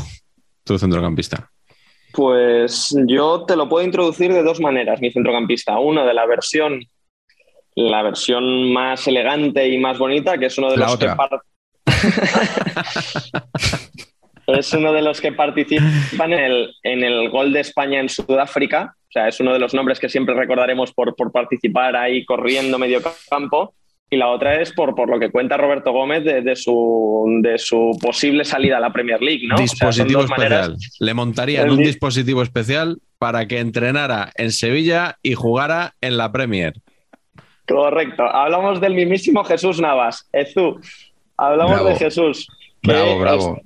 tu 0.65 0.79
centrocampista? 0.79 1.51
Pues 2.13 2.95
yo 3.07 3.45
te 3.45 3.57
lo 3.57 3.69
puedo 3.69 3.85
introducir 3.85 4.33
de 4.33 4.43
dos 4.43 4.61
maneras, 4.61 5.01
mi 5.01 5.11
centrocampista. 5.11 5.79
Uno 5.79 6.07
de 6.07 6.15
la 6.15 6.27
versión, 6.27 6.81
la 7.75 8.03
versión 8.03 8.73
más 8.73 9.07
elegante 9.09 9.69
y 9.69 9.79
más 9.79 9.99
bonita, 9.99 10.39
que 10.39 10.47
es 10.47 10.59
uno 10.59 10.71
de 10.71 10.77
La 10.77 10.87
los 10.87 10.95
otra. 10.95 11.17
que 11.17 11.39
es 14.47 14.73
uno 14.73 14.93
de 14.93 15.03
los 15.03 15.21
que 15.21 15.33
participan 15.33 16.33
en 16.33 16.39
el, 16.41 16.75
en 16.83 17.03
el 17.05 17.31
gol 17.31 17.53
de 17.53 17.61
España 17.61 18.01
en 18.01 18.09
Sudáfrica. 18.09 18.95
O 19.09 19.13
sea, 19.15 19.29
es 19.29 19.39
uno 19.41 19.53
de 19.53 19.59
los 19.59 19.75
nombres 19.75 20.01
que 20.01 20.09
siempre 20.09 20.35
recordaremos 20.35 20.93
por, 20.93 21.15
por 21.15 21.31
participar 21.33 21.95
ahí 21.97 22.25
corriendo 22.25 22.79
medio 22.79 23.01
campo. 23.31 23.75
Y 24.11 24.17
la 24.17 24.29
otra 24.29 24.61
es 24.61 24.73
por, 24.73 24.95
por 24.95 25.09
lo 25.09 25.19
que 25.19 25.31
cuenta 25.31 25.57
Roberto 25.57 25.91
Gómez 25.93 26.23
de, 26.25 26.43
de 26.43 26.55
su, 26.57 27.25
de 27.43 27.59
su 27.59 27.99
posible 28.01 28.45
salida 28.45 28.77
a 28.77 28.81
la 28.81 28.93
Premier 28.93 29.21
League, 29.23 29.47
¿no? 29.49 29.55
O 29.55 29.59
sea, 29.59 29.67
son 29.67 30.07
dispositivo 30.09 30.27
maneras- 30.29 30.69
especial. 30.69 30.97
Le 31.01 31.15
montarían 31.15 31.71
un 31.71 31.79
di- 31.79 31.85
dispositivo 31.87 32.43
especial 32.43 32.99
para 33.19 33.47
que 33.49 33.59
entrenara 33.61 34.31
en 34.37 34.53
Sevilla 34.53 35.17
y 35.23 35.35
jugara 35.35 35.95
en 36.01 36.17
la 36.17 36.31
Premier. 36.31 36.75
Correcto. 37.67 38.25
Hablamos 38.25 38.81
del 38.81 38.95
mismísimo 38.95 39.43
Jesús 39.45 39.81
Navas. 39.81 40.29
Ezu. 40.33 40.79
Hablamos 41.37 41.73
Bravo. 41.75 41.89
de 41.89 41.97
Jesús. 41.97 42.47
Bravo, 42.83 43.19
bravo. 43.19 43.61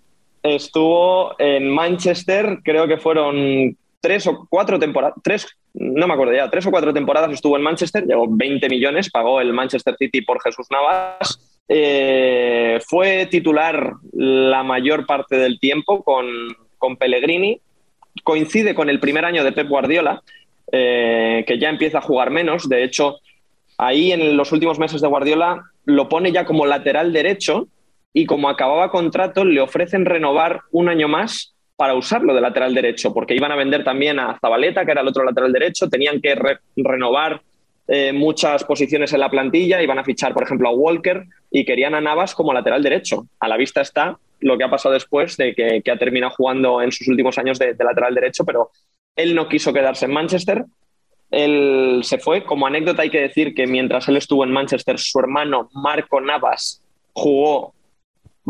Estuvo 0.55 1.35
en 1.39 1.69
Manchester, 1.69 2.59
creo 2.63 2.87
que 2.87 2.99
fueron 2.99 3.77
tres 4.01 4.27
o 4.27 4.47
cuatro 4.49 4.79
temporadas, 4.79 5.17
tres, 5.23 5.47
no 5.75 6.07
me 6.07 6.15
acuerdo 6.15 6.35
ya, 6.35 6.51
tres 6.51 6.67
o 6.67 6.71
cuatro 6.71 6.93
temporadas 6.93 7.33
estuvo 7.33 7.57
en 7.57 7.63
Manchester, 7.63 8.05
llegó 8.05 8.27
20 8.29 8.69
millones, 8.69 9.11
pagó 9.11 9.41
el 9.41 9.53
Manchester 9.53 9.97
City 9.99 10.23
por 10.23 10.43
Jesús 10.43 10.67
Navas. 10.71 11.41
Eh, 11.69 12.79
fue 12.87 13.27
titular 13.27 13.93
la 14.13 14.63
mayor 14.63 15.07
parte 15.07 15.37
del 15.37 15.61
tiempo 15.61 16.03
con, 16.03 16.27
con 16.79 16.97
Pellegrini. 16.97 17.61
Coincide 18.25 18.75
con 18.75 18.89
el 18.89 19.01
primer 19.01 19.25
año 19.25 19.45
de 19.45 19.53
Pep 19.53 19.69
Guardiola, 19.69 20.23
eh, 20.73 21.45
que 21.47 21.59
ya 21.59 21.69
empieza 21.69 21.99
a 21.99 22.03
jugar 22.03 22.31
menos. 22.31 22.69
De 22.69 22.83
hecho, 22.83 23.19
ahí 23.77 24.13
en 24.13 24.37
los 24.37 24.53
últimos 24.53 24.79
meses 24.79 25.01
de 25.01 25.09
Guardiola 25.09 25.63
lo 25.85 26.09
pone 26.09 26.33
ya 26.33 26.45
como 26.45 26.67
lateral 26.67 27.13
derecho 27.13 27.69
y 28.13 28.27
como 28.27 28.49
acababa 28.49 28.91
contrato 28.91 29.45
le 29.45 29.61
ofrecen 29.61 30.05
renovar 30.05 30.61
un 30.73 30.89
año 30.89 31.09
más 31.09 31.55
para 31.77 31.95
usarlo 31.95 32.35
de 32.35 32.41
lateral 32.41 32.75
derecho, 32.75 33.15
porque 33.15 33.35
iban 33.35 33.53
a 33.53 33.57
vender 33.57 33.85
también 33.85 34.19
a 34.19 34.39
Zabaleta, 34.41 34.85
que 34.85 34.91
era 34.91 35.03
el 35.03 35.09
otro 35.09 35.25
lateral 35.25 35.53
derecho, 35.53 35.89
tenían 35.89 36.21
que 36.21 36.35
re- 36.35 36.59
renovar 36.77 37.41
eh, 37.87 38.13
muchas 38.13 38.65
posiciones 38.65 39.13
en 39.13 39.21
la 39.21 39.31
plantilla, 39.31 39.81
iban 39.81 39.99
a 39.99 40.05
fichar, 40.05 40.35
por 40.35 40.43
ejemplo, 40.43 40.69
a 40.69 40.73
Walker 40.73 41.25
y 41.51 41.65
querían 41.65 41.95
a 41.95 42.01
Navas 42.01 42.35
como 42.35 42.53
lateral 42.53 42.83
derecho. 42.83 43.27
A 43.39 43.49
la 43.49 43.57
vista 43.57 43.81
está 43.81 44.19
lo 44.41 44.59
que 44.59 44.65
ha 44.65 44.71
pasado 44.71 44.95
después 44.95 45.37
de 45.37 45.55
que, 45.55 45.91
ha 45.91 45.97
terminado 45.97 46.35
jugando 46.37 46.83
en 46.83 46.91
sus 46.91 47.07
últimos 47.09 47.39
años 47.39 47.59
de 47.59 47.77
lateral 47.79 48.15
derecho, 48.15 48.45
pero 48.45 48.71
él 49.15 49.35
no 49.35 49.49
quiso 49.49 49.73
quedarse 49.73 50.07
en 50.07 50.13
Manchester 50.13 50.65
él 51.31 52.01
se 52.03 52.19
fue. 52.19 52.45
Como 52.45 52.67
anécdota 52.67 53.03
hay 53.03 53.11
que 53.11 53.21
decir 53.21 53.55
que 53.55 53.67
mientras 53.67 54.09
él 54.09 54.17
estuvo 54.17 54.45
en 54.45 54.53
Manchester, 54.53 54.99
su 54.99 55.19
hermano 55.19 55.69
Marco 55.73 56.21
Navas 56.21 56.83
jugó 57.13 57.75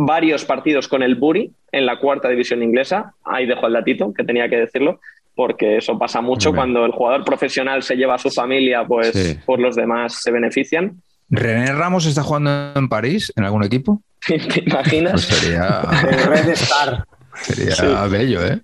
varios 0.00 0.44
partidos 0.44 0.86
con 0.86 1.02
el 1.02 1.16
Bury 1.16 1.50
en 1.72 1.84
la 1.84 1.98
cuarta 1.98 2.28
división 2.28 2.62
inglesa. 2.62 3.14
Ahí 3.24 3.46
dejo 3.46 3.66
el 3.66 3.72
datito, 3.72 4.14
que 4.14 4.22
tenía 4.22 4.48
que 4.48 4.56
decirlo, 4.56 5.00
porque 5.34 5.78
eso 5.78 5.98
pasa 5.98 6.20
mucho 6.20 6.54
cuando 6.54 6.84
el 6.84 6.92
jugador 6.92 7.24
profesional 7.24 7.82
se 7.82 7.96
lleva 7.96 8.14
a 8.14 8.18
su 8.18 8.30
familia, 8.30 8.84
pues 8.86 9.40
por 9.44 9.58
los 9.58 9.74
demás 9.74 10.22
se 10.22 10.30
benefician. 10.30 11.02
¿René 11.30 11.72
Ramos 11.72 12.06
está 12.06 12.22
jugando 12.22 12.72
en 12.76 12.88
París, 12.88 13.32
en 13.36 13.42
algún 13.42 13.64
equipo? 13.64 14.00
¿Te 14.26 14.62
imaginas? 14.64 15.12
Pues 15.12 15.24
sería, 15.24 15.80
Red 16.26 16.48
Star. 16.50 17.04
sería 17.34 18.06
bello, 18.06 18.46
¿eh? 18.46 18.60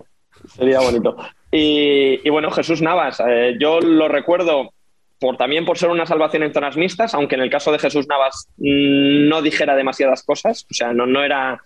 Sería 0.57 0.81
bonito. 0.81 1.17
Y, 1.51 2.21
y 2.25 2.31
bueno, 2.31 2.51
Jesús 2.53 2.81
Navas, 2.81 3.21
eh, 3.27 3.57
yo 3.59 3.81
lo 3.81 4.07
recuerdo 4.07 4.71
por, 5.19 5.37
también 5.37 5.65
por 5.65 5.79
ser 5.79 5.91
una 5.91 6.07
salvación 6.07 6.43
en 6.43 6.53
zonas 6.53 6.77
mixtas, 6.77 7.15
aunque 7.15 7.35
en 7.35 7.43
el 7.43 7.51
caso 7.51 7.73
de 7.73 7.79
Jesús 7.79 8.07
Navas 8.09 8.49
mm, 8.57 9.29
no 9.29 9.43
dijera 9.43 9.77
demasiadas 9.77 10.23
cosas, 10.23 10.67
o 10.71 10.75
sea, 10.75 10.93
no, 10.93 11.07
no 11.07 11.23
era. 11.23 11.61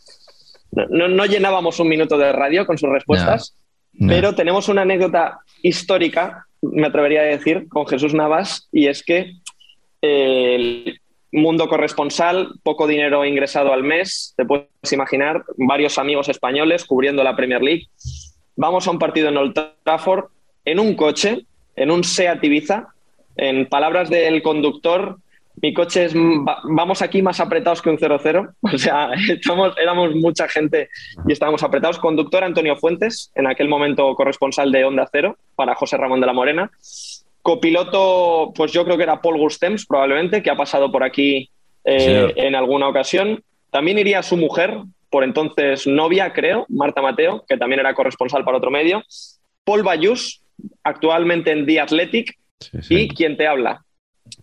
No, 0.70 1.08
no 1.08 1.24
llenábamos 1.24 1.80
un 1.80 1.88
minuto 1.88 2.18
de 2.18 2.30
radio 2.32 2.66
con 2.66 2.76
sus 2.76 2.90
respuestas, 2.90 3.56
No. 3.94 4.08
pero 4.08 4.34
tenemos 4.34 4.68
una 4.68 4.82
anécdota 4.82 5.38
histórica, 5.62 6.46
me 6.60 6.86
atrevería 6.86 7.20
a 7.22 7.24
decir, 7.24 7.68
con 7.68 7.86
Jesús 7.86 8.12
Navas, 8.12 8.68
y 8.70 8.86
es 8.86 9.02
que 9.02 9.32
eh, 10.02 10.54
el 10.54 11.00
mundo 11.32 11.68
corresponsal, 11.68 12.52
poco 12.62 12.86
dinero 12.86 13.24
ingresado 13.24 13.72
al 13.72 13.82
mes, 13.82 14.34
te 14.36 14.44
puedes 14.44 14.68
imaginar, 14.92 15.42
varios 15.56 15.98
amigos 15.98 16.28
españoles 16.28 16.84
cubriendo 16.84 17.24
la 17.24 17.36
Premier 17.36 17.62
League. 17.62 17.86
Vamos 18.56 18.86
a 18.86 18.90
un 18.90 18.98
partido 18.98 19.28
en 19.28 19.36
Old 19.36 19.54
Trafford 19.84 20.26
en 20.64 20.78
un 20.78 20.94
coche, 20.94 21.46
en 21.76 21.90
un 21.90 22.04
Seat 22.04 22.42
Ibiza. 22.44 22.88
En 23.38 23.66
palabras 23.66 24.10
del 24.10 24.42
conductor, 24.42 25.16
mi 25.62 25.72
coche 25.72 26.04
es, 26.04 26.14
va- 26.14 26.60
vamos 26.64 27.00
aquí 27.02 27.22
más 27.22 27.40
apretados 27.40 27.80
que 27.82 27.88
un 27.90 27.98
0-0. 27.98 28.52
O 28.62 28.78
sea, 28.78 29.10
estamos, 29.30 29.74
éramos 29.80 30.14
mucha 30.14 30.46
gente 30.48 30.88
y 31.26 31.32
estábamos 31.32 31.62
apretados. 31.62 31.98
Conductor 31.98 32.44
Antonio 32.44 32.76
Fuentes, 32.76 33.32
en 33.34 33.46
aquel 33.46 33.68
momento 33.68 34.14
corresponsal 34.14 34.70
de 34.70 34.84
Onda 34.84 35.08
Cero 35.10 35.36
para 35.56 35.74
José 35.74 35.96
Ramón 35.96 36.20
de 36.20 36.26
la 36.26 36.32
Morena. 36.34 36.70
Copiloto, 37.42 38.52
pues 38.54 38.72
yo 38.72 38.84
creo 38.84 38.96
que 38.96 39.04
era 39.04 39.20
Paul 39.22 39.38
Gustems, 39.38 39.86
probablemente, 39.86 40.42
que 40.42 40.50
ha 40.50 40.56
pasado 40.56 40.92
por 40.92 41.02
aquí 41.02 41.48
eh, 41.84 42.32
en 42.36 42.54
alguna 42.54 42.88
ocasión. 42.88 43.42
También 43.70 43.98
iría 43.98 44.22
su 44.22 44.36
mujer, 44.36 44.78
por 45.10 45.24
entonces 45.24 45.86
novia, 45.86 46.32
creo, 46.32 46.66
Marta 46.68 47.00
Mateo, 47.00 47.44
que 47.48 47.56
también 47.56 47.80
era 47.80 47.94
corresponsal 47.94 48.44
para 48.44 48.58
otro 48.58 48.70
medio. 48.70 49.02
Paul 49.64 49.82
Bayús, 49.82 50.42
actualmente 50.84 51.50
en 51.50 51.64
The 51.64 51.80
Athletic, 51.80 52.36
Y 52.88 53.08
quien 53.08 53.36
te 53.36 53.46
habla. 53.46 53.84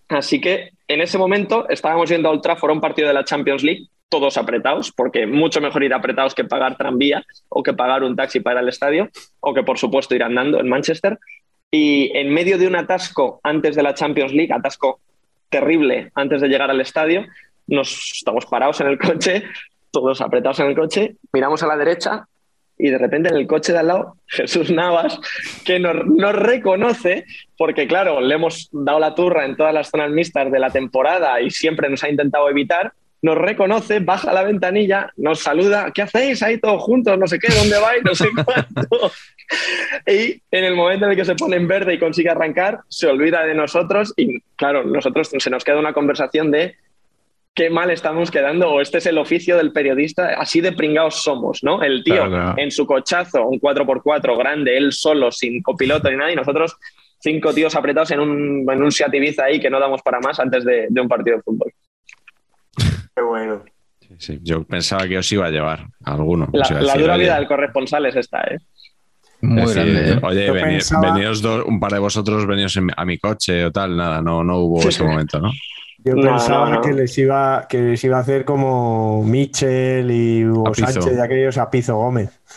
Así 0.08 0.42
que 0.42 0.72
en 0.88 1.02
ese 1.02 1.18
momento 1.18 1.68
estábamos 1.70 2.10
yendo 2.10 2.30
a 2.30 2.32
Old 2.32 2.42
Trafford 2.42 2.72
a 2.72 2.74
un 2.74 2.82
partido 2.82 3.08
de 3.08 3.14
la 3.14 3.24
Champions 3.24 3.64
League, 3.64 3.88
todos 4.10 4.38
apretados, 4.38 4.92
porque 4.92 5.28
mucho 5.28 5.62
mejor 5.62 5.84
ir 5.84 5.94
apretados 5.94 6.36
que 6.36 6.44
pagar 6.44 6.78
tranvía 6.78 7.24
o 7.50 7.64
que 7.64 7.74
pagar 7.74 8.04
un 8.04 8.16
taxi 8.16 8.40
para 8.40 8.60
al 8.60 8.70
estadio, 8.70 9.10
o 9.40 9.54
que 9.54 9.64
por 9.64 9.78
supuesto 9.78 10.16
ir 10.16 10.24
andando 10.24 10.60
en 10.60 10.70
Manchester. 10.70 11.20
Y 11.72 12.16
en 12.16 12.34
medio 12.34 12.58
de 12.58 12.68
un 12.68 12.76
atasco 12.76 13.40
antes 13.44 13.76
de 13.76 13.84
la 13.84 13.94
Champions 13.94 14.34
League, 14.34 14.54
atasco 14.54 15.00
terrible 15.50 16.12
antes 16.16 16.42
de 16.42 16.48
llegar 16.48 16.70
al 16.70 16.82
estadio, 16.82 17.26
nos 17.68 18.12
estamos 18.14 18.46
parados 18.46 18.80
en 18.82 18.88
el 18.88 18.98
coche, 19.00 19.44
todos 19.92 20.22
apretados 20.22 20.60
en 20.60 20.68
el 20.68 20.76
coche, 20.76 21.16
miramos 21.34 21.64
a 21.64 21.68
la 21.68 21.78
derecha 21.78 22.28
y 22.77 22.89
de 22.89 22.97
repente 22.97 23.30
en 23.30 23.35
el 23.35 23.47
coche 23.47 23.72
de 23.72 23.80
al 23.80 23.88
lado, 23.88 24.18
Jesús 24.27 24.72
Navas, 24.72 25.19
que 25.65 25.80
nos, 25.80 25.95
reconoce, 26.35 27.26
porque 27.57 27.88
claro, 27.88 28.22
le 28.22 28.35
hemos 28.35 28.69
dado 28.72 28.99
la 28.99 29.15
turra 29.15 29.45
en 29.45 29.56
todas 29.56 29.73
las 29.73 29.89
zonas 29.89 30.11
mixtas 30.11 30.52
de 30.52 30.60
la 30.60 30.69
temporada 30.69 31.41
y 31.41 31.49
siempre 31.49 31.89
nos 31.89 32.03
ha 32.03 32.10
intentado 32.10 32.49
evitar, 32.49 32.93
nos 33.22 33.38
reconoce, 33.38 34.02
baja 34.02 34.31
la 34.34 34.43
ventanilla, 34.43 35.11
nos 35.18 35.39
saluda, 35.39 35.91
¿qué 35.91 36.03
hacéis 36.03 36.43
ahí 36.43 36.60
todos 36.60 36.84
juntos? 36.84 37.18
No 37.18 37.26
sé 37.26 37.39
qué, 37.39 37.47
¿dónde 37.52 37.80
vais? 37.80 38.03
No 38.03 38.14
sé 38.14 38.27
cuánto. 38.34 39.11
Y 40.07 40.41
en 40.49 40.64
el 40.64 40.73
momento 40.73 41.06
en 41.06 41.11
el 41.11 41.18
que 41.18 41.23
se 41.23 41.35
pone 41.35 41.56
en 41.56 41.68
verde 41.68 41.93
y 41.93 41.99
consigue 41.99 42.31
arrancar, 42.31 42.80
se 42.88 43.06
olvida 43.06 43.45
de 43.45 43.53
nosotros 43.53 44.11
y 44.18 44.39
claro, 44.56 44.84
nosotros 44.84 45.30
se 45.38 45.49
nos 45.52 45.64
queda 45.64 45.77
una 45.77 45.93
conversación 45.93 46.49
de 46.49 46.76
qué 47.56 47.69
mal 47.69 47.90
estamos 47.90 48.30
quedando 48.30 48.69
o 48.69 48.82
este 48.82 48.98
es 48.99 49.06
el 49.06 49.18
oficio 49.18 49.56
del 49.57 49.72
periodista, 49.72 50.36
así 50.38 50.60
de 50.61 50.73
pringados 50.73 51.23
somos, 51.23 51.64
¿no? 51.64 51.82
El 51.82 52.03
tío 52.03 52.15
Claro, 52.15 52.30
claro. 52.32 52.53
en 52.57 52.69
su 52.69 52.86
cochazo, 52.86 53.48
un 53.48 53.60
4x4 53.60 54.38
grande, 54.38 54.77
él 54.77 54.91
solo, 54.91 55.32
sin 55.32 55.61
copiloto 55.64 56.11
ni 56.11 56.18
nada, 56.18 56.32
y 56.32 56.36
nosotros 56.36 56.76
cinco 57.19 57.53
tíos 57.53 57.73
apretados 57.76 58.11
en 58.11 58.19
un, 58.19 58.69
en 58.69 58.84
un 58.84 58.91
Seat 58.91 59.14
Ibiza 59.14 59.45
ahí 59.45 59.60
que 59.60 59.69
no 59.69 59.80
damos 59.80 60.02
para 60.02 60.19
más 60.19 60.40
antes 60.40 60.64
de, 60.65 60.88
de 60.90 61.02
un 61.02 61.07
partido 61.07 61.38
de 61.38 61.44
fútbol. 61.44 61.72
Qué 63.15 63.22
bueno. 63.22 63.64
Sí, 64.19 64.40
yo 64.44 64.64
pensaba 64.65 65.07
que 65.07 65.18
os 65.18 65.32
iba 65.32 65.48
a 65.48 65.49
llevar 65.49 65.88
a 66.03 66.14
alguno. 66.14 66.48
La, 66.53 66.95
dura 66.95 67.18
vida 67.18 67.36
del 67.38 67.48
corresponsal 67.48 68.06
es 68.06 68.15
esta, 68.18 68.41
¿eh? 68.41 68.57
Muy 69.41 69.61
decir, 69.61 69.76
grande. 69.94 70.11
¿eh? 70.14 70.19
Oye, 70.22 70.45
Yo 70.48 70.53
veni- 70.53 70.73
pensaba- 70.76 71.14
veníos 71.14 71.41
dos- 71.41 71.65
un 71.65 71.80
par 71.80 71.91
de 71.94 71.99
vosotros 71.99 72.45
veníos 72.45 72.76
en 72.77 72.90
a 72.95 73.06
mi 73.06 73.18
coche 73.18 73.65
o 73.65 73.72
tal, 73.72 73.95
nada, 73.95 74.22
no, 74.22 74.44
no 74.44 74.57
hubo 74.60 74.80
ese 74.90 75.03
momento, 75.03 75.40
¿no? 75.40 75.52
Yo 76.06 76.14
No, 76.14 76.22
pensaba 76.22 76.69
no, 76.69 76.76
no. 76.76 76.82
Que, 76.82 76.94
les 76.94 77.18
iba, 77.18 77.65
que 77.68 77.82
les 77.82 78.03
iba 78.03 78.18
a 78.18 78.22
hacer 78.22 78.45
como 78.45 79.23
Michel 79.23 80.11
y 80.11 80.45
Hugo. 80.45 80.73
Sánchez 80.76 81.18
y 81.18 81.19
aquellos 81.19 81.57
a 81.57 81.69
Pizo 81.69 81.98
Gómez. 81.98 82.40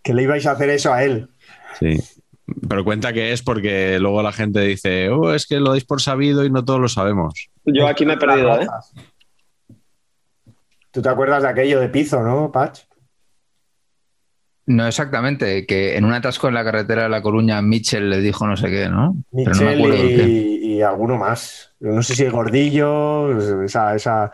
Que 0.00 0.14
le 0.14 0.22
ibais 0.22 0.46
a 0.46 0.52
hacer 0.52 0.70
eso 0.70 0.90
a 0.90 1.04
él. 1.04 1.28
Sí. 1.78 1.98
Pero 2.66 2.82
cuenta 2.82 3.12
que 3.12 3.32
es 3.32 3.42
porque 3.42 3.98
luego 3.98 4.22
la 4.22 4.32
gente 4.32 4.60
dice, 4.60 5.10
oh, 5.10 5.34
es 5.34 5.46
que 5.46 5.60
lo 5.60 5.72
dais 5.72 5.84
por 5.84 6.00
sabido 6.00 6.46
y 6.46 6.50
no 6.50 6.64
todos 6.64 6.80
lo 6.80 6.88
sabemos. 6.88 7.50
Yo 7.66 7.86
aquí 7.86 8.06
me 8.06 8.14
he 8.14 8.16
perdido, 8.16 8.58
¿eh? 8.58 8.66
Tú 10.90 11.02
te 11.02 11.10
acuerdas 11.10 11.42
de 11.42 11.48
aquello 11.50 11.78
de 11.78 11.90
Pizo, 11.90 12.22
¿no, 12.22 12.50
Patch? 12.50 12.84
No 14.64 14.86
exactamente, 14.86 15.66
que 15.66 15.96
en 15.96 16.04
un 16.04 16.12
atasco 16.12 16.48
en 16.48 16.54
la 16.54 16.64
carretera 16.64 17.02
de 17.02 17.08
La 17.10 17.20
Coruña, 17.20 17.60
Mitchell 17.60 18.08
le 18.08 18.20
dijo 18.20 18.46
no 18.46 18.56
sé 18.56 18.68
qué, 18.68 18.88
¿no? 18.88 19.14
Pero 19.30 19.54
no 19.54 19.62
me 19.62 19.76
de 19.76 20.16
qué. 20.16 20.57
Y, 20.78 20.82
alguno 20.82 21.16
más. 21.16 21.74
Yo 21.80 21.90
No 21.90 22.02
sé 22.02 22.14
si 22.14 22.22
el 22.24 22.30
Gordillo, 22.32 23.62
esa, 23.64 23.94
esa, 23.94 24.32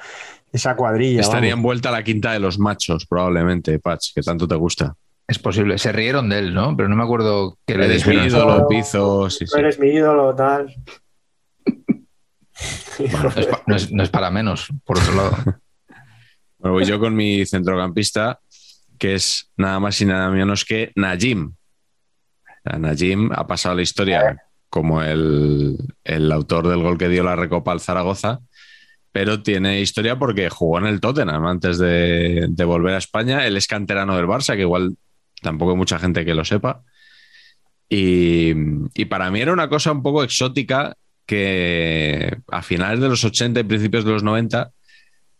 esa 0.52 0.76
cuadrilla. 0.76 1.20
Estaría 1.20 1.50
vamos. 1.50 1.58
envuelta 1.60 1.90
la 1.90 2.02
quinta 2.04 2.32
de 2.32 2.38
los 2.40 2.58
machos, 2.58 3.06
probablemente, 3.06 3.78
Patch, 3.78 4.12
que 4.14 4.22
tanto 4.22 4.46
te 4.48 4.54
gusta. 4.54 4.94
Es 5.26 5.38
posible. 5.38 5.78
Se 5.78 5.90
rieron 5.90 6.28
de 6.28 6.38
él, 6.38 6.54
¿no? 6.54 6.76
Pero 6.76 6.88
no 6.88 6.96
me 6.96 7.02
acuerdo 7.02 7.58
qué 7.66 7.76
le 7.78 7.86
Eres 7.86 8.06
mi 8.06 8.14
ídolo, 8.16 8.68
Pizo, 8.68 9.30
sí, 9.30 9.46
sí. 9.46 9.58
eres 9.58 9.78
mi 9.78 9.88
ídolo, 9.88 10.34
tal. 10.34 10.74
No 12.98 13.28
es, 13.36 13.46
pa- 13.46 13.62
no 13.66 13.76
es- 13.76 13.90
no 13.92 14.02
es 14.02 14.10
para 14.10 14.30
menos, 14.30 14.68
por 14.84 14.98
otro 14.98 15.14
lado. 15.14 15.36
Bueno, 16.58 16.76
voy 16.76 16.86
yo 16.86 16.98
con 16.98 17.14
mi 17.14 17.44
centrocampista, 17.44 18.40
que 18.98 19.12
es 19.16 19.50
nada 19.58 19.78
más 19.80 20.00
y 20.00 20.06
nada 20.06 20.30
menos 20.30 20.64
que 20.64 20.92
Najim. 20.96 21.48
O 21.48 22.70
sea, 22.70 22.78
Najim 22.78 23.30
ha 23.34 23.46
pasado 23.46 23.74
la 23.74 23.82
historia 23.82 24.42
como 24.74 25.04
el, 25.04 25.76
el 26.02 26.32
autor 26.32 26.66
del 26.66 26.82
gol 26.82 26.98
que 26.98 27.08
dio 27.08 27.22
la 27.22 27.36
recopa 27.36 27.70
al 27.70 27.78
Zaragoza, 27.78 28.40
pero 29.12 29.40
tiene 29.40 29.80
historia 29.80 30.18
porque 30.18 30.50
jugó 30.50 30.78
en 30.78 30.86
el 30.86 31.00
Tottenham 31.00 31.46
antes 31.46 31.78
de, 31.78 32.52
volver 32.66 32.94
a 32.94 32.98
España. 32.98 33.46
Él 33.46 33.56
es 33.56 33.68
canterano 33.68 34.16
del 34.16 34.26
Barça, 34.26 34.56
que 34.56 34.62
igual 34.62 34.96
tampoco 35.40 35.70
hay 35.70 35.76
mucha 35.76 36.00
gente 36.00 36.24
que 36.24 36.34
lo 36.34 36.44
sepa. 36.44 36.82
Y, 37.88 38.52
y 38.96 39.04
para 39.04 39.30
mí 39.30 39.40
era 39.40 39.52
una 39.52 39.68
cosa 39.68 39.92
un 39.92 40.02
poco 40.02 40.24
exótica 40.24 40.96
que 41.24 42.36
a 42.50 42.60
finales 42.60 42.98
de 42.98 43.10
los 43.10 43.22
80 43.24 43.60
y 43.60 43.62
principios 43.62 44.04
de 44.04 44.10
los 44.10 44.24
90 44.24 44.72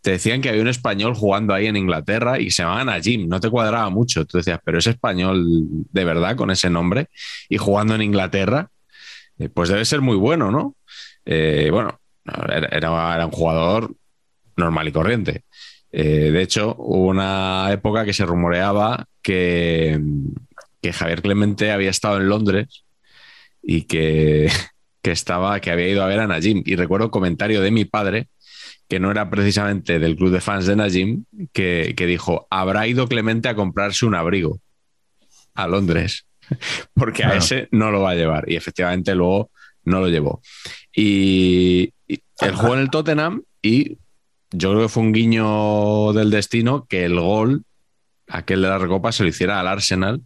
te 0.01 0.13
decían 0.13 0.43
que 0.43 0.51
había 0.51 0.63
un 0.63 0.69
español 0.69 1.17
jugando 1.17 1.55
ahí 1.55 1.67
en 1.67 1.77
Inglaterra 1.77 2.39
y 2.39 2.53
se 2.53 2.63
llamaba 2.63 2.85
Najim, 2.85 3.27
no 3.27 3.41
te 3.41 3.51
cuadraba 3.51 3.91
mucho. 3.91 4.27
Tú 4.27 4.39
decías, 4.39 4.61
pero 4.65 4.79
es 4.79 4.87
español 4.87 5.45
de 5.91 6.05
verdad 6.05 6.37
con 6.37 6.53
ese 6.53 6.71
nombre 6.71 7.09
y 7.49 7.57
jugando 7.57 7.97
en 7.97 8.03
Inglaterra, 8.03 8.71
pues 9.53 9.69
debe 9.69 9.85
ser 9.85 10.01
muy 10.01 10.17
bueno, 10.17 10.51
¿no? 10.51 10.77
Eh, 11.25 11.69
bueno, 11.71 12.01
no, 12.25 12.35
era, 12.49 13.27
un 13.27 13.33
jugador 13.33 13.95
normal 14.57 14.89
y 14.89 14.93
corriente. 14.93 15.45
Eh, 15.93 16.31
de 16.31 16.43
hecho, 16.43 16.75
hubo 16.79 17.09
una 17.09 17.69
época 17.73 18.05
que 18.05 18.13
se 18.13 18.27
rumoreaba 18.27 19.07
que, 19.23 20.01
Javier 20.93 21.23
Clemente 21.23 21.73
había 21.73 21.89
estado 21.89 22.19
en 22.19 22.29
Londres 22.29 22.85
y 23.63 23.83
que, 23.83 24.51
estaba, 25.03 25.61
que 25.61 25.71
había 25.71 25.89
ido 25.89 26.03
a 26.03 26.09
ver 26.09 26.21
a 26.21 26.27
Najim. 26.27 26.63
Y 26.65 26.77
recuerdo 26.77 27.11
comentario 27.11 27.61
de 27.61 27.71
mi 27.71 27.85
padre 27.85 28.29
que 28.87 29.01
no 29.01 29.11
era 29.11 29.31
precisamente 29.31 29.99
del 29.99 30.15
club 30.15 30.31
de 30.31 30.43
fans 30.43 30.67
de 30.67 30.77
Najim, 30.77 31.25
que 31.53 31.95
dijo, 31.97 32.47
habrá 32.51 32.87
ido 32.87 33.09
Clemente 33.09 33.49
a 33.49 33.55
comprarse 33.55 34.05
un 34.05 34.15
abrigo 34.15 34.61
a 35.55 35.67
Londres, 35.69 36.27
porque 36.95 37.25
a 37.25 37.37
ese 37.37 37.69
no 37.71 37.91
lo 37.91 38.01
va 38.03 38.11
a 38.11 38.15
llevar. 38.15 38.45
Y 38.51 38.57
efectivamente 38.57 39.15
luego 39.15 39.51
no 39.85 40.01
lo 40.01 40.09
llevó. 40.09 40.41
Y, 40.95 41.93
y 42.07 42.21
él 42.41 42.55
jugó 42.55 42.75
en 42.75 42.81
el 42.81 42.91
Tottenham 42.91 43.43
y 43.63 43.99
yo 44.51 44.71
creo 44.71 44.83
que 44.83 44.89
fue 44.89 45.03
un 45.03 45.13
guiño 45.13 46.13
del 46.13 46.31
destino 46.31 46.87
que 46.87 47.05
el 47.05 47.19
gol, 47.19 47.65
aquel 48.29 48.63
de 48.63 48.69
la 48.69 48.79
recopa, 48.79 49.13
se 49.13 49.23
lo 49.23 49.29
hiciera 49.29 49.61
al 49.61 49.69
Arsenal 49.69 50.23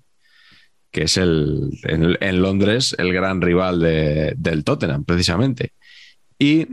que 0.91 1.03
es 1.03 1.17
el, 1.17 1.71
en, 1.85 2.43
Londres 2.43 2.95
el 2.99 3.13
gran 3.13 3.41
rival 3.41 3.81
del 3.81 4.65
Tottenham, 4.65 5.05
precisamente. 5.05 5.73
Y 6.39 6.67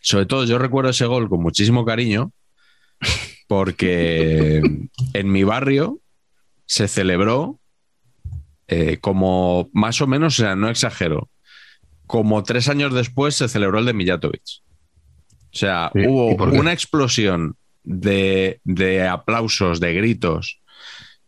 sobre 0.00 0.26
todo 0.26 0.44
yo 0.44 0.58
recuerdo 0.58 0.90
ese 0.90 1.06
gol 1.06 1.28
con 1.28 1.42
muchísimo 1.42 1.84
cariño 1.84 2.32
porque 3.46 4.62
en 5.14 5.32
mi 5.32 5.44
barrio 5.44 6.00
se 6.66 6.88
celebró 6.88 7.58
eh, 8.68 8.98
como 9.00 9.70
más 9.72 10.00
o 10.00 10.06
menos, 10.06 10.38
o 10.38 10.42
sea, 10.42 10.54
no 10.54 10.68
exagero, 10.68 11.30
como 12.06 12.42
tres 12.42 12.68
años 12.68 12.94
después 12.94 13.34
se 13.34 13.48
celebró 13.48 13.78
el 13.78 13.86
de 13.86 13.94
Mijatovic. 13.94 14.42
O 15.52 15.56
sea, 15.56 15.90
hubo 15.94 16.34
una 16.44 16.72
explosión 16.72 17.56
de, 17.82 19.08
aplausos, 19.10 19.80
de 19.80 19.94
gritos. 19.94 20.60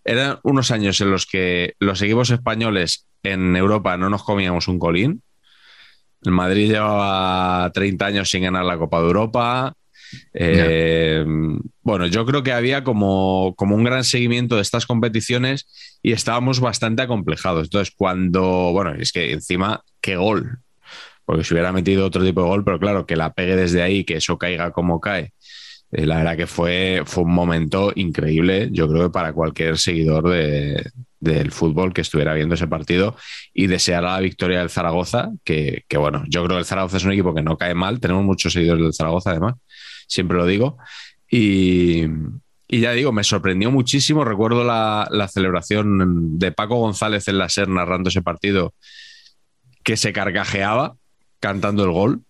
Eran 0.04 0.38
unos 0.42 0.70
años 0.70 1.00
en 1.00 1.10
los 1.10 1.26
que 1.26 1.74
los 1.78 2.00
equipos 2.02 2.30
españoles 2.30 3.06
en 3.22 3.56
Europa 3.56 3.96
no 3.96 4.10
nos 4.10 4.22
comíamos 4.22 4.68
un 4.68 4.78
colín. 4.78 5.22
El 6.22 6.32
Madrid 6.32 6.70
llevaba 6.70 7.70
30 7.72 8.06
años 8.06 8.30
sin 8.30 8.42
ganar 8.42 8.64
la 8.64 8.78
Copa 8.78 9.00
de 9.00 9.06
Europa. 9.06 9.74
Eh, 10.34 11.24
bueno, 11.82 12.06
yo 12.06 12.24
creo 12.26 12.42
que 12.42 12.52
había 12.52 12.84
como, 12.84 13.54
como, 13.56 13.76
un 13.76 13.84
gran 13.84 14.04
seguimiento 14.04 14.56
de 14.56 14.62
estas 14.62 14.86
competiciones 14.86 15.98
y 16.02 16.12
estábamos 16.12 16.60
bastante 16.60 17.02
acomplejados. 17.02 17.64
Entonces, 17.64 17.94
cuando, 17.96 18.70
bueno, 18.72 18.94
es 18.94 19.12
que 19.12 19.32
encima, 19.32 19.82
qué 20.00 20.16
gol. 20.16 20.58
Porque 21.24 21.44
si 21.44 21.54
hubiera 21.54 21.72
metido 21.72 22.06
otro 22.06 22.24
tipo 22.24 22.42
de 22.42 22.48
gol, 22.48 22.64
pero 22.64 22.78
claro, 22.78 23.06
que 23.06 23.16
la 23.16 23.32
pegue 23.32 23.56
desde 23.56 23.82
ahí, 23.82 24.04
que 24.04 24.16
eso 24.16 24.38
caiga 24.38 24.72
como 24.72 25.00
cae. 25.00 25.32
Eh, 25.92 26.06
la 26.06 26.18
verdad 26.18 26.36
que 26.36 26.46
fue, 26.46 27.02
fue 27.04 27.24
un 27.24 27.32
momento 27.32 27.92
increíble, 27.94 28.68
yo 28.72 28.88
creo 28.88 29.04
que 29.04 29.10
para 29.10 29.32
cualquier 29.32 29.76
seguidor 29.76 30.28
de, 30.28 30.90
del 31.18 31.50
fútbol 31.50 31.92
que 31.92 32.00
estuviera 32.00 32.34
viendo 32.34 32.54
ese 32.54 32.68
partido 32.68 33.16
y 33.52 33.66
desear 33.66 34.04
la 34.04 34.20
victoria 34.20 34.60
del 34.60 34.70
Zaragoza, 34.70 35.30
que, 35.44 35.84
que, 35.88 35.98
bueno, 35.98 36.24
yo 36.28 36.44
creo 36.44 36.56
que 36.56 36.60
el 36.60 36.64
Zaragoza 36.64 36.96
es 36.96 37.04
un 37.04 37.12
equipo 37.12 37.34
que 37.34 37.42
no 37.42 37.56
cae 37.56 37.74
mal, 37.74 38.00
tenemos 38.00 38.24
muchos 38.24 38.52
seguidores 38.52 38.82
del 38.82 38.94
Zaragoza 38.94 39.30
además, 39.30 39.54
siempre 40.10 40.36
lo 40.36 40.46
digo. 40.46 40.76
Y, 41.30 42.04
ya 42.68 42.92
digo, 42.92 43.12
me 43.12 43.24
sorprendió 43.24 43.70
muchísimo. 43.70 44.24
Recuerdo 44.24 44.64
la, 44.64 45.28
celebración 45.32 46.38
de 46.38 46.52
Paco 46.52 46.76
González 46.76 47.28
en 47.28 47.38
la 47.38 47.48
SER 47.48 47.68
narrando 47.68 48.08
ese 48.08 48.22
partido, 48.22 48.74
que 49.82 49.96
se 49.96 50.12
carcajeaba 50.12 50.96
cantando 51.38 51.84
el 51.84 51.92
gol. 51.92 52.22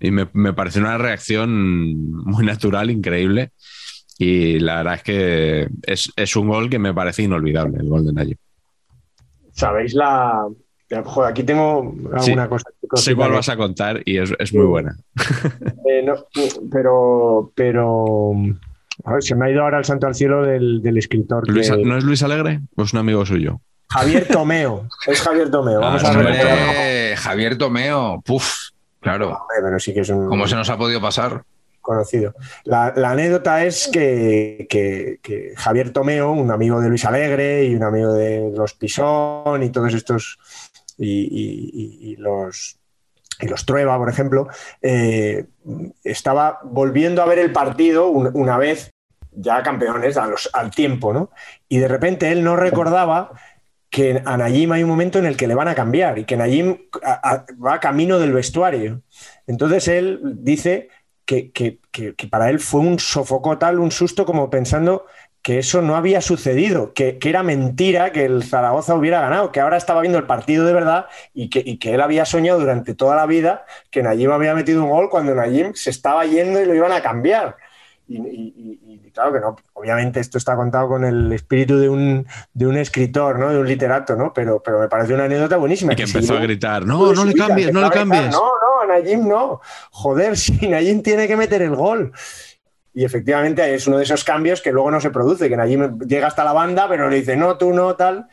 Y 0.00 0.12
me, 0.12 0.26
pareció 0.54 0.80
una 0.80 0.96
reacción 0.96 2.12
muy 2.24 2.46
natural, 2.46 2.90
increíble. 2.90 3.50
Y 4.16 4.60
la 4.60 4.76
verdad 4.76 4.94
es 4.94 5.02
que 5.02 5.68
es, 5.82 6.36
un 6.36 6.48
gol 6.48 6.70
que 6.70 6.78
me 6.78 6.94
parece 6.94 7.22
inolvidable, 7.22 7.78
el 7.78 7.88
gol 7.88 8.06
de 8.06 8.12
Nayib. 8.12 8.38
¿Sabéis 9.52 9.94
la, 9.94 10.46
Joder, 10.90 11.30
aquí 11.30 11.42
tengo 11.42 11.94
alguna 12.12 12.48
cosa. 12.48 12.70
Sé 12.94 13.14
cuál 13.14 13.32
vas 13.32 13.48
a 13.48 13.56
contar 13.56 14.00
y 14.06 14.18
es, 14.18 14.54
muy 14.54 14.66
buena. 14.66 14.96
Eh, 15.90 16.04
pero, 16.70 17.50
pero. 17.54 18.32
Ver, 19.04 19.22
se 19.22 19.34
me 19.34 19.46
ha 19.46 19.50
ido 19.50 19.62
ahora 19.62 19.78
el 19.78 19.84
santo 19.84 20.06
al 20.06 20.14
cielo 20.14 20.42
del, 20.42 20.98
escritor. 20.98 21.48
¿No 21.48 21.96
es 21.96 22.04
Luis 22.04 22.22
Alegre? 22.22 22.60
Pues 22.74 22.92
un 22.92 22.98
amigo 22.98 23.24
suyo. 23.24 23.60
Javier 23.88 24.28
Tomeo. 24.28 24.86
Es 25.06 25.22
Javier 25.22 25.50
Tomeo. 25.50 25.80
Vamos 25.80 26.04
a 26.04 26.16
ver. 26.16 27.16
Javier 27.16 27.56
Tomeo. 27.56 28.20
Puf, 28.24 28.70
claro. 29.00 29.38
pero 29.62 29.78
sí 29.78 29.94
que 29.94 30.00
es 30.00 30.10
un... 30.10 30.28
¿Cómo 30.28 30.46
se 30.46 30.56
nos 30.56 30.68
ha 30.68 30.76
podido 30.76 31.00
pasar? 31.00 31.42
conocido. 31.88 32.34
La, 32.64 32.88
anécdota 32.88 33.64
es 33.64 33.88
que, 33.88 35.18
Javier 35.56 35.90
Tomeo, 35.90 36.32
un 36.32 36.50
amigo 36.50 36.82
de 36.82 36.90
Luis 36.90 37.06
Alegre 37.06 37.64
y 37.64 37.74
un 37.74 37.82
amigo 37.82 38.12
de 38.12 38.52
los 38.54 38.74
Pisón 38.74 39.62
y 39.62 39.70
todos 39.70 39.94
estos 39.94 40.38
y, 40.98 42.16
los, 42.16 42.78
y 43.40 43.46
los 43.46 43.64
Trueba, 43.64 43.96
por 43.98 44.10
ejemplo, 44.10 44.48
eh, 44.82 45.46
estaba 46.04 46.60
volviendo 46.64 47.22
a 47.22 47.26
ver 47.26 47.38
el 47.38 47.52
partido 47.52 48.08
una 48.08 48.58
vez 48.58 48.92
ya 49.30 49.62
campeones 49.62 50.16
al 50.16 50.70
tiempo, 50.70 51.12
¿no? 51.12 51.30
Y 51.68 51.78
de 51.78 51.88
repente 51.88 52.32
él 52.32 52.42
no 52.42 52.56
recordaba 52.56 53.32
que 53.90 54.22
a 54.24 54.36
Najim 54.36 54.72
hay 54.72 54.82
un 54.82 54.88
momento 54.88 55.18
en 55.18 55.26
el 55.26 55.36
que 55.36 55.46
le 55.46 55.54
van 55.54 55.68
a 55.68 55.74
cambiar 55.74 56.18
y 56.18 56.24
que 56.24 56.36
Najim 56.36 56.78
va 57.64 57.80
camino 57.80 58.18
del 58.18 58.32
vestuario. 58.32 59.02
Entonces 59.46 59.88
él 59.88 60.20
dice 60.22 60.88
que, 61.24 61.50
que, 61.52 61.78
para 62.30 62.50
él 62.50 62.58
fue 62.58 62.80
un 62.80 62.98
sofocotal, 62.98 63.78
un 63.78 63.90
susto, 63.90 64.24
como 64.24 64.50
pensando 64.50 65.06
que 65.48 65.58
eso 65.58 65.80
no 65.80 65.96
había 65.96 66.20
sucedido, 66.20 66.92
que, 66.92 67.18
era 67.24 67.42
mentira 67.42 68.12
que 68.12 68.26
el 68.26 68.44
Zaragoza 68.44 68.94
hubiera 68.94 69.22
ganado, 69.22 69.50
que 69.50 69.60
ahora 69.60 69.78
estaba 69.78 70.02
viendo 70.02 70.18
el 70.18 70.26
partido 70.26 70.66
de 70.66 70.74
verdad 70.74 71.06
y 71.32 71.48
que, 71.48 71.94
él 71.94 72.02
había 72.02 72.26
soñado 72.26 72.60
durante 72.60 72.92
toda 72.94 73.16
la 73.16 73.24
vida 73.24 73.64
que 73.90 74.02
Najim 74.02 74.30
había 74.30 74.54
metido 74.54 74.84
un 74.84 74.90
gol 74.90 75.08
cuando 75.08 75.34
Najim 75.34 75.72
se 75.72 75.88
estaba 75.88 76.26
yendo 76.26 76.60
y 76.60 76.66
lo 76.66 76.74
iban 76.74 76.92
a 76.92 77.00
cambiar. 77.00 77.56
Y, 78.06 79.10
claro 79.14 79.32
que 79.32 79.40
no, 79.40 79.56
obviamente 79.72 80.20
esto 80.20 80.36
está 80.36 80.54
contado 80.54 80.86
con 80.86 81.06
el 81.06 81.32
espíritu 81.32 81.78
de 81.78 81.88
un, 81.88 82.26
de 82.52 82.66
un 82.66 82.76
escritor, 82.76 83.38
¿no? 83.38 83.48
de 83.48 83.58
un 83.58 83.66
literato, 83.66 84.16
¿no? 84.16 84.34
pero, 84.34 84.62
pero 84.62 84.80
me 84.80 84.88
parece 84.88 85.14
una 85.14 85.24
anécdota 85.24 85.56
buenísima. 85.56 85.94
Y 85.94 85.96
que, 85.96 86.02
empezó 86.02 86.36
a 86.36 86.40
gritar, 86.40 86.84
no, 86.84 87.14
no 87.14 87.24
le 87.24 87.32
cambies, 87.32 87.72
no 87.72 87.80
le 87.80 87.88
cambies. 87.88 88.32
No, 88.32 88.42
no, 88.42 88.82
a 88.82 88.98
Najim 88.98 89.26
no. 89.26 89.62
Joder, 89.92 90.36
si 90.36 90.68
Najim 90.68 91.02
tiene 91.02 91.26
que 91.26 91.38
meter 91.38 91.62
el 91.62 91.74
gol. 91.74 92.12
Y 92.98 93.04
efectivamente 93.04 93.76
es 93.76 93.86
uno 93.86 93.98
de 93.98 94.02
esos 94.02 94.24
cambios 94.24 94.60
que 94.60 94.72
luego 94.72 94.90
no 94.90 95.00
se 95.00 95.10
produce, 95.10 95.48
que 95.48 95.56
Najim 95.56 96.00
llega 96.00 96.26
hasta 96.26 96.42
la 96.42 96.52
banda, 96.52 96.88
pero 96.88 97.08
le 97.08 97.14
dice, 97.14 97.36
no, 97.36 97.56
tú 97.56 97.72
no, 97.72 97.94
tal, 97.94 98.26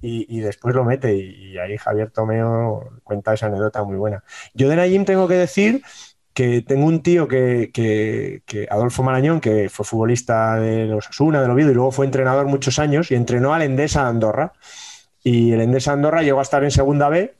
y, 0.00 0.38
después 0.38 0.72
lo 0.72 0.84
mete. 0.84 1.16
Y, 1.16 1.58
ahí 1.58 1.76
Javier 1.76 2.12
Tomeo 2.12 3.00
cuenta 3.02 3.34
esa 3.34 3.46
anécdota 3.46 3.82
muy 3.82 3.96
buena. 3.96 4.22
Yo 4.54 4.68
de 4.68 4.76
Najim 4.76 5.04
tengo 5.04 5.26
que 5.26 5.34
decir 5.34 5.82
que 6.32 6.62
tengo 6.62 6.86
un 6.86 7.02
tío 7.02 7.26
que, 7.26 7.72
que, 7.74 8.68
Adolfo 8.70 9.02
Marañón, 9.02 9.40
que 9.40 9.68
fue 9.68 9.84
futbolista 9.84 10.60
de 10.60 10.86
los 10.86 11.08
Asuna, 11.08 11.42
de 11.42 11.50
Oviedo, 11.50 11.72
y 11.72 11.74
luego 11.74 11.90
fue 11.90 12.06
entrenador 12.06 12.46
muchos 12.46 12.78
años, 12.78 13.10
y 13.10 13.16
entrenó 13.16 13.52
al 13.52 13.62
Endesa 13.62 14.06
Andorra. 14.06 14.52
Y 15.24 15.50
el 15.50 15.60
Endesa 15.60 15.90
Andorra 15.90 16.22
llegó 16.22 16.38
a 16.38 16.42
estar 16.42 16.62
en 16.62 16.70
segunda 16.70 17.08
B, 17.08 17.34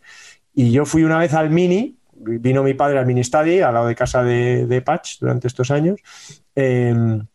y 0.52 0.72
yo 0.72 0.86
fui 0.86 1.04
una 1.04 1.18
vez 1.18 1.34
al 1.34 1.50
Mini, 1.50 2.00
vino 2.16 2.64
mi 2.64 2.74
padre 2.74 2.98
al 2.98 3.06
Mini 3.06 3.22
Stadi, 3.22 3.60
al 3.60 3.74
lado 3.74 3.86
de 3.86 3.94
casa 3.94 4.24
de, 4.24 4.66
de 4.66 4.82
Patch, 4.82 5.20
durante 5.20 5.46
estos 5.46 5.70
años, 5.70 6.00
Em, 6.54 7.26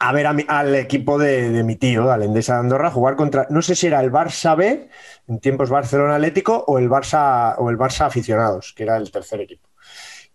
a 0.00 0.12
ver 0.12 0.26
al 0.26 0.74
equipo 0.74 1.18
de, 1.18 1.62
mi 1.62 1.76
tío, 1.76 2.10
al 2.10 2.22
Endesa 2.24 2.54
de 2.54 2.60
Andorra, 2.60 2.90
jugar 2.90 3.16
contra, 3.16 3.46
no 3.50 3.62
sé 3.62 3.74
si 3.74 3.86
era 3.86 4.00
el 4.00 4.10
Barça 4.10 4.56
B, 4.56 4.88
en 5.28 5.38
tiempos 5.38 5.70
Barcelona 5.70 6.16
Atlético, 6.16 6.64
o 6.66 6.78
el 6.78 6.90
Barça, 6.90 7.54
o 7.58 7.70
el 7.70 7.78
Barça 7.78 8.06
Aficionados, 8.06 8.74
que 8.76 8.82
era 8.82 8.96
el 8.96 9.10
tercer 9.10 9.40
equipo. 9.40 9.68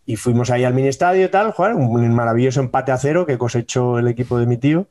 Y 0.06 0.16
fuimos 0.16 0.50
ahí 0.50 0.64
al 0.64 0.74
mini 0.74 0.88
estadio 0.88 1.26
y 1.26 1.30
tal, 1.30 1.52
jugar 1.52 1.76
un 1.76 2.16
maravilloso 2.16 2.62
empate 2.62 2.92
a 2.92 2.98
cero 2.98 3.26
que 3.26 3.38
cosechó 3.38 4.00
el 4.00 4.08
equipo 4.08 4.40
de 4.40 4.48
mi 4.48 4.58
tío. 4.58 4.88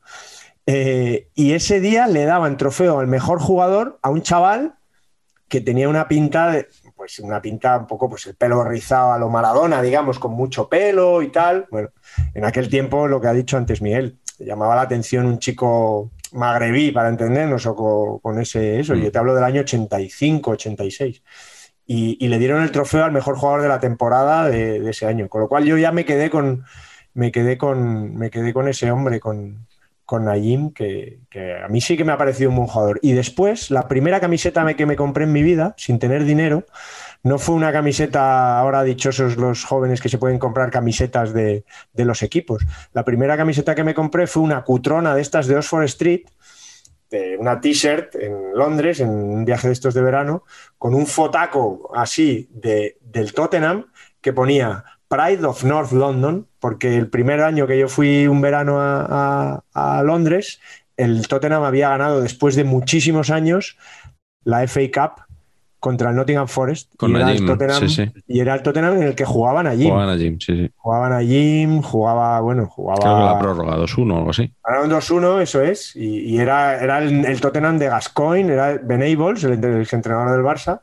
Eh, 0.66 1.28
y 1.34 1.54
ese 1.54 1.80
día 1.80 2.06
le 2.06 2.26
daban 2.26 2.58
trofeo 2.58 3.00
al 3.00 3.06
mejor 3.06 3.40
jugador 3.40 3.98
a 4.02 4.10
un 4.10 4.22
chaval 4.22 4.74
que 5.48 5.62
tenía 5.62 5.88
una 5.88 6.08
pinta 6.08 6.50
de, 6.50 6.68
pues 7.08 7.20
una 7.20 7.40
pinta 7.40 7.78
un 7.78 7.86
poco, 7.86 8.06
pues 8.10 8.26
el 8.26 8.34
pelo 8.34 8.62
rizado 8.64 9.12
a 9.12 9.18
lo 9.18 9.30
Maradona, 9.30 9.80
digamos, 9.80 10.18
con 10.18 10.32
mucho 10.32 10.68
pelo 10.68 11.22
y 11.22 11.28
tal. 11.28 11.66
Bueno, 11.70 11.88
en 12.34 12.44
aquel 12.44 12.68
tiempo, 12.68 13.08
lo 13.08 13.18
que 13.18 13.28
ha 13.28 13.32
dicho 13.32 13.56
antes 13.56 13.80
Miguel, 13.80 14.18
llamaba 14.38 14.76
la 14.76 14.82
atención 14.82 15.24
un 15.24 15.38
chico 15.38 16.10
magrebí, 16.32 16.92
para 16.92 17.08
entendernos, 17.08 17.64
o 17.64 18.20
con, 18.22 18.38
ese 18.38 18.78
eso. 18.78 18.94
Yo 18.94 19.08
mm. 19.08 19.10
te 19.10 19.18
hablo 19.18 19.34
del 19.34 19.44
año 19.44 19.62
85, 19.62 20.50
86. 20.50 21.22
Y, 21.86 22.18
y, 22.22 22.28
le 22.28 22.38
dieron 22.38 22.62
el 22.62 22.70
trofeo 22.70 23.04
al 23.04 23.12
mejor 23.12 23.36
jugador 23.38 23.62
de 23.62 23.68
la 23.68 23.80
temporada 23.80 24.46
de, 24.46 24.86
ese 24.90 25.06
año. 25.06 25.30
Con 25.30 25.40
lo 25.40 25.48
cual 25.48 25.64
yo 25.64 25.78
ya 25.78 25.92
me 25.92 26.04
quedé 26.04 26.28
con, 26.28 26.64
me 27.14 27.32
quedé 27.32 27.56
con, 27.56 28.14
me 28.16 28.28
quedé 28.28 28.52
con 28.52 28.68
ese 28.68 28.90
hombre, 28.90 29.18
con, 29.18 29.66
con 30.08 30.24
Nayim, 30.24 30.72
que, 30.72 31.20
a 31.62 31.68
mí 31.68 31.82
sí 31.82 31.98
que 31.98 32.02
me 32.02 32.12
ha 32.12 32.16
parecido 32.16 32.48
un 32.48 32.56
buen 32.56 32.66
jugador. 32.66 32.98
Y 33.02 33.12
después, 33.12 33.70
la 33.70 33.88
primera 33.88 34.20
camiseta 34.20 34.64
que 34.74 34.86
me 34.86 34.96
compré 34.96 35.24
en 35.24 35.32
mi 35.32 35.42
vida, 35.42 35.74
sin 35.76 35.98
tener 35.98 36.24
dinero, 36.24 36.64
no 37.22 37.38
fue 37.38 37.54
una 37.54 37.74
camiseta, 37.74 38.58
ahora 38.58 38.84
dichosos 38.84 39.36
los 39.36 39.66
jóvenes 39.66 40.00
que 40.00 40.08
se 40.08 40.16
pueden 40.16 40.38
comprar 40.38 40.70
camisetas 40.70 41.34
de, 41.34 41.66
los 41.92 42.22
equipos. 42.22 42.64
La 42.94 43.04
primera 43.04 43.36
camiseta 43.36 43.74
que 43.74 43.84
me 43.84 43.92
compré 43.92 44.26
fue 44.26 44.42
una 44.42 44.64
cutrona 44.64 45.14
de 45.14 45.20
estas 45.20 45.46
de 45.46 45.56
Oxford 45.56 45.84
Street, 45.84 46.22
de 47.10 47.36
una 47.38 47.60
t-shirt 47.60 48.14
en 48.14 48.54
Londres, 48.54 49.00
en 49.00 49.10
un 49.10 49.44
viaje 49.44 49.66
de 49.66 49.74
estos 49.74 49.92
de 49.92 50.00
verano, 50.00 50.42
con 50.78 50.94
un 50.94 51.06
fotaco 51.06 51.90
así 51.94 52.48
de, 52.50 52.96
del 53.02 53.34
Tottenham 53.34 53.84
que 54.22 54.32
ponía 54.32 54.84
Pride 55.08 55.44
of 55.46 55.64
North 55.64 55.92
London, 55.92 56.46
porque 56.60 56.96
el 56.96 57.08
primer 57.08 57.40
año 57.42 57.66
que 57.66 57.78
yo 57.78 57.88
fui 57.88 58.26
un 58.26 58.40
verano 58.40 58.78
a, 58.80 59.62
a 59.72 60.02
Londres, 60.02 60.60
el 60.96 61.26
Tottenham 61.28 61.62
había 61.62 61.88
ganado 61.90 62.20
después 62.20 62.56
de 62.56 62.64
muchísimos 62.64 63.30
años 63.30 63.78
la 64.44 64.66
FA 64.66 64.80
Cup 64.92 65.22
contra 65.80 66.10
el 66.10 66.16
Nottingham 66.16 66.48
Forest. 66.48 66.94
Con 66.96 67.12
y, 67.12 67.16
era 67.16 67.30
el 67.32 67.46
Tottenham, 67.46 67.88
sí, 67.88 67.88
sí. 67.88 68.12
y 68.26 68.40
era 68.40 68.54
el 68.54 68.62
Tottenham 68.62 68.96
en 68.96 69.02
el 69.04 69.14
que 69.14 69.24
jugaban 69.24 69.66
allí. 69.66 69.84
Jugaban 69.84 70.08
allí, 70.08 70.36
sí, 70.40 70.56
sí. 70.56 70.70
Jugaban 70.76 71.12
allí, 71.12 71.80
jugaba, 71.84 72.40
bueno, 72.40 72.68
Creo 72.74 72.94
que 72.96 73.04
la 73.04 73.12
jugaba. 73.12 73.38
prórroga 73.38 73.76
2-1 73.76 74.12
o 74.12 74.16
algo 74.18 74.30
así. 74.30 74.52
Ganaron 74.64 74.90
2-1, 74.90 75.40
eso 75.40 75.62
es. 75.62 75.94
Y, 75.94 76.34
y 76.34 76.38
era, 76.38 76.82
era 76.82 76.98
el, 76.98 77.24
el 77.24 77.40
Tottenham 77.40 77.78
de 77.78 77.86
Gascoigne, 77.86 78.52
era 78.52 78.78
Benables, 78.82 79.44
el, 79.44 79.52
el 79.64 79.88
entrenador 79.90 80.32
del 80.32 80.44
Barça. 80.44 80.82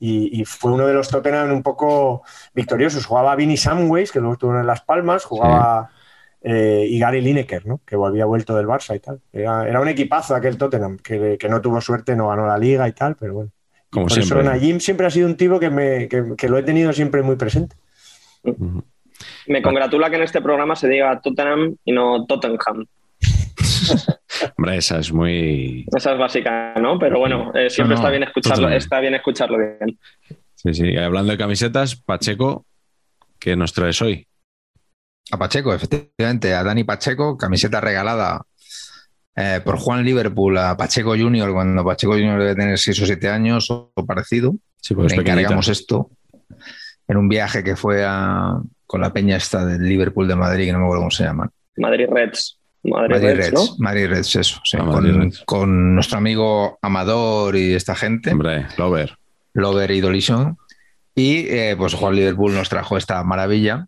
Y, 0.00 0.40
y 0.40 0.44
fue 0.46 0.72
uno 0.72 0.86
de 0.86 0.94
los 0.94 1.08
Tottenham 1.08 1.52
un 1.52 1.62
poco 1.62 2.22
victoriosos. 2.54 3.06
Jugaba 3.06 3.36
Vinny 3.36 3.56
Samways, 3.56 4.10
que 4.10 4.18
luego 4.18 4.32
estuvo 4.32 4.58
en 4.58 4.66
Las 4.66 4.80
Palmas, 4.80 5.24
jugaba 5.24 5.90
eh, 6.42 6.86
y 6.88 6.98
Gary 6.98 7.20
Lineker, 7.20 7.66
¿no? 7.66 7.80
que 7.86 7.96
había 7.96 8.24
vuelto 8.24 8.56
del 8.56 8.66
Barça 8.66 8.96
y 8.96 9.00
tal. 9.00 9.20
Era, 9.32 9.68
era 9.68 9.80
un 9.80 9.88
equipazo 9.88 10.34
aquel 10.34 10.56
Tottenham, 10.56 10.96
que, 10.96 11.36
que 11.38 11.48
no 11.50 11.60
tuvo 11.60 11.80
suerte, 11.82 12.16
no 12.16 12.28
ganó 12.28 12.46
la 12.46 12.56
liga 12.56 12.88
y 12.88 12.92
tal, 12.92 13.14
pero 13.16 13.34
bueno. 13.34 13.50
Como 13.90 14.06
Por 14.06 14.12
siempre. 14.12 14.40
eso 14.40 14.48
Najim 14.50 14.80
siempre 14.80 15.06
ha 15.06 15.10
sido 15.10 15.26
un 15.26 15.36
tipo 15.36 15.58
que, 15.58 15.68
me, 15.68 16.08
que, 16.08 16.34
que 16.36 16.48
lo 16.48 16.56
he 16.56 16.62
tenido 16.62 16.92
siempre 16.92 17.22
muy 17.22 17.36
presente. 17.36 17.76
Me 19.46 19.60
congratula 19.60 20.08
que 20.08 20.16
en 20.16 20.22
este 20.22 20.40
programa 20.40 20.76
se 20.76 20.88
diga 20.88 21.20
Tottenham 21.20 21.76
y 21.84 21.92
no 21.92 22.24
Tottenham. 22.24 22.86
Hombre, 24.56 24.76
esa 24.76 24.98
es 24.98 25.12
muy. 25.12 25.86
Esa 25.96 26.12
es 26.12 26.18
básica, 26.18 26.74
¿no? 26.80 26.98
Pero 26.98 27.18
bueno, 27.18 27.52
eh, 27.54 27.68
siempre 27.70 27.96
No, 27.96 28.02
no, 28.02 28.06
está 28.06 28.10
bien 28.10 28.22
escucharlo, 28.22 28.68
está 28.70 29.00
bien 29.00 29.14
escucharlo 29.14 29.58
bien. 29.58 29.98
Sí, 30.54 30.74
sí. 30.74 30.96
Hablando 30.96 31.32
de 31.32 31.38
camisetas, 31.38 31.96
Pacheco, 31.96 32.66
¿qué 33.38 33.56
nos 33.56 33.72
traes 33.72 34.00
hoy? 34.02 34.26
A 35.32 35.38
Pacheco, 35.38 35.72
efectivamente, 35.74 36.54
a 36.54 36.62
Dani 36.64 36.84
Pacheco, 36.84 37.36
camiseta 37.38 37.80
regalada 37.80 38.42
eh, 39.36 39.60
por 39.64 39.76
Juan 39.78 40.04
Liverpool 40.04 40.58
a 40.58 40.76
Pacheco 40.76 41.10
Junior, 41.16 41.52
cuando 41.52 41.84
Pacheco 41.84 42.12
Junior 42.12 42.38
debe 42.40 42.54
tener 42.56 42.78
6 42.78 43.02
o 43.02 43.06
7 43.06 43.28
años 43.28 43.70
o 43.70 43.92
parecido. 44.06 44.54
Sí, 44.80 44.94
pues 44.94 45.14
Le 45.14 45.22
encargamos 45.22 45.68
esto 45.68 46.10
en 47.08 47.16
un 47.16 47.28
viaje 47.28 47.62
que 47.64 47.76
fue 47.76 48.04
a- 48.04 48.60
con 48.86 49.00
la 49.00 49.12
peña 49.12 49.36
esta 49.36 49.64
del 49.64 49.82
Liverpool 49.82 50.26
de 50.26 50.34
Madrid, 50.34 50.66
que 50.66 50.72
no 50.72 50.78
me 50.80 50.84
acuerdo 50.84 51.02
cómo 51.02 51.10
se 51.12 51.24
llama. 51.24 51.48
Madrid 51.76 52.06
Reds. 52.10 52.58
Madrid, 52.82 53.10
Madrid 53.10 53.28
Reds, 53.28 53.38
Reds, 53.38 53.52
¿no? 53.52 53.76
Madrid 53.78 54.06
Reds, 54.08 54.36
eso, 54.36 54.60
sí, 54.64 54.76
Ah, 54.80 54.84
Madrid 54.84 55.12
con, 55.12 55.20
Reds. 55.22 55.42
con 55.44 55.94
nuestro 55.94 56.18
amigo 56.18 56.78
Amador 56.82 57.56
y 57.56 57.74
esta 57.74 57.94
gente. 57.94 58.32
Hombre, 58.32 58.66
Lover. 58.78 59.16
Lover 59.54 59.90
y 59.90 60.00
Dolition. 60.00 60.56
Y 61.14 61.46
eh, 61.48 61.74
pues 61.76 61.94
Juan 61.94 62.14
Liverpool 62.16 62.54
nos 62.54 62.68
trajo 62.68 62.96
esta 62.96 63.22
maravilla. 63.24 63.86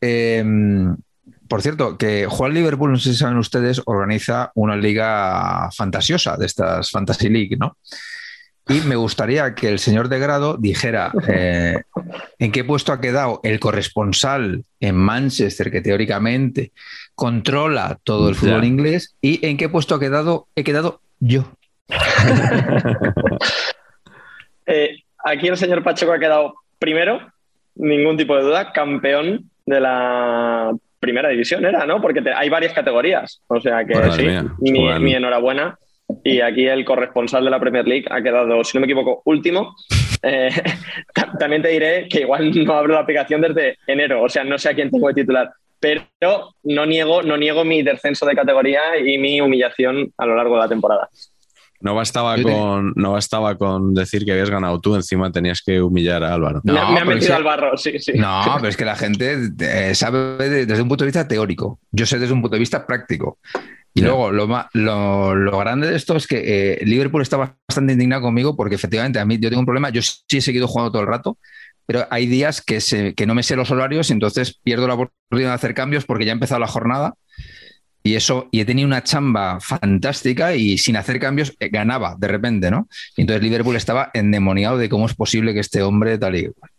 Eh, 0.00 0.44
por 1.48 1.62
cierto, 1.62 1.96
que 1.96 2.26
Juan 2.28 2.54
Liverpool, 2.54 2.90
no 2.90 2.98
sé 2.98 3.10
si 3.12 3.16
saben 3.16 3.38
ustedes, 3.38 3.80
organiza 3.84 4.50
una 4.56 4.74
liga 4.76 5.70
fantasiosa 5.70 6.36
de 6.36 6.46
estas 6.46 6.90
Fantasy 6.90 7.28
League, 7.28 7.56
¿no? 7.56 7.76
Y 8.68 8.80
me 8.80 8.96
gustaría 8.96 9.54
que 9.54 9.68
el 9.68 9.78
señor 9.78 10.08
de 10.08 10.18
grado 10.18 10.56
dijera 10.56 11.12
eh, 11.28 11.82
en 12.40 12.50
qué 12.50 12.64
puesto 12.64 12.92
ha 12.92 13.00
quedado 13.00 13.40
el 13.44 13.60
corresponsal 13.60 14.64
en 14.80 14.96
Manchester, 14.96 15.70
que 15.70 15.80
teóricamente 15.82 16.72
controla 17.14 17.98
todo 18.02 18.28
el 18.28 18.34
Ya. 18.34 18.40
fútbol 18.40 18.64
inglés, 18.64 19.14
y 19.20 19.44
en 19.46 19.56
qué 19.56 19.68
puesto 19.68 19.94
ha 19.94 20.00
quedado, 20.00 20.48
he 20.56 20.64
quedado 20.64 21.00
yo. 21.20 21.44
Eh, 24.66 24.96
aquí 25.24 25.46
el 25.46 25.56
señor 25.56 25.84
Pacheco 25.84 26.12
ha 26.12 26.18
quedado 26.18 26.54
primero, 26.80 27.20
ningún 27.76 28.16
tipo 28.16 28.34
de 28.36 28.42
duda, 28.42 28.72
campeón 28.72 29.48
de 29.64 29.80
la 29.80 30.72
primera 30.98 31.28
división, 31.28 31.64
era, 31.64 31.86
¿no? 31.86 32.00
Porque 32.00 32.20
te- 32.20 32.32
hay 32.32 32.48
varias 32.48 32.72
categorías. 32.72 33.40
O 33.46 33.60
sea 33.60 33.84
que 33.84 33.94
sí, 34.12 34.26
mi 35.00 35.14
enhorabuena. 35.14 35.78
Y 36.28 36.40
aquí 36.40 36.66
el 36.66 36.84
corresponsal 36.84 37.44
de 37.44 37.50
la 37.50 37.60
Premier 37.60 37.86
League 37.86 38.06
ha 38.10 38.22
quedado, 38.22 38.64
si 38.64 38.76
no 38.76 38.80
me 38.80 38.86
equivoco, 38.86 39.22
último. 39.26 39.76
Eh, 40.22 40.50
ta- 41.14 41.32
también 41.38 41.62
te 41.62 41.68
diré 41.68 42.08
que 42.08 42.20
igual 42.20 42.50
no 42.64 42.72
abro 42.74 42.94
la 42.94 43.00
aplicación 43.00 43.40
desde 43.40 43.76
enero, 43.86 44.22
o 44.22 44.28
sea, 44.28 44.42
no 44.44 44.58
sé 44.58 44.70
a 44.70 44.74
quién 44.74 44.90
tengo 44.90 45.08
de 45.08 45.14
titular. 45.14 45.50
Pero 45.78 46.02
no 46.64 46.86
niego, 46.86 47.22
no 47.22 47.36
niego 47.36 47.64
mi 47.64 47.82
descenso 47.82 48.24
de 48.26 48.34
categoría 48.34 48.80
y 48.98 49.18
mi 49.18 49.40
humillación 49.40 50.10
a 50.16 50.26
lo 50.26 50.34
largo 50.34 50.54
de 50.56 50.60
la 50.62 50.68
temporada. 50.68 51.08
No 51.78 51.94
bastaba, 51.94 52.40
con, 52.42 52.94
no 52.96 53.12
bastaba 53.12 53.54
con 53.56 53.92
decir 53.92 54.24
que 54.24 54.32
habías 54.32 54.48
ganado 54.48 54.80
tú, 54.80 54.94
encima 54.94 55.30
tenías 55.30 55.60
que 55.64 55.80
humillar 55.82 56.24
a 56.24 56.32
Álvaro. 56.32 56.60
No, 56.64 56.72
me, 56.72 56.80
me 56.80 56.94
pero 57.00 57.06
metido 57.06 57.26
sí. 57.28 57.32
al 57.34 57.44
barro, 57.44 57.76
sí, 57.76 57.98
sí. 57.98 58.12
No, 58.14 58.42
pero 58.56 58.68
es 58.68 58.76
que 58.78 58.86
la 58.86 58.96
gente 58.96 59.36
eh, 59.60 59.94
sabe 59.94 60.48
de- 60.48 60.64
desde 60.66 60.82
un 60.82 60.88
punto 60.88 61.04
de 61.04 61.08
vista 61.08 61.28
teórico. 61.28 61.78
Yo 61.92 62.06
sé 62.06 62.18
desde 62.18 62.32
un 62.32 62.40
punto 62.40 62.56
de 62.56 62.60
vista 62.60 62.86
práctico. 62.86 63.38
Y 63.96 64.02
luego, 64.02 64.30
lo, 64.30 64.46
lo, 64.74 65.34
lo 65.34 65.58
grande 65.58 65.88
de 65.90 65.96
esto 65.96 66.16
es 66.16 66.26
que 66.26 66.42
eh, 66.74 66.84
Liverpool 66.84 67.22
está 67.22 67.36
bastante 67.66 67.94
indignado 67.94 68.22
conmigo 68.22 68.54
porque 68.54 68.74
efectivamente 68.74 69.18
a 69.18 69.24
mí 69.24 69.38
yo 69.38 69.48
tengo 69.48 69.60
un 69.60 69.66
problema. 69.66 69.88
Yo 69.90 70.02
sí 70.02 70.36
he 70.36 70.40
seguido 70.42 70.68
jugando 70.68 70.92
todo 70.92 71.02
el 71.02 71.08
rato, 71.08 71.38
pero 71.86 72.06
hay 72.10 72.26
días 72.26 72.60
que, 72.60 72.80
se- 72.82 73.14
que 73.14 73.26
no 73.26 73.34
me 73.34 73.42
sé 73.42 73.56
los 73.56 73.70
horarios 73.70 74.10
y 74.10 74.12
entonces 74.12 74.60
pierdo 74.62 74.86
la 74.86 74.94
oportunidad 74.94 75.48
de 75.48 75.54
hacer 75.54 75.72
cambios 75.74 76.04
porque 76.04 76.26
ya 76.26 76.32
ha 76.32 76.34
empezado 76.34 76.60
la 76.60 76.66
jornada. 76.66 77.14
Y 78.02 78.14
eso, 78.14 78.48
y 78.52 78.60
he 78.60 78.64
tenido 78.64 78.86
una 78.86 79.02
chamba 79.02 79.58
fantástica 79.60 80.54
y 80.54 80.78
sin 80.78 80.96
hacer 80.96 81.18
cambios 81.18 81.54
eh, 81.58 81.70
ganaba 81.70 82.14
de 82.18 82.28
repente, 82.28 82.70
¿no? 82.70 82.88
Y 83.16 83.22
entonces 83.22 83.42
Liverpool 83.42 83.74
estaba 83.76 84.10
endemoniado 84.14 84.78
de 84.78 84.88
cómo 84.88 85.06
es 85.06 85.14
posible 85.14 85.54
que 85.54 85.60
este 85.60 85.82
hombre 85.82 86.16
tal 86.18 86.36
y 86.36 86.48
cual. 86.52 86.70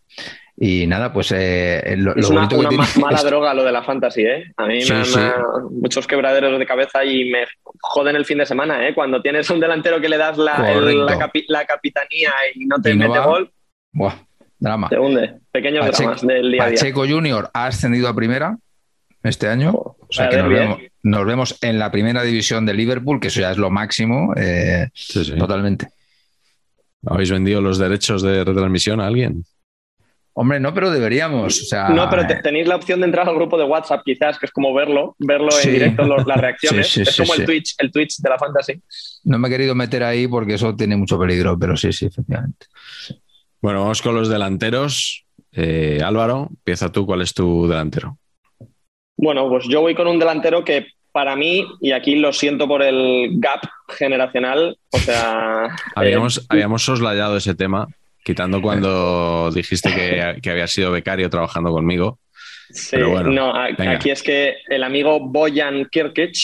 Y 0.60 0.88
nada, 0.88 1.12
pues 1.12 1.30
eh, 1.36 1.94
lo, 1.98 2.16
Es 2.16 2.22
lo 2.24 2.30
una, 2.30 2.40
bonito 2.40 2.56
que 2.56 2.60
una 2.60 2.68
tiene 2.68 2.84
ma- 2.96 3.00
mala 3.06 3.18
es- 3.18 3.24
droga 3.24 3.54
lo 3.54 3.62
de 3.62 3.70
la 3.70 3.84
fantasy, 3.84 4.22
¿eh? 4.22 4.52
A 4.56 4.66
mí 4.66 4.80
Sí, 4.82 4.92
me, 4.92 5.04
sí. 5.04 5.18
me 5.18 5.30
muchos 5.70 6.04
quebraderos 6.06 6.58
de 6.58 6.66
cabeza 6.66 7.04
y 7.04 7.30
me 7.30 7.44
joden 7.80 8.16
el 8.16 8.24
fin 8.24 8.38
de 8.38 8.46
semana, 8.46 8.88
¿eh? 8.88 8.92
Cuando 8.92 9.22
tienes 9.22 9.48
un 9.50 9.60
delantero 9.60 10.00
que 10.00 10.08
le 10.08 10.16
das 10.18 10.36
la, 10.36 10.72
el- 10.72 11.06
la, 11.06 11.16
capi- 11.16 11.44
la 11.46 11.64
capitanía 11.64 12.32
y 12.56 12.66
no 12.66 12.76
te 12.82 12.90
Y 12.90 12.94
mete 12.96 13.20
gol, 13.20 13.52
Buah, 13.92 14.14
drama. 14.58 14.88
te 14.88 14.98
hunde. 14.98 15.34
Pequeños 15.52 15.86
Pacheco- 15.86 16.02
dramas 16.02 16.26
del 16.26 16.50
día 16.50 16.62
a 16.64 16.66
día. 16.70 16.78
Pacheco 16.80 17.06
Junior 17.06 17.50
ha 17.54 17.66
ascendido 17.66 18.08
a 18.08 18.14
primera 18.16 18.56
este 19.22 19.46
año. 19.48 19.70
O 19.74 19.96
sea 20.10 20.28
que 20.28 20.38
nos 20.38 20.48
vemos, 20.48 20.78
nos 21.04 21.24
vemos 21.24 21.58
en 21.62 21.78
la 21.78 21.92
primera 21.92 22.22
división 22.24 22.66
de 22.66 22.74
Liverpool, 22.74 23.20
que 23.20 23.28
eso 23.28 23.40
ya 23.40 23.52
es 23.52 23.58
lo 23.58 23.70
máximo, 23.70 24.34
eh, 24.36 24.88
Sí, 24.92 25.24
sí. 25.24 25.36
totalmente. 25.38 25.86
¿Habéis 27.06 27.30
vendido 27.30 27.60
los 27.60 27.78
derechos 27.78 28.22
de 28.22 28.42
retransmisión 28.42 29.00
a 29.00 29.06
alguien? 29.06 29.44
Hombre, 30.40 30.60
no, 30.60 30.72
pero 30.72 30.88
deberíamos. 30.90 31.62
O 31.62 31.64
sea, 31.64 31.88
No, 31.88 32.08
pero 32.08 32.24
te- 32.24 32.34
eh, 32.34 32.40
tenéis 32.40 32.68
la 32.68 32.76
opción 32.76 33.00
de 33.00 33.06
entrar 33.06 33.28
al 33.28 33.34
grupo 33.34 33.58
de 33.58 33.64
WhatsApp, 33.64 34.02
quizás, 34.04 34.38
que 34.38 34.46
es 34.46 34.52
como 34.52 34.72
verlo, 34.72 35.16
verlo 35.18 35.50
Sí. 35.50 35.66
en 35.68 35.74
directo, 35.74 36.04
los- 36.04 36.24
las 36.28 36.36
reacciones. 36.36 36.86
Sí, 36.86 36.92
sí, 36.92 37.02
es 37.02 37.16
sí, 37.16 37.22
como 37.22 37.34
sí. 37.34 37.40
el 37.40 37.46
Twitch, 37.46 37.74
el 37.78 37.90
Twitch 37.90 38.18
de 38.18 38.28
la 38.30 38.38
fantasy. 38.38 38.80
no 39.24 39.38
me 39.38 39.48
he 39.48 39.50
querido 39.50 39.74
meter 39.74 40.04
ahí 40.04 40.28
porque 40.28 40.54
eso 40.54 40.76
tiene 40.76 40.96
mucho 40.96 41.18
peligro, 41.18 41.58
pero 41.58 41.76
sí, 41.76 41.92
sí, 41.92 42.06
efectivamente. 42.06 42.66
Bueno, 43.60 43.80
vamos 43.82 44.00
con 44.00 44.14
los 44.14 44.28
delanteros. 44.28 45.24
Eh, 45.50 46.00
Álvaro, 46.04 46.46
empieza 46.50 46.92
tú, 46.92 47.04
¿cuál 47.04 47.22
es 47.22 47.34
tu 47.34 47.66
delantero? 47.66 48.16
Bueno, 49.16 49.48
pues 49.48 49.64
yo 49.68 49.80
voy 49.80 49.96
con 49.96 50.06
un 50.06 50.20
delantero 50.20 50.62
que 50.64 50.86
para 51.10 51.34
mí, 51.34 51.66
y 51.80 51.90
aquí 51.90 52.14
lo 52.14 52.32
siento 52.32 52.68
por 52.68 52.82
el 52.82 53.40
gap 53.40 53.62
generacional, 53.88 54.78
o 54.92 54.98
sea... 54.98 55.68
Habíamos, 55.96 56.38
eh, 56.38 56.42
habíamos 56.48 56.84
soslayado 56.84 57.36
ese 57.36 57.56
tema, 57.56 57.88
quitando 58.28 58.60
cuando 58.60 59.50
dijiste 59.54 59.88
que, 59.94 60.40
que 60.42 60.50
había 60.50 60.66
sido 60.66 60.92
becario 60.92 61.30
trabajando 61.30 61.70
conmigo. 61.70 62.18
Sí, 62.70 62.88
Pero 62.96 63.08
bueno, 63.10 63.30
no, 63.30 63.54
a- 63.54 63.68
aquí 63.94 64.10
es 64.10 64.22
que 64.22 64.56
el 64.68 64.82
amigo 64.84 65.18
Bojan 65.20 65.86
Kirkic, 65.90 66.34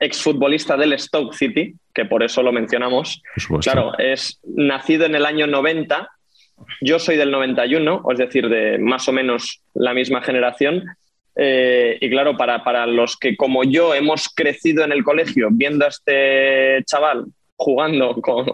exfutbolista 0.00 0.76
del 0.76 0.98
Stoke 0.98 1.32
City, 1.36 1.74
que 1.94 2.04
por 2.04 2.24
eso 2.24 2.42
lo 2.42 2.50
mencionamos, 2.52 3.22
claro, 3.62 3.96
es 3.98 4.40
nacido 4.44 5.06
en 5.06 5.14
el 5.14 5.24
año 5.24 5.46
90, 5.46 6.08
yo 6.80 6.98
soy 6.98 7.16
del 7.16 7.30
91, 7.30 8.02
es 8.10 8.18
decir, 8.18 8.48
de 8.48 8.78
más 8.78 9.08
o 9.08 9.12
menos 9.12 9.60
la 9.74 9.94
misma 9.94 10.20
generación. 10.22 10.84
eh, 11.36 11.98
y 12.00 12.10
claro, 12.10 12.36
para, 12.36 12.62
para 12.64 12.86
los 12.86 13.16
que 13.16 13.36
como 13.36 13.62
yo 13.64 13.94
hemos 13.94 14.28
crecido 14.28 14.84
en 14.84 14.90
el 14.92 15.02
colegio 15.04 15.48
viendo 15.52 15.84
a 15.84 15.88
este 15.88 16.82
chaval 16.86 17.26
jugando 17.56 18.14
con, 18.20 18.46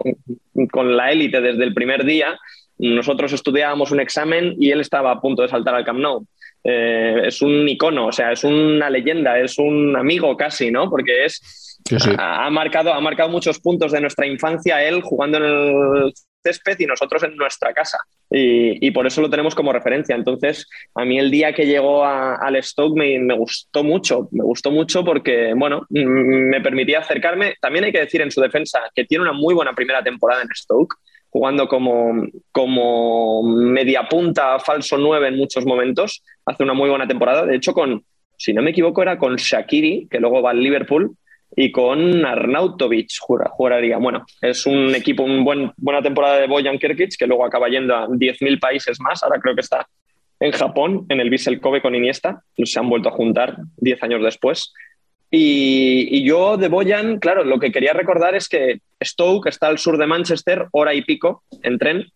con 0.71 0.95
la 0.95 1.11
élite 1.11 1.41
desde 1.41 1.63
el 1.63 1.73
primer 1.73 2.05
día, 2.05 2.37
nosotros 2.77 3.31
estudiábamos 3.33 3.91
un 3.91 3.99
examen 3.99 4.55
y 4.59 4.71
él 4.71 4.81
estaba 4.81 5.11
a 5.11 5.21
punto 5.21 5.43
de 5.43 5.49
saltar 5.49 5.75
al 5.75 5.85
Camp 5.85 5.99
Nou. 5.99 6.25
Eh, 6.63 7.21
es 7.25 7.41
un 7.41 7.67
icono, 7.67 8.07
o 8.07 8.11
sea, 8.11 8.31
es 8.31 8.43
una 8.43 8.89
leyenda, 8.89 9.39
es 9.39 9.57
un 9.57 9.95
amigo 9.95 10.35
casi, 10.37 10.71
¿no? 10.71 10.89
Porque 10.89 11.25
es 11.25 11.70
Sí, 11.99 12.09
sí. 12.11 12.11
ha, 12.17 12.49
marcado, 12.49 12.93
ha 12.93 12.99
marcado 13.01 13.29
muchos 13.29 13.59
puntos 13.59 13.91
de 13.91 14.01
nuestra 14.01 14.25
infancia 14.25 14.83
él 14.83 15.01
jugando 15.01 15.37
en 15.37 15.43
el 15.43 16.13
césped 16.43 16.79
y 16.79 16.85
nosotros 16.85 17.21
en 17.23 17.35
nuestra 17.35 17.73
casa. 17.73 17.97
Y, 18.29 18.85
y 18.85 18.91
por 18.91 19.05
eso 19.05 19.21
lo 19.21 19.29
tenemos 19.29 19.53
como 19.55 19.73
referencia. 19.73 20.15
Entonces, 20.15 20.67
a 20.95 21.03
mí 21.05 21.19
el 21.19 21.29
día 21.29 21.53
que 21.53 21.65
llegó 21.65 22.03
a- 22.05 22.35
al 22.35 22.61
Stoke 22.63 22.97
me, 22.97 23.19
me 23.19 23.35
gustó 23.35 23.83
mucho. 23.83 24.27
Me 24.31 24.43
gustó 24.43 24.71
mucho 24.71 25.03
porque, 25.03 25.53
bueno, 25.55 25.81
mm, 25.89 26.49
me 26.49 26.61
permitía 26.61 26.99
acercarme. 26.99 27.55
También 27.61 27.85
hay 27.85 27.91
que 27.91 27.99
decir 27.99 28.21
en 28.21 28.31
su 28.31 28.41
defensa 28.41 28.79
que 28.95 29.05
tiene 29.05 29.23
una 29.23 29.33
muy 29.33 29.53
buena 29.53 29.73
primera 29.73 30.01
temporada 30.03 30.41
en 30.41 30.49
Stoke 30.55 30.95
jugando 31.29 31.67
como, 31.67 32.25
como 32.51 33.43
media 33.43 34.07
punta, 34.09 34.59
falso 34.59 34.97
9 34.97 35.27
en 35.27 35.37
muchos 35.37 35.65
momentos. 35.65 36.23
Hace 36.45 36.63
una 36.63 36.73
muy 36.73 36.89
buena 36.89 37.07
temporada. 37.07 37.45
De 37.45 37.55
hecho, 37.55 37.73
con, 37.73 38.03
si 38.37 38.53
no 38.53 38.61
me 38.61 38.71
equivoco, 38.71 39.01
era 39.01 39.17
con 39.17 39.35
Shakiri, 39.35 40.07
que 40.09 40.19
luego 40.19 40.41
va 40.41 40.51
al 40.51 40.61
Liverpool. 40.61 41.15
Y 41.55 41.71
con 41.71 42.25
Arnautovic 42.25 43.09
juraría. 43.19 43.97
Bueno, 43.97 44.25
es 44.41 44.65
un 44.65 44.95
equipo, 44.95 45.23
una 45.23 45.43
buen, 45.43 45.71
buena 45.77 46.01
temporada 46.01 46.39
de 46.39 46.47
Bojan 46.47 46.79
Kirkic, 46.79 47.17
que 47.17 47.27
luego 47.27 47.45
acaba 47.45 47.67
yendo 47.69 47.95
a 47.95 48.07
10.000 48.07 48.59
países 48.59 48.99
más. 48.99 49.21
Ahora 49.23 49.39
creo 49.39 49.55
que 49.55 49.61
está 49.61 49.87
en 50.39 50.51
Japón, 50.51 51.05
en 51.09 51.19
el 51.19 51.29
Vissel 51.29 51.59
Kobe 51.59 51.81
con 51.81 51.95
Iniesta. 51.95 52.43
Se 52.63 52.79
han 52.79 52.89
vuelto 52.89 53.09
a 53.09 53.13
juntar 53.13 53.57
10 53.77 54.03
años 54.03 54.23
después. 54.23 54.73
Y, 55.29 56.23
yo 56.23 56.57
de 56.57 56.67
Boyan, 56.67 57.19
claro, 57.19 57.43
lo 57.43 57.59
que 57.59 57.71
quería 57.71 57.93
recordar 57.93 58.35
es 58.35 58.49
que 58.49 58.81
Stoke 59.01 59.47
está 59.47 59.67
al 59.67 59.77
sur 59.77 59.97
de 59.97 60.07
Manchester, 60.07 60.67
hora 60.71 60.93
y 60.93 61.03
pico 61.03 61.43
en 61.63 61.77
tren. 61.77 62.07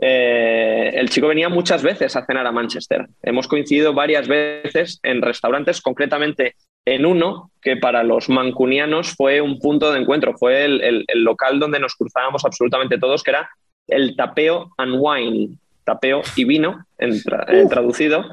Eh, 0.00 0.92
el 0.94 1.08
chico 1.10 1.28
venía 1.28 1.48
muchas 1.48 1.82
veces 1.82 2.16
a 2.16 2.24
cenar 2.24 2.46
a 2.46 2.52
Manchester. 2.52 3.06
Hemos 3.22 3.48
coincidido 3.48 3.92
varias 3.92 4.28
veces 4.28 4.98
en 5.02 5.22
restaurantes, 5.22 5.80
concretamente 5.80 6.54
en 6.84 7.06
uno 7.06 7.50
que 7.62 7.76
para 7.76 8.02
los 8.02 8.28
mancunianos 8.28 9.14
fue 9.16 9.40
un 9.40 9.58
punto 9.58 9.90
de 9.90 10.00
encuentro, 10.00 10.36
fue 10.36 10.64
el, 10.64 11.06
local 11.14 11.58
donde 11.58 11.80
nos 11.80 11.94
cruzábamos 11.94 12.44
absolutamente 12.44 12.98
todos, 12.98 13.22
que 13.22 13.30
era 13.30 13.48
el 13.88 14.14
Tapeo 14.16 14.72
and 14.76 14.96
Wine, 14.98 15.56
tapeo 15.84 16.22
y 16.36 16.44
vino, 16.44 16.84
en, 16.98 17.22
traducido, 17.68 18.24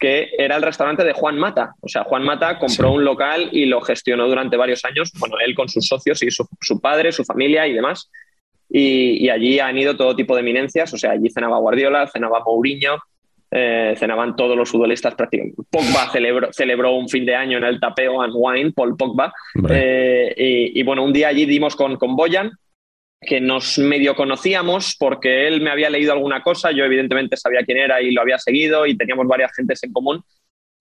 que 0.00 0.30
era 0.38 0.56
el 0.56 0.62
restaurante 0.62 1.04
de 1.04 1.12
Juan 1.12 1.38
Mata. 1.38 1.74
O 1.80 1.88
sea, 1.88 2.04
Juan 2.04 2.24
Mata 2.24 2.58
compró 2.58 2.92
un 2.92 3.04
local 3.04 3.48
y 3.52 3.66
lo 3.66 3.80
gestionó 3.80 4.26
durante 4.28 4.56
varios 4.56 4.84
años, 4.84 5.12
bueno, 5.18 5.36
él 5.44 5.54
con 5.54 5.68
sus 5.68 5.86
socios 5.86 6.22
y 6.22 6.30
su, 6.30 6.80
padre, 6.80 7.12
su 7.12 7.24
familia 7.24 7.66
y 7.66 7.72
demás. 7.72 8.10
Y, 8.68 9.28
allí 9.28 9.60
han 9.60 9.78
ido 9.78 9.96
todo 9.96 10.16
tipo 10.16 10.34
de 10.34 10.40
eminencias, 10.40 10.92
o 10.92 10.98
sea, 10.98 11.12
allí 11.12 11.30
cenaba 11.30 11.58
Guardiola, 11.58 12.08
cenaba 12.08 12.42
Mourinho, 12.44 12.98
eh, 13.58 13.94
cenaban 13.96 14.36
todos 14.36 14.54
los 14.54 14.68
futbolistas 14.68 15.14
prácticamente. 15.14 15.62
Pogba 15.70 16.10
celebró, 16.12 16.52
celebró, 16.52 16.94
un 16.94 17.08
fin 17.08 17.24
de 17.24 17.34
año 17.34 17.56
en 17.56 17.64
el 17.64 17.80
tapeo 17.80 18.20
and 18.20 18.34
wine, 18.36 18.72
Paul 18.72 18.98
Pogba. 18.98 19.32
Eh, 19.70 20.34
y, 20.74 20.82
bueno, 20.82 21.02
un 21.02 21.10
día 21.10 21.28
allí 21.28 21.46
dimos 21.46 21.74
con, 21.74 21.96
con 21.96 22.16
Boyan, 22.16 22.50
que 23.18 23.40
nos 23.40 23.78
medio 23.78 24.14
conocíamos 24.14 24.94
porque 24.98 25.48
él 25.48 25.62
me 25.62 25.70
había 25.70 25.88
leído 25.88 26.12
alguna 26.12 26.42
cosa, 26.42 26.70
yo 26.70 26.84
evidentemente 26.84 27.38
sabía 27.38 27.64
quién 27.64 27.78
era 27.78 28.02
y 28.02 28.12
lo 28.12 28.20
había 28.20 28.38
seguido 28.38 28.86
y 28.86 28.94
teníamos 28.94 29.26
varias 29.26 29.56
gentes 29.56 29.82
en 29.84 29.92
común. 29.92 30.22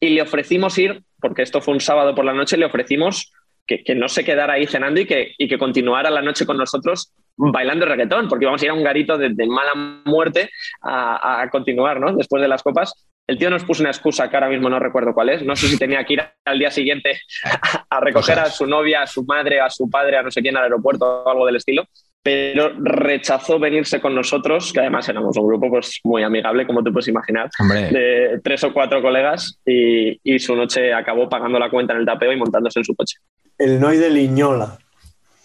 Y 0.01 0.09
le 0.09 0.21
ofrecimos 0.21 0.77
ir, 0.77 1.01
porque 1.21 1.43
esto 1.43 1.61
fue 1.61 1.73
un 1.73 1.79
sábado 1.79 2.13
por 2.13 2.25
la 2.25 2.33
noche, 2.33 2.57
le 2.57 2.65
ofrecimos 2.65 3.31
que, 3.65 3.95
no 3.95 4.09
se 4.09 4.25
quedara 4.25 4.55
ahí 4.55 4.67
cenando 4.67 4.99
y 4.99 5.05
que, 5.05 5.33
y 5.37 5.47
que 5.47 5.57
continuara 5.57 6.09
la 6.09 6.21
noche 6.21 6.45
con 6.45 6.57
nosotros 6.57 7.13
bailando 7.37 7.85
reggaetón, 7.85 8.27
porque 8.27 8.45
íbamos 8.45 8.61
a 8.61 8.65
ir 8.65 8.71
a 8.71 8.73
un 8.73 8.83
garito 8.83 9.17
de, 9.17 9.29
mala 9.47 10.01
muerte 10.05 10.49
a, 10.81 11.47
continuar, 11.51 11.99
¿no? 11.99 12.13
Después 12.13 12.41
de 12.41 12.47
las 12.47 12.63
copas. 12.63 13.07
El 13.27 13.39
tío 13.39 13.49
nos 13.49 13.63
puso 13.63 13.81
una 13.81 13.89
excusa 13.89 14.29
que 14.29 14.35
ahora 14.35 14.49
mismo 14.49 14.69
no 14.69 14.79
recuerdo 14.79 15.13
cuál 15.13 15.29
es. 15.29 15.43
No 15.43 15.55
sé 15.55 15.67
si 15.67 15.79
tenía 15.79 16.03
que 16.03 16.13
ir 16.13 16.23
al 16.45 16.59
día 16.59 16.69
siguiente 16.69 17.19
a, 17.89 17.99
recoger 17.99 18.37
a 18.37 18.45
su 18.51 18.67
novia, 18.67 19.01
a 19.01 19.07
su 19.07 19.23
madre, 19.25 19.59
a 19.59 19.69
su 19.69 19.89
padre, 19.89 20.17
a 20.17 20.21
no 20.21 20.29
sé 20.29 20.41
quién 20.41 20.55
al 20.57 20.63
aeropuerto 20.63 21.23
o 21.23 21.29
algo 21.29 21.45
del 21.45 21.55
estilo 21.55 21.87
pero 22.25 22.73
rechazó 22.79 23.59
venirse 23.59 24.01
con 24.01 24.15
nosotros, 24.15 24.73
que 24.73 24.79
además 24.79 25.07
éramos 25.07 25.37
un 25.37 25.45
grupo 25.45 25.69
pues, 25.69 25.99
muy 26.03 26.23
amigable, 26.23 26.65
como 26.65 26.83
te 26.83 26.89
puedes 26.89 27.07
imaginar, 27.07 27.51
de 27.91 28.41
tres 28.43 28.63
o 28.63 28.73
cuatro 28.73 28.99
colegas, 28.99 29.59
y, 29.63 30.39
su 30.39 30.55
noche 30.55 30.91
acabó 30.91 31.29
pagando 31.29 31.59
la 31.59 31.69
cuenta 31.69 31.93
en 31.93 31.99
el 31.99 32.05
tapeo 32.07 32.31
y 32.31 32.35
montándose 32.35 32.79
en 32.79 32.83
su 32.83 32.95
coche. 32.95 33.19
El 33.59 33.79
Noi 33.79 33.97
de 33.97 34.09
Liñola. 34.09 34.75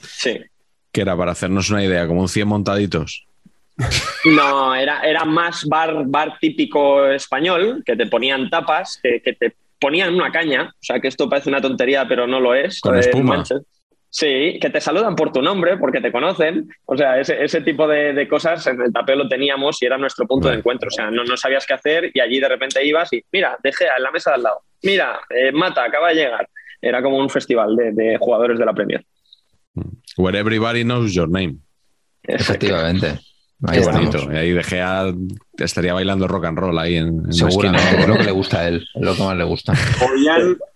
Sí. 0.00 0.40
Que 0.92 1.02
era 1.02 1.16
para 1.16 1.32
hacernos 1.32 1.70
una 1.70 1.84
idea, 1.84 2.06
como 2.06 2.20
un 2.22 2.28
100 2.28 2.48
montaditos. 2.48 3.26
No, 4.24 4.74
era, 4.74 5.00
era 5.00 5.24
más 5.24 5.64
bar, 5.64 6.04
bar 6.06 6.38
típico 6.38 7.06
español, 7.06 7.82
que 7.84 7.96
te 7.96 8.06
ponían 8.06 8.50
tapas, 8.50 9.00
que, 9.02 9.20
te 9.20 9.54
ponían 9.80 10.14
una 10.14 10.30
caña, 10.30 10.74
o 10.74 10.82
sea 10.82 11.00
que 11.00 11.08
esto 11.08 11.28
parece 11.28 11.48
una 11.48 11.62
tontería, 11.62 12.06
pero 12.06 12.26
no 12.26 12.40
lo 12.40 12.54
es. 12.54 12.80
Con 12.80 12.98
espuma. 12.98 13.42
Sí, 14.12 14.58
que 14.60 14.70
te 14.70 14.80
saludan 14.80 15.14
por 15.14 15.32
tu 15.32 15.40
nombre 15.40 15.76
porque 15.78 16.00
te 16.00 16.10
conocen. 16.10 16.68
O 16.84 16.96
sea, 16.96 17.20
ese, 17.20 17.60
tipo 17.60 17.86
de, 17.86 18.26
cosas 18.28 18.66
en 18.66 18.82
el 18.82 18.92
tapeo 18.92 19.14
lo 19.14 19.28
teníamos 19.28 19.80
y 19.80 19.86
era 19.86 19.96
nuestro 19.96 20.26
punto 20.26 20.48
de 20.48 20.56
encuentro. 20.56 20.88
O 20.88 20.90
sea, 20.90 21.10
no, 21.12 21.22
no, 21.22 21.36
sabías 21.36 21.64
qué 21.64 21.74
hacer 21.74 22.10
y 22.12 22.18
allí 22.18 22.40
de 22.40 22.48
repente 22.48 22.84
ibas 22.84 23.12
y, 23.12 23.22
mira, 23.30 23.56
dejé 23.62 23.84
en 23.96 24.02
la 24.02 24.10
mesa 24.10 24.30
de 24.30 24.36
al 24.36 24.42
lado. 24.42 24.62
Mira, 24.82 25.20
eh, 25.30 25.52
Mata, 25.52 25.84
acaba 25.84 26.08
de 26.08 26.16
llegar. 26.16 26.48
Era 26.82 27.02
como 27.02 27.18
un 27.18 27.30
festival 27.30 27.76
de, 27.76 28.16
jugadores 28.18 28.58
de 28.58 28.66
la 28.66 28.72
Premier. 28.72 29.04
Where 30.16 30.36
everybody 30.36 30.82
knows 30.84 31.14
your 31.14 31.28
name. 31.28 31.58
Efectivamente. 32.22 33.18
Ahí 33.66 33.82
bonito. 33.84 34.18
Y 34.32 34.36
ahí 34.36 34.52
dejé 34.52 34.80
a, 34.80 35.12
estaría 35.58 35.92
bailando 35.92 36.26
rock 36.26 36.46
and 36.46 36.58
roll 36.58 36.78
ahí 36.78 36.96
en, 36.96 37.30
Seguramente, 37.32 38.00
es 38.00 38.08
lo 38.08 38.16
que 38.16 38.24
le 38.24 38.30
gusta 38.30 38.60
a 38.60 38.68
él, 38.68 38.86
es 38.94 39.02
lo 39.02 39.14
que 39.14 39.22
más 39.22 39.36
le 39.36 39.44
gusta. 39.44 39.74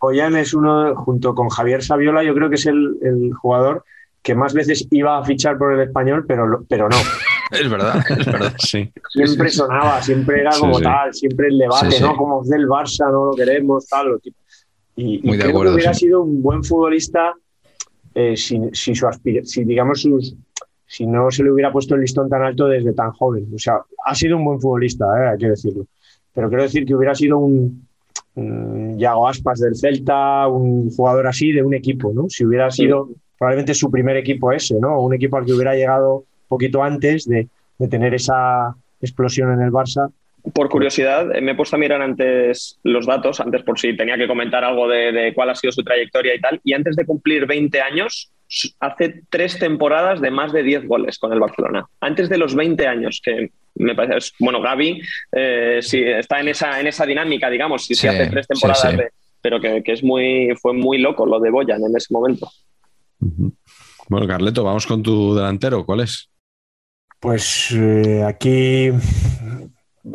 Ollán, 0.00 0.36
es 0.36 0.52
uno, 0.52 0.94
junto 0.96 1.34
con 1.34 1.48
Javier 1.48 1.82
Saviola, 1.82 2.22
yo 2.22 2.34
creo 2.34 2.50
que 2.50 2.56
es 2.56 2.66
el, 2.66 3.32
jugador 3.40 3.84
que 4.22 4.34
más 4.34 4.54
veces 4.54 4.86
iba 4.90 5.18
a 5.18 5.24
fichar 5.24 5.58
por 5.58 5.74
el 5.74 5.80
español, 5.86 6.24
pero, 6.26 6.64
pero 6.68 6.88
no. 6.88 6.96
es 7.50 7.70
verdad, 7.70 8.02
es 8.08 8.26
verdad, 8.26 8.54
sí. 8.58 8.90
Siempre 9.10 9.50
sonaba, 9.50 10.00
siempre 10.02 10.40
era 10.40 10.50
como 10.58 10.80
tal, 10.80 11.12
siempre 11.12 11.48
el 11.48 11.58
debate, 11.58 12.00
¿no? 12.00 12.16
Como 12.16 12.42
del 12.44 12.66
Barça, 12.66 13.10
no 13.10 13.26
lo 13.26 13.34
queremos, 13.34 13.86
tal. 13.86 14.08
Lo 14.08 14.18
tipo. 14.18 14.38
Y, 14.96 15.20
Muy 15.26 15.38
creo 15.38 15.60
que 15.60 15.68
hubiera 15.68 15.92
sido 15.92 16.22
un 16.22 16.40
buen 16.40 16.62
futbolista 16.62 17.34
eh, 18.14 18.36
si, 18.36 18.60
si, 18.72 18.94
su 18.94 19.06
si, 19.44 19.64
digamos, 19.64 20.02
sus, 20.02 20.36
si 20.86 21.06
no 21.06 21.30
se 21.30 21.42
le 21.42 21.50
hubiera 21.50 21.72
puesto 21.72 21.94
el 21.94 22.02
listón 22.02 22.28
tan 22.28 22.42
alto 22.42 22.66
desde 22.66 22.92
tan 22.92 23.10
joven. 23.12 23.48
O 23.54 23.58
sea, 23.58 23.80
ha 24.04 24.14
sido 24.14 24.36
un 24.36 24.44
buen 24.44 24.60
futbolista, 24.60 25.04
¿eh? 25.18 25.28
hay 25.32 25.38
que 25.38 25.48
decirlo. 25.48 25.86
Pero 26.32 26.48
quiero 26.48 26.62
decir 26.64 26.84
que 26.84 26.94
hubiera 26.94 27.14
sido 27.14 27.38
un, 27.38 27.86
Yago 28.36 29.28
Aspas 29.28 29.60
del 29.60 29.76
Celta, 29.76 30.48
un 30.48 30.90
jugador 30.90 31.26
así 31.28 31.52
de 31.52 31.62
un 31.62 31.72
equipo, 31.72 32.12
¿no? 32.12 32.28
Si 32.28 32.44
hubiera 32.44 32.70
sido 32.70 33.10
probablemente 33.38 33.74
su 33.74 33.90
primer 33.90 34.16
equipo 34.16 34.50
ese, 34.50 34.78
¿no? 34.80 35.00
Un 35.00 35.14
equipo 35.14 35.36
al 35.36 35.44
que 35.44 35.52
hubiera 35.52 35.74
llegado 35.74 36.16
un 36.16 36.24
poquito 36.48 36.82
antes 36.82 37.26
de, 37.26 37.48
tener 37.88 38.14
esa 38.14 38.74
explosión 39.00 39.52
en 39.52 39.60
el 39.60 39.70
Barça. 39.70 40.10
Por 40.52 40.68
curiosidad, 40.68 41.34
eh, 41.34 41.40
me 41.40 41.52
he 41.52 41.54
puesto 41.54 41.76
a 41.76 41.78
mirar 41.78 42.02
antes 42.02 42.78
los 42.82 43.06
datos, 43.06 43.40
antes 43.40 43.62
por 43.62 43.78
si 43.78 43.96
tenía 43.96 44.18
que 44.18 44.26
comentar 44.26 44.62
algo 44.62 44.88
de, 44.88 45.10
de, 45.10 45.34
cuál 45.34 45.50
ha 45.50 45.54
sido 45.54 45.72
su 45.72 45.82
trayectoria 45.82 46.34
y 46.34 46.40
tal. 46.40 46.60
Y 46.64 46.74
antes 46.74 46.96
de 46.96 47.06
cumplir 47.06 47.46
20 47.46 47.80
años, 47.80 48.30
hace 48.80 49.22
tres 49.30 49.58
temporadas 49.58 50.20
de 50.20 50.30
más 50.30 50.52
de 50.52 50.62
10 50.62 50.86
goles 50.86 51.18
con 51.18 51.32
el 51.32 51.40
Barcelona. 51.40 51.86
Antes 52.00 52.28
de 52.28 52.38
los 52.38 52.54
20 52.54 52.86
años, 52.86 53.20
que 53.22 53.50
me 53.76 53.94
parece, 53.94 54.32
bueno, 54.38 54.60
Gaby 54.60 55.00
eh, 55.32 55.80
está 55.80 56.40
en 56.40 56.48
esa, 56.48 56.80
en 56.80 56.86
esa 56.86 57.06
dinámica, 57.06 57.50
digamos, 57.50 57.86
si 57.86 57.94
se 57.94 58.08
hace 58.08 58.28
tres 58.28 58.46
temporadas, 58.46 58.96
pero 59.40 59.60
que, 59.60 59.82
es 59.84 60.02
muy, 60.02 60.54
fue 60.60 60.72
muy 60.72 60.98
loco 60.98 61.26
lo 61.26 61.40
de 61.40 61.50
Boyan 61.50 61.82
en 61.82 61.96
ese 61.96 62.12
momento. 62.12 62.48
Bueno, 64.08 64.26
Carleto, 64.26 64.62
vamos 64.64 64.86
con 64.86 65.02
tu 65.02 65.34
delantero, 65.34 65.84
¿cuál 65.84 66.00
es? 66.00 66.30
Pues 67.18 67.70
eh, 67.72 68.22
aquí 68.22 68.90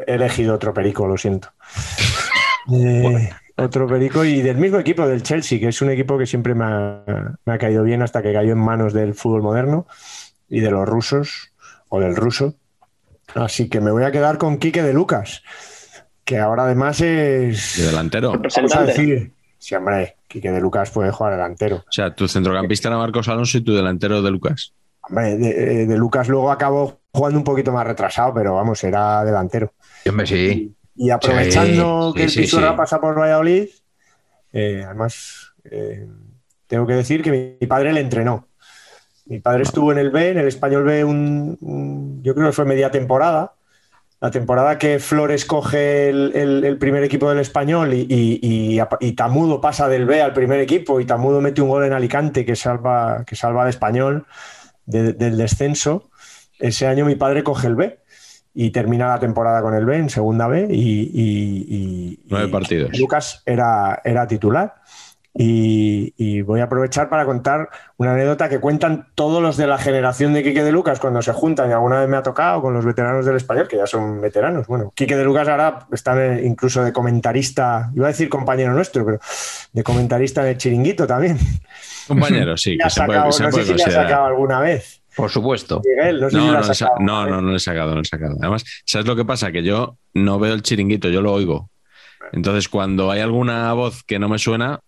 he 0.06 0.14
elegido 0.14 0.56
otro 0.56 0.74
perico, 0.74 1.07
lo 1.07 1.18
siento. 1.18 1.49
Eh, 2.72 3.30
otro 3.56 3.88
perico 3.88 4.24
y 4.24 4.41
del 4.41 4.57
mismo 4.57 4.78
equipo, 4.78 5.07
del 5.07 5.24
Chelsea, 5.24 5.60
que 5.60 5.70
es 5.70 5.82
un 5.82 5.90
equipo 5.90 6.20
que 6.20 6.28
siempre 6.28 6.53
me 6.53 6.66
ha, 6.66 7.57
caído 7.57 7.84
bien 7.84 8.03
hasta 8.03 8.22
que 8.22 8.32
cayó 8.32 8.52
en 8.52 8.60
manos 8.60 8.94
del 8.94 9.16
fútbol 9.16 9.41
moderno 9.41 9.88
y 10.48 10.60
de 10.60 10.70
los 10.70 10.88
rusos 10.88 11.52
o 11.88 11.99
del 11.99 12.16
ruso. 12.16 12.53
Así 13.34 13.68
que 13.68 13.82
me 13.82 13.91
voy 13.91 14.03
a 14.03 14.11
quedar 14.11 14.38
con 14.38 14.57
Quique 14.57 14.84
de 14.84 14.94
Lucas, 14.94 15.41
que 16.24 16.38
ahora 16.38 16.64
además 16.64 17.02
es. 17.02 17.78
¿De 17.78 17.88
delantero? 17.88 18.34
Vamos 18.34 18.76
a 18.76 18.84
decir. 18.84 19.32
Sí, 19.57 19.74
hombre, 19.74 20.18
Quique 20.28 20.52
de 20.52 20.61
Lucas 20.61 20.91
puede 20.91 21.11
jugar 21.11 21.34
delantero. 21.34 21.78
O 21.78 21.91
sea, 21.91 22.14
tu 22.14 22.28
centrocampista 22.28 22.90
era 22.90 22.98
Marcos 22.98 23.28
Alonso 23.28 23.57
y 23.57 23.61
tu 23.61 23.74
delantero 23.74 24.22
de 24.22 24.32
Lucas. 24.32 24.74
Hombre, 25.02 25.38
de, 25.38 25.88
de 25.88 25.98
Lucas 25.98 26.30
luego 26.30 26.52
acabó 26.52 26.99
jugando 27.11 27.40
un 27.40 27.44
poquito 27.44 27.72
más 27.72 27.86
retrasado, 27.86 28.34
pero 28.34 28.56
vamos, 28.56 28.84
era 28.84 29.24
delantero. 29.26 29.74
Hombre, 30.10 30.27
sí. 30.27 30.76
Y 30.95 31.11
aprovechando 31.11 32.14
que 32.14 32.26
el 32.26 32.34
Pisuerga 32.34 32.76
pasa 32.76 32.99
por 32.99 33.18
Valladolid, 33.18 33.69
eh, 34.52 34.84
además 34.86 35.53
eh, 35.64 36.06
tengo 36.68 36.86
que 36.86 36.94
decir 36.94 37.23
que 37.23 37.57
mi, 37.61 37.68
padre 37.68 37.94
le 37.94 38.02
entrenó. 38.02 38.49
Mi 39.26 39.40
padre 39.40 39.64
estuvo 39.64 39.94
en 39.94 39.99
el 39.99 40.10
B, 40.10 40.31
en 40.31 40.40
el 40.40 40.48
Español 40.48 40.84
B, 40.84 41.06
un, 41.06 42.22
yo 42.22 42.36
creo 42.36 42.48
que 42.48 42.53
fue 42.53 42.65
media 42.65 42.91
temporada. 42.91 43.53
La 44.19 44.31
temporada 44.31 44.77
que 44.77 44.99
Flores 44.99 45.45
coge 45.45 46.10
el, 46.10 46.77
primer 46.77 47.03
equipo 47.06 47.30
del 47.30 47.40
Español 47.40 47.91
y, 47.94 49.14
Tamudo 49.15 49.61
pasa 49.61 49.88
del 49.88 50.06
B 50.06 50.22
al 50.22 50.34
primer 50.34 50.60
equipo 50.60 50.99
y 50.99 51.06
Tamudo 51.06 51.40
mete 51.40 51.61
un 51.61 51.69
gol 51.69 51.86
en 51.86 51.94
Alicante 51.94 52.45
que 52.45 52.57
salva, 52.57 53.23
que 53.26 53.38
salva 53.38 53.64
al 53.64 53.69
Español 53.69 54.26
del 54.86 55.38
descenso. 55.38 56.10
Ese 56.60 56.88
año 56.88 57.06
mi 57.06 57.15
padre 57.15 57.41
coge 57.41 57.68
el 57.68 57.76
B 57.76 57.98
y 58.53 58.71
termina 58.71 59.07
la 59.07 59.19
temporada 59.19 59.61
con 59.61 59.73
el 59.73 59.85
B 59.85 59.97
en 59.97 60.09
segunda 60.09 60.47
B 60.47 60.67
y, 60.69 62.19
nueve 62.30 62.47
partidos. 62.47 62.97
Lucas 62.97 63.41
era, 63.45 64.01
era 64.03 64.27
titular. 64.27 64.76
Y, 65.41 66.41
voy 66.41 66.59
a 66.59 66.63
aprovechar 66.63 67.07
para 67.07 67.23
contar 67.26 67.69
una 67.97 68.13
anécdota 68.13 68.49
que 68.49 68.59
cuentan 68.59 69.07
todos 69.15 69.41
los 69.41 69.55
de 69.57 69.67
la 69.67 69.77
generación 69.77 70.34
de 70.34 70.43
Quique 70.43 70.63
de 70.63 70.71
Lucas 70.71 70.99
cuando 70.99 71.21
se 71.21 71.31
juntan 71.31 71.69
y 71.69 71.73
alguna 71.73 71.99
vez 71.99 72.09
me 72.09 72.17
ha 72.17 72.23
tocado 72.23 72.61
con 72.61 72.73
los 72.73 72.84
veteranos 72.84 73.26
del 73.26 73.38
español, 73.38 73.67
que 73.67 73.77
ya 73.77 73.85
son 73.85 74.19
veteranos. 74.19 74.67
Bueno, 74.67 74.91
Quique 74.95 75.15
de 75.15 75.23
Lucas 75.23 75.47
ahora 75.47 75.88
está 75.91 76.41
incluso 76.41 76.84
de 76.84 76.91
comentarista, 76.91 77.91
iba 77.95 78.07
a 78.07 78.09
decir 78.09 78.27
compañero 78.27 78.73
nuestro, 78.73 79.05
pero 79.05 79.19
de 79.71 79.84
comentarista 79.84 80.41
en 80.41 80.47
el 80.47 80.57
chiringuito 80.57 81.05
también. 81.07 81.38
Compañero, 82.07 82.57
sí. 82.57 82.77
Que 82.84 82.89
se 82.89 83.05
puede, 83.05 83.19
sacado- 83.19 83.31
se 83.31 83.43
no 83.43 83.49
sé 83.49 83.51
puede 83.51 83.65
si 83.67 83.73
le 83.76 83.84
ha 83.84 83.91
sacado 83.91 84.26
alguna 84.26 84.59
vez. 84.59 85.01
Por 85.22 85.30
supuesto. 85.32 85.82
Miguel, 85.86 86.22
no 86.22 86.30
sé 86.30 86.38
si 86.40 86.46
No, 86.46 86.52
no, 86.54 86.64
sacado 86.74 87.00
no, 87.00 87.18
alguna 87.20 87.30
no, 87.30 87.36
vez. 87.38 87.44
no 87.46 87.50
le 87.52 87.58
he 87.58 87.60
sacado, 87.60 87.90
no 87.90 87.96
le 87.96 88.02
he 88.02 88.06
sacado. 88.06 88.36
Además, 88.40 88.64
¿sabes 88.86 89.08
lo 89.08 89.16
que 89.16 89.26
pasa? 89.26 89.52
Que 89.52 89.64
yo 89.64 89.98
no 90.14 90.40
veo 90.40 90.54
el 90.54 90.62
chiringuito, 90.62 91.10
yo 91.10 91.22
lo 91.22 91.34
oigo. 91.34 91.70
Entonces, 92.32 92.70
cuando 92.70 93.10
hay 93.12 93.22
alguna 93.22 93.72
voz 93.74 94.04
que 94.04 94.20
no 94.20 94.30
me 94.30 94.38
suena, 94.38 94.80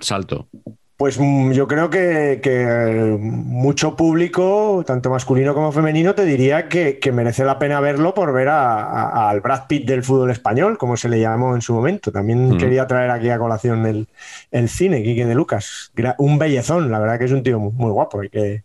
salto. 0.00 0.48
Pues 0.96 1.18
mm, 1.18 1.50
yo 1.52 1.66
creo 1.66 1.90
que, 1.90 2.38
que, 2.42 2.62
eh, 2.62 3.16
mucho 3.18 3.96
público, 3.96 4.84
tanto 4.86 5.10
masculino 5.10 5.52
como 5.52 5.72
femenino, 5.72 6.14
te 6.14 6.24
diría 6.24 6.68
que, 6.68 7.00
que 7.00 7.10
merece 7.10 7.44
la 7.44 7.58
pena 7.58 7.80
verlo 7.80 8.14
por 8.14 8.32
ver 8.32 8.48
a- 8.48 8.82
a- 8.84 9.30
al 9.30 9.40
Brad 9.40 9.66
Pitt 9.66 9.84
del 9.86 10.04
fútbol 10.04 10.30
español, 10.30 10.78
como 10.78 10.96
se 10.96 11.08
le 11.08 11.18
llamó 11.18 11.56
en 11.56 11.60
su 11.62 11.72
momento. 11.74 12.12
También 12.12 12.50
Mm. 12.50 12.56
quería 12.58 12.86
traer 12.86 13.10
aquí 13.10 13.30
a 13.30 13.38
colación 13.38 13.84
el, 13.86 14.06
el 14.52 14.68
cine, 14.68 15.02
Quique 15.02 15.26
de 15.26 15.34
Lucas. 15.34 15.90
Un 16.18 16.38
bellezón, 16.38 16.90
la 16.90 17.00
verdad 17.00 17.18
que 17.18 17.24
es 17.24 17.32
un 17.32 17.42
tío 17.42 17.58
muy, 17.58 17.72
muy 17.72 17.90
guapo, 17.90 18.20
hay 18.20 18.28
que 18.28 18.62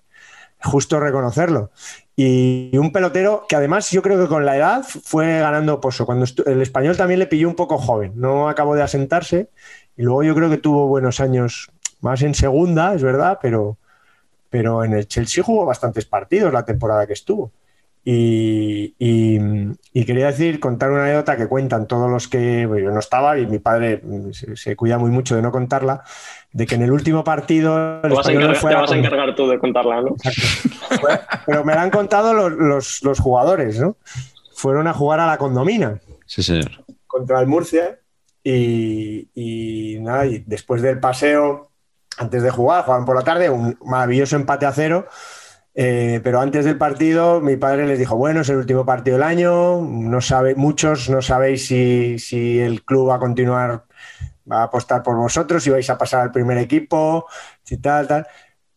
justo 0.61 0.99
reconocerlo. 0.99 1.71
Y 2.15 2.75
un 2.77 2.91
pelotero 2.91 3.45
que 3.47 3.55
además 3.55 3.91
yo 3.91 4.01
creo 4.01 4.19
que 4.19 4.27
con 4.27 4.45
la 4.45 4.57
edad 4.57 4.83
fue 4.83 5.39
ganando 5.39 5.79
pozo. 5.79 6.05
Cuando 6.05 6.25
el 6.45 6.61
español 6.61 6.97
también 6.97 7.19
le 7.19 7.27
pilló 7.27 7.47
un 7.47 7.55
poco 7.55 7.77
joven, 7.77 8.13
no 8.15 8.49
acabó 8.49 8.75
de 8.75 8.81
asentarse 8.83 9.49
y 9.95 10.03
luego 10.03 10.23
yo 10.23 10.35
creo 10.35 10.49
que 10.49 10.57
tuvo 10.57 10.87
buenos 10.87 11.19
años 11.19 11.69
más 12.01 12.21
en 12.21 12.33
segunda, 12.35 12.93
es 12.95 13.03
verdad, 13.03 13.39
pero, 13.41 13.77
pero 14.49 14.83
en 14.83 14.93
el 14.93 15.07
Chelsea 15.07 15.43
jugó 15.43 15.65
bastantes 15.65 16.05
partidos 16.05 16.53
la 16.53 16.65
temporada 16.65 17.07
que 17.07 17.13
estuvo. 17.13 17.51
Y, 18.05 18.95
y- 18.99 20.05
quería 20.05 20.27
decir, 20.27 20.61
contar 20.61 20.91
una 20.91 21.03
anécdota 21.03 21.35
que 21.35 21.47
cuentan 21.47 21.87
todos 21.87 22.09
los 22.09 22.29
que 22.29 22.65
bueno, 22.65 22.85
yo 22.85 22.91
no 22.93 22.99
estaba 22.99 23.37
y 23.37 23.45
mi 23.45 23.59
padre 23.59 24.01
se 24.55 24.75
cuida 24.77 24.97
muy 24.97 25.11
mucho 25.11 25.35
de 25.35 25.41
no 25.41 25.51
contarla, 25.51 26.03
de 26.53 26.65
que 26.65 26.75
en 26.75 26.81
el 26.83 26.91
último 26.91 27.23
partido 27.23 27.97
el 28.03 28.09
Te 28.09 28.15
vas, 28.15 28.27
encargar, 28.29 28.55
fue 28.55 28.71
te 28.71 28.77
vas 28.77 28.91
a 28.91 28.97
encargar 28.97 29.35
tú 29.35 29.47
de 29.47 29.59
contarla, 29.59 30.01
¿no? 30.01 30.15
pero 31.45 31.63
me 31.65 31.75
la 31.75 31.81
han 31.83 31.89
contado 31.91 32.33
los, 32.33 32.51
los- 32.53 33.03
los 33.03 33.19
jugadores, 33.19 33.79
¿no? 33.79 33.97
Fueron 34.55 34.87
a 34.87 34.93
jugar 34.93 35.19
a 35.19 35.27
la 35.27 35.37
condomina 35.37 35.99
Sí, 36.25 36.41
señor. 36.43 36.71
contra 37.05 37.39
el 37.41 37.47
Murcia 37.47 37.99
y, 38.43 39.29
y 39.35 39.99
nada, 39.99 40.25
y 40.25 40.39
después 40.47 40.81
del 40.81 40.99
paseo, 40.99 41.69
antes 42.17 42.41
de 42.41 42.49
jugar, 42.49 42.83
jugaban 42.85 43.05
por 43.05 43.15
la 43.15 43.23
tarde, 43.23 43.49
un 43.49 43.77
maravilloso 43.85 44.35
empate 44.35 44.65
a 44.65 44.71
cero. 44.71 45.07
eh, 45.75 46.21
pero 46.23 46.39
antes 46.39 46.65
del 46.65 46.77
partido, 46.77 47.39
mi 47.41 47.57
padre 47.57 47.85
les 47.85 47.99
dijo: 47.99 48.15
Bueno, 48.15 48.41
es 48.41 48.49
el 48.49 48.57
último 48.57 48.85
partido 48.85 49.17
del 49.17 49.23
año. 49.23 49.81
No 49.81 50.21
sabe, 50.21 50.55
muchos 50.55 51.09
no 51.09 51.21
sabéis 51.21 51.67
si, 51.67 52.17
si 52.19 52.59
el 52.59 52.83
club 52.83 53.09
va 53.09 53.15
a 53.15 53.19
continuar, 53.19 53.83
va 54.49 54.61
a 54.61 54.63
apostar 54.63 55.03
por 55.03 55.15
vosotros, 55.15 55.63
si 55.63 55.69
vais 55.69 55.89
a 55.89 55.97
pasar 55.97 56.21
al 56.21 56.31
primer 56.31 56.57
equipo, 56.57 57.27
si 57.63 57.77
tal, 57.77 58.07
tal. 58.07 58.27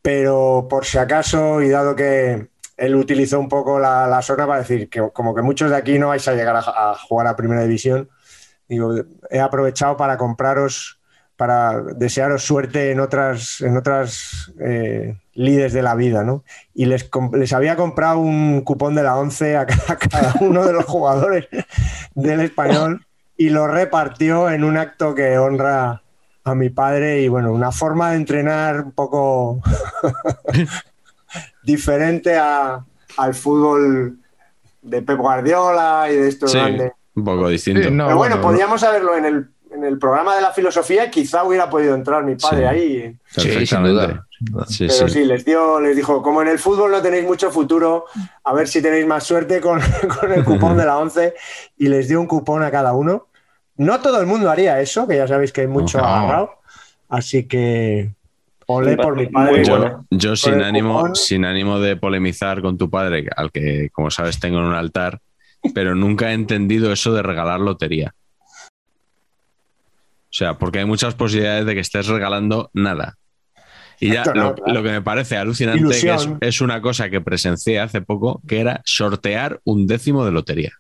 Pero 0.03 0.67
por 0.69 0.85
si 0.85 0.99
acaso, 0.99 1.63
y 1.63 1.69
dado 1.69 1.95
que 1.95 2.49
él 2.77 2.95
utilizó 2.97 3.39
un 3.39 3.49
poco 3.49 3.79
la, 3.79 4.07
la 4.07 4.23
zona 4.23 4.47
para 4.47 4.61
decir 4.61 4.89
que, 4.89 5.11
como 5.13 5.35
que 5.35 5.43
muchos 5.43 5.71
de 5.71 5.77
aquí 5.77 5.99
no 5.99 6.09
vais 6.09 6.27
a 6.29 6.35
llegar 6.35 6.57
a, 6.57 6.95
jugar 6.95 7.27
a 7.27 7.37
primera 7.37 7.63
división, 7.63 8.09
digo, 8.69 8.95
he 9.31 9.41
aprovechado 9.41 9.97
para 9.97 10.17
compraros, 10.17 10.99
para 11.37 11.83
desearos 11.83 12.43
suerte 12.43 12.91
en 12.91 13.01
otras, 13.01 13.61
en 13.61 13.77
otras 13.77 14.53
eh, 14.61 15.19
de 15.35 15.83
la 15.83 15.95
vida, 15.95 16.23
¿no? 16.23 16.45
Y 16.75 16.87
les, 16.87 17.09
les 17.33 17.53
había 17.53 17.77
comprado 17.77 18.19
un 18.19 18.63
cupón 18.63 18.95
de 18.95 19.03
la 19.03 19.17
11 19.17 19.57
a 19.57 19.61
a 19.61 19.67
cada 19.97 20.35
uno 20.41 20.67
de 20.67 20.73
los 20.73 20.85
jugadores 20.85 21.49
del 22.15 22.41
español 22.41 23.07
y 23.41 23.49
lo 23.49 23.67
repartió 23.67 24.51
en 24.51 24.65
un 24.65 24.77
acto 24.77 25.15
que 25.15 25.39
honra 25.39 26.03
a 26.45 26.55
mi 26.55 26.69
padre 26.69 27.23
y 27.23 27.29
bueno, 27.29 27.53
una 27.55 27.73
forma 27.73 28.11
de 28.11 28.17
entrenar 28.17 28.83
un 28.83 28.93
poco 28.93 29.63
diferente 31.63 32.37
a- 32.37 32.85
al 33.17 33.35
fútbol 33.35 34.19
de 34.83 35.03
Pep 35.03 35.19
Guardiola 35.19 36.09
y 36.11 36.17
de 36.17 36.29
estos 36.29 36.53
Sí, 36.53 36.59
grandes. 36.59 36.93
un 37.15 37.25
poco 37.25 37.49
distinto. 37.49 37.83
Sí, 37.83 37.91
no, 37.91 38.05
Pero 38.07 38.17
bueno, 38.19 38.37
bueno, 38.37 38.43
podríamos 38.49 38.81
saberlo 38.81 39.17
en 39.17 39.25
el, 39.25 39.49
en 39.73 39.85
el 39.85 39.99
programa 39.99 40.35
de 40.37 40.43
la 40.43 40.53
filosofía, 40.53 41.11
quizá 41.11 41.45
hubiera 41.45 41.69
podido 41.71 41.95
entrar 41.95 42.23
mi 42.25 42.37
padre 42.37 42.59
Sí. 42.59 42.65
ahí. 42.65 43.19
Sí, 43.27 43.41
sin 43.41 43.51
Perfectamente. 43.53 43.91
duda. 43.93 44.27
Sí, 44.69 44.87
Pero 44.89 45.09
sí. 45.09 45.15
sí, 45.15 45.25
les 45.25 45.45
dio, 45.45 45.81
les 45.81 45.97
dijo, 45.97 46.23
como 46.23 46.41
en 46.43 46.49
el 46.49 46.59
fútbol 46.59 46.91
no 46.91 47.03
tenéis 47.03 47.25
mucho 47.25 47.51
futuro, 47.51 48.05
a 48.45 48.53
ver 48.55 48.69
si 48.69 48.81
tenéis 48.83 49.07
más 49.07 49.25
suerte 49.25 49.61
con, 49.63 49.81
con 50.21 50.33
el 50.33 50.45
cupón 50.45 50.77
de 50.77 50.85
la 50.87 50.99
11 50.99 51.35
y 51.79 51.89
les 51.89 52.09
dio 52.09 52.21
un 52.21 52.27
cupón 52.27 52.63
a 52.63 52.71
cada 52.71 52.93
uno. 52.93 53.27
No 53.81 53.99
todo 54.01 54.21
el 54.21 54.27
mundo 54.27 54.51
haría 54.51 54.79
eso, 54.79 55.09
que 55.09 55.17
ya 55.17 55.27
sabéis 55.27 55.55
que 55.55 55.63
hay 55.63 55.67
mucho 55.67 55.97
No. 55.97 56.05
agarrado. 56.05 56.51
Así 57.09 57.49
que 57.49 58.13
olé 58.67 58.95
por 58.99 59.17
mi 59.17 59.27
padre. 59.27 59.63
bueno. 59.67 60.07
Yo, 60.11 60.19
yo 60.19 60.37
sin 60.37 60.61
ánimo, 60.61 60.99
cupón. 61.01 61.17
sin 61.17 61.47
ánimo 61.47 61.81
de 61.81 61.97
polemizar 61.97 62.61
con 62.61 62.77
tu 62.77 62.91
padre, 62.91 63.27
al 63.35 63.51
que, 63.51 63.89
como 63.91 64.11
sabes, 64.11 64.39
tengo 64.39 64.59
en 64.59 64.67
un 64.67 64.75
altar, 64.75 65.21
pero 65.75 65.95
nunca 65.95 66.31
he 66.31 66.35
entendido 66.35 66.93
eso 66.93 67.15
de 67.15 67.23
regalar 67.23 67.59
lotería. 67.59 68.15
O 70.25 70.33
sea, 70.33 70.59
porque 70.59 70.81
hay 70.81 70.85
muchas 70.85 71.15
posibilidades 71.15 71.65
de 71.65 71.73
que 71.73 71.81
estés 71.81 72.07
regalando 72.07 72.71
nada. 72.75 73.17
Y 73.99 74.13
ya 74.13 74.25
lo, 74.35 74.55
que 74.55 74.91
me 74.91 75.01
parece 75.01 75.39
alucinante 75.39 75.99
que 75.99 76.13
es, 76.13 76.29
es 76.43 76.61
una 76.61 76.83
cosa 76.83 77.09
que 77.09 77.23
presencié 77.23 77.81
hace 77.81 78.03
poco, 78.03 78.43
que 78.47 78.61
era 78.61 78.83
sortear 78.85 79.59
un 79.65 79.87
décimo 79.87 80.27
de 80.27 80.33
lotería. 80.33 80.80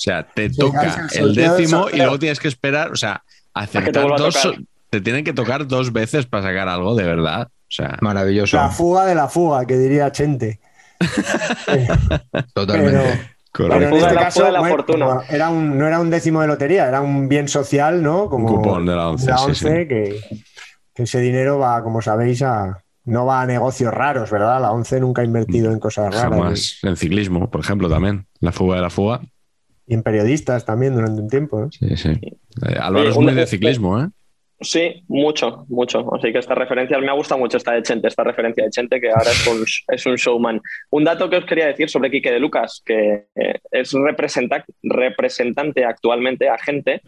O 0.00 0.02
sea, 0.02 0.22
te 0.26 0.48
Sí, 0.48 0.56
toca 0.58 1.08
el 1.12 1.34
décimo 1.34 1.88
y 1.92 1.98
luego 1.98 2.18
tienes 2.18 2.40
que 2.40 2.48
esperar, 2.48 2.90
o 2.90 2.96
sea, 2.96 3.22
acertar 3.52 4.06
dos, 4.16 4.50
te 4.88 5.02
tienen 5.02 5.24
que 5.24 5.34
tocar 5.34 5.66
dos 5.68 5.92
veces 5.92 6.24
para 6.24 6.42
sacar 6.44 6.68
algo 6.68 6.94
de 6.94 7.04
verdad. 7.04 7.48
O 7.48 7.72
sea, 7.72 7.98
Maravilloso. 8.00 8.56
La 8.56 8.70
fuga 8.70 9.04
de 9.04 9.14
la 9.14 9.28
fuga, 9.28 9.66
que 9.66 9.76
diría 9.76 10.10
Chente. 10.10 10.58
Totalmente. 12.54 13.30
Pero 13.52 13.74
en 13.74 13.82
este 13.94 14.14
la- 14.14 14.20
caso 14.22 14.44
de 14.44 14.52
la 14.52 14.60
bueno, 14.60 14.76
fortuna. 14.76 15.20
era 15.28 15.50
un, 15.50 15.76
no 15.76 15.86
era 15.86 15.98
un 16.00 16.08
décimo 16.08 16.40
de 16.40 16.46
lotería, 16.46 16.86
era 16.88 17.00
un 17.00 17.28
bien 17.28 17.48
social, 17.48 18.02
¿no? 18.02 18.28
Como 18.30 18.48
Un 18.48 18.56
cupón 18.56 18.86
de 18.86 18.94
la 18.96 19.08
once, 19.08 19.28
la 19.28 19.38
sí, 19.38 19.44
once, 19.48 19.88
Que, 19.88 20.20
que 20.94 21.02
ese 21.02 21.20
dinero 21.20 21.58
va, 21.58 21.82
como 21.82 22.00
sabéis, 22.00 22.42
a, 22.42 22.80
no 23.04 23.26
va 23.26 23.42
a 23.42 23.46
negocios 23.46 23.92
raros, 23.92 24.30
¿verdad? 24.30 24.60
La 24.60 24.70
11 24.72 25.00
nunca 25.00 25.22
ha 25.22 25.24
invertido 25.24 25.72
en 25.72 25.80
cosas 25.80 26.14
raras. 26.14 26.30
Jamás. 26.30 26.78
En 26.82 26.96
ciclismo, 26.96 27.50
por 27.50 27.60
ejemplo, 27.60 27.88
también. 27.90 28.26
La 28.40 28.52
fuga 28.52 28.76
de 28.76 28.82
la 28.82 28.90
fuga. 28.90 29.20
Y 29.90 29.94
en 29.94 30.04
periodistas 30.04 30.64
también 30.64 30.94
durante 30.94 31.20
un 31.20 31.28
tiempo. 31.28 31.60
¿no? 31.62 31.72
Sí, 31.72 31.96
sí. 31.96 32.10
Eh, 32.10 32.76
Álvaro 32.78 33.00
Oye, 33.00 33.08
es 33.10 33.16
muy 33.18 33.34
de 33.34 33.44
ciclismo, 33.44 34.00
¿eh? 34.00 34.06
Sí, 34.60 35.02
mucho, 35.08 35.64
mucho. 35.68 36.14
Así 36.14 36.30
que 36.32 36.38
esta 36.38 36.54
referencia, 36.54 36.96
me 37.00 37.08
ha 37.08 37.14
gustado 37.14 37.40
mucho 37.40 37.56
esta 37.56 37.72
de 37.72 37.82
Chente, 37.82 38.06
esta 38.06 38.22
referencia 38.22 38.62
de 38.62 38.70
Chente, 38.70 39.00
que 39.00 39.08
ahora 39.08 39.30
es 39.32 39.46
un, 39.48 39.64
es 39.94 40.06
un 40.06 40.14
showman. 40.14 40.60
Un 40.90 41.02
dato 41.02 41.28
que 41.28 41.38
os 41.38 41.44
quería 41.44 41.66
decir 41.66 41.90
sobre 41.90 42.08
Quique 42.08 42.30
de 42.30 42.38
Lucas, 42.38 42.82
que 42.84 43.26
eh, 43.34 43.58
es 43.72 43.92
representa- 43.94 44.64
representante 44.84 45.84
actualmente, 45.84 46.48
agente, 46.48 47.02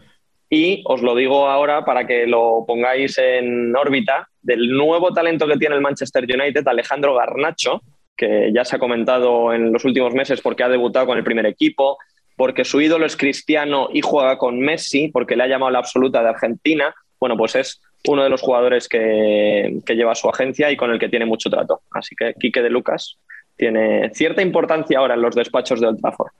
y 0.49 0.83
os 0.85 1.01
lo 1.01 1.15
digo 1.15 1.47
ahora 1.47 1.85
para 1.85 2.05
que 2.05 2.27
lo 2.27 2.65
pongáis 2.67 3.17
en 3.17 3.73
órbita, 3.73 4.27
del 4.41 4.71
nuevo 4.71 5.13
talento 5.13 5.47
que 5.47 5.57
tiene 5.57 5.75
el 5.75 5.81
Manchester 5.81 6.25
United, 6.25 6.67
Alejandro 6.67 7.15
Garnacho, 7.15 7.81
que 8.17 8.51
ya 8.53 8.65
se 8.65 8.75
ha 8.75 8.79
comentado 8.79 9.53
en 9.53 9.71
los 9.71 9.85
últimos 9.85 10.13
meses 10.13 10.41
porque 10.41 10.63
ha 10.63 10.69
debutado 10.69 11.05
con 11.05 11.17
el 11.17 11.23
primer 11.23 11.45
equipo, 11.45 11.97
porque 12.35 12.65
su 12.65 12.81
ídolo 12.81 13.05
es 13.05 13.15
cristiano 13.15 13.89
y 13.91 14.01
juega 14.01 14.37
con 14.37 14.59
Messi, 14.59 15.09
porque 15.09 15.35
le 15.35 15.43
ha 15.43 15.47
llamado 15.47 15.71
la 15.71 15.79
absoluta 15.79 16.21
de 16.21 16.29
Argentina. 16.29 16.93
Bueno, 17.19 17.37
pues 17.37 17.55
es 17.55 17.81
uno 18.07 18.23
de 18.23 18.29
los 18.29 18.41
jugadores 18.41 18.87
que, 18.87 19.79
que 19.85 19.95
lleva 19.95 20.15
su 20.15 20.29
agencia 20.29 20.71
y 20.71 20.77
con 20.77 20.91
el 20.91 20.99
que 20.99 21.09
tiene 21.09 21.25
mucho 21.25 21.49
trato. 21.49 21.81
Así 21.91 22.15
que 22.15 22.33
Quique 22.39 22.61
de 22.61 22.69
Lucas 22.69 23.17
tiene 23.55 24.11
cierta 24.13 24.41
importancia 24.41 24.99
ahora 24.99 25.13
en 25.13 25.21
los 25.21 25.35
despachos 25.35 25.79
de 25.79 25.87
Old 25.87 26.01
Trafford. 26.01 26.31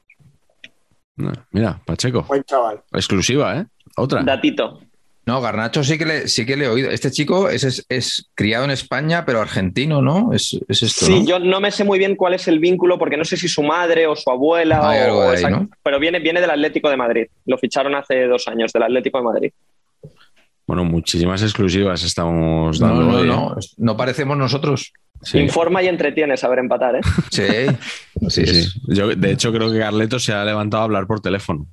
Mira, 1.51 1.79
Pacheco. 1.85 2.23
Buen 2.23 2.43
chaval. 2.43 2.81
Exclusiva, 2.91 3.57
¿eh? 3.57 3.65
Otra. 3.95 4.23
Datito. 4.23 4.81
No, 5.25 5.39
Garnacho 5.39 5.83
sí 5.85 5.97
que 5.97 6.05
le, 6.05 6.27
sí 6.27 6.45
que 6.45 6.57
le 6.57 6.65
he 6.65 6.67
oído. 6.67 6.89
Este 6.91 7.09
chico 7.09 7.47
es, 7.49 7.63
es, 7.63 7.85
es 7.87 8.29
criado 8.35 8.65
en 8.65 8.71
España, 8.71 9.23
pero 9.25 9.39
argentino, 9.41 10.01
¿no? 10.01 10.33
Es, 10.33 10.59
es 10.67 10.83
esto, 10.83 11.05
Sí, 11.05 11.21
¿no? 11.21 11.25
yo 11.25 11.39
no 11.39 11.61
me 11.61 11.71
sé 11.71 11.85
muy 11.85 11.97
bien 11.97 12.15
cuál 12.17 12.33
es 12.33 12.47
el 12.49 12.59
vínculo, 12.59 12.99
porque 12.99 13.15
no 13.15 13.23
sé 13.23 13.37
si 13.37 13.47
su 13.47 13.63
madre 13.63 14.05
o 14.05 14.15
su 14.17 14.29
abuela, 14.29 14.81
Hay 14.89 14.99
o- 14.99 15.03
algo 15.05 15.21
de 15.21 15.27
ahí, 15.29 15.33
exacto, 15.35 15.59
¿no? 15.61 15.69
pero 15.81 15.97
viene, 15.99 16.19
viene 16.19 16.41
del 16.41 16.49
Atlético 16.51 16.89
de 16.89 16.97
Madrid. 16.97 17.25
Lo 17.45 17.57
ficharon 17.57 17.95
hace 17.95 18.25
dos 18.27 18.47
años, 18.49 18.73
del 18.73 18.83
Atlético 18.83 19.19
de 19.19 19.23
Madrid. 19.23 19.51
Bueno, 20.67 20.83
muchísimas 20.85 21.41
exclusivas 21.41 22.03
estamos 22.03 22.79
No, 22.81 22.87
dando. 22.87 23.03
no, 23.03 23.17
hoy, 23.17 23.23
¿eh? 23.23 23.27
no. 23.27 23.55
No 23.77 23.97
parecemos 23.97 24.37
nosotros. 24.37 24.91
Sí. 25.21 25.39
Informa 25.39 25.81
y 25.83 25.87
entretiene 25.87 26.35
saber 26.35 26.59
empatar, 26.59 26.97
¿eh? 26.97 27.01
Sí. 27.31 27.43
Sí, 28.29 28.45
sí. 28.45 28.79
Yo, 28.87 29.07
de 29.07 29.31
hecho, 29.31 29.51
creo 29.53 29.71
que 29.71 29.79
Carleto 29.79 30.19
se 30.19 30.33
ha 30.33 30.43
levantado 30.43 30.81
a 30.81 30.85
hablar 30.85 31.07
por 31.07 31.21
teléfono. 31.21 31.65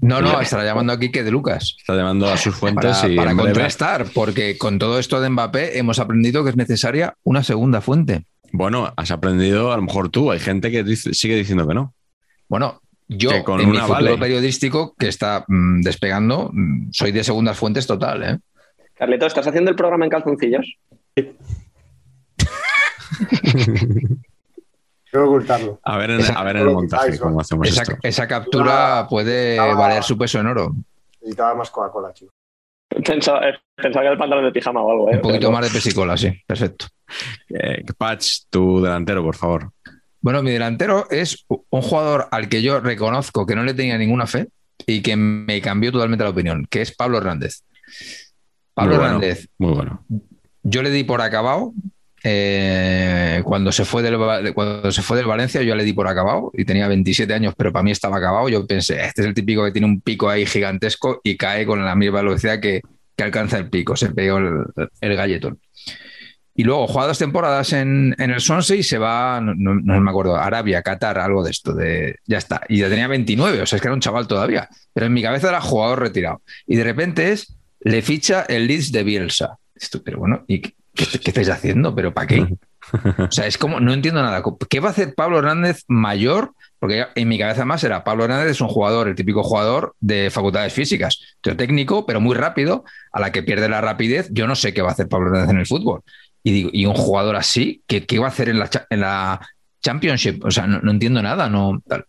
No, 0.00 0.20
no, 0.20 0.40
estará 0.40 0.64
llamando 0.64 0.92
aquí 0.92 1.10
que 1.10 1.22
de 1.22 1.30
Lucas. 1.30 1.76
Está 1.78 1.94
llamando 1.94 2.26
a 2.28 2.36
sus 2.36 2.54
fuentes 2.54 2.98
Para, 2.98 3.12
y 3.12 3.16
para 3.16 3.32
breve- 3.32 3.42
contrastar, 3.42 4.06
porque 4.14 4.56
con 4.58 4.78
todo 4.78 4.98
esto 4.98 5.20
de 5.20 5.28
Mbappé 5.30 5.78
hemos 5.78 5.98
aprendido 5.98 6.44
que 6.44 6.50
es 6.50 6.56
necesaria 6.56 7.14
una 7.24 7.42
segunda 7.42 7.80
fuente. 7.80 8.24
Bueno, 8.52 8.92
has 8.96 9.10
aprendido, 9.10 9.72
a 9.72 9.76
lo 9.76 9.82
mejor 9.82 10.08
tú, 10.08 10.30
hay 10.30 10.38
gente 10.38 10.70
que 10.70 10.82
dice- 10.84 11.12
sigue 11.14 11.36
diciendo 11.36 11.66
que 11.68 11.74
no. 11.74 11.94
Bueno, 12.48 12.80
yo 13.08 13.30
Que 13.30 13.44
con 13.44 13.60
en 13.60 13.68
una 13.68 13.80
futuro 13.82 13.94
vale. 14.04 14.18
periodístico 14.18 14.94
que 14.98 15.08
está 15.08 15.44
mm, 15.48 15.80
despegando, 15.82 16.50
mm, 16.52 16.88
soy 16.92 17.12
de 17.12 17.24
segundas 17.24 17.58
fuentes 17.58 17.86
total, 17.86 18.22
¿eh? 18.22 18.38
Carleto, 18.94 19.26
¿estás 19.26 19.46
haciendo 19.46 19.70
el 19.70 19.76
programa 19.76 20.04
en 20.06 20.10
calzoncillos? 20.10 20.66
Quiero 25.16 25.30
ocultarlo. 25.30 25.80
A 25.82 25.96
ver 25.96 26.10
en, 26.10 26.20
a 26.36 26.42
ver 26.44 26.56
en 26.56 26.68
el 26.68 26.74
montaje 26.74 27.18
cómo 27.18 27.40
hacemos 27.40 27.66
Esa, 27.68 27.82
esto. 27.82 27.96
esa 28.02 28.26
captura 28.28 29.06
puede 29.08 29.58
Ah. 29.58 29.74
valer 29.74 30.02
su 30.02 30.18
peso 30.18 30.38
en 30.40 30.46
oro. 30.48 30.74
Necesitaba 31.20 31.54
más 31.54 31.70
Coca-Cola, 31.70 32.12
chico. 32.12 32.32
Pensaba, 33.04 33.48
eh, 33.48 33.54
pensaba 33.74 34.02
que 34.02 34.06
era 34.06 34.12
el 34.12 34.18
pantalón 34.18 34.44
de 34.44 34.52
pijama 34.52 34.82
o 34.82 34.90
algo. 34.90 35.10
¿eh? 35.10 35.16
Un 35.16 35.20
poquito 35.22 35.40
Pero- 35.40 35.52
más 35.52 35.64
de 35.64 35.70
pesicola, 35.70 36.16
sí. 36.16 36.32
Perfecto. 36.46 36.86
Eh, 37.48 37.82
Patch, 37.96 38.42
tu 38.50 38.80
delantero, 38.82 39.22
por 39.22 39.36
favor. 39.36 39.70
Bueno, 40.20 40.42
mi 40.42 40.50
delantero 40.50 41.06
es 41.10 41.44
un 41.48 41.82
jugador 41.82 42.28
al 42.30 42.48
que 42.48 42.60
yo 42.62 42.80
reconozco 42.80 43.46
que 43.46 43.54
no 43.56 43.62
le 43.64 43.74
tenía 43.74 43.96
ninguna 43.96 44.26
fe 44.26 44.48
y 44.86 45.00
que 45.02 45.16
me 45.16 45.60
cambió 45.62 45.92
totalmente 45.92 46.24
la 46.24 46.30
opinión, 46.30 46.66
que 46.68 46.82
es 46.82 46.94
Pablo 46.94 47.18
Hernández. 47.18 47.62
Pablo 48.74 48.90
Muy 48.96 48.98
bueno, 48.98 49.14
Hernández, 49.16 49.48
Muy 49.58 49.72
bueno. 49.72 50.04
yo 50.62 50.82
le 50.82 50.90
di 50.90 51.04
por 51.04 51.22
acabado. 51.22 51.72
Eh, 52.28 53.40
cuando, 53.44 53.70
se 53.70 53.84
fue 53.84 54.02
del, 54.02 54.18
cuando 54.52 54.90
se 54.90 55.00
fue 55.02 55.16
del 55.16 55.26
Valencia, 55.26 55.62
yo 55.62 55.76
le 55.76 55.84
di 55.84 55.92
por 55.92 56.08
acabado 56.08 56.50
y 56.54 56.64
tenía 56.64 56.88
27 56.88 57.32
años, 57.32 57.54
pero 57.56 57.72
para 57.72 57.84
mí 57.84 57.92
estaba 57.92 58.16
acabado. 58.16 58.48
Yo 58.48 58.66
pensé, 58.66 59.04
este 59.04 59.22
es 59.22 59.28
el 59.28 59.34
típico 59.34 59.64
que 59.64 59.70
tiene 59.70 59.86
un 59.86 60.00
pico 60.00 60.28
ahí 60.28 60.44
gigantesco 60.44 61.20
y 61.22 61.36
cae 61.36 61.64
con 61.64 61.84
la 61.84 61.94
misma 61.94 62.18
velocidad 62.22 62.58
que, 62.58 62.80
que 63.16 63.22
alcanza 63.24 63.58
el 63.58 63.70
pico. 63.70 63.94
Se 63.96 64.10
pegó 64.10 64.38
el, 64.38 64.64
el 65.00 65.16
galletón. 65.16 65.60
Y 66.58 66.64
luego 66.64 66.86
juega 66.88 67.08
dos 67.08 67.18
temporadas 67.18 67.72
en, 67.74 68.14
en 68.18 68.30
el 68.30 68.40
Swansea 68.40 68.76
y 68.76 68.82
se 68.82 68.98
va, 68.98 69.40
no, 69.40 69.54
no- 69.54 69.74
no 69.74 70.00
me 70.00 70.10
acuerdo, 70.10 70.36
Arabia, 70.36 70.82
Qatar, 70.82 71.18
algo 71.18 71.44
de 71.44 71.50
esto. 71.52 71.74
De, 71.74 72.16
ya 72.26 72.38
está. 72.38 72.62
Y 72.68 72.78
ya 72.78 72.88
tenía 72.88 73.06
29, 73.06 73.60
o 73.62 73.66
sea, 73.66 73.76
es 73.76 73.82
que 73.82 73.88
era 73.88 73.94
un 73.94 74.00
chaval 74.00 74.26
todavía. 74.26 74.68
Pero 74.92 75.06
en 75.06 75.12
mi 75.12 75.22
cabeza 75.22 75.50
era 75.50 75.60
jugador 75.60 76.00
retirado. 76.00 76.42
Y 76.66 76.76
de 76.76 76.82
repente 76.84 77.30
es, 77.32 77.56
le 77.80 78.02
ficha 78.02 78.44
el 78.48 78.66
Leeds 78.66 78.90
de 78.90 79.04
Bielsa. 79.04 79.58
Esto, 79.74 80.02
pero 80.02 80.18
bueno, 80.18 80.44
¿y 80.48 80.62
qué, 80.96 81.30
estáis 81.30 81.48
haciendo? 81.48 81.94
¿Pero 81.94 82.12
para 82.12 82.26
qué? 82.26 82.46
O 83.18 83.30
sea, 83.30 83.46
es 83.46 83.58
como, 83.58 83.80
no 83.80 83.92
entiendo 83.92 84.22
nada. 84.22 84.42
¿Qué 84.68 84.80
va 84.80 84.88
a 84.88 84.90
hacer 84.92 85.14
Pablo 85.14 85.38
Hernández 85.38 85.84
mayor? 85.88 86.52
Porque 86.78 87.06
en 87.14 87.28
mi 87.28 87.38
cabeza 87.38 87.64
más 87.64 87.82
era, 87.84 88.04
Pablo 88.04 88.24
Hernández 88.24 88.50
es 88.50 88.60
un 88.60 88.68
jugador, 88.68 89.08
el 89.08 89.14
típico 89.14 89.42
jugador 89.42 89.94
de 90.00 90.30
facultades 90.30 90.72
físicas, 90.72 91.20
técnico, 91.40 92.06
pero 92.06 92.20
muy 92.20 92.34
rápido, 92.34 92.84
a 93.12 93.20
la 93.20 93.32
que 93.32 93.42
pierde 93.42 93.68
la 93.68 93.80
rapidez. 93.80 94.28
Yo 94.30 94.46
no 94.46 94.54
sé 94.54 94.74
qué 94.74 94.82
va 94.82 94.90
a 94.90 94.92
hacer 94.92 95.08
Pablo 95.08 95.28
Hernández 95.28 95.50
en 95.50 95.58
el 95.58 95.66
fútbol. 95.66 96.02
Y 96.42 96.52
digo, 96.52 96.70
y 96.72 96.86
un 96.86 96.94
jugador 96.94 97.34
así, 97.36 97.82
¿qué, 97.86 98.06
qué 98.06 98.18
va 98.18 98.26
a 98.26 98.30
hacer 98.30 98.48
en 98.48 98.60
la, 98.60 98.70
en 98.90 99.00
la 99.00 99.40
Championship? 99.82 100.44
O 100.44 100.50
sea, 100.50 100.66
no, 100.66 100.80
no 100.80 100.92
entiendo 100.92 101.20
nada, 101.20 101.48
no 101.48 101.82
tal. 101.88 102.04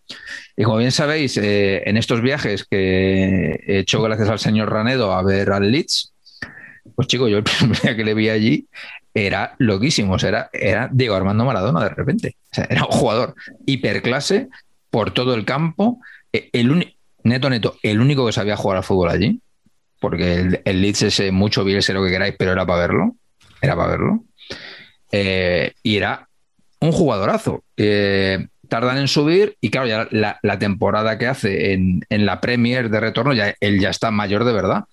Y 0.55 0.63
como 0.63 0.77
bien 0.77 0.91
sabéis, 0.91 1.37
eh, 1.37 1.81
en 1.89 1.97
estos 1.97 2.21
viajes 2.21 2.65
que 2.69 3.63
he 3.65 3.79
hecho 3.79 4.01
gracias 4.01 4.29
al 4.29 4.39
señor 4.39 4.71
Ranedo 4.71 5.13
a 5.13 5.23
ver 5.23 5.51
al 5.51 5.71
Leeds, 5.71 6.13
pues 6.95 7.07
chico, 7.07 7.27
yo 7.27 7.37
el 7.37 7.43
primer 7.43 7.81
día 7.81 7.95
que 7.95 8.03
le 8.03 8.13
vi 8.13 8.29
allí 8.29 8.67
era 9.13 9.55
loquísimo. 9.57 10.15
Era, 10.17 10.49
era 10.53 10.89
Diego 10.91 11.15
Armando 11.15 11.45
Maradona 11.45 11.83
de 11.83 11.89
repente. 11.89 12.35
Era 12.69 12.83
un 12.85 12.91
jugador 12.91 13.35
hiperclase 13.65 14.47
por 14.89 15.11
todo 15.11 15.33
el 15.33 15.45
campo. 15.45 15.99
Uni- 16.53 16.95
neto, 17.23 17.49
neto, 17.49 17.75
el 17.83 17.99
único 17.99 18.25
que 18.25 18.31
sabía 18.33 18.55
jugar 18.55 18.77
al 18.77 18.83
fútbol 18.83 19.09
allí, 19.09 19.41
porque 19.99 20.35
el, 20.35 20.61
el 20.65 20.81
Leeds 20.81 21.01
es 21.03 21.31
mucho 21.31 21.63
Bielsa 21.63 21.93
lo 21.93 22.03
que 22.03 22.11
queráis, 22.11 22.35
pero 22.37 22.51
era 22.51 22.65
para 22.65 22.81
verlo. 22.81 23.15
Era 23.61 23.75
para 23.75 23.89
verlo. 23.89 24.23
Eh, 25.11 25.73
y 25.83 25.95
era 25.97 26.27
un 26.79 26.91
jugadorazo. 26.91 27.63
Tardan 28.69 28.97
en 28.97 29.07
subir 29.07 29.55
y 29.61 29.69
claro, 29.69 29.87
ya 29.87 30.07
la, 30.11 30.39
la 30.43 30.59
temporada 30.59 31.17
que 31.17 31.25
hace 31.27 31.71
en, 31.73 32.01
en 32.09 32.25
la 32.25 32.41
Premier 32.41 32.89
de 32.89 32.99
retorno, 32.99 33.33
ya, 33.33 33.55
él 33.61 33.79
ya 33.79 33.89
está 33.89 34.11
mayor 34.11 34.43
de 34.43 34.51
verdad. 34.51 34.83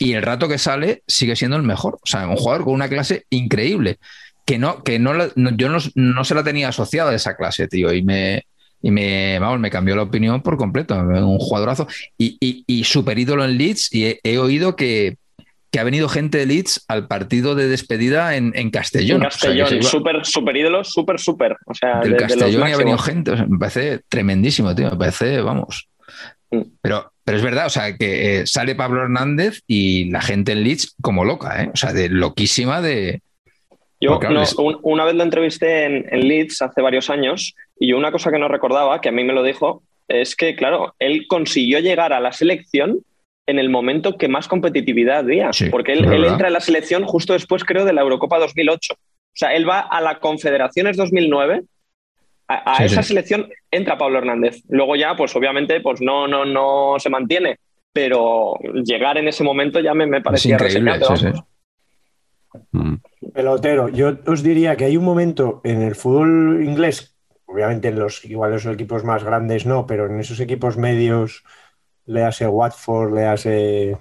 Y 0.00 0.14
el 0.14 0.22
rato 0.22 0.48
que 0.48 0.58
sale 0.58 1.02
sigue 1.06 1.36
siendo 1.36 1.56
el 1.56 1.62
mejor. 1.62 1.94
O 1.96 2.06
sea, 2.06 2.26
un 2.26 2.34
jugador 2.36 2.64
con 2.64 2.74
una 2.74 2.88
clase 2.88 3.26
increíble. 3.30 3.98
Que 4.46 4.58
no, 4.58 4.82
que 4.82 4.98
no, 4.98 5.12
la- 5.14 5.30
no- 5.36 5.54
yo 5.56 5.68
no, 5.68 5.78
no 5.94 6.24
se 6.24 6.34
la 6.34 6.42
tenía 6.42 6.68
asociada 6.68 7.12
a 7.12 7.14
esa 7.14 7.36
clase, 7.36 7.68
tío. 7.68 7.92
Y 7.92 8.02
me, 8.02 8.42
y 8.82 8.90
me, 8.90 9.38
vamos, 9.38 9.60
me 9.60 9.70
cambió 9.70 9.94
la 9.94 10.02
opinión 10.02 10.40
por 10.42 10.56
completo. 10.56 10.96
Un 10.98 11.38
jugadorazo. 11.38 11.86
Y, 12.18 12.36
y, 12.40 12.64
y 12.66 12.82
super 12.84 13.18
ídolo 13.18 13.44
en 13.44 13.58
Leeds. 13.58 13.92
Y 13.94 14.06
he, 14.06 14.20
he 14.24 14.38
oído 14.38 14.74
que, 14.74 15.18
que 15.70 15.78
ha 15.78 15.84
venido 15.84 16.08
gente 16.08 16.38
de 16.38 16.46
Leeds 16.46 16.84
al 16.88 17.06
partido 17.06 17.54
de 17.54 17.68
despedida 17.68 18.34
en, 18.36 18.52
en 18.56 18.70
Castellón. 18.70 19.20
En 19.20 19.26
O 19.28 19.30
sea, 19.30 19.38
Castellón, 19.50 19.68
se 19.68 19.74
iba- 19.76 19.84
súper 19.84 20.24
super 20.24 20.56
ídolo, 20.56 20.82
súper, 20.82 21.20
súper. 21.20 21.56
O 21.66 21.74
sea, 21.74 22.00
del 22.00 22.12
de- 22.12 22.16
de 22.16 22.22
los 22.22 22.32
Castellón 22.32 22.68
y 22.68 22.72
ha 22.72 22.76
venido 22.78 22.98
gente. 22.98 23.30
o 23.32 23.36
sea, 23.36 23.46
me 23.46 23.58
parece 23.58 24.00
tremendísimo, 24.08 24.74
tío. 24.74 24.90
Me 24.90 24.96
parece, 24.96 25.42
vamos. 25.42 25.86
Pero, 26.82 27.12
pero 27.24 27.38
es 27.38 27.44
verdad, 27.44 27.66
o 27.66 27.70
sea, 27.70 27.96
que 27.96 28.40
eh, 28.40 28.46
sale 28.46 28.74
Pablo 28.74 29.02
Hernández 29.02 29.60
y 29.66 30.10
la 30.10 30.20
gente 30.20 30.52
en 30.52 30.64
Leeds 30.64 30.96
como 31.00 31.24
loca, 31.24 31.62
¿eh? 31.62 31.70
O 31.72 31.76
sea, 31.76 31.92
de 31.92 32.08
loquísima 32.08 32.80
de. 32.80 33.20
Yo 34.00 34.12
Porque, 34.12 34.26
claro, 34.28 34.40
no, 34.40 34.42
es- 34.42 34.54
un- 34.56 34.78
una 34.82 35.04
vez 35.04 35.14
lo 35.14 35.22
entrevisté 35.22 35.84
en, 35.84 36.06
en 36.10 36.26
Leeds 36.26 36.62
hace 36.62 36.80
varios 36.80 37.10
años 37.10 37.54
y 37.78 37.88
yo 37.90 37.98
una 37.98 38.10
cosa 38.12 38.30
que 38.30 38.38
no 38.38 38.48
recordaba, 38.48 39.00
que 39.00 39.10
a 39.10 39.12
mí 39.12 39.22
me 39.24 39.32
lo 39.34 39.42
dijo, 39.42 39.82
es 40.08 40.34
que, 40.34 40.56
claro, 40.56 40.94
él 40.98 41.26
consiguió 41.28 41.78
llegar 41.80 42.12
a 42.12 42.20
la 42.20 42.32
selección 42.32 43.00
en 43.46 43.58
el 43.58 43.68
momento 43.68 44.16
que 44.16 44.28
más 44.28 44.48
competitividad 44.48 45.18
había, 45.18 45.52
Sí, 45.52 45.66
porque 45.70 45.92
él, 45.92 46.04
entra 46.24 46.46
en 46.48 46.52
la 46.54 46.60
selección 46.60 47.04
justo 47.04 47.32
después, 47.32 47.62
creo, 47.64 47.84
de 47.84 47.92
la 47.92 48.00
Eurocopa 48.02 48.38
2008. 48.38 48.94
O 48.94 48.96
sea, 49.34 49.54
él 49.54 49.68
va 49.68 49.80
a 49.80 50.00
la 50.00 50.18
Confederaciones 50.18 50.96
2009. 50.96 51.62
A, 52.52 52.72
a 52.72 52.76
Sí, 52.76 52.84
esa 52.84 53.02
sí. 53.02 53.08
selección 53.08 53.48
entra 53.70 53.96
Pablo 53.96 54.18
Hernández. 54.18 54.62
Luego 54.68 54.96
ya, 54.96 55.14
pues 55.16 55.34
obviamente, 55.36 55.80
pues 55.80 56.00
no, 56.00 56.26
no, 56.26 56.44
no 56.44 56.98
se 56.98 57.08
mantiene. 57.10 57.58
Pero 57.92 58.54
llegar 58.84 59.18
en 59.18 59.28
ese 59.28 59.44
momento 59.44 59.80
ya 59.80 59.94
me, 59.94 60.06
me 60.06 60.20
parecía 60.20 60.54
increíble. 60.54 60.92
reseñable, 60.92 61.16
sí, 61.16 61.24
vamos. 61.26 61.44
sí. 62.52 62.58
Mm. 62.72 62.94
Pelotero, 63.32 63.88
yo 63.88 64.18
os 64.26 64.42
diría 64.42 64.76
que 64.76 64.84
hay 64.84 64.96
un 64.96 65.04
momento 65.04 65.60
en 65.64 65.82
el 65.82 65.94
fútbol 65.94 66.62
inglés, 66.64 67.16
obviamente 67.46 67.88
en 67.88 67.98
los 67.98 68.24
igual 68.24 68.52
los 68.52 68.66
equipos 68.66 69.04
más 69.04 69.22
grandes 69.22 69.66
no, 69.66 69.86
pero 69.86 70.06
en 70.06 70.18
esos 70.18 70.40
equipos 70.40 70.76
medios, 70.76 71.44
le 72.06 72.24
hace 72.24 72.46
Watford, 72.48 73.14
le 73.14 73.26
hace 73.26 73.98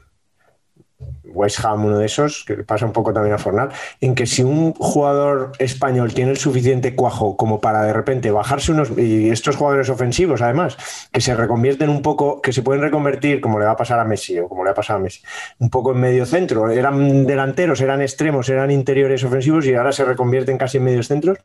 West 1.24 1.64
Ham, 1.64 1.86
uno 1.86 1.98
de 1.98 2.06
esos, 2.06 2.44
que 2.46 2.56
pasa 2.64 2.86
un 2.86 2.92
poco 2.92 3.14
también 3.14 3.34
a 3.34 3.38
Fornal, 3.38 3.70
en 4.02 4.16
que 4.16 4.26
si 4.26 4.44
un 4.44 4.74
jugador 4.74 5.54
español 5.60 6.14
tiene 6.14 6.32
el 6.32 6.38
suficiente 6.38 6.96
cuajo 6.96 7.38
como 7.38 7.62
para 7.62 7.84
de 7.84 7.94
repente 7.94 8.32
bajarse 8.32 8.72
unos, 8.72 8.92
y 8.98 9.30
estos 9.30 9.56
jugadores 9.56 9.90
ofensivos 9.90 10.42
además, 10.42 10.78
que 11.12 11.22
se 11.22 11.36
reconvierten 11.36 11.90
un 11.90 12.02
poco, 12.02 12.42
que 12.42 12.52
se 12.52 12.62
pueden 12.62 12.82
reconvertir, 12.82 13.42
como 13.42 13.60
le 13.60 13.66
va 13.66 13.72
a 13.72 13.78
pasar 13.78 14.00
a 14.00 14.06
Messi 14.06 14.40
o 14.40 14.50
como 14.50 14.64
le 14.64 14.72
ha 14.72 14.74
pasado 14.74 15.00
a 15.00 15.02
Messi, 15.02 15.22
un 15.60 15.70
poco 15.70 15.92
en 15.92 16.00
medio 16.00 16.26
centro, 16.26 16.70
eran 16.70 17.26
delanteros, 17.26 17.82
eran 17.82 18.02
extremos, 18.02 18.50
eran 18.50 18.72
interiores 18.72 19.24
ofensivos 19.24 19.66
y 19.66 19.76
ahora 19.76 19.92
se 19.92 20.06
reconvierten 20.06 20.58
casi 20.58 20.78
en 20.78 20.84
medios 20.84 21.08
centros. 21.08 21.38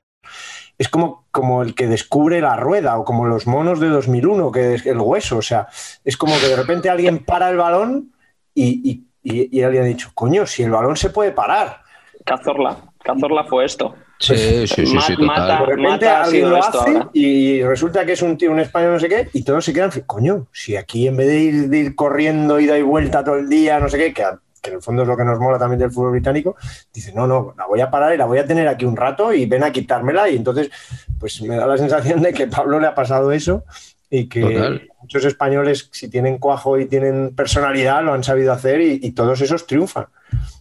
Es 0.76 0.89
como, 0.89 1.26
como 1.31 1.62
el 1.62 1.74
que 1.74 1.86
descubre 1.86 2.40
la 2.40 2.56
rueda 2.56 2.98
o 2.98 3.05
como 3.05 3.26
los 3.26 3.47
monos 3.47 3.78
de 3.78 3.89
2001, 3.89 4.51
que 4.51 4.74
es 4.74 4.86
el 4.86 4.98
hueso. 4.98 5.36
O 5.36 5.43
sea, 5.43 5.68
es 6.05 6.16
como 6.16 6.35
que 6.40 6.48
de 6.48 6.56
repente 6.56 6.90
alguien 6.90 7.24
para 7.24 7.48
el 7.51 7.56
balón 7.56 8.12
y, 8.55 9.06
y, 9.24 9.59
y 9.59 9.62
alguien 9.62 9.82
ha 9.82 9.86
dicho, 9.86 10.10
coño, 10.14 10.46
si 10.46 10.62
el 10.62 10.70
balón 10.70 10.96
se 10.96 11.10
puede 11.10 11.32
parar. 11.32 11.80
Cazorla. 12.24 12.76
Cazorla 13.02 13.44
fue 13.44 13.64
esto. 13.64 13.94
Sí, 14.18 14.36
sí, 14.36 14.86
sí, 14.86 14.86
sí, 14.86 15.12
total. 15.16 15.26
mata- 15.26 15.59
De 15.60 15.66
repente 15.66 15.88
Mata 16.06 16.22
alguien 16.22 16.48
lo 16.51 16.56
hace 16.56 17.02
y 17.12 17.62
resulta 17.64 18.06
que 18.06 18.12
es 18.12 18.22
un 18.22 18.38
tío, 18.38 18.52
un 18.52 18.60
español, 18.60 18.92
no 18.92 19.01
sé 19.01 19.09
qué, 19.09 19.28
y 19.32 19.42
todos 19.42 19.64
se 19.64 19.72
quedan, 19.72 19.90
coño, 20.06 20.46
si 20.52 20.76
aquí 20.76 21.09
en 21.09 21.16
vez 21.16 21.26
de 21.26 21.38
ir, 21.40 21.68
de 21.68 21.78
ir 21.78 21.94
corriendo 21.96 22.60
y 22.60 22.66
dar 22.66 22.82
vuelta 22.84 23.24
todo 23.24 23.36
el 23.36 23.48
día, 23.48 23.80
no 23.80 23.88
sé 23.88 23.98
qué, 23.98 24.14
que, 24.14 24.24
que 24.62 24.70
en 24.70 24.76
el 24.76 24.82
fondo 24.82 25.02
es 25.02 25.09
lo 25.09 25.16
que 25.16 25.24
nos 25.24 25.38
mola 25.40 25.59
también 25.59 25.80
del 25.80 25.90
fútbol 25.90 26.12
británico, 26.12 26.56
dice, 26.92 27.12
no, 27.12 27.26
no, 27.26 27.55
la 27.59 27.66
voy 27.66 27.80
a 27.80 27.90
parar 27.90 28.14
y 28.14 28.16
la 28.16 28.24
voy 28.24 28.38
a 28.38 28.46
tener 28.46 28.68
aquí 28.68 28.84
un 28.86 28.96
rato 28.96 29.34
y 29.34 29.44
ven 29.46 29.64
a 29.64 29.72
quitármela. 29.72 30.28
Y 30.30 30.36
entonces, 30.36 30.70
pues 31.18 31.42
me 31.42 31.56
da 31.56 31.66
la 31.66 31.76
sensación 31.76 32.22
de 32.22 32.32
que 32.32 32.46
Pablo 32.46 32.78
le 32.80 32.86
ha 32.86 32.94
pasado 32.94 33.32
eso 33.32 33.64
y 34.10 34.28
que 34.28 34.40
Total. 34.40 34.89
muchos 35.01 35.24
españoles, 35.24 35.89
si 35.93 36.09
tienen 36.09 36.39
cuajo 36.39 36.78
y 36.78 36.86
tienen 36.86 37.35
personalidad, 37.35 38.05
lo 38.05 38.12
han 38.12 38.24
sabido 38.24 38.52
hacer 38.52 38.81
y, 38.81 39.01
y 39.02 39.12
todos 39.12 39.40
esos 39.40 39.66
triunfan. 39.66 40.06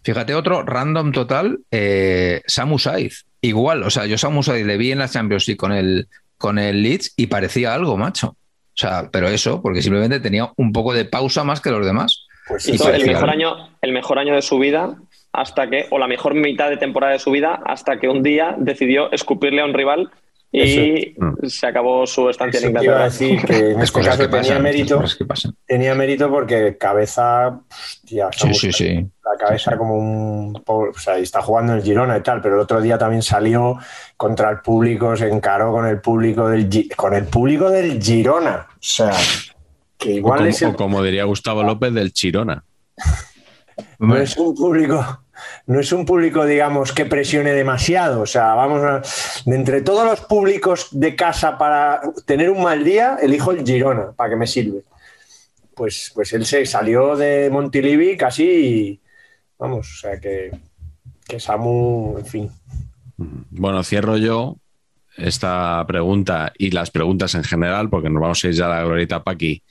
Fíjate, 0.04 0.34
otro 0.34 0.64
random 0.64 1.12
total, 1.12 1.60
eh, 1.72 2.42
Samu 2.46 2.80
Saiz. 2.80 3.26
Igual, 3.42 3.84
o 3.84 3.90
sea, 3.90 4.06
yo 4.06 4.18
Samu 4.18 4.44
Saiz 4.44 4.66
le 4.66 4.78
vi 4.78 4.92
en 4.92 5.00
la 5.00 5.10
Champions 5.10 5.48
League 5.48 5.58
con 5.58 5.72
el, 5.72 6.08
con 6.38 6.60
el 6.60 6.82
Leeds 6.82 7.14
y 7.18 7.28
parecía 7.28 7.74
algo, 7.74 7.98
macho. 7.98 8.30
O 8.30 8.76
sea, 8.76 9.10
pero 9.12 9.28
eso, 9.28 9.62
porque 9.62 9.82
simplemente 9.82 10.20
tenía 10.20 10.52
un 10.56 10.72
poco 10.72 10.94
de 10.94 11.06
pausa 11.06 11.44
más 11.44 11.62
que 11.62 11.70
los 11.70 11.86
demás. 11.86 12.26
Pues 12.48 12.68
el 12.68 13.06
mejor, 13.06 13.30
año, 13.30 13.70
el 13.82 13.94
mejor 13.94 14.20
año 14.20 14.34
de 14.36 14.42
su 14.42 14.60
vida 14.60 14.98
hasta 15.32 15.70
que, 15.70 15.88
o 15.90 15.98
la 15.98 16.08
mejor 16.08 16.36
mitad 16.36 16.70
de 16.70 16.78
temporada 16.78 17.14
de 17.14 17.20
su 17.20 17.32
vida, 17.32 17.62
hasta 17.66 18.00
que 18.00 18.08
un 18.08 18.22
día 18.22 18.56
decidió 18.58 19.12
escupirle 19.12 19.62
a 19.62 19.66
un 19.66 19.74
rival 19.74 20.12
y 20.56 21.16
se 21.50 21.66
acabó 21.68 22.06
su 22.06 22.30
estancia 22.30 22.60
en 22.60 22.66
Eso 22.68 22.80
te 22.80 22.86
iba 22.86 22.94
a 23.04 23.08
Inglaterra. 23.08 23.36
decir 23.36 23.46
que 23.46 23.72
en 23.72 23.82
este 23.82 23.94
cosas 24.00 24.18
caso 24.18 24.18
que 24.24 24.28
tenía 24.28 24.40
pasan, 24.50 24.62
mérito, 24.64 24.96
cosas 24.98 25.16
que 25.16 25.26
pasan. 25.26 25.56
tenía 25.66 25.96
mérito 25.96 26.30
porque 26.30 26.78
cabeza, 26.78 27.60
hostia, 27.70 28.30
Sí, 28.32 28.54
sí, 28.54 28.72
sí. 28.72 28.94
la 28.96 29.38
cabeza 29.46 29.76
como 29.78 29.96
un 29.98 30.54
pobre- 30.64 30.92
o 30.92 31.00
sea, 31.00 31.18
y 31.20 31.24
está 31.24 31.42
jugando 31.42 31.74
en 31.74 31.80
el 31.80 31.84
Girona 31.84 32.18
y 32.18 32.22
tal, 32.22 32.40
pero 32.42 32.54
el 32.56 32.62
otro 32.62 32.80
día 32.82 32.98
también 33.00 33.24
salió 33.24 33.80
contra 34.16 34.52
el 34.52 34.60
público, 34.60 35.16
se 35.18 35.28
encaró 35.28 35.72
con 35.72 35.88
el 35.88 36.00
público 36.00 36.48
del 36.48 36.70
con 36.96 37.16
el 37.16 37.26
público 37.26 37.70
del 37.72 38.00
Girona, 38.02 38.68
o 38.72 38.78
sea, 38.80 39.12
que 39.98 40.14
O 40.14 40.18
igual 40.18 40.38
como, 40.40 40.50
es 40.50 40.62
el- 40.62 40.68
o 40.70 40.76
como 40.76 41.02
diría 41.04 41.24
Gustavo 41.24 41.64
López 41.64 41.94
del 41.94 42.14
Chirona. 42.14 42.64
no 44.00 44.16
es 44.18 44.38
un 44.38 44.54
público 44.54 45.24
no 45.66 45.80
es 45.80 45.92
un 45.92 46.06
público, 46.06 46.46
digamos, 46.46 46.92
que 46.92 47.06
presione 47.06 47.54
demasiado. 47.54 48.22
O 48.22 48.26
sea, 48.26 48.54
vamos 48.54 48.84
a, 48.84 49.02
de 49.50 49.56
entre 49.56 49.82
todos 49.82 50.06
los 50.06 50.22
públicos 50.22 50.88
de 50.92 51.16
casa 51.16 51.58
para 51.58 52.02
tener 52.26 52.50
un 52.50 52.64
mal 52.64 52.84
día, 52.84 53.18
elijo 53.22 53.52
el 53.52 53.66
Girona, 53.66 54.12
para 54.12 54.32
que 54.32 54.36
me 54.36 54.48
sirve. 54.48 54.82
Pues, 55.76 56.12
pues 56.14 56.34
él 56.34 56.46
se 56.46 56.66
salió 56.66 57.16
de 57.16 57.50
Montilivi 57.52 58.16
casi, 58.16 59.00
vamos, 59.58 59.92
o 59.92 59.98
sea 60.02 60.20
que, 60.20 60.52
que 61.28 61.40
Samu, 61.40 62.18
en 62.20 62.26
fin. 62.26 62.52
Bueno, 63.18 63.84
cierro 63.84 64.18
yo 64.18 64.58
esta 65.18 65.84
pregunta 65.88 66.54
y 66.58 66.72
las 66.72 66.92
preguntas 66.92 67.36
en 67.36 67.44
general, 67.44 67.90
porque 67.90 68.10
nos 68.10 68.22
vamos 68.22 68.44
a 68.44 68.48
ir 68.48 68.54
ya 68.54 68.66
a 68.66 68.70
la 68.70 68.84
glorita 68.84 69.24
Paqui, 69.24 69.64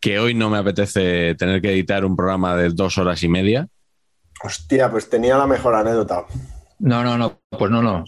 que 0.00 0.18
hoy 0.18 0.34
no 0.34 0.50
me 0.50 0.58
apetece 0.58 1.34
tener 1.36 1.60
que 1.60 1.72
editar 1.72 2.04
un 2.04 2.16
programa 2.16 2.56
de 2.56 2.70
dos 2.70 2.98
horas 2.98 3.22
y 3.22 3.28
media. 3.28 3.68
Hostia, 4.42 4.90
pues 4.90 5.08
tenía 5.08 5.36
la 5.38 5.46
mejor 5.46 5.74
anécdota. 5.74 6.24
No, 6.78 7.04
no, 7.04 7.16
no, 7.16 7.40
pues 7.50 7.70
no, 7.70 7.82
no. 7.82 8.04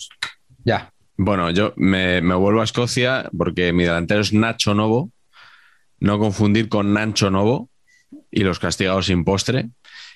Ya. 0.65 0.93
Bueno, 1.17 1.51
yo 1.51 1.73
me, 1.77 2.21
me 2.21 2.35
vuelvo 2.35 2.61
a 2.61 2.65
Escocia 2.65 3.31
porque 3.37 3.73
mi 3.73 3.85
delantero 3.85 4.21
es 4.21 4.33
Nacho 4.33 4.75
Novo. 4.75 5.11
No 6.01 6.19
confundir 6.19 6.69
con 6.69 6.93
Nacho 6.93 7.31
Novo 7.31 7.69
y 8.31 8.43
los 8.43 8.59
castigados 8.59 9.07
sin 9.07 9.25
postre. 9.25 9.71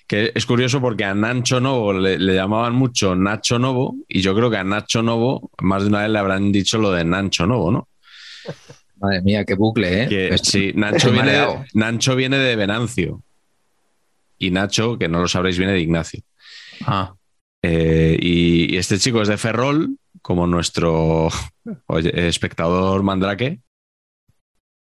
Que 0.08 0.32
es 0.34 0.46
curioso 0.46 0.80
porque 0.80 1.04
a 1.04 1.14
Nacho 1.14 1.60
Novo 1.60 1.92
le, 1.92 2.18
le 2.18 2.34
llamaban 2.34 2.74
mucho 2.74 3.14
Nacho 3.14 3.58
Novo 3.58 3.94
y 4.08 4.22
yo 4.22 4.34
creo 4.34 4.50
que 4.50 4.56
a 4.56 4.64
Nacho 4.64 5.02
Novo 5.02 5.50
más 5.60 5.82
de 5.82 5.88
una 5.88 6.02
vez 6.02 6.10
le 6.10 6.18
habrán 6.18 6.50
dicho 6.50 6.78
lo 6.78 6.90
de 6.90 7.04
Nacho 7.04 7.46
Novo, 7.46 7.70
¿no? 7.70 7.88
Madre 9.00 9.22
mía, 9.22 9.44
qué 9.44 9.54
bucle, 9.54 10.02
¿eh? 10.02 10.08
Que, 10.08 10.38
sí, 10.38 10.72
Nacho 10.74 11.12
viene. 11.12 11.66
Nacho 11.74 12.16
viene 12.16 12.38
de 12.38 12.56
Venancio. 12.56 13.22
Y 14.38 14.50
Nacho, 14.50 14.98
que 14.98 15.08
no 15.08 15.20
lo 15.20 15.28
sabréis, 15.28 15.58
viene 15.58 15.72
de 15.72 15.80
Ignacio. 15.80 16.20
Ah, 16.86 17.14
Eh, 17.62 18.16
y, 18.20 18.74
y 18.74 18.76
este 18.78 18.98
chico 18.98 19.20
es 19.20 19.28
de 19.28 19.36
Ferrol, 19.36 19.96
como 20.22 20.46
nuestro 20.46 21.28
oye, 21.86 22.28
espectador 22.28 23.02
Mandrake. 23.02 23.60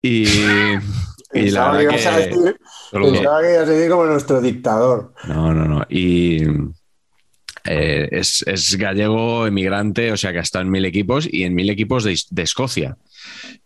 Y, 0.01 0.23
y 1.33 1.49
la 1.51 1.71
que 1.77 1.85
verdad 1.87 2.13
a 2.13 2.17
que. 2.17 2.29
decir- 2.29 2.57
Solo- 2.91 3.11
pensaba 3.11 3.41
que 3.41 3.53
ibas 3.53 3.67
a 3.67 3.71
decir 3.71 3.89
como 3.91 4.05
nuestro 4.05 4.41
dictador. 4.41 5.13
No, 5.27 5.53
no, 5.53 5.65
no. 5.65 5.85
Y 5.89 6.43
eh, 7.65 8.07
es, 8.11 8.43
es 8.47 8.75
gallego, 8.77 9.47
emigrante, 9.47 10.11
o 10.11 10.17
sea 10.17 10.31
que 10.31 10.39
ha 10.39 10.41
estado 10.41 10.63
en 10.63 10.71
mil 10.71 10.85
equipos 10.85 11.27
y 11.31 11.43
en 11.43 11.55
mil 11.55 11.69
equipos 11.69 12.03
de, 12.03 12.19
de 12.29 12.41
Escocia. 12.43 12.97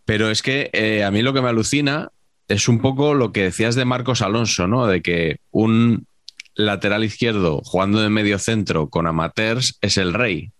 Pero 0.06 0.30
es 0.30 0.42
que 0.42 0.70
eh, 0.74 1.04
a 1.04 1.12
mí 1.12 1.22
lo 1.22 1.34
que 1.34 1.42
me 1.42 1.50
alucina 1.50 2.10
es 2.48 2.68
un 2.68 2.80
poco 2.80 3.14
lo 3.14 3.32
que 3.32 3.44
decías 3.44 3.76
de 3.76 3.86
Marcos 3.86 4.22
Alonso, 4.22 4.68
¿no? 4.68 4.88
De 4.88 5.02
que 5.02 5.40
un 5.52 6.08
lateral 6.56 7.04
izquierdo 7.04 7.62
jugando 7.64 8.00
de 8.02 8.10
medio 8.10 8.40
centro 8.40 8.90
con 8.90 9.06
amateurs 9.08 9.78
es 9.82 9.98
el 9.98 10.14
rey. 10.14 10.52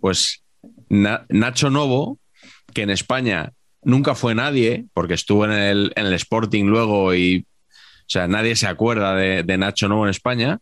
Pues 0.00 0.42
Na- 0.88 1.26
Nacho 1.28 1.70
Novo, 1.70 2.18
que 2.72 2.82
en 2.82 2.90
España 2.90 3.52
nunca 3.82 4.14
fue 4.14 4.34
nadie, 4.34 4.86
porque 4.94 5.14
estuvo 5.14 5.44
en 5.44 5.52
el, 5.52 6.12
Sporting 6.14 6.64
luego 6.64 7.14
y, 7.14 7.46
o 7.60 8.04
sea, 8.06 8.26
nadie 8.26 8.56
se 8.56 8.66
acuerda 8.66 9.14
de, 9.14 9.42
de 9.42 9.58
Nacho 9.58 9.88
Novo 9.88 10.04
en 10.04 10.10
España, 10.10 10.58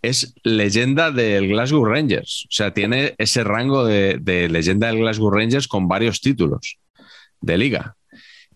es 0.00 0.34
leyenda 0.44 1.10
del 1.10 1.48
Glasgow 1.48 1.84
Rangers. 1.84 2.44
O 2.44 2.52
sea, 2.52 2.72
tiene 2.72 3.14
ese 3.18 3.42
rango 3.42 3.84
de, 3.84 4.18
de 4.20 4.48
leyenda 4.48 4.86
del 4.86 4.98
Glasgow 4.98 5.30
Rangers 5.30 5.66
con 5.66 5.88
varios 5.88 6.20
títulos 6.20 6.78
de 7.40 7.58
liga. 7.58 7.96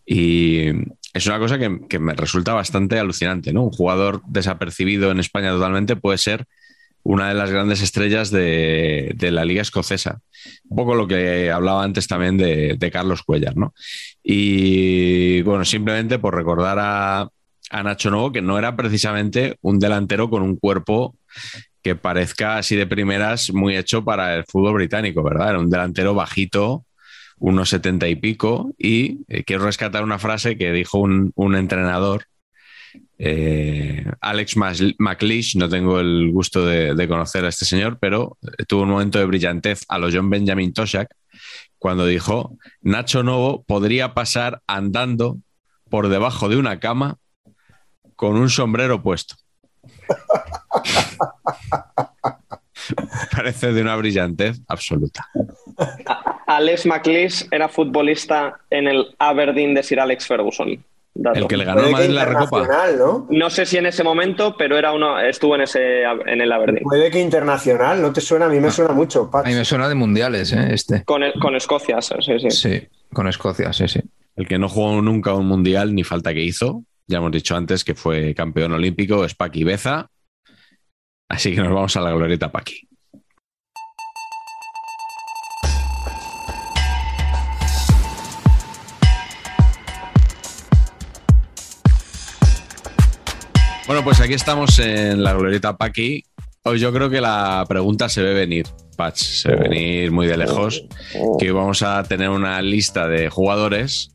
Y 0.06 0.68
es 1.12 1.26
una 1.26 1.38
cosa 1.38 1.58
que, 1.58 1.98
me 1.98 2.14
resulta 2.14 2.54
bastante 2.54 2.98
alucinante, 2.98 3.52
¿no? 3.52 3.64
Un 3.64 3.70
jugador 3.70 4.22
desapercibido 4.26 5.10
en 5.10 5.20
España 5.20 5.50
totalmente 5.50 5.96
puede 5.96 6.18
ser 6.18 6.46
una 7.04 7.28
de 7.28 7.34
las 7.34 7.50
grandes 7.50 7.82
estrellas 7.82 8.30
de, 8.30 9.14
la 9.20 9.44
liga 9.44 9.62
escocesa. 9.62 10.20
Un 10.68 10.76
poco 10.76 10.94
lo 10.94 11.06
que 11.06 11.50
hablaba 11.50 11.84
antes 11.84 12.06
también 12.06 12.38
de, 12.38 12.76
de 12.78 12.90
Carlos 12.90 13.22
Cuellar, 13.22 13.56
¿no? 13.56 13.74
Y 14.22 15.42
bueno, 15.42 15.64
simplemente 15.64 16.18
por 16.18 16.34
recordar 16.34 16.78
a, 16.80 17.28
a 17.70 17.82
Nacho 17.82 18.10
Novo 18.10 18.32
que 18.32 18.42
no 18.42 18.58
era 18.58 18.76
precisamente 18.76 19.58
un 19.62 19.78
delantero 19.78 20.30
con 20.30 20.42
un 20.42 20.56
cuerpo 20.56 21.16
que 21.82 21.96
parezca 21.96 22.58
así 22.58 22.76
de 22.76 22.86
primeras 22.86 23.52
muy 23.52 23.76
hecho 23.76 24.04
para 24.04 24.36
el 24.36 24.44
fútbol 24.44 24.74
británico, 24.74 25.22
¿verdad? 25.22 25.50
Era 25.50 25.58
un 25.58 25.70
delantero 25.70 26.14
bajito, 26.14 26.84
unos 27.42 27.70
setenta 27.70 28.08
y 28.08 28.14
pico, 28.14 28.72
y 28.78 29.18
eh, 29.26 29.42
quiero 29.42 29.64
rescatar 29.64 30.04
una 30.04 30.20
frase 30.20 30.56
que 30.56 30.70
dijo 30.70 30.98
un, 30.98 31.32
un 31.34 31.56
entrenador, 31.56 32.26
eh, 33.18 34.06
Alex 34.20 34.56
McLeish, 34.98 35.56
no 35.56 35.68
tengo 35.68 35.98
el 35.98 36.30
gusto 36.30 36.64
de, 36.64 37.08
conocer 37.08 37.44
a 37.44 37.48
este 37.48 37.64
señor, 37.64 37.98
pero 38.00 38.38
tuvo 38.68 38.82
un 38.82 38.90
momento 38.90 39.18
de 39.18 39.24
brillantez 39.24 39.84
a 39.88 39.98
los 39.98 40.14
John 40.14 40.30
Benjamin 40.30 40.72
Toshak 40.72 41.08
cuando 41.78 42.06
dijo, 42.06 42.56
Nacho 42.80 43.24
Novo 43.24 43.64
podría 43.64 44.14
pasar 44.14 44.62
andando 44.68 45.38
por 45.90 46.08
debajo 46.08 46.48
de 46.48 46.56
una 46.56 46.78
cama 46.78 47.16
con 48.14 48.36
un 48.36 48.50
sombrero 48.50 49.02
puesto. 49.02 49.34
Parece 53.36 53.72
de 53.72 53.82
una 53.82 53.96
brillantez 53.96 54.60
absoluta. 54.68 55.26
Alex 56.46 56.86
McLeish 56.86 57.46
era 57.50 57.68
futbolista 57.68 58.58
en 58.70 58.88
el 58.88 59.14
Aberdeen 59.18 59.74
de 59.74 59.82
Sir 59.82 60.00
Alex 60.00 60.26
Ferguson. 60.26 60.82
Dato. 61.14 61.40
El 61.40 61.46
que 61.46 61.58
le 61.58 61.64
ganó 61.66 61.82
que 61.84 61.90
Madrid 61.90 62.08
la 62.10 62.24
Recopa. 62.24 62.66
¿no? 62.98 63.26
No 63.30 63.50
sé 63.50 63.66
si 63.66 63.76
en 63.76 63.84
ese 63.84 64.02
momento, 64.02 64.56
pero 64.56 64.78
era 64.78 64.92
uno, 64.92 65.20
estuvo 65.20 65.54
en 65.56 65.60
ese 65.62 66.02
en 66.04 66.40
el 66.40 66.50
Aberdeen. 66.50 66.84
Puede 66.84 67.10
que 67.10 67.20
internacional, 67.20 68.00
¿no 68.00 68.12
te 68.14 68.22
suena? 68.22 68.46
A 68.46 68.48
mí 68.48 68.58
me 68.60 68.70
suena 68.70 68.92
mucho, 68.94 69.30
Pat. 69.30 69.44
a 69.44 69.48
mí 69.50 69.54
me 69.54 69.64
suena 69.66 69.88
de 69.90 69.94
mundiales, 69.94 70.52
¿eh? 70.54 70.68
Este. 70.72 71.04
Con, 71.04 71.22
el- 71.22 71.34
con 71.34 71.54
Escocia, 71.54 72.00
sí, 72.00 72.14
sí. 72.40 72.50
Sí, 72.50 72.88
con 73.12 73.28
Escocia, 73.28 73.74
sí, 73.74 73.88
sí. 73.88 74.00
El 74.36 74.48
que 74.48 74.58
no 74.58 74.70
jugó 74.70 75.02
nunca 75.02 75.34
un 75.34 75.46
mundial 75.46 75.94
ni 75.94 76.02
falta 76.02 76.32
que 76.32 76.40
hizo. 76.40 76.82
Ya 77.06 77.18
hemos 77.18 77.30
dicho 77.32 77.54
antes 77.56 77.84
que 77.84 77.94
fue 77.94 78.34
campeón 78.34 78.72
olímpico, 78.72 79.26
es 79.26 79.34
Paqui 79.34 79.64
Beza. 79.64 80.08
Así 81.32 81.54
que 81.54 81.62
nos 81.62 81.72
vamos 81.72 81.96
a 81.96 82.02
la 82.02 82.12
glorieta 82.12 82.52
Paqui. 82.52 82.86
Bueno, 93.86 94.04
pues 94.04 94.20
aquí 94.20 94.34
estamos 94.34 94.78
en 94.78 95.24
la 95.24 95.32
glorieta 95.32 95.78
Paqui. 95.78 96.22
Hoy 96.64 96.78
yo 96.78 96.92
creo 96.92 97.08
que 97.08 97.22
la 97.22 97.64
pregunta 97.66 98.10
se 98.10 98.22
ve 98.22 98.34
venir, 98.34 98.66
Patch, 98.98 99.22
se 99.22 99.52
ve 99.52 99.56
venir 99.70 100.12
muy 100.12 100.26
de 100.26 100.36
lejos. 100.36 100.84
Que 101.38 101.46
hoy 101.46 101.52
vamos 101.52 101.82
a 101.82 102.02
tener 102.02 102.28
una 102.28 102.60
lista 102.60 103.08
de 103.08 103.30
jugadores 103.30 104.12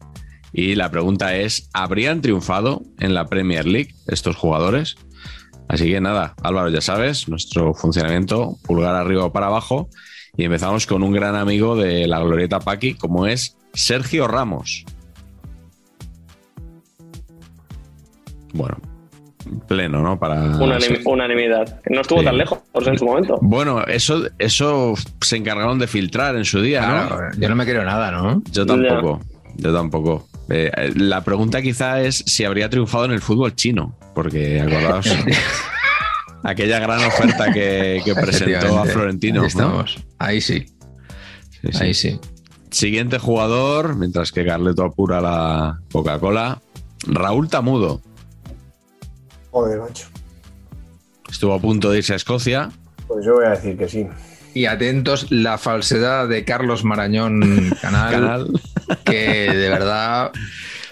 y 0.54 0.76
la 0.76 0.92
pregunta 0.92 1.36
es, 1.36 1.68
¿habrían 1.74 2.22
triunfado 2.22 2.84
en 3.00 3.16
la 3.16 3.26
Premier 3.26 3.66
League 3.66 3.96
estos 4.06 4.36
jugadores? 4.36 4.98
Así 5.68 5.90
que 5.90 6.00
nada, 6.00 6.34
Álvaro, 6.44 6.70
ya 6.70 6.82
sabes, 6.82 7.28
nuestro 7.28 7.74
funcionamiento, 7.74 8.58
pulgar 8.64 8.96
arriba 8.96 9.26
o 9.26 9.34
para 9.34 9.48
abajo. 9.48 9.90
Y 10.38 10.44
empezamos 10.46 10.86
con 10.86 11.04
un 11.04 11.12
gran 11.12 11.36
amigo 11.36 11.76
de 11.76 12.08
la 12.08 12.20
glorieta 12.20 12.60
Paqui, 12.60 12.94
como 12.94 13.26
es 13.28 13.58
Sergio 13.74 14.28
Ramos. 14.28 14.86
Bueno, 18.54 18.78
pleno, 19.68 20.02
¿no? 20.02 20.18
Para 20.20 20.36
Unanim- 20.58 21.02
unanimidad. 21.06 21.80
No 21.90 22.02
estuvo 22.02 22.20
Sí. 22.20 22.26
tan 22.26 22.38
lejos 22.38 22.60
en 22.86 22.98
su 22.98 23.06
momento. 23.06 23.38
Bueno, 23.42 23.84
eso, 23.86 24.24
eso 24.40 24.94
se 25.22 25.38
encargaron 25.38 25.80
de 25.80 25.88
filtrar 25.88 26.36
en 26.36 26.46
su 26.46 26.62
día, 26.62 26.82
¿no? 26.82 27.08
Claro, 27.08 27.30
yo 27.38 27.50
no 27.50 27.56
me 27.56 27.66
quiero 27.66 27.84
nada, 27.84 28.12
¿no? 28.12 28.42
Yo 28.52 28.66
tampoco, 28.66 29.20
yo 29.56 29.74
tampoco. 29.74 30.28
Eh, 30.50 30.94
la 30.96 31.24
pregunta 31.24 31.62
quizá 31.62 32.02
es 32.02 32.24
si 32.26 32.46
habría 32.46 32.70
triunfado 32.70 33.06
en 33.06 33.12
el 33.12 33.22
fútbol 33.22 33.56
chino, 33.56 33.98
porque 34.16 34.62
acordaos 34.62 35.08
aquella 36.44 36.80
gran 36.80 37.04
oferta 37.04 37.52
que, 37.52 38.02
que 38.06 38.16
presentó 38.16 38.80
a. 38.80 38.86
Florentino. 38.86 39.42
Ahí 39.42 39.42
¿no? 39.42 39.48
estamos. 39.48 39.98
Ahí 40.20 40.42
sí, 40.42 40.66
Sí, 41.62 41.70
sí. 41.72 41.84
ahí 41.84 41.94
sí. 41.94 42.20
Siguiente 42.72 43.18
jugador, 43.20 43.96
mientras 43.96 44.32
que 44.32 44.46
Carleto 44.46 44.84
apura 44.84 45.22
la 45.22 45.80
Coca-Cola, 45.92 46.62
Raúl 47.08 47.50
Tamudo. 47.50 48.02
Joder, 49.52 49.80
macho. 49.80 50.08
Estuvo 51.30 51.54
a 51.54 51.60
punto 51.60 51.90
de 51.92 52.00
irse 52.00 52.14
a 52.14 52.16
Escocia. 52.18 52.70
Pues 53.08 53.26
yo 53.26 53.36
voy 53.36 53.46
a 53.46 53.50
decir 53.52 53.78
que 53.78 53.88
sí. 53.88 54.06
Y 54.58 54.66
atentos, 54.66 55.28
la 55.30 55.60
falsedad 55.60 56.28
de 56.28 56.44
Carlos 56.44 56.84
Marañón 56.84 57.72
Canal, 57.80 58.12
Canal. 58.12 58.48
que 59.06 59.52
de 59.54 59.70
verdad 59.70 60.32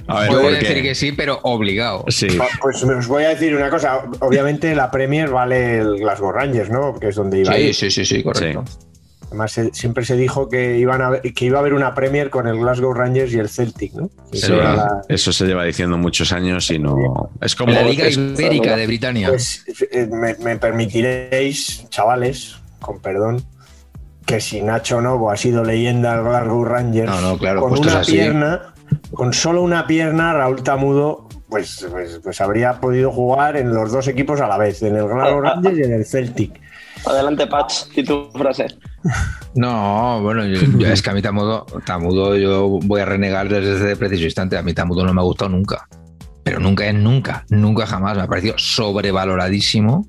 A 0.08 0.20
ver, 0.20 0.30
yo 0.30 0.36
voy 0.38 0.46
a 0.46 0.50
porque- 0.60 0.68
decir 0.68 0.84
que 0.84 0.94
sí, 0.94 1.12
pero 1.14 1.40
obligado. 1.42 2.06
Sí, 2.10 2.28
Ah, 2.40 2.46
Pues 2.62 2.84
os 2.84 3.08
voy 3.08 3.24
a 3.24 3.30
decir 3.30 3.56
una 3.56 3.72
cosa. 3.72 4.04
Obviamente 4.20 4.76
la 4.76 4.92
Premier 4.92 5.30
vale 5.30 5.80
el 5.80 5.98
Glasgow 5.98 6.32
Rangers, 6.32 6.70
¿no? 6.70 7.00
Que 7.00 7.08
es 7.08 7.16
donde 7.16 7.40
iba 7.40 7.54
a 7.54 7.56
Sí, 7.56 7.62
ir. 7.62 7.74
sí, 7.76 7.90
sí, 7.90 8.06
sí, 8.06 8.22
correcto. 8.22 8.64
Además, 9.30 9.52
se- 9.54 9.74
siempre 9.74 10.06
se 10.06 10.16
dijo 10.16 10.48
que, 10.48 10.78
iban 10.78 11.02
a, 11.02 11.20
que 11.20 11.46
iba 11.46 11.58
a 11.58 11.62
haber 11.62 11.74
una 11.74 11.96
Premier 11.96 12.30
con 12.30 12.48
el 12.48 12.60
Glasgow 12.60 12.94
Rangers 12.94 13.34
y 13.34 13.40
el 13.40 13.50
Celtic, 13.50 13.94
¿no? 13.94 14.12
Eso 14.32 14.46
Sí, 14.48 14.54
era 14.54 14.76
la- 14.76 15.02
Eso 15.10 15.34
se 15.34 15.46
lleva 15.48 15.64
diciendo 15.66 15.98
muchos 15.98 16.32
años 16.32 16.70
y 16.70 16.78
no. 16.78 17.32
Es 17.42 17.56
como. 17.56 17.74
la 17.74 17.82
Liga 17.82 18.06
es- 18.06 18.16
Ibérica 18.18 18.78
de 18.78 18.86
Britania. 18.86 19.30
Pues 19.30 19.66
eh, 19.92 20.08
me, 20.12 20.36
me 20.36 20.58
permitiréis, 20.58 21.90
chavales, 21.90 22.58
con 22.80 23.00
perdón, 23.02 23.44
que 24.26 24.42
si 24.42 24.62
Nacho 24.62 25.02
Novo 25.02 25.30
ha 25.32 25.38
sido 25.38 25.64
leyenda 25.64 26.16
del 26.16 26.24
Glasgow 26.26 26.66
Rangers, 26.66 27.10
No, 27.10 27.22
no, 27.22 27.38
claro, 27.38 27.62
con 27.62 27.70
puestos 27.70 27.92
una 27.92 28.02
así. 28.02 28.12
pierna, 28.14 28.74
con 29.14 29.34
solo 29.34 29.62
una 29.62 29.86
pierna, 29.88 30.34
Raúl 30.34 30.64
Tamudo, 30.64 31.28
pues, 31.48 31.86
pues, 31.92 32.20
pues 32.24 32.42
habría 32.42 32.80
podido 32.82 33.12
jugar 33.12 33.56
en 33.58 33.74
los 33.74 33.92
dos 33.92 34.08
equipos 34.08 34.42
a 34.42 34.48
la 34.48 34.58
vez, 34.58 34.82
en 34.82 34.96
el 34.96 35.08
Glasgow 35.08 35.42
Rangers 35.42 35.78
y 35.78 35.82
en 35.84 35.94
el 35.94 36.06
Celtic. 36.06 36.60
Adelante, 37.06 37.46
Patch, 37.46 37.84
y 37.96 38.04
tu 38.04 38.32
frase. 38.32 38.66
No, 39.54 40.22
bueno, 40.24 40.44
yo- 40.46 40.60
yo- 40.80 40.88
es 40.88 41.02
que 41.04 41.10
a 41.12 41.14
mí 41.14 41.22
Tamudo, 41.22 41.66
Tamudo 41.86 42.36
yo 42.36 42.68
voy 42.84 43.02
a 43.02 43.06
renegar 43.06 43.48
desde 43.48 43.76
ese 43.76 43.96
preciso 43.96 44.24
instante. 44.24 44.58
A 44.58 44.64
mí 44.64 44.74
Tamudo 44.74 45.06
no 45.06 45.14
me 45.14 45.22
ha 45.22 45.24
gustado 45.24 45.50
nunca. 45.50 45.88
Pero 46.44 46.60
nunca 46.60 46.88
es 46.88 46.94
nunca, 46.96 47.46
nunca 47.50 47.86
jamás. 47.86 48.18
Me 48.18 48.24
ha 48.24 48.28
parecido 48.28 48.56
sobrevaloradísimo. 48.58 50.08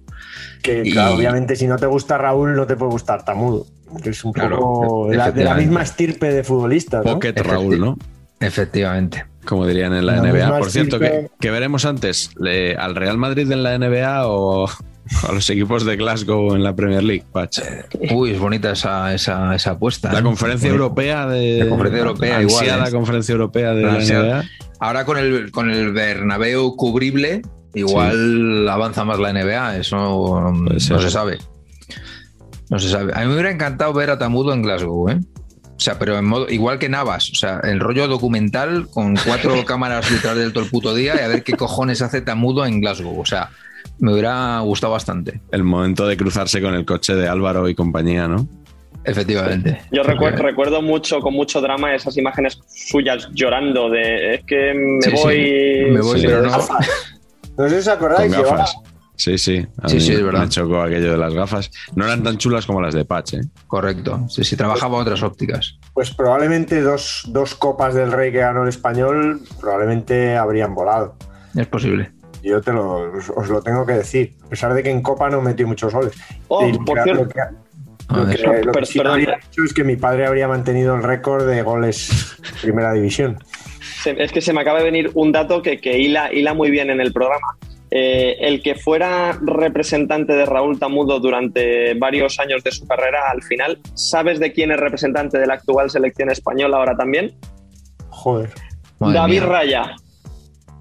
Que 0.63 0.83
Y- 0.85 0.93
claro, 0.93 1.15
obviamente 1.15 1.55
si 1.57 1.67
no 1.67 1.77
te 1.77 1.87
gusta 1.87 2.19
Raúl, 2.19 2.55
no 2.57 2.67
te 2.67 2.77
puede 2.77 2.93
gustar 2.93 3.25
Tamudo. 3.25 3.67
Que 4.03 4.11
es 4.11 4.25
un 4.25 4.33
Claro, 4.33 4.57
poco 4.59 5.09
de 5.11 5.17
la, 5.17 5.31
de 5.31 5.45
la 5.45 5.55
misma 5.55 5.83
estirpe 5.83 6.33
de 6.33 6.43
futbolistas. 6.45 7.05
¿no? 7.05 7.13
Pocket 7.15 7.33
Raúl, 7.43 7.79
¿no? 7.81 7.97
Efectivamente. 8.41 9.25
Como 9.45 9.67
dirían 9.67 9.95
en 9.95 10.07
la 10.07 10.17
La 10.17 10.23
NBA. 10.33 10.59
Por 10.59 10.71
cierto, 10.71 10.97
estirpe. 10.97 11.29
que, 11.29 11.31
que 11.41 11.51
veremos 11.51 11.85
antes 11.85 12.31
le- 12.39 12.77
al 12.77 12.95
Real 12.97 13.17
Madrid 13.17 13.51
en 13.51 13.63
la 13.63 13.79
NBA 13.79 14.27
o 14.27 14.69
a 14.69 15.33
los 15.33 15.49
equipos 15.51 15.85
de 15.87 15.97
Glasgow 15.97 16.55
en 16.55 16.65
la 16.65 16.75
Premier 16.75 17.03
League, 17.05 17.25
Patch. 17.33 17.61
Uy, 18.13 18.33
es 18.33 18.41
bonita 18.41 18.73
esa, 18.73 19.15
esa, 19.15 19.55
esa 19.55 19.71
apuesta. 19.73 20.13
La 20.13 20.19
¿eh? 20.19 20.23
conferencia 20.23 20.69
europea 20.69 21.27
de. 21.27 21.61
La 21.61 21.69
conferencia 21.69 22.01
europea 22.01 22.43
igual, 22.43 22.59
ansiada 22.59 22.89
¿eh? 22.89 22.93
conferencia 22.93 23.33
europea 23.33 23.73
de 23.73 23.83
la. 23.83 23.99
NBA. 23.99 24.45
Ahora 24.81 25.05
con 25.05 25.17
el, 25.17 25.51
con 25.53 25.71
el 25.71 25.93
Bernabéu 25.93 26.75
cubrible, 26.77 27.43
igual 27.75 28.69
avanza 28.69 29.05
más 29.05 29.19
la 29.21 29.33
NBA. 29.33 29.77
Eso 29.79 30.53
ser. 30.79 30.97
no 30.97 31.01
se 31.03 31.11
sabe. 31.11 31.39
No 32.71 32.79
se 32.79 32.89
sabe. 32.89 33.13
A 33.15 33.21
mí 33.21 33.27
me 33.27 33.35
hubiera 33.35 33.51
encantado 33.51 33.93
ver 33.93 34.11
a 34.11 34.19
Tamudo 34.19 34.53
en 34.53 34.63
Glasgow, 34.63 35.09
¿eh? 35.09 35.21
O 35.77 35.81
sea, 35.81 35.99
pero 35.99 36.17
en 36.19 36.25
modo, 36.25 36.49
igual 36.49 36.79
que 36.79 36.89
Navas, 36.89 37.31
o 37.31 37.35
sea, 37.35 37.61
el 37.63 37.81
rollo 37.81 38.09
documental 38.09 38.89
con 38.89 39.15
cuatro 39.27 39.53
cámaras 39.67 40.11
detrás 40.11 40.37
del 40.37 40.53
todo 40.53 40.65
el 40.65 40.71
puto 40.71 40.95
día 40.95 41.15
y 41.17 41.19
a 41.25 41.29
ver 41.29 41.43
qué 41.45 41.53
cojones 41.53 42.01
hace 42.03 42.23
Tamudo 42.23 42.65
en 42.65 42.81
Glasgow. 42.81 43.21
O 43.21 43.27
sea, 43.27 43.51
me 43.99 44.13
hubiera 44.13 44.59
gustado 44.61 44.93
bastante, 44.95 45.41
El 45.53 45.65
momento 45.65 46.07
de 46.07 46.17
cruzarse 46.17 46.61
con 46.63 46.75
el 46.75 46.85
coche 46.85 47.15
de 47.15 47.29
Álvaro 47.29 47.69
y 47.69 47.75
compañía, 47.75 48.27
¿no? 48.27 48.47
efectivamente. 49.05 49.81
Yo 49.93 50.03
recuerdo, 50.03 50.43
recuerdo 50.43 50.83
mucho, 50.83 51.21
con 51.21 51.33
mucho 51.33 51.61
drama, 51.61 51.95
esas 51.95 52.17
imágenes 52.17 52.59
suyas 52.67 53.29
llorando 53.33 53.89
de 53.89 54.35
es 54.35 54.45
que 54.45 54.73
me 54.75 55.01
Sí, 55.03 55.11
sí. 55.17 55.23
voy. 55.23 55.91
Me 55.93 56.01
voy, 56.01 56.21
Sí. 56.21 56.27
pero 56.27 56.43
no. 56.43 56.49
No 57.57 57.69
sé 57.69 57.71
si 57.71 57.77
os 57.77 57.89
acordáis, 57.89 58.37
llevaba. 58.37 58.65
Sí, 59.17 59.39
sí. 59.39 59.67
A 59.83 59.89
Sí, 59.89 59.95
mí 59.97 60.01
sí, 60.01 60.13
es 60.13 60.23
verdad. 60.23 60.43
Me 60.43 60.49
chocó 60.49 60.83
aquello 60.83 61.13
de 61.13 61.17
las 61.17 61.33
gafas. 61.35 61.71
No 61.95 62.05
eran 62.05 62.23
tan 62.23 62.37
chulas 62.39 62.67
como 62.67 62.81
las 62.81 62.95
de 62.95 63.05
Patch, 63.05 63.35
¿eh? 63.35 63.41
Correcto. 63.67 64.27
Sí, 64.29 64.45
sí, 64.45 64.57
trabajaba 64.57 64.99
otras 64.99 65.23
ópticas. 65.23 65.79
pues 65.95 66.11
probablemente 66.15 66.81
dos, 66.83 67.23
dos 67.29 67.55
copas 67.55 67.95
del 67.95 68.13
Rey 68.13 68.31
que 68.31 68.39
ganó 68.39 68.63
el 68.63 68.69
español 68.69 69.41
probablemente 69.61 70.37
habrían 70.37 70.75
volado. 70.75 71.17
Es 71.55 71.67
posible. 71.67 72.11
Yo 72.43 72.61
te 72.61 72.73
lo, 72.73 73.13
os, 73.37 73.49
lo 73.49 73.63
tengo 73.63 73.85
que 73.87 73.95
decir, 73.95 74.35
a 74.45 74.49
pesar 74.49 74.75
de 74.75 74.83
que 74.83 74.91
en 74.91 75.01
Copa 75.03 75.29
no 75.31 75.41
metió 75.41 75.67
muchos 75.67 75.93
goles. 75.93 76.13
Oh, 76.49 76.67
Y 76.69 76.73
por 76.79 76.99
que- 76.99 77.03
cierto. 77.05 77.23
lo 77.25 77.29
que- 77.31 77.41
A 77.41 78.17
lo 78.19 78.27
ver. 78.27 78.37
que- 78.37 78.43
lo 78.45 78.53
que 78.73 78.79
Per- 78.79 78.87
sí 78.87 78.99
perdón. 78.99 79.13
habría 79.15 79.37
hecho 79.39 79.65
es 79.65 79.73
que 79.75 79.83
mi 79.83 79.97
padre 79.97 80.27
habría 80.27 80.47
mantenido 80.47 80.95
el 80.95 81.03
récord 81.03 81.49
de 81.49 81.63
goles 81.63 82.37
primera 82.63 82.93
división. 82.93 83.39
Es 84.05 84.31
que 84.31 84.41
se 84.41 84.53
me 84.53 84.61
acaba 84.61 84.79
de 84.79 84.85
venir 84.85 85.11
un 85.15 85.33
dato 85.33 85.63
que, 85.63 85.81
que 85.81 85.99
hila, 85.99 86.33
hila 86.33 86.55
muy 86.55 86.71
bien 86.71 86.91
en 86.91 87.01
el 87.01 87.13
programa. 87.13 87.47
Eh, 87.91 88.37
el 88.41 88.63
que 88.63 88.75
fuera 88.75 89.39
representante 89.41 90.33
de 90.35 90.45
Raúl 90.45 90.79
Tamudo 90.79 91.21
durante 91.21 91.95
varios 91.95 92.39
años 92.41 92.65
de 92.65 92.73
su 92.73 92.87
carrera, 92.87 93.31
al 93.31 93.43
final, 93.43 93.79
¿sabes 93.95 94.41
de 94.41 94.53
quién 94.53 94.73
es 94.73 94.81
representante 94.81 95.39
de 95.39 95.47
la 95.47 95.55
actual 95.55 95.89
selección 95.91 96.31
española 96.31 96.79
ahora 96.79 96.97
también? 96.97 97.35
Joder. 98.09 98.51
Madre 98.99 99.15
David 99.19 99.41
mía. 99.41 99.47
Raya. 99.49 99.97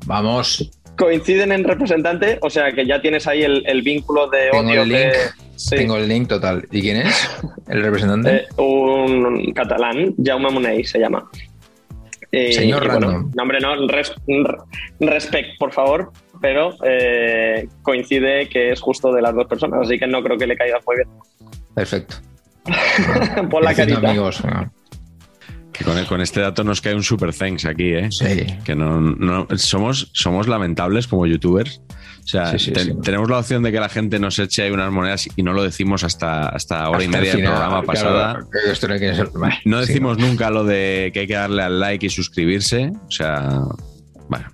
Vamos. 0.06 0.72
Coinciden 0.98 1.52
en 1.52 1.64
representante, 1.64 2.40
o 2.41 2.49
sea 2.49 2.72
que 2.72 2.86
ya 2.86 3.02
tienes 3.02 3.27
ahí 3.27 3.44
el, 3.44 3.64
el 3.68 3.82
vínculo 3.82 4.27
de 4.30 4.49
Tengo 4.52 4.69
odio 4.72 4.82
el 4.84 4.90
de- 4.90 4.99
link. 5.06 5.14
sí. 5.57 5.76
Tengo 5.76 5.98
el 5.98 6.07
link 6.07 6.27
total. 6.30 6.65
¿Y 6.72 6.82
quién 6.82 6.98
es? 6.98 7.30
¿El 7.68 7.84
representante? 7.84 8.36
Eh, 8.36 8.48
un 8.61 9.52
catalán, 9.53 10.15
Jaume 10.23 10.49
Money 10.49 10.84
se 10.86 10.99
llama. 10.99 11.30
Eh, 12.32 12.52
Señor 12.53 12.86
bueno, 12.90 13.07
random. 13.11 13.32
no, 13.36 13.41
hombre, 13.44 13.60
no, 13.60 13.88
res- 13.88 14.14
respect, 14.99 15.57
por 15.60 15.72
favor, 15.73 16.11
pero 16.45 16.76
eh, 16.84 17.67
coincide 17.81 18.47
que 18.47 18.72
es 18.72 18.80
justo 18.80 19.11
de 19.11 19.19
las 19.19 19.34
dos 19.34 19.47
personas, 19.47 19.80
así 19.88 19.97
que 19.97 20.05
no 20.05 20.22
creo 20.22 20.38
que 20.38 20.45
le 20.45 20.55
caiga 20.55 20.77
muy 20.85 20.97
bien. 20.97 21.09
Perfecto. 21.73 22.17
Pon 23.49 23.63
la 23.63 23.73
carita. 23.73 24.07
amigos. 24.09 24.43
Que 25.73 25.84
con, 25.84 26.05
con 26.05 26.22
este 26.22 26.41
dato 26.41 26.63
nos 26.63 26.81
cae 26.81 26.93
un 26.93 27.01
super 27.01 27.34
thanks 27.34 27.65
aquí, 27.65 27.93
¿eh? 27.95 28.09
Sí. 28.11 28.45
Que 28.63 28.76
no, 28.76 29.01
no- 29.01 29.47
somos, 29.57 30.11
somos 30.13 30.47
lamentables 30.47 31.07
como 31.07 31.26
youtubers. 31.26 31.81
O 32.23 32.27
sea, 32.27 32.51
Sí, 32.51 32.59
sí, 32.59 32.72
ten- 32.73 32.85
sí. 32.85 32.93
tenemos 33.03 33.27
la 33.27 33.39
opción 33.39 33.63
de 33.63 33.72
que 33.72 33.80
la 33.80 33.89
gente 33.89 34.19
nos 34.19 34.38
eche 34.38 34.61
ahí 34.63 34.72
unas 34.72 34.91
monedas 34.91 35.27
y 35.35 35.41
no 35.41 35.53
lo 35.53 35.63
decimos 35.63 36.03
hasta, 36.03 36.49
hasta 36.49 36.88
hora 36.89 37.01
y 37.03 37.05
Hasta 37.07 37.17
media 37.17 37.31
del 37.34 37.43
programa 37.45 37.81
claro, 37.81 37.85
pasada. 37.88 38.39
no 39.65 39.80
decimos 39.80 40.17
nunca 40.19 40.49
lo 40.51 40.63
de 40.63 41.09
que 41.11 41.22
hay 41.22 41.27
que 41.27 41.34
darle 41.35 41.63
al 41.63 41.80
like 41.80 42.05
y 42.05 42.09
suscribirse. 42.09 42.91
O 43.07 43.11
sea, 43.11 43.61
bueno. 44.30 44.45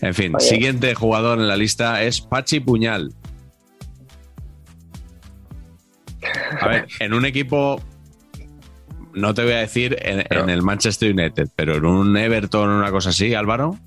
En 0.00 0.14
fin, 0.14 0.34
Oye. 0.34 0.44
siguiente 0.46 0.94
jugador 0.94 1.38
en 1.38 1.48
la 1.48 1.56
lista 1.56 2.02
es 2.02 2.20
Pachi 2.20 2.60
Puñal. 2.60 3.12
A 6.60 6.68
ver, 6.68 6.86
en 7.00 7.14
un 7.14 7.24
equipo, 7.24 7.80
no 9.14 9.34
te 9.34 9.42
voy 9.44 9.52
a 9.52 9.58
decir 9.58 9.96
en, 10.00 10.24
Pero- 10.28 10.42
en 10.44 10.50
el 10.50 10.62
Manchester 10.62 11.12
United, 11.12 11.48
pero 11.56 11.76
en 11.76 11.84
un 11.84 12.16
Everton 12.16 12.68
o 12.70 12.78
una 12.78 12.90
cosa 12.90 13.10
así, 13.10 13.34
Álvaro. 13.34 13.78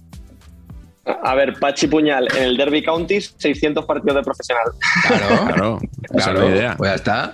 A 1.24 1.34
ver, 1.36 1.56
Pachi 1.60 1.88
Puñal, 1.88 2.28
en 2.38 2.44
el 2.44 2.58
Derby 2.58 2.84
County, 2.84 3.20
600 3.22 3.86
partidos 3.86 4.16
de 4.18 4.22
profesional. 4.24 4.66
Claro, 5.08 5.46
Claro, 5.48 5.80
esa 6.04 6.18
es 6.18 6.24
claro. 6.26 6.50
la 6.50 6.56
idea. 6.56 6.78
Pues 6.78 6.92
ya 6.92 6.96
está. 6.96 7.34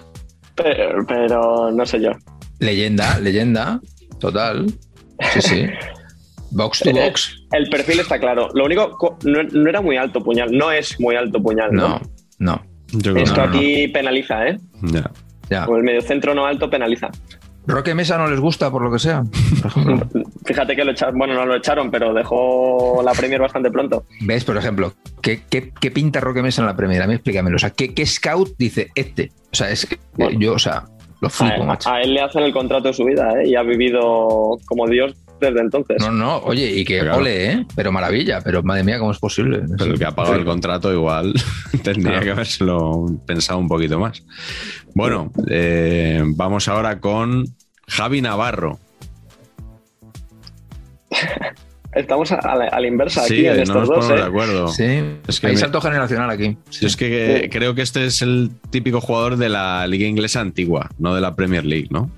Pero, 0.56 1.06
pero 1.06 1.72
no 1.72 1.86
sé 1.86 2.02
yo. 2.02 2.12
Leyenda, 2.60 3.20
leyenda. 3.20 3.80
Total. 4.20 4.66
Sí, 5.34 5.42
sí. 5.42 5.66
Box 6.52 6.80
to 6.80 6.92
box. 6.92 7.44
El 7.52 7.70
perfil 7.70 8.00
está 8.00 8.20
claro. 8.20 8.50
Lo 8.54 8.66
único, 8.66 8.92
co- 8.98 9.18
no, 9.26 9.44
no 9.44 9.70
era 9.70 9.82
muy 9.82 9.98
alto 9.98 10.24
Puñal, 10.24 10.52
no 10.52 10.72
es 10.72 11.00
muy 11.00 11.16
alto 11.16 11.42
Puñal. 11.42 11.72
¿no? 11.74 12.00
No, 12.00 12.02
no. 12.40 12.62
Esto 13.20 13.36
no, 13.36 13.44
aquí 13.44 13.88
penaliza, 13.90 14.48
¿eh? 14.48 14.58
Ya. 14.84 15.12
Ya. 15.50 15.66
Como 15.66 15.78
el 15.78 15.84
mediocentro 15.84 16.34
no 16.34 16.46
alto 16.46 16.70
penaliza. 16.70 17.10
Roque 17.66 17.94
Mesa 17.94 18.18
no 18.18 18.28
les 18.30 18.40
gusta 18.40 18.72
por 18.72 18.82
lo 18.82 18.90
que 18.92 19.00
sea. 19.00 19.24
Fíjate 20.46 20.76
que 20.76 20.86
lo 20.86 20.92
echaron, 20.92 21.18
bueno, 21.18 21.34
no 21.34 21.46
lo 21.46 21.56
echaron, 21.56 21.92
pero 21.92 22.14
dejó 22.14 23.02
la 23.04 23.12
Premier 23.12 23.42
bastante 23.42 23.70
pronto. 23.70 24.06
¿Ves, 24.22 24.46
por 24.46 24.56
ejemplo? 24.58 24.94
¿Qué, 25.22 25.42
qué, 25.50 25.74
qué 25.80 25.92
pinta 25.92 26.22
Roque 26.22 26.42
Mesa 26.42 26.62
en 26.62 26.68
la 26.68 26.76
primera? 26.78 27.04
A 27.04 27.08
mí 27.08 27.14
explícamelo. 27.16 27.58
O 27.58 27.60
sea, 27.60 27.72
¿qué, 27.72 27.94
qué 27.94 28.06
scout 28.06 28.56
dice 28.58 28.88
este? 28.96 29.32
O 29.52 29.56
sea, 29.56 29.70
es 29.70 29.86
que 29.86 29.98
Bueno. 30.16 30.40
yo, 30.40 30.54
o 30.54 30.60
sea, 30.60 30.86
lo 31.20 31.30
flipo, 31.30 31.64
A, 31.64 31.66
macho. 31.66 31.90
a 31.90 32.02
él 32.02 32.14
le 32.14 32.22
hacen 32.22 32.44
el 32.44 32.54
contrato 32.54 32.88
de 32.88 32.94
su 32.94 33.04
vida, 33.04 33.34
¿eh? 33.42 33.50
Y 33.50 33.56
ha 33.56 33.64
vivido 33.64 34.58
como 34.66 34.88
Dios 34.88 35.14
desde 35.40 35.60
entonces. 35.62 35.98
No, 36.00 36.12
no, 36.12 36.38
oye, 36.40 36.72
y 36.72 36.84
que 36.86 37.00
Claro. 37.00 37.18
ole, 37.18 37.52
¿eh? 37.52 37.66
Pero 37.76 37.92
maravilla, 37.92 38.42
pero 38.42 38.64
madre 38.64 38.84
mía, 38.84 39.00
¿cómo 39.00 39.12
es 39.12 39.20
posible? 39.20 39.62
Pero 39.78 39.92
el 39.92 40.00
que 40.00 40.06
ha 40.06 40.12
pagado 40.16 40.36
el 40.36 40.46
contrato 40.46 40.92
igual 40.94 41.34
tendría 41.84 42.12
Claro. 42.14 42.26
que 42.26 42.32
habérselo 42.32 43.06
pensado 43.26 43.60
un 43.60 43.68
poquito 43.68 44.00
más. 44.00 44.24
Bueno, 44.96 45.32
eh, 45.50 46.22
vamos 46.26 46.68
ahora 46.68 47.00
con 47.00 47.46
Javi 47.88 48.22
Navarro. 48.22 48.80
Estamos 51.94 52.32
a, 52.32 52.56
la, 52.56 52.66
a 52.66 52.80
la 52.80 52.88
inversa 52.88 53.24
Sí, 53.24 53.40
aquí 53.40 53.48
en 53.48 53.56
no 53.56 53.64
estos 53.64 53.76
nos 53.76 53.88
dos, 53.88 53.98
ponemos 54.06 54.12
¿eh? 54.20 54.22
de 54.22 54.28
acuerdo. 54.30 54.68
Sí, 54.68 55.20
Es 55.28 55.40
que 55.40 55.48
hay 55.48 55.54
me- 55.54 55.60
salto 55.60 55.82
generacional 55.82 56.30
aquí. 56.30 56.56
Yo 56.80 56.88
es 56.88 56.96
que 56.96 57.50
creo 57.52 57.74
que 57.74 57.82
este 57.82 58.06
es 58.06 58.22
el 58.22 58.52
típico 58.70 59.02
jugador 59.02 59.38
de 59.38 59.50
la 59.50 59.88
liga 59.88 60.06
inglesa 60.06 60.42
antigua, 60.42 60.92
no 61.00 61.16
de 61.16 61.22
la 61.22 61.36
Premier 61.36 61.66
League, 61.66 61.88
¿no? 61.90 62.12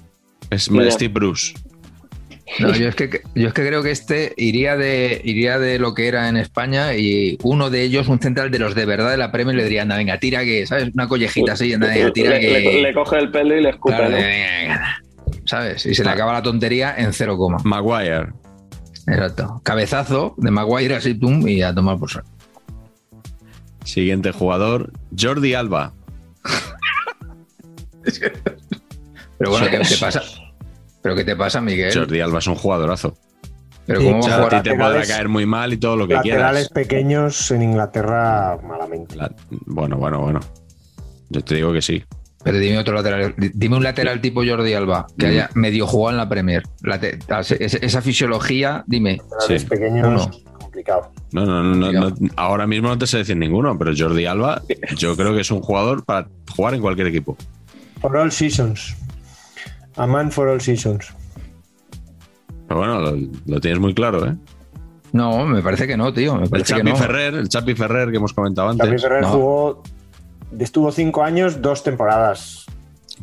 Es 0.50 0.70
Mira. 0.70 0.92
Steve 0.92 1.14
Bruce. 1.14 1.54
No, 2.58 2.74
yo 2.76 2.88
es 2.90 2.96
que 2.96 3.22
yo 3.36 3.48
es 3.50 3.54
que 3.54 3.68
creo 3.68 3.84
que 3.84 3.92
este 3.92 4.34
iría 4.38 4.76
de 4.76 5.22
iría 5.24 5.60
de 5.60 5.78
lo 5.78 5.94
que 5.94 6.08
era 6.08 6.30
en 6.30 6.38
España 6.38 6.96
y 6.96 7.38
uno 7.44 7.70
de 7.70 7.84
ellos, 7.84 8.08
un 8.08 8.20
central 8.20 8.50
de 8.50 8.58
los 8.60 8.74
de 8.76 8.86
verdad 8.86 9.12
de 9.12 9.18
la 9.18 9.32
Premier, 9.32 9.56
le 9.56 9.64
diría, 9.66 9.84
anda, 9.84 9.96
venga, 9.98 10.18
tira 10.20 10.44
que, 10.44 10.66
¿sabes? 10.66 10.90
Una 10.94 11.08
collejita 11.08 11.52
así, 11.54 11.74
anda, 11.74 11.88
venga, 11.88 12.12
tira 12.12 12.32
le, 12.32 12.40
que. 12.40 12.48
le- 12.50 12.82
le 12.82 12.94
coge 12.94 13.18
el 13.20 13.30
pelo 13.32 13.56
y 13.56 13.62
le 13.62 13.70
escupe, 13.70 13.96
Claro, 13.96 14.10
¿no? 14.10 14.18
de, 14.18 14.24
venga, 14.24 14.48
venga, 14.62 15.02
¿Sabes? 15.46 15.86
Y 15.86 15.94
se 15.96 16.04
le 16.04 16.10
acaba 16.10 16.34
la 16.34 16.42
tontería 16.44 16.96
en 16.98 17.14
cero 17.14 17.38
coma. 17.38 17.58
Maguire. 17.64 18.28
Exacto. 19.08 19.62
Cabezazo 19.64 20.36
de 20.38 20.52
Maguire 20.52 20.96
así, 20.96 21.14
tum, 21.16 21.48
y 21.48 21.62
a 21.64 21.74
tomar 21.74 21.98
por 21.98 22.12
saco. 22.12 22.28
Siguiente 23.84 24.32
jugador, 24.32 24.92
Jordi 25.20 25.56
Alba. 25.56 25.94
Pero 29.38 29.52
bueno. 29.52 29.68
¿qué 29.72 29.96
pasa? 30.00 30.22
¿Pero 31.02 31.16
qué 31.16 31.24
te 31.24 31.36
pasa, 31.36 31.62
Miguel? 31.62 31.94
Jordi 31.94 32.20
Alba 32.20 32.40
es 32.40 32.48
un 32.48 32.56
jugadorazo. 32.56 33.16
¿Pero 33.86 34.02
Sí, 34.02 34.06
cómo 34.08 34.22
va 34.22 34.28
a 34.28 34.38
jugar? 34.44 34.50
ti 34.64 34.70
te 34.70 34.76
podrá 34.76 34.88
laterales- 34.90 35.08
caer 35.08 35.30
muy 35.30 35.46
mal 35.46 35.74
y 35.74 35.78
todo 35.78 35.96
lo 35.96 36.08
que 36.08 36.14
Laterales 36.16 36.68
quieras. 36.70 36.88
pequeños 36.88 37.52
en 37.52 37.62
Inglaterra 37.64 38.58
malamente. 38.64 39.16
La- 39.16 39.34
Bueno, 39.50 39.98
bueno, 39.98 40.20
bueno. 40.22 40.40
Yo 41.30 41.42
te 41.44 41.56
digo 41.56 41.74
que 41.74 41.82
sí. 41.82 42.04
Pero 42.44 42.58
dime 42.58 42.78
otro 42.78 42.94
lateral. 42.94 43.34
Dime 43.38 43.78
un 43.78 43.84
lateral 43.84 44.22
tipo 44.22 44.42
Jordi 44.46 44.74
Alba 44.74 45.08
que 45.18 45.26
Mm. 45.26 45.30
haya 45.30 45.50
medio 45.56 45.88
jugado 45.88 46.12
en 46.12 46.18
la 46.18 46.30
Premier. 46.30 46.64
Late- 46.84 47.20
esa, 47.40 47.56
esa 47.78 48.02
fisiología, 48.02 48.84
dime. 48.88 49.18
Laterales 49.32 49.62
Sí. 49.64 49.68
pequeños, 49.68 50.08
Uno. 50.08 50.32
complicado. 50.60 51.12
No, 51.32 51.46
no, 51.46 51.64
no, 51.64 51.92
no, 51.92 52.16
ahora 52.38 52.66
mismo 52.68 52.88
no 52.90 52.98
te 52.98 53.08
sé 53.08 53.18
decir 53.20 53.38
ninguno, 53.38 53.78
pero 53.78 53.92
Jordi 53.98 54.26
Alba, 54.26 54.62
yo 54.98 55.16
creo 55.18 55.34
que 55.34 55.42
es 55.42 55.52
un 55.52 55.62
jugador 55.62 56.06
para 56.06 56.28
jugar 56.56 56.76
en 56.76 56.82
cualquier 56.82 57.08
equipo. 57.08 57.36
For 58.02 58.16
all 58.16 58.32
seasons. 58.32 58.96
A 60.00 60.08
man 60.08 60.32
for 60.32 60.48
all 60.48 60.60
seasons. 60.62 61.14
Pero 62.68 62.80
bueno, 62.80 63.00
lo, 63.02 63.18
lo 63.46 63.60
tienes 63.60 63.80
muy 63.80 63.94
claro, 63.94 64.26
¿eh? 64.28 64.36
No, 65.12 65.46
me 65.46 65.62
parece 65.62 65.88
que 65.88 65.98
no, 65.98 66.14
tío. 66.14 66.36
Me 66.36 66.46
El 66.52 66.64
Chapi 66.64 66.84
no. 66.84 66.96
Ferrer, 66.96 67.34
el 67.34 67.50
Chapi 67.50 67.74
Ferrer 67.76 68.12
que 68.12 68.18
hemos 68.18 68.34
comentado 68.34 68.70
antes. 68.70 69.02
Ferrer 69.02 69.22
no. 69.24 69.30
jugó, 69.30 69.84
estuvo 70.60 70.92
cinco 70.92 71.24
años, 71.24 71.62
dos 71.62 71.84
temporadas. 71.84 72.66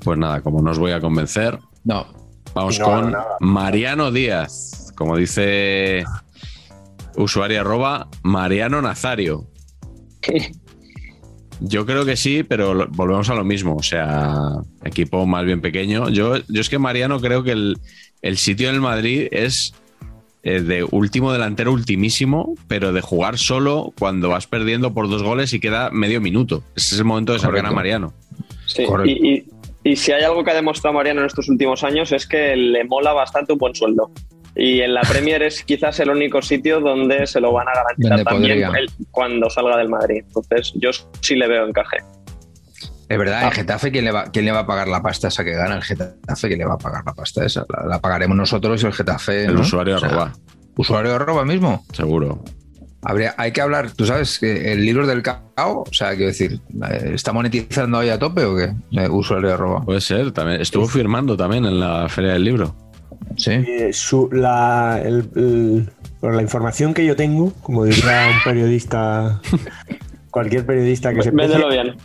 Pues 0.03 0.19
nada, 0.19 0.40
como 0.40 0.61
no 0.62 0.70
os 0.73 0.78
voy 0.78 0.93
a 0.93 1.01
convencer, 1.01 1.59
No. 1.85 2.07
vamos 2.55 2.78
no 2.78 2.85
con. 2.85 3.16
Mariano 3.40 4.11
Díaz. 4.11 4.93
Como 4.97 5.16
dice 5.16 6.05
usuario 7.16 7.61
arroba 7.61 8.09
Mariano 8.23 8.82
Nazario. 8.82 9.47
Yo 11.61 11.87
creo 11.87 12.05
que 12.05 12.16
sí, 12.16 12.43
pero 12.43 12.87
volvemos 12.91 13.31
a 13.31 13.35
lo 13.35 13.45
mismo. 13.45 13.77
O 13.77 13.83
sea, 13.83 14.35
equipo 14.85 15.24
más 15.27 15.45
bien 15.45 15.61
pequeño. 15.61 16.09
Yo, 16.11 16.37
yo 16.49 16.61
es 16.61 16.69
que 16.69 16.78
Mariano 16.78 17.20
creo 17.20 17.43
que 17.43 17.53
el, 17.53 17.78
el 18.23 18.37
sitio 18.37 18.69
en 18.69 18.74
el 18.77 18.81
Madrid 18.81 19.28
es 19.31 19.74
eh, 20.43 20.61
de 20.61 20.85
último 20.85 21.33
delantero, 21.33 21.73
ultimísimo, 21.73 22.55
pero 22.69 22.93
de 22.93 23.01
jugar 23.01 23.39
solo 23.39 23.93
cuando 23.99 24.28
vas 24.28 24.47
perdiendo 24.47 24.93
por 24.93 25.09
dos 25.09 25.23
goles 25.23 25.53
y 25.55 25.61
queda 25.61 25.91
medio 25.91 26.20
minuto. 26.20 26.62
Ese 26.77 26.95
es 26.95 26.99
el 27.01 27.05
momento 27.07 27.33
de 27.33 27.39
sacar 27.39 27.66
a. 27.66 27.70
Mariano. 27.73 28.12
Sí, 28.66 28.85
y, 29.07 29.28
y- 29.35 29.45
y 29.85 29.95
si 29.95 30.11
hay 30.11 30.24
algo 30.24 30.43
que 30.43 30.51
ha 30.51 30.55
demostrado 30.55 30.95
Mariano 30.97 31.20
en 31.20 31.28
estos 31.28 31.49
últimos 31.49 31.85
años 31.85 32.11
es 32.11 32.27
que 32.27 32.57
le 32.57 32.83
mola 32.85 33.12
bastante 33.12 33.53
un 33.53 33.59
buen 33.61 33.73
sueldo. 33.73 34.11
Y 34.59 34.81
en 34.81 34.95
la 34.95 35.03
Premier 35.03 35.43
es 35.43 35.62
quizás 35.62 36.01
el 36.01 36.09
único 36.11 36.41
sitio 36.41 36.81
donde 36.81 37.27
se 37.27 37.41
lo 37.41 37.53
van 37.53 37.69
a 37.69 37.74
garantizar 37.74 38.24
también 38.24 38.62
él 38.74 38.91
cuando 39.11 39.51
salga 39.51 39.77
del 39.77 39.91
Madrid. 39.91 40.23
Entonces, 40.27 40.73
yo 40.77 40.91
sí 41.20 41.37
le 41.37 41.47
veo 41.47 41.66
encaje. 41.69 41.99
Es 43.09 43.19
verdad, 43.19 43.41
Ah. 43.45 43.49
el 43.49 43.53
Getafe, 43.53 43.93
¿quién 43.93 44.05
le, 44.05 44.11
va, 44.12 44.24
¿quién 44.33 44.45
le 44.47 44.53
va 44.53 44.61
a 44.61 44.66
pagar 44.66 44.89
la 44.89 45.01
pasta 45.03 45.28
esa 45.28 45.45
que 45.45 45.53
gana? 45.53 45.77
El 45.77 45.83
Getafe, 45.83 46.49
¿quién 46.49 46.59
le 46.59 46.65
va 46.65 46.74
a 46.74 46.78
pagar 46.78 47.05
la 47.05 47.12
pasta 47.12 47.45
esa? 47.45 47.65
La, 47.69 47.87
la 47.87 48.01
pagaremos 48.01 48.37
nosotros 48.37 48.83
y 48.83 48.87
el 48.87 48.93
Getafe. 48.93 49.45
El 49.45 49.55
¿no? 49.55 49.61
usuario 49.61 49.97
O 49.97 49.99
sea, 50.01 50.09
arroba, 50.09 50.33
¿Usuario 50.77 51.15
arroba 51.15 51.45
mismo? 51.45 51.85
seguro. 51.93 52.43
Habría, 53.03 53.35
hay 53.39 53.53
que 53.53 53.61
hablar, 53.61 53.93
tú 53.93 54.05
sabes, 54.05 54.41
que 54.41 54.73
el 54.73 54.85
libro 54.85 55.07
del 55.07 55.23
cao, 55.23 55.85
o 55.89 55.93
sea, 55.93 56.11
quiero 56.16 56.27
decir, 56.27 56.59
eh, 56.91 57.12
¿está 57.15 57.33
monetizando 57.33 57.99
ahí 57.99 58.09
a 58.09 58.19
tope 58.19 58.45
o 58.45 58.57
qué? 58.57 58.73
Eh, 58.93 59.09
usuario 59.09 59.55
arroba. 59.55 59.83
Puede 59.85 60.01
ser, 60.01 60.33
también. 60.33 60.61
Estuvo 60.61 60.89
firmando 60.89 61.37
también 61.37 61.65
en 61.66 61.78
la 61.78 62.09
Feria 62.09 62.33
del 62.33 62.43
Libro. 62.43 62.74
Sí. 63.37 63.51
Eh, 63.53 63.91
su- 63.93 64.31
la, 64.33 65.01
el- 65.05 65.28
el- 65.37 65.91
por 66.20 66.35
la 66.35 66.43
información 66.43 66.95
que 66.95 67.05
yo 67.05 67.15
tengo, 67.16 67.53
como 67.62 67.85
diría 67.85 68.28
un 68.35 68.43
periodista, 68.45 69.41
cualquier 70.31 70.65
periodista 70.66 71.12
que 71.15 71.23
se 71.23 71.31
Véndelo 71.31 71.69
bien. 71.69 71.97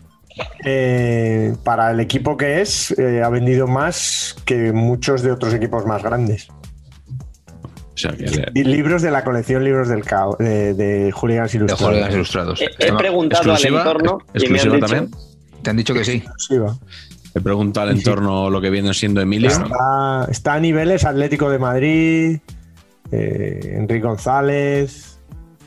eh, 0.66 1.54
para 1.64 1.92
el 1.92 2.00
equipo 2.00 2.38
que 2.38 2.62
es, 2.62 2.92
eh, 3.00 3.22
ha 3.24 3.30
vendido 3.30 3.68
más 3.68 4.36
que 4.46 4.72
muchos 4.74 5.22
de 5.22 5.32
otros 5.32 5.54
equipos 5.54 5.86
más 5.86 6.04
grandes. 6.04 6.48
O 7.94 7.98
sea, 8.02 8.12
que 8.12 8.26
le- 8.26 8.52
Y 8.56 8.64
libros 8.64 9.02
de 9.02 9.12
la 9.12 9.24
colección 9.24 9.64
Libros 9.64 9.88
del 9.90 10.04
Cao, 10.04 10.36
de, 10.40 10.74
de 10.74 11.12
Hooligans 11.12 11.54
Ilustrados. 11.56 12.62
He, 12.80 12.92
preguntado 12.94 13.44
al 13.44 13.50
exclusiva, 13.52 13.80
entorno 13.82 14.20
y 14.34 14.40
me 14.50 14.60
han 14.60 14.68
exclusiva 14.68 14.76
dicho 14.76 14.88
también. 14.88 15.12
Te 15.62 15.70
han 15.70 15.78
dicho 15.78 15.94
que 15.94 16.04
sí. 16.04 16.14
Exclusiva. 16.14 16.78
He 17.34 17.40
preguntado 17.42 17.88
al 17.90 17.96
Sí, 17.96 18.02
sí. 18.04 18.10
entorno 18.10 18.50
lo 18.50 18.60
que 18.62 18.70
viene 18.70 18.94
siendo 18.94 19.22
Emilio. 19.22 19.50
Está, 19.50 20.28
está 20.30 20.54
a 20.56 20.60
niveles 20.60 21.06
Atlético 21.06 21.50
de 21.50 21.60
Madrid, 21.60 22.40
eh, 23.12 23.60
Enrique 23.78 24.06
González. 24.06 25.20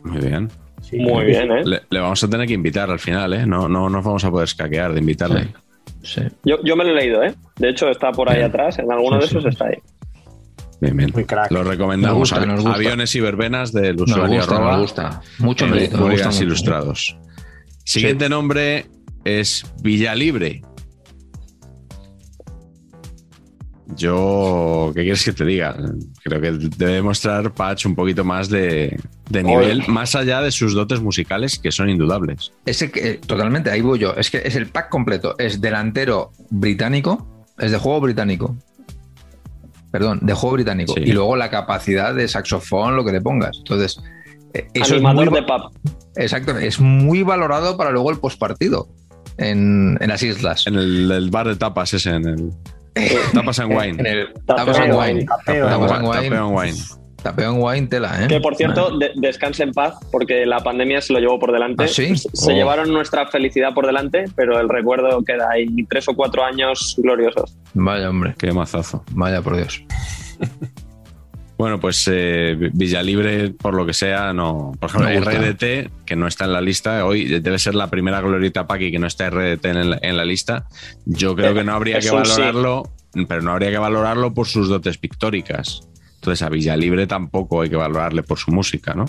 Muy 0.03 0.19
bien. 0.21 0.51
sí. 0.83 0.99
muy 0.99 1.25
bien, 1.25 1.51
¿eh? 1.51 1.63
Le, 1.65 1.83
le 1.89 2.01
vamos 2.01 2.23
a 2.23 2.29
tener 2.29 2.47
que 2.47 2.53
invitar 2.55 2.91
al 2.91 2.99
final, 2.99 3.33
¿eh? 3.33 3.47
No, 3.47 3.69
no 3.69 3.89
nos 3.89 4.05
vamos 4.05 4.25
a 4.25 4.31
poder 4.31 4.45
escaquear 4.45 4.93
de 4.93 5.01
invitarle. 5.01 5.49
Sí. 6.03 6.21
Yo, 6.45 6.57
yo 6.63 6.77
me 6.77 6.85
lo 6.85 6.91
he 6.91 6.95
leído, 6.95 7.23
¿eh? 7.23 7.35
De 7.57 7.71
hecho, 7.71 7.89
está 7.89 8.13
por 8.13 8.29
ahí 8.29 8.37
Bien. 8.39 8.51
atrás, 8.51 8.79
en 8.79 8.93
alguno 8.93 9.17
de 9.17 9.23
Sí, 9.27 9.29
esos 9.39 9.47
está 9.47 9.65
ahí. 9.67 9.77
Bien, 10.83 10.95
bien. 10.99 11.11
Muy 11.15 11.25
crack. 11.25 11.51
Lo 11.51 11.65
recomendamos. 11.65 12.31
Nos 12.31 12.39
gusta, 12.39 12.45
nos 12.47 12.61
gusta. 12.63 12.75
Aviones 12.77 13.15
y 13.15 13.21
verbenas 13.21 13.73
del 13.73 13.97
Nos 13.97 14.11
usuario 14.11 14.37
gusta, 14.37 14.55
arroba 14.55 14.73
nos 14.73 14.81
gusta. 14.83 15.21
Mucho 15.39 15.65
en 15.65 15.71
mérito. 15.71 15.97
nos 15.97 16.11
gusta. 16.11 16.43
Ilustrados. 16.43 17.17
Siguiente 17.85 18.29
nombre 18.29 18.85
es 19.25 19.65
Villalibre. 19.83 20.61
Yo, 23.97 24.93
¿qué 24.95 25.03
quieres 25.03 25.25
que 25.25 25.33
te 25.33 25.45
diga? 25.45 25.77
Creo 26.23 26.41
que 26.41 26.53
debe 26.77 27.03
mostrar 27.03 27.53
Patch 27.53 27.87
un 27.87 27.95
poquito 27.95 28.25
más 28.25 28.49
de, 28.49 28.99
de 29.31 29.43
nivel, 29.43 29.85
más 29.89 30.15
allá 30.15 30.41
de 30.41 30.51
sus 30.51 30.75
dotes 30.75 31.01
musicales, 31.01 31.59
que 31.59 31.71
son 31.71 31.89
indudables. 31.89 32.53
Ese 32.67 32.91
que, 32.91 33.15
totalmente, 33.15 33.71
ahí 33.71 33.81
voy 33.81 33.99
yo. 33.99 34.15
Es 34.15 34.31
que 34.31 34.43
es 34.45 34.57
el 34.57 34.67
pack 34.67 34.89
completo. 34.89 35.37
Es 35.39 35.61
delantero 35.61 36.33
británico, 36.51 37.47
es 37.59 37.71
de 37.71 37.79
juego 37.79 38.01
británico. 38.01 38.57
Perdón, 39.91 40.21
de 40.23 40.35
juego 40.35 40.55
británico. 40.55 40.95
Sí. 40.95 41.03
Y 41.05 41.13
luego 41.13 41.37
la 41.37 41.51
capacidad 41.51 42.15
de 42.15 42.27
saxofón, 42.27 42.97
lo 42.97 43.05
que 43.05 43.13
le 43.13 43.21
pongas. 43.21 43.59
Entonces, 43.59 44.01
eh, 44.53 44.67
eso 44.75 44.95
Animador 44.95 45.25
es 45.25 45.31
muy, 45.31 45.41
de 45.41 45.47
pub. 45.47 45.93
Exacto, 46.17 46.59
es 46.59 46.81
muy 46.81 47.23
valorado 47.23 47.77
para 47.77 47.93
luego 47.93 48.11
el 48.11 48.19
postpartido 48.19 48.89
en, 49.37 49.97
en 50.01 50.09
las 50.09 50.23
islas. 50.25 50.67
En 50.67 50.75
el, 50.75 51.11
el 51.11 51.31
bar 51.31 51.47
de 51.47 51.55
tapas 51.55 51.95
ese, 51.95 52.11
en 52.11 52.27
el 52.27 52.51
Tapas 53.33 53.59
and 53.61 53.73
Wine. 53.77 54.01
En 54.01 54.07
el 54.07 54.33
Tapeo 54.33 54.57
Tapas 54.57 54.79
and 54.79 54.95
Wine. 54.95 55.27
Tapas 55.27 55.93
and 55.93 56.07
Wine. 56.09 56.23
Tapeo 56.23 56.47
and 56.47 56.57
Wine. 56.57 56.79
Tapeo 57.23 57.53
en 57.55 57.63
wine 57.63 57.87
tela, 57.87 58.23
¿eh? 58.23 58.27
Que 58.29 58.39
por 58.39 58.55
cierto, 58.55 58.99
de- 58.99 59.13
descanse 59.17 59.63
en 59.63 59.73
paz, 59.73 59.95
porque 60.13 60.45
la 60.45 60.61
pandemia 60.61 61.01
se 61.01 61.15
lo 61.15 61.21
llevó 61.21 61.39
por 61.39 61.53
delante. 61.53 61.85
¿Ah, 61.85 61.89
sí? 61.89 62.15
Se 62.19 62.53
Oh. 62.53 62.55
llevaron 62.55 62.93
nuestra 62.93 63.27
felicidad 63.29 63.73
por 63.73 63.87
delante, 63.87 64.27
pero 64.37 64.61
el 64.61 64.69
recuerdo 64.69 65.23
queda 65.25 65.49
ahí 65.51 65.67
tres 65.89 66.07
o 66.09 66.15
cuatro 66.15 66.45
años 66.45 66.95
gloriosos. 66.99 67.57
Vaya, 67.73 68.11
hombre. 68.11 68.35
Qué 68.37 68.53
mazazo. 68.53 69.03
Vaya, 69.13 69.41
por 69.41 69.57
Dios. 69.57 69.83
Bueno, 71.57 71.79
pues 71.79 72.09
eh, 72.11 72.57
Villalibre, 72.73 73.51
por 73.51 73.75
lo 73.75 73.87
que 73.87 73.95
sea, 73.95 74.33
no. 74.33 74.73
Por 74.81 74.91
ejemplo. 74.91 75.31
RDT, 75.31 76.05
que 76.05 76.17
no 76.17 76.27
está 76.27 76.47
en 76.47 76.53
la 76.53 76.61
lista, 76.61 77.05
hoy 77.07 77.41
debe 77.41 77.59
ser 77.59 77.75
la 77.75 77.89
primera 77.89 78.21
glorieta 78.21 78.67
Paqui 78.67 78.91
que 78.91 78.99
no 78.99 79.07
está 79.07 79.31
RDT 79.31 79.65
en 79.67 79.91
la, 79.91 79.99
en 80.03 80.17
la 80.17 80.25
lista. 80.25 80.67
Yo 81.05 81.37
creo 81.37 81.55
que 81.55 81.63
no 81.63 81.75
habría 81.75 81.99
Es 81.99 82.05
que 82.05 82.11
sí. 82.11 82.17
valorarlo, 82.17 82.93
pero 83.29 83.43
no 83.43 83.53
habría 83.53 83.71
que 83.71 83.79
valorarlo 83.79 84.35
por 84.35 84.49
sus 84.49 84.69
dotes 84.69 84.99
pictóricas. 84.99 85.89
Entonces 86.17 86.43
a 86.43 86.49
Villalibre 86.49 87.07
tampoco 87.07 87.63
hay 87.63 87.71
que 87.71 87.77
valorarle 87.77 88.23
por 88.23 88.39
su 88.39 88.51
música, 88.51 88.95
¿no? 88.95 89.05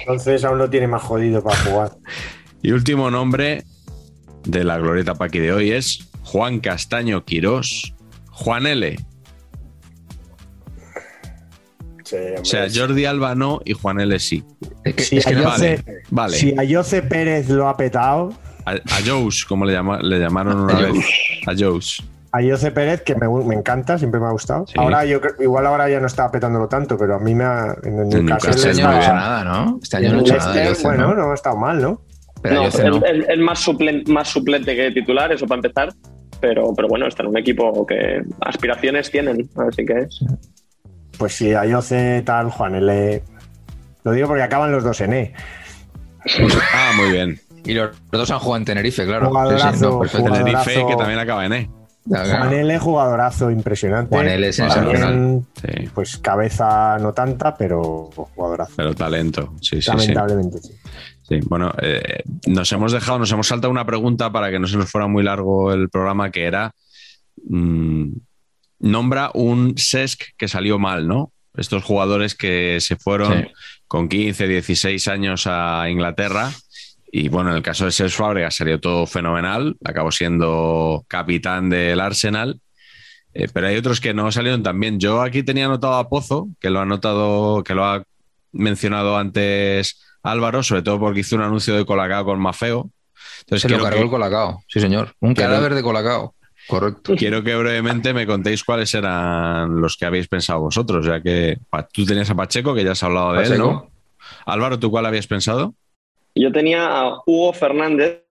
Entonces 0.00 0.44
aún 0.44 0.58
lo 0.58 0.68
tiene 0.68 0.88
más 0.88 1.02
jodido 1.02 1.42
para 1.42 1.56
jugar. 1.58 1.92
Y 2.64 2.70
último 2.70 3.10
nombre 3.10 3.64
de 4.44 4.62
la 4.62 4.78
glorieta 4.78 5.16
Paqui 5.16 5.40
de 5.40 5.52
hoy 5.52 5.72
es 5.72 6.08
Juan 6.22 6.60
Castaño 6.60 7.24
Quirós, 7.24 7.92
Juan 8.30 8.68
L. 8.68 8.96
Sí. 12.04 12.16
O 12.40 12.44
sea, 12.44 12.66
Jordi 12.74 13.04
Alba 13.04 13.34
no 13.34 13.60
y 13.64 13.72
Juan 13.74 14.00
L 14.00 14.18
sí. 14.18 14.44
Es 14.84 14.94
que, 14.94 15.02
Si 15.02 15.16
es 15.18 15.26
que 15.26 15.34
no- 15.34 15.42
Ayoce- 15.50 15.82
vale, 15.84 16.02
vale. 16.10 16.36
Si 16.36 16.54
Ayoce 16.58 17.02
Pérez 17.02 17.48
lo 17.48 17.68
ha 17.68 17.76
petado, 17.76 18.32
A, 18.64 18.72
a 18.72 18.98
Jous, 19.06 19.44
como 19.44 19.64
le, 19.64 19.72
llama- 19.72 19.98
le 20.02 20.18
llamaron 20.18 20.60
una 20.60 20.76
A 20.76 20.80
vez. 20.82 20.94
A 21.46 21.52
Jous. 21.58 22.02
Ayoce 22.34 22.70
Pérez, 22.70 23.02
que 23.02 23.14
me, 23.14 23.28
me 23.44 23.54
encanta, 23.54 23.98
siempre 23.98 24.18
me 24.20 24.26
ha 24.26 24.30
gustado. 24.30 24.66
Sí. 24.66 24.74
Ahora 24.78 25.04
yo 25.04 25.20
creo- 25.20 25.34
igual 25.40 25.66
ahora 25.66 25.88
ya 25.90 26.00
no 26.00 26.06
está 26.06 26.30
petándolo 26.30 26.66
tanto, 26.68 26.96
pero 26.96 27.16
a 27.16 27.18
mí 27.18 27.34
me 27.34 27.44
ha, 27.44 27.76
en 27.82 27.94
el 27.98 28.02
En 28.16 28.24
Newcastle 28.26 28.50
este 28.52 28.70
año 28.70 28.82
no 28.84 28.88
ha 28.88 28.98
estaba- 29.00 29.02
hecho 29.02 29.14
nada, 29.14 29.44
¿no? 29.44 29.78
Este 29.82 29.96
año 29.98 30.06
en 30.06 30.12
no 30.12 30.18
ha 30.18 30.20
el 30.22 30.26
hecho 30.26 30.36
nada. 30.38 30.54
Leicester, 30.54 30.62
Ayoce, 30.66 30.82
bueno, 30.88 31.14
¿no? 31.14 31.26
no 31.26 31.30
ha 31.32 31.34
estado 31.34 31.56
mal, 31.56 31.82
¿no? 31.82 32.00
Pero 32.40 32.54
No, 32.54 32.66
es, 32.68 32.78
no. 32.84 32.96
es- 33.04 33.28
es 33.28 33.38
más, 33.38 33.66
suplen- 33.68 34.06
más 34.08 34.28
suplente 34.28 34.74
que 34.74 34.90
titular, 34.92 35.30
eso 35.32 35.46
para 35.46 35.58
empezar. 35.58 35.92
Pero, 36.40 36.72
pero 36.74 36.88
bueno, 36.88 37.06
está 37.06 37.22
en 37.22 37.28
un 37.28 37.38
equipo 37.38 37.86
que 37.86 38.20
aspiraciones 38.40 39.10
tienen, 39.12 39.48
así 39.68 39.84
que 39.84 40.08
Pues 41.18 41.34
si 41.36 41.54
Ayoce 41.54 42.22
tal, 42.24 42.50
Juan 42.50 42.74
L. 42.74 43.22
Lo 44.04 44.12
digo 44.12 44.26
porque 44.28 44.42
acaban 44.42 44.72
los 44.72 44.82
dos 44.84 45.00
en 45.00 45.12
E. 45.12 45.32
Ah, 46.74 46.92
muy 46.96 47.10
bien. 47.12 47.40
Y 47.64 47.74
los 47.74 47.90
dos 48.10 48.30
han 48.30 48.38
jugado 48.38 48.58
en 48.58 48.64
Tenerife, 48.64 49.04
claro. 49.06 49.28
Jugadorazo, 49.28 49.90
no, 49.90 50.00
perfecto. 50.00 50.24
jugador- 50.26 50.38
Tenerife, 50.44 50.74
Jugadorazo. 50.74 50.86
que 50.88 50.96
también 50.96 51.18
acaba 51.20 51.46
en 51.46 51.52
E. 51.52 51.70
Juan 52.04 52.52
L, 52.52 52.78
jugadorazo 52.80 53.50
impresionante. 53.52 54.14
Juan 54.14 54.26
L, 54.28 54.52
sensacional. 54.52 55.00
También, 55.00 55.46
Sí, 55.60 55.88
Pues 55.94 56.16
cabeza 56.18 56.98
no 57.00 57.12
tanta, 57.12 57.56
pero 57.56 58.10
jugadorazo. 58.12 58.72
pero 58.76 58.92
talento. 58.94 59.54
Sí, 59.60 59.76
sí, 59.80 59.82
sí. 59.82 59.90
Lamentablemente 59.90 60.58
sí. 60.58 60.72
Sí, 61.22 61.38
bueno, 61.48 61.72
eh, 61.80 62.24
nos 62.48 62.70
hemos 62.72 62.90
dejado, 62.90 63.20
nos 63.20 63.30
hemos 63.30 63.46
saltado 63.46 63.70
una 63.70 63.86
pregunta 63.86 64.32
para 64.32 64.50
que 64.50 64.58
no 64.58 64.66
se 64.66 64.76
nos 64.76 64.90
fuera 64.90 65.06
muy 65.06 65.22
largo 65.22 65.72
el 65.72 65.88
programa, 65.88 66.30
que 66.32 66.44
era 66.44 66.72
mm, 67.48 68.08
nombra 68.82 69.30
un 69.34 69.74
SESC 69.78 70.34
que 70.36 70.48
salió 70.48 70.78
mal, 70.78 71.08
¿no? 71.08 71.32
Estos 71.56 71.82
jugadores 71.84 72.34
que 72.34 72.78
se 72.80 72.96
fueron 72.96 73.44
Sí. 73.44 73.48
con 73.86 74.08
15, 74.08 74.46
16 74.46 75.08
años 75.08 75.46
a 75.46 75.88
Inglaterra. 75.88 76.50
Y 77.10 77.28
bueno, 77.28 77.50
en 77.50 77.56
el 77.56 77.62
caso 77.62 77.84
de 77.84 77.92
Cesc 77.92 78.16
Fábregas 78.16 78.54
salió 78.56 78.80
todo 78.80 79.06
fenomenal, 79.06 79.76
acabó 79.84 80.10
siendo 80.10 81.04
capitán 81.08 81.68
del 81.70 82.00
Arsenal. 82.00 82.60
Eh, 83.34 83.48
pero 83.52 83.66
hay 83.68 83.76
otros 83.76 84.00
que 84.00 84.12
no 84.14 84.30
salieron 84.32 84.62
tan 84.62 84.78
bien. 84.80 84.98
Yo 84.98 85.22
aquí 85.22 85.42
tenía 85.42 85.66
anotado 85.66 85.94
a 85.94 86.08
Pozo, 86.08 86.48
que 86.60 86.70
lo 86.70 86.80
ha 86.80 86.86
notado, 86.86 87.62
que 87.64 87.74
lo 87.74 87.84
ha 87.84 88.02
mencionado 88.52 89.16
antes 89.16 90.00
Álvaro, 90.22 90.62
sobre 90.62 90.82
todo 90.82 90.98
porque 91.00 91.20
hizo 91.20 91.36
un 91.36 91.42
anuncio 91.42 91.74
de 91.74 91.84
Colacao 91.84 92.24
con 92.24 92.40
Mafeo. 92.40 92.90
Entonces 93.40 93.62
Se 93.62 93.68
lo 93.76 93.82
cargó 93.82 93.98
que- 93.98 94.04
el 94.04 94.10
colacao, 94.10 94.62
sí 94.68 94.80
señor. 94.80 95.14
Un 95.20 95.34
Quiero- 95.34 95.50
cadáver 95.50 95.74
de 95.74 95.82
colacao, 95.82 96.34
correcto. 96.68 97.14
Quiero 97.18 97.42
que 97.42 97.54
brevemente 97.56 98.12
me 98.14 98.26
contéis 98.26 98.64
cuáles 98.64 98.94
eran 98.94 99.80
los 99.80 99.96
que 99.96 100.04
habéis 100.06 100.28
pensado 100.28 100.60
vosotros, 100.60 101.04
ya 101.06 101.20
que 101.20 101.58
tú 101.92 102.04
tenías 102.04 102.30
a 102.30 102.34
Pacheco, 102.34 102.74
que 102.74 102.84
ya 102.84 102.92
has 102.92 103.02
hablado 103.02 103.32
de 103.34 103.42
él, 103.44 103.48
Pacheco. 103.50 103.66
¿no? 103.72 103.90
Álvaro, 104.46 104.78
¿tú 104.78 104.90
cuál 104.90 105.06
habías 105.06 105.26
pensado? 105.26 105.74
Yo 106.34 106.50
tenía 106.50 106.86
a 106.86 107.18
Hugo 107.26 107.52
Fernández, 107.52 108.22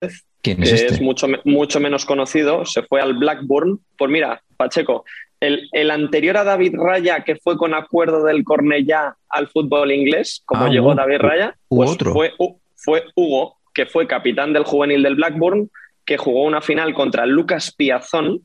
¿Quién 0.42 0.58
que 0.58 0.64
es 0.64 0.74
es, 0.74 0.92
este? 0.94 1.04
mucho, 1.04 1.28
mucho 1.46 1.80
menos 1.80 2.06
conocido, 2.06 2.66
se 2.66 2.82
fue 2.84 3.00
al 3.02 3.14
Blackburn. 3.14 3.80
Pues 3.98 4.10
mira, 4.10 4.42
Pacheco, 4.58 5.06
el, 5.40 5.70
el 5.72 5.92
anterior 5.92 6.38
a 6.38 6.44
David 6.44 6.76
Raya, 6.78 7.24
que 7.24 7.36
fue 7.36 7.58
con 7.58 7.74
acuerdo 7.76 8.24
del 8.24 8.44
Cornellá 8.44 9.16
al 9.30 9.48
fútbol 9.50 9.92
inglés, 9.92 10.42
como 10.46 10.66
Ah, 10.66 10.70
llegó 10.70 10.96
David 10.96 11.20
Raya, 11.20 11.56
pues 11.68 11.92
otro. 11.92 12.14
Fue, 12.14 12.32
fue 12.76 13.04
Hugo, 13.16 13.58
que 13.74 13.86
fue 13.86 14.08
capitán 14.08 14.52
del 14.54 14.64
juvenil 14.64 15.04
del 15.04 15.16
Blackburn, 15.16 15.70
que 16.12 16.18
jugó 16.18 16.44
una 16.44 16.60
final 16.62 16.94
contra 16.94 17.26
Lucas 17.26 17.74
Piazón. 17.74 18.42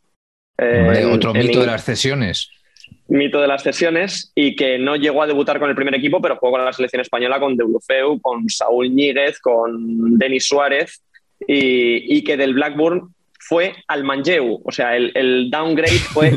eh, 0.59 1.01
en- 1.03 1.11
otro 1.13 1.35
en 1.35 1.41
mito 1.47 1.61
de 1.61 1.67
las 1.67 1.85
cesiones. 1.85 2.49
mito 3.09 3.41
de 3.41 3.49
las 3.49 3.63
cesiones 3.65 4.31
y 4.37 4.55
que 4.55 4.79
no 4.79 4.95
llegó 4.95 5.21
a 5.23 5.27
debutar 5.27 5.59
con 5.59 5.69
el 5.69 5.75
primer 5.75 5.95
equipo, 5.97 6.21
pero 6.23 6.37
jugó 6.37 6.53
con 6.53 6.65
la 6.65 6.73
selección 6.73 7.03
española 7.03 7.41
con 7.41 7.57
Deulofeu, 7.57 8.21
con 8.21 8.49
Saúl 8.49 8.89
Ñíguez, 8.95 9.41
con 9.41 10.17
Denis 10.17 10.47
Suárez 10.47 11.03
y, 11.47 12.17
y 12.17 12.23
que 12.23 12.37
del 12.37 12.55
Blackburn 12.55 13.13
fue 13.49 13.75
al 13.87 14.05
Manlleu. 14.05 14.61
O 14.65 14.73
sea, 14.73 14.97
el, 14.97 15.13
el 15.15 15.51
downgrade 15.51 15.99
fue 16.13 16.33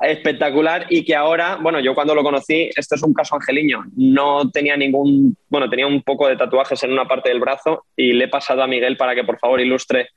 espectacular 0.00 0.86
y 0.90 1.04
que 1.04 1.14
ahora, 1.14 1.56
bueno, 1.60 1.80
yo 1.80 1.94
cuando 1.94 2.14
lo 2.14 2.22
conocí, 2.22 2.70
esto 2.76 2.94
es 2.94 3.02
un 3.02 3.12
caso 3.12 3.34
angeliño, 3.36 3.84
no 3.96 4.50
tenía 4.50 4.76
ningún, 4.76 5.36
bueno, 5.48 5.68
tenía 5.68 5.86
un 5.86 6.02
poco 6.02 6.28
de 6.28 6.36
tatuajes 6.36 6.82
en 6.82 6.92
una 6.92 7.06
parte 7.06 7.28
del 7.28 7.40
brazo 7.40 7.84
y 7.96 8.12
le 8.12 8.24
he 8.24 8.28
pasado 8.28 8.62
a 8.62 8.66
Miguel 8.66 8.96
para 8.96 9.14
que 9.14 9.24
por 9.24 9.38
favor 9.38 9.60
ilustre 9.60 10.08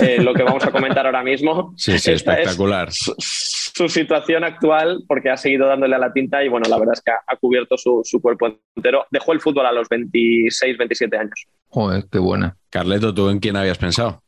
eh, 0.00 0.18
lo 0.22 0.34
que 0.34 0.42
vamos 0.42 0.64
a 0.64 0.70
comentar 0.70 1.06
ahora 1.06 1.22
mismo. 1.22 1.74
Sí, 1.86 1.98
sí, 1.98 2.12
Esta 2.12 2.32
es 2.34 2.40
espectacular. 2.40 2.88
su, 2.90 3.14
su 3.18 3.88
situación 3.88 4.44
actual 4.44 5.04
porque 5.06 5.30
ha 5.30 5.36
seguido 5.36 5.66
dándole 5.66 5.94
a 5.94 5.98
la 5.98 6.12
tinta 6.12 6.42
y 6.42 6.48
bueno, 6.48 6.68
la 6.68 6.78
verdad 6.78 6.94
es 6.94 7.02
que 7.02 7.12
ha, 7.12 7.20
ha 7.26 7.36
cubierto 7.36 7.76
su, 7.76 8.00
su 8.04 8.20
cuerpo 8.20 8.48
entero. 8.74 9.04
Dejó 9.10 9.32
el 9.32 9.40
fútbol 9.40 9.66
a 9.66 9.72
los 9.72 9.88
26, 9.88 10.78
27 10.78 11.16
años. 11.16 11.46
Joder, 11.68 12.04
qué 12.10 12.18
buena. 12.18 12.56
Carleto, 12.70 13.12
¿tú 13.14 13.28
en 13.28 13.38
quién 13.38 13.56
habías 13.56 13.78
pensado? 13.78 14.22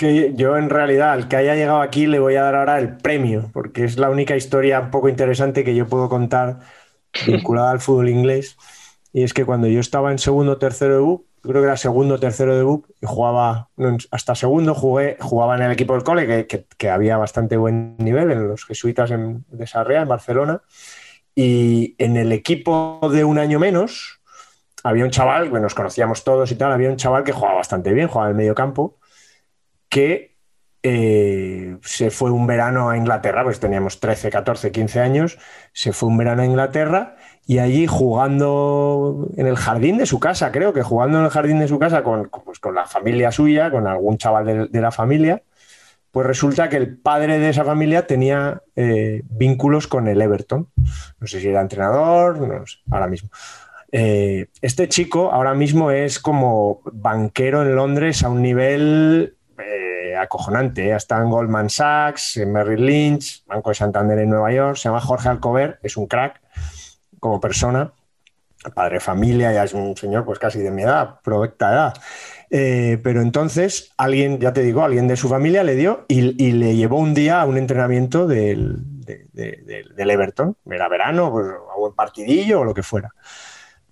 Que 0.00 0.34
yo 0.34 0.56
en 0.58 0.70
realidad 0.70 1.12
al 1.12 1.28
que 1.28 1.36
haya 1.36 1.54
llegado 1.56 1.82
aquí 1.82 2.06
le 2.08 2.20
voy 2.20 2.36
a 2.36 2.42
dar 2.42 2.56
ahora 2.56 2.78
el 2.80 2.96
premio, 2.98 3.50
porque 3.52 3.84
es 3.84 3.98
la 3.98 4.10
única 4.10 4.36
historia 4.36 4.80
un 4.80 4.90
poco 4.90 5.08
interesante 5.10 5.64
que 5.64 5.74
yo 5.76 5.86
puedo 5.88 6.08
contar 6.08 6.60
vinculada 7.26 7.70
al 7.72 7.80
fútbol 7.80 8.08
inglés. 8.08 8.56
Y 9.12 9.24
es 9.24 9.34
que 9.34 9.44
cuando 9.44 9.68
yo 9.68 9.80
estaba 9.80 10.12
en 10.12 10.18
segundo 10.18 10.52
o 10.52 10.58
tercero 10.58 10.94
de 10.96 11.00
BUC, 11.02 11.26
creo 11.42 11.62
que 11.62 11.66
era 11.68 11.76
segundo 11.76 12.14
o 12.16 12.20
tercero 12.20 12.56
de 12.56 12.62
BUC, 12.64 12.88
y 13.02 13.06
jugaba, 13.06 13.68
no, 13.76 13.96
hasta 14.12 14.34
segundo 14.34 14.74
jugué, 14.74 15.16
jugaba 15.20 15.56
en 15.56 15.62
el 15.62 15.72
equipo 15.72 15.94
del 15.94 16.04
cole, 16.04 16.26
que, 16.26 16.46
que- 16.46 16.66
que 16.78 16.90
había 16.90 17.16
bastante 17.18 17.56
buen 17.58 17.96
nivel 17.98 18.30
en 18.32 18.48
los 18.48 18.64
jesuitas 18.66 19.10
en, 19.12 19.44
de 19.50 19.66
Sarriá, 19.66 20.02
en 20.02 20.08
Barcelona. 20.08 20.62
Y 21.34 21.94
en 21.98 22.16
el 22.16 22.32
equipo 22.32 23.00
de 23.12 23.24
un 23.24 23.38
año 23.38 23.58
menos, 23.58 24.20
había 24.84 25.04
un 25.04 25.10
chaval, 25.10 25.52
que 25.52 25.60
nos 25.60 25.74
conocíamos 25.74 26.24
todos 26.24 26.52
y 26.52 26.56
tal, 26.56 26.72
había 26.72 26.90
un 26.90 26.96
chaval 26.96 27.24
que 27.24 27.32
jugaba 27.32 27.56
bastante 27.56 27.92
bien, 27.94 28.08
jugaba 28.08 28.28
en 28.30 28.32
el 28.32 28.38
medio 28.38 28.54
campo, 28.54 28.99
que 29.90 30.38
eh, 30.82 31.76
se 31.82 32.10
fue 32.10 32.30
un 32.30 32.46
verano 32.46 32.88
a 32.88 32.96
Inglaterra, 32.96 33.44
pues 33.44 33.60
teníamos 33.60 34.00
13, 34.00 34.30
14, 34.30 34.72
15 34.72 35.00
años, 35.00 35.38
se 35.74 35.92
fue 35.92 36.08
un 36.08 36.16
verano 36.16 36.40
a 36.40 36.46
Inglaterra 36.46 37.16
y 37.46 37.58
allí 37.58 37.86
jugando 37.86 39.28
en 39.36 39.46
el 39.46 39.56
jardín 39.56 39.98
de 39.98 40.06
su 40.06 40.18
casa, 40.18 40.50
creo 40.50 40.72
que 40.72 40.82
jugando 40.82 41.18
en 41.18 41.24
el 41.24 41.30
jardín 41.30 41.58
de 41.58 41.68
su 41.68 41.78
casa 41.78 42.02
con, 42.02 42.30
pues, 42.30 42.58
la 42.72 42.86
familia 42.86 43.30
suya, 43.30 43.70
con 43.70 43.86
algún 43.86 44.16
chaval 44.16 44.46
de, 44.46 44.68
de 44.68 44.80
la 44.80 44.90
familia, 44.90 45.42
pues 46.10 46.26
resulta 46.26 46.68
que 46.68 46.76
el 46.76 46.96
padre 46.96 47.38
de 47.38 47.50
esa 47.50 47.64
familia 47.64 48.06
tenía 48.06 48.62
eh, 48.74 49.22
vínculos 49.30 49.86
con 49.86 50.08
el 50.08 50.20
Everton. 50.20 50.68
No 51.20 51.26
sé 51.26 51.40
si 51.40 51.48
era 51.48 51.60
entrenador, 51.60 52.38
no 52.40 52.66
sé, 52.66 52.78
ahora 52.90 53.06
mismo. 53.06 53.30
Eh, 53.92 54.46
este 54.60 54.88
chico 54.88 55.32
ahora 55.32 55.54
mismo 55.54 55.90
es 55.90 56.18
como 56.18 56.80
banquero 56.92 57.62
en 57.62 57.74
Londres 57.74 58.22
a 58.22 58.28
un 58.28 58.42
nivel 58.42 59.36
eh, 59.64 60.16
acojonante. 60.16 60.88
¿eh? 60.88 60.96
Está 60.96 61.18
en 61.18 61.30
Goldman 61.30 61.70
Sachs, 61.70 62.36
en 62.36 62.52
Merrill 62.52 62.84
Lynch, 62.84 63.44
Banco 63.46 63.70
de 63.70 63.74
Santander 63.74 64.18
en 64.18 64.30
Nueva 64.30 64.52
York. 64.52 64.76
Se 64.76 64.88
llama 64.88 65.00
Jorge 65.00 65.28
Alcover, 65.28 65.78
es 65.82 65.96
un 65.96 66.06
crack 66.06 66.40
como 67.18 67.40
persona, 67.40 67.92
padre 68.74 68.94
de 68.94 69.00
familia, 69.00 69.52
ya 69.52 69.64
es 69.64 69.74
un 69.74 69.96
señor 69.96 70.24
pues 70.24 70.38
casi 70.38 70.60
de 70.60 70.70
mi 70.70 70.82
edad, 70.82 71.20
provecta 71.22 71.72
edad. 71.72 71.94
Eh, 72.50 72.98
pero 73.02 73.22
entonces 73.22 73.92
alguien, 73.96 74.40
ya 74.40 74.52
te 74.52 74.62
digo, 74.62 74.82
alguien 74.82 75.06
de 75.06 75.16
su 75.16 75.28
familia 75.28 75.62
le 75.62 75.76
dio 75.76 76.04
y, 76.08 76.22
le 76.52 76.74
llevó 76.74 76.98
un 76.98 77.14
día 77.14 77.40
a 77.40 77.46
un 77.46 77.56
entrenamiento 77.56 78.26
del, 78.26 78.78
de, 79.04 79.94
Everton. 79.96 80.56
Era 80.66 80.88
verano, 80.88 81.30
pues, 81.30 81.46
a 81.46 81.78
buen 81.78 81.94
partidillo 81.94 82.60
o 82.60 82.64
lo 82.64 82.74
que 82.74 82.82
fuera. 82.82 83.10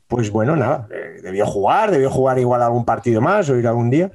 Pues 0.09 0.31
bueno, 0.31 0.57
nada, 0.57 0.89
eh, 0.91 1.21
debió 1.23 1.47
jugar, 1.47 1.91
debió 1.91 2.11
jugar 2.11 2.39
igual 2.39 2.63
algún 2.63 2.85
partido 2.85 3.21
más 3.21 3.49
o 3.51 3.57
ir 3.57 3.67
algún 3.67 3.91
día. 3.91 4.11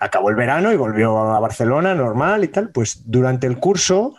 Acabó 0.00 0.30
el 0.30 0.36
verano 0.36 0.72
y 0.72 0.76
volvió 0.76 1.18
a 1.18 1.40
Barcelona 1.40 1.94
normal 1.94 2.44
y 2.44 2.48
tal. 2.48 2.70
Pues 2.70 3.02
durante 3.06 3.46
el 3.46 3.58
curso 3.58 4.14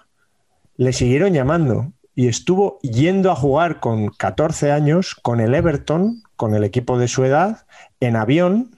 le 0.77 0.91
siguieron 0.93 1.33
llamando 1.33 1.91
y 2.15 2.27
estuvo 2.27 2.79
yendo 2.81 3.31
a 3.31 3.35
jugar 3.35 3.79
con 3.79 4.09
14 4.09 4.71
años 4.71 5.15
con 5.15 5.41
el 5.41 5.53
Everton, 5.53 6.23
con 6.35 6.55
el 6.55 6.63
equipo 6.63 6.97
de 6.97 7.07
su 7.07 7.25
edad, 7.25 7.65
en 7.99 8.15
avión. 8.15 8.71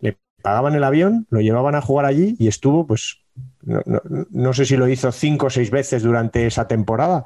Le 0.00 0.18
pagaban 0.42 0.74
el 0.74 0.84
avión, 0.84 1.26
lo 1.30 1.40
llevaban 1.40 1.76
a 1.76 1.80
jugar 1.80 2.06
allí 2.06 2.36
y 2.38 2.48
estuvo, 2.48 2.86
pues, 2.86 3.18
no, 3.62 3.80
no, 3.86 4.02
no 4.30 4.52
sé 4.52 4.66
si 4.66 4.76
lo 4.76 4.88
hizo 4.88 5.12
cinco 5.12 5.46
o 5.46 5.50
seis 5.50 5.70
veces 5.70 6.02
durante 6.02 6.46
esa 6.46 6.66
temporada, 6.66 7.24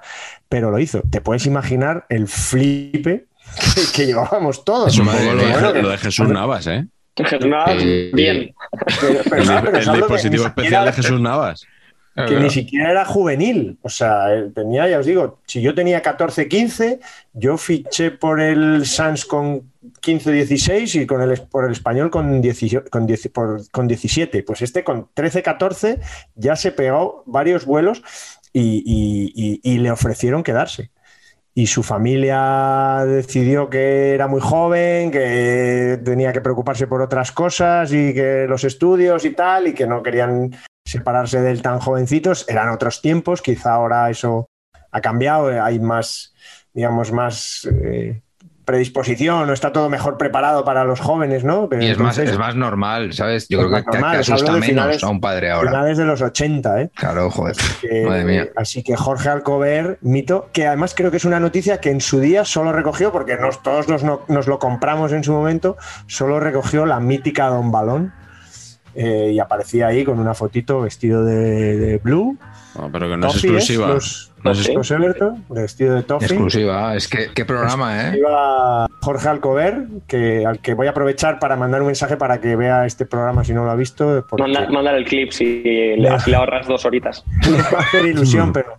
pero 0.48 0.70
lo 0.70 0.78
hizo. 0.78 1.00
Te 1.10 1.22
puedes 1.22 1.46
imaginar 1.46 2.04
el 2.10 2.28
flipe 2.28 3.26
que, 3.74 3.80
que 3.94 4.06
llevábamos 4.06 4.64
todos. 4.64 4.92
Es 4.92 4.98
un 4.98 5.06
poco 5.06 5.32
lo 5.32 5.42
de, 5.42 5.52
Bueno, 5.52 5.72
lo 5.72 5.88
de 5.88 5.98
Jesús 5.98 6.28
Navas, 6.28 6.66
¿eh? 6.66 6.86
Jesús 7.16 7.46
Navas, 7.46 7.76
Eh, 7.82 8.10
bien. 8.12 8.54
pero- 9.00 9.20
pero- 9.30 9.42
El, 9.42 9.48
pero 9.64 9.78
el 9.78 9.84
de- 9.86 9.92
dispositivo 9.92 10.42
ni 10.44 10.48
especial 10.48 10.84
de 10.86 10.92
Jesús 10.92 11.20
Navas. 11.20 11.66
que 12.28 12.34
ni 12.40 12.48
siquiera 12.50 12.90
era 12.90 13.04
juvenil. 13.04 13.78
O 13.82 13.90
sea, 13.90 14.32
él 14.32 14.52
tenía, 14.54 14.88
ya 14.88 14.98
os 15.00 15.04
digo, 15.06 15.38
si 15.46 15.60
yo 15.60 15.74
tenía 15.74 16.00
14, 16.00 16.48
15, 16.48 16.98
yo 17.34 17.58
fiché 17.58 18.10
por 18.10 18.40
el 18.40 18.86
Sans 18.86 19.26
con 19.26 19.70
15, 20.00 20.32
16 20.32 20.94
y 20.94 21.06
con 21.06 21.20
el, 21.20 21.38
por 21.42 21.66
el 21.66 21.72
español 21.72 22.10
con, 22.10 22.40
18 22.40 22.84
con, 22.90 23.06
10 23.06 23.28
por- 23.28 23.70
con 23.70 23.86
17. 23.86 24.42
Pues 24.44 24.62
este 24.62 24.82
con 24.82 25.08
13, 25.12 25.42
14 25.42 26.00
ya 26.36 26.56
se 26.56 26.72
pegó 26.72 27.22
varios 27.26 27.66
vuelos 27.66 28.02
y, 28.52 28.82
y- 28.86 29.32
y- 29.34 29.60
y 29.74 29.78
le 29.78 29.90
ofrecieron 29.90 30.42
quedarse. 30.42 30.90
Y 31.58 31.68
su 31.68 31.82
familia 31.82 33.02
decidió 33.06 33.70
que 33.70 34.12
era 34.12 34.28
muy 34.28 34.42
joven, 34.42 35.10
que 35.10 35.98
tenía 36.04 36.30
que 36.30 36.42
preocuparse 36.42 36.86
por 36.86 37.00
otras 37.00 37.32
cosas 37.32 37.90
y 37.94 38.12
que 38.12 38.44
los 38.46 38.62
estudios 38.62 39.24
y 39.24 39.30
tal, 39.30 39.68
y 39.68 39.72
que 39.72 39.86
no 39.86 40.02
querían 40.02 40.54
separarse 40.84 41.40
de 41.40 41.50
él 41.50 41.62
tan 41.62 41.78
jovencitos. 41.78 42.44
Eran 42.46 42.68
otros 42.68 43.00
tiempos, 43.00 43.40
quizá 43.40 43.72
ahora 43.72 44.10
eso 44.10 44.50
ha 44.92 45.00
cambiado, 45.00 45.46
hay 45.62 45.80
más, 45.80 46.34
digamos, 46.74 47.10
más 47.10 47.66
eh, 47.72 48.20
predisposición, 48.66 49.46
no 49.46 49.52
está 49.54 49.72
todo 49.72 49.88
mejor 49.88 50.18
preparado 50.18 50.64
para 50.64 50.84
los 50.84 51.00
jóvenes, 51.00 51.44
¿no? 51.44 51.68
Pero 51.70 51.82
Y 51.82 51.86
es 51.86 51.98
más, 51.98 52.18
es 52.18 52.36
más 52.36 52.54
normal, 52.54 53.14
¿sabes? 53.14 53.48
Yo 53.48 53.58
creo 53.58 53.70
que, 53.70 53.76
os 53.88 53.96
hablo 53.96 54.18
asusta 54.20 54.52
menos 54.52 54.66
finales- 54.66 55.02
a 55.04 55.08
un 55.08 55.20
padre 55.20 55.50
ahora. 55.50 55.70
finales 55.70 55.96
de 55.96 56.04
los 56.04 56.20
80, 56.20 56.82
¿eh? 56.82 56.90
Claro, 56.94 57.30
joder. 57.30 57.56
Que- 57.80 58.04
Madre 58.04 58.24
mía. 58.24 58.48
Así 58.56 58.82
que 58.82 58.94
Jorge 58.96 59.30
Alcover, 59.30 59.98
mito, 60.02 60.50
que 60.52 60.66
además 60.66 60.94
creo 60.94 61.10
que 61.10 61.16
es 61.16 61.24
una 61.24 61.40
noticia 61.40 61.80
que 61.80 61.90
en 61.90 62.00
su 62.02 62.20
día 62.20 62.44
solo 62.44 62.72
recogió, 62.72 63.12
porque 63.12 63.36
nos, 63.36 63.62
todos 63.62 63.88
nos, 63.88 64.02
no- 64.02 64.20
nos 64.28 64.46
lo 64.48 64.58
compramos 64.58 65.12
en 65.12 65.24
su 65.24 65.32
momento, 65.32 65.76
solo 66.06 66.40
recogió 66.40 66.84
la 66.84 67.00
mítica 67.00 67.46
Don 67.46 67.70
Balón. 67.72 68.12
eh, 68.98 69.32
y 69.34 69.38
aparecía 69.40 69.88
ahí 69.88 70.04
con 70.04 70.18
una 70.18 70.32
fotito 70.32 70.80
vestido 70.80 71.22
de, 71.22 71.76
de 71.76 71.98
blue. 71.98 72.38
No, 72.78 72.90
pero 72.92 73.08
que 73.08 73.16
no 73.16 73.26
es 73.28 73.32
Toffee 73.34 73.50
exclusiva. 73.50 73.88
Los, 73.88 74.32
No 74.44 74.50
es 74.52 74.58
los- 74.58 74.68
exclu- 74.68 74.74
los 74.76 74.90
Everton, 74.90 75.44
vestido 75.48 75.94
de 75.94 76.02
Toffee. 76.02 76.26
Exclusiva. 76.26 76.94
Es 76.94 77.08
que 77.08 77.30
qué 77.34 77.44
programa, 77.44 78.08
¿eh? 78.10 78.18
Iba 78.18 78.86
Jorge 79.00 79.28
Alcover, 79.28 79.84
que, 80.06 80.44
al 80.46 80.58
que 80.60 80.74
voy 80.74 80.86
a 80.86 80.90
aprovechar 80.90 81.38
para 81.38 81.56
mandar 81.56 81.80
un 81.80 81.86
mensaje 81.86 82.16
para 82.16 82.40
que 82.40 82.54
vea 82.56 82.86
este 82.86 83.06
programa 83.06 83.44
si 83.44 83.52
no 83.54 83.64
lo 83.64 83.70
ha 83.70 83.76
visto. 83.76 84.24
Porque 84.28 84.42
Manda- 84.42 84.68
Mandar 84.68 84.94
el 84.96 85.04
clip 85.04 85.30
si 85.32 85.62
le, 85.96 86.08
así 86.08 86.30
le 86.30 86.36
ahorras 86.36 86.66
dos 86.66 86.84
horitas. 86.84 87.24
me 87.50 87.56
va 87.56 87.78
a 87.78 87.82
hacer 87.82 88.04
ilusión, 88.06 88.52
pero 88.54 88.74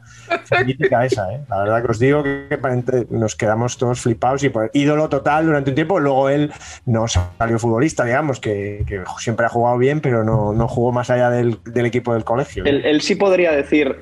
mítica 0.66 1.06
esa, 1.06 1.32
¿eh? 1.34 1.42
La 1.50 1.60
verdad 1.60 1.84
que 1.84 1.92
os 1.92 2.00
digo 2.00 2.24
que 2.24 2.60
nos 3.10 3.36
quedamos 3.36 3.78
todos 3.78 4.02
flipados 4.02 4.44
y 4.44 4.50
por 4.50 4.70
ídolo 4.74 5.10
total 5.10 5.46
durante 5.46 5.72
un 5.72 5.76
tiempo. 5.76 6.00
Luego 6.00 6.30
él 6.30 6.52
no 6.86 7.06
salió 7.08 7.60
futbolista, 7.60 8.04
digamos, 8.06 8.40
que, 8.40 8.84
que 8.88 9.04
siempre 9.20 9.46
ha 9.46 9.50
jugado 9.50 9.78
bien, 9.78 10.02
pero 10.02 10.24
no, 10.24 10.54
no 10.54 10.68
jugó 10.68 10.92
más 10.92 11.10
allá 11.10 11.30
del, 11.30 11.60
del 11.66 11.86
equipo 11.86 12.14
del 12.14 12.24
colegio. 12.24 12.64
Él, 12.66 12.86
él 12.86 13.02
sí 13.02 13.16
podría 13.16 13.52
decir, 13.52 13.98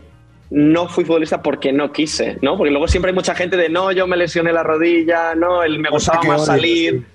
no 0.49 0.87
fui 0.87 1.05
futbolista 1.05 1.41
porque 1.41 1.73
no 1.73 1.91
quise, 1.91 2.37
¿no? 2.41 2.57
Porque 2.57 2.71
luego 2.71 2.87
siempre 2.87 3.09
hay 3.11 3.15
mucha 3.15 3.35
gente 3.35 3.57
de, 3.57 3.69
no, 3.69 3.91
yo 3.91 4.07
me 4.07 4.17
lesioné 4.17 4.53
la 4.53 4.63
rodilla, 4.63 5.35
no, 5.35 5.63
él 5.63 5.79
me 5.79 5.89
Cosa 5.89 6.13
gustaba 6.17 6.33
más 6.33 6.41
odio, 6.41 6.57
salir. 6.57 6.93
sí. 6.99 7.05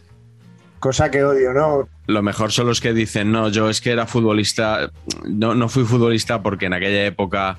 Cosa 0.81 1.11
que 1.11 1.23
odio, 1.23 1.53
¿no? 1.53 1.89
Lo 2.07 2.23
mejor 2.23 2.53
son 2.53 2.67
los 2.67 2.81
que 2.81 2.95
dicen, 2.95 3.31
no, 3.31 3.51
yo 3.51 3.69
es 3.69 3.83
que 3.83 3.93
era 3.93 4.07
futbolista, 4.07 4.91
no, 5.29 5.55
no 5.55 5.69
fui 5.69 5.85
futbolista 5.85 6.43
porque 6.43 6.67
en 6.67 6.73
aquella 6.73 7.05
época 7.05 7.59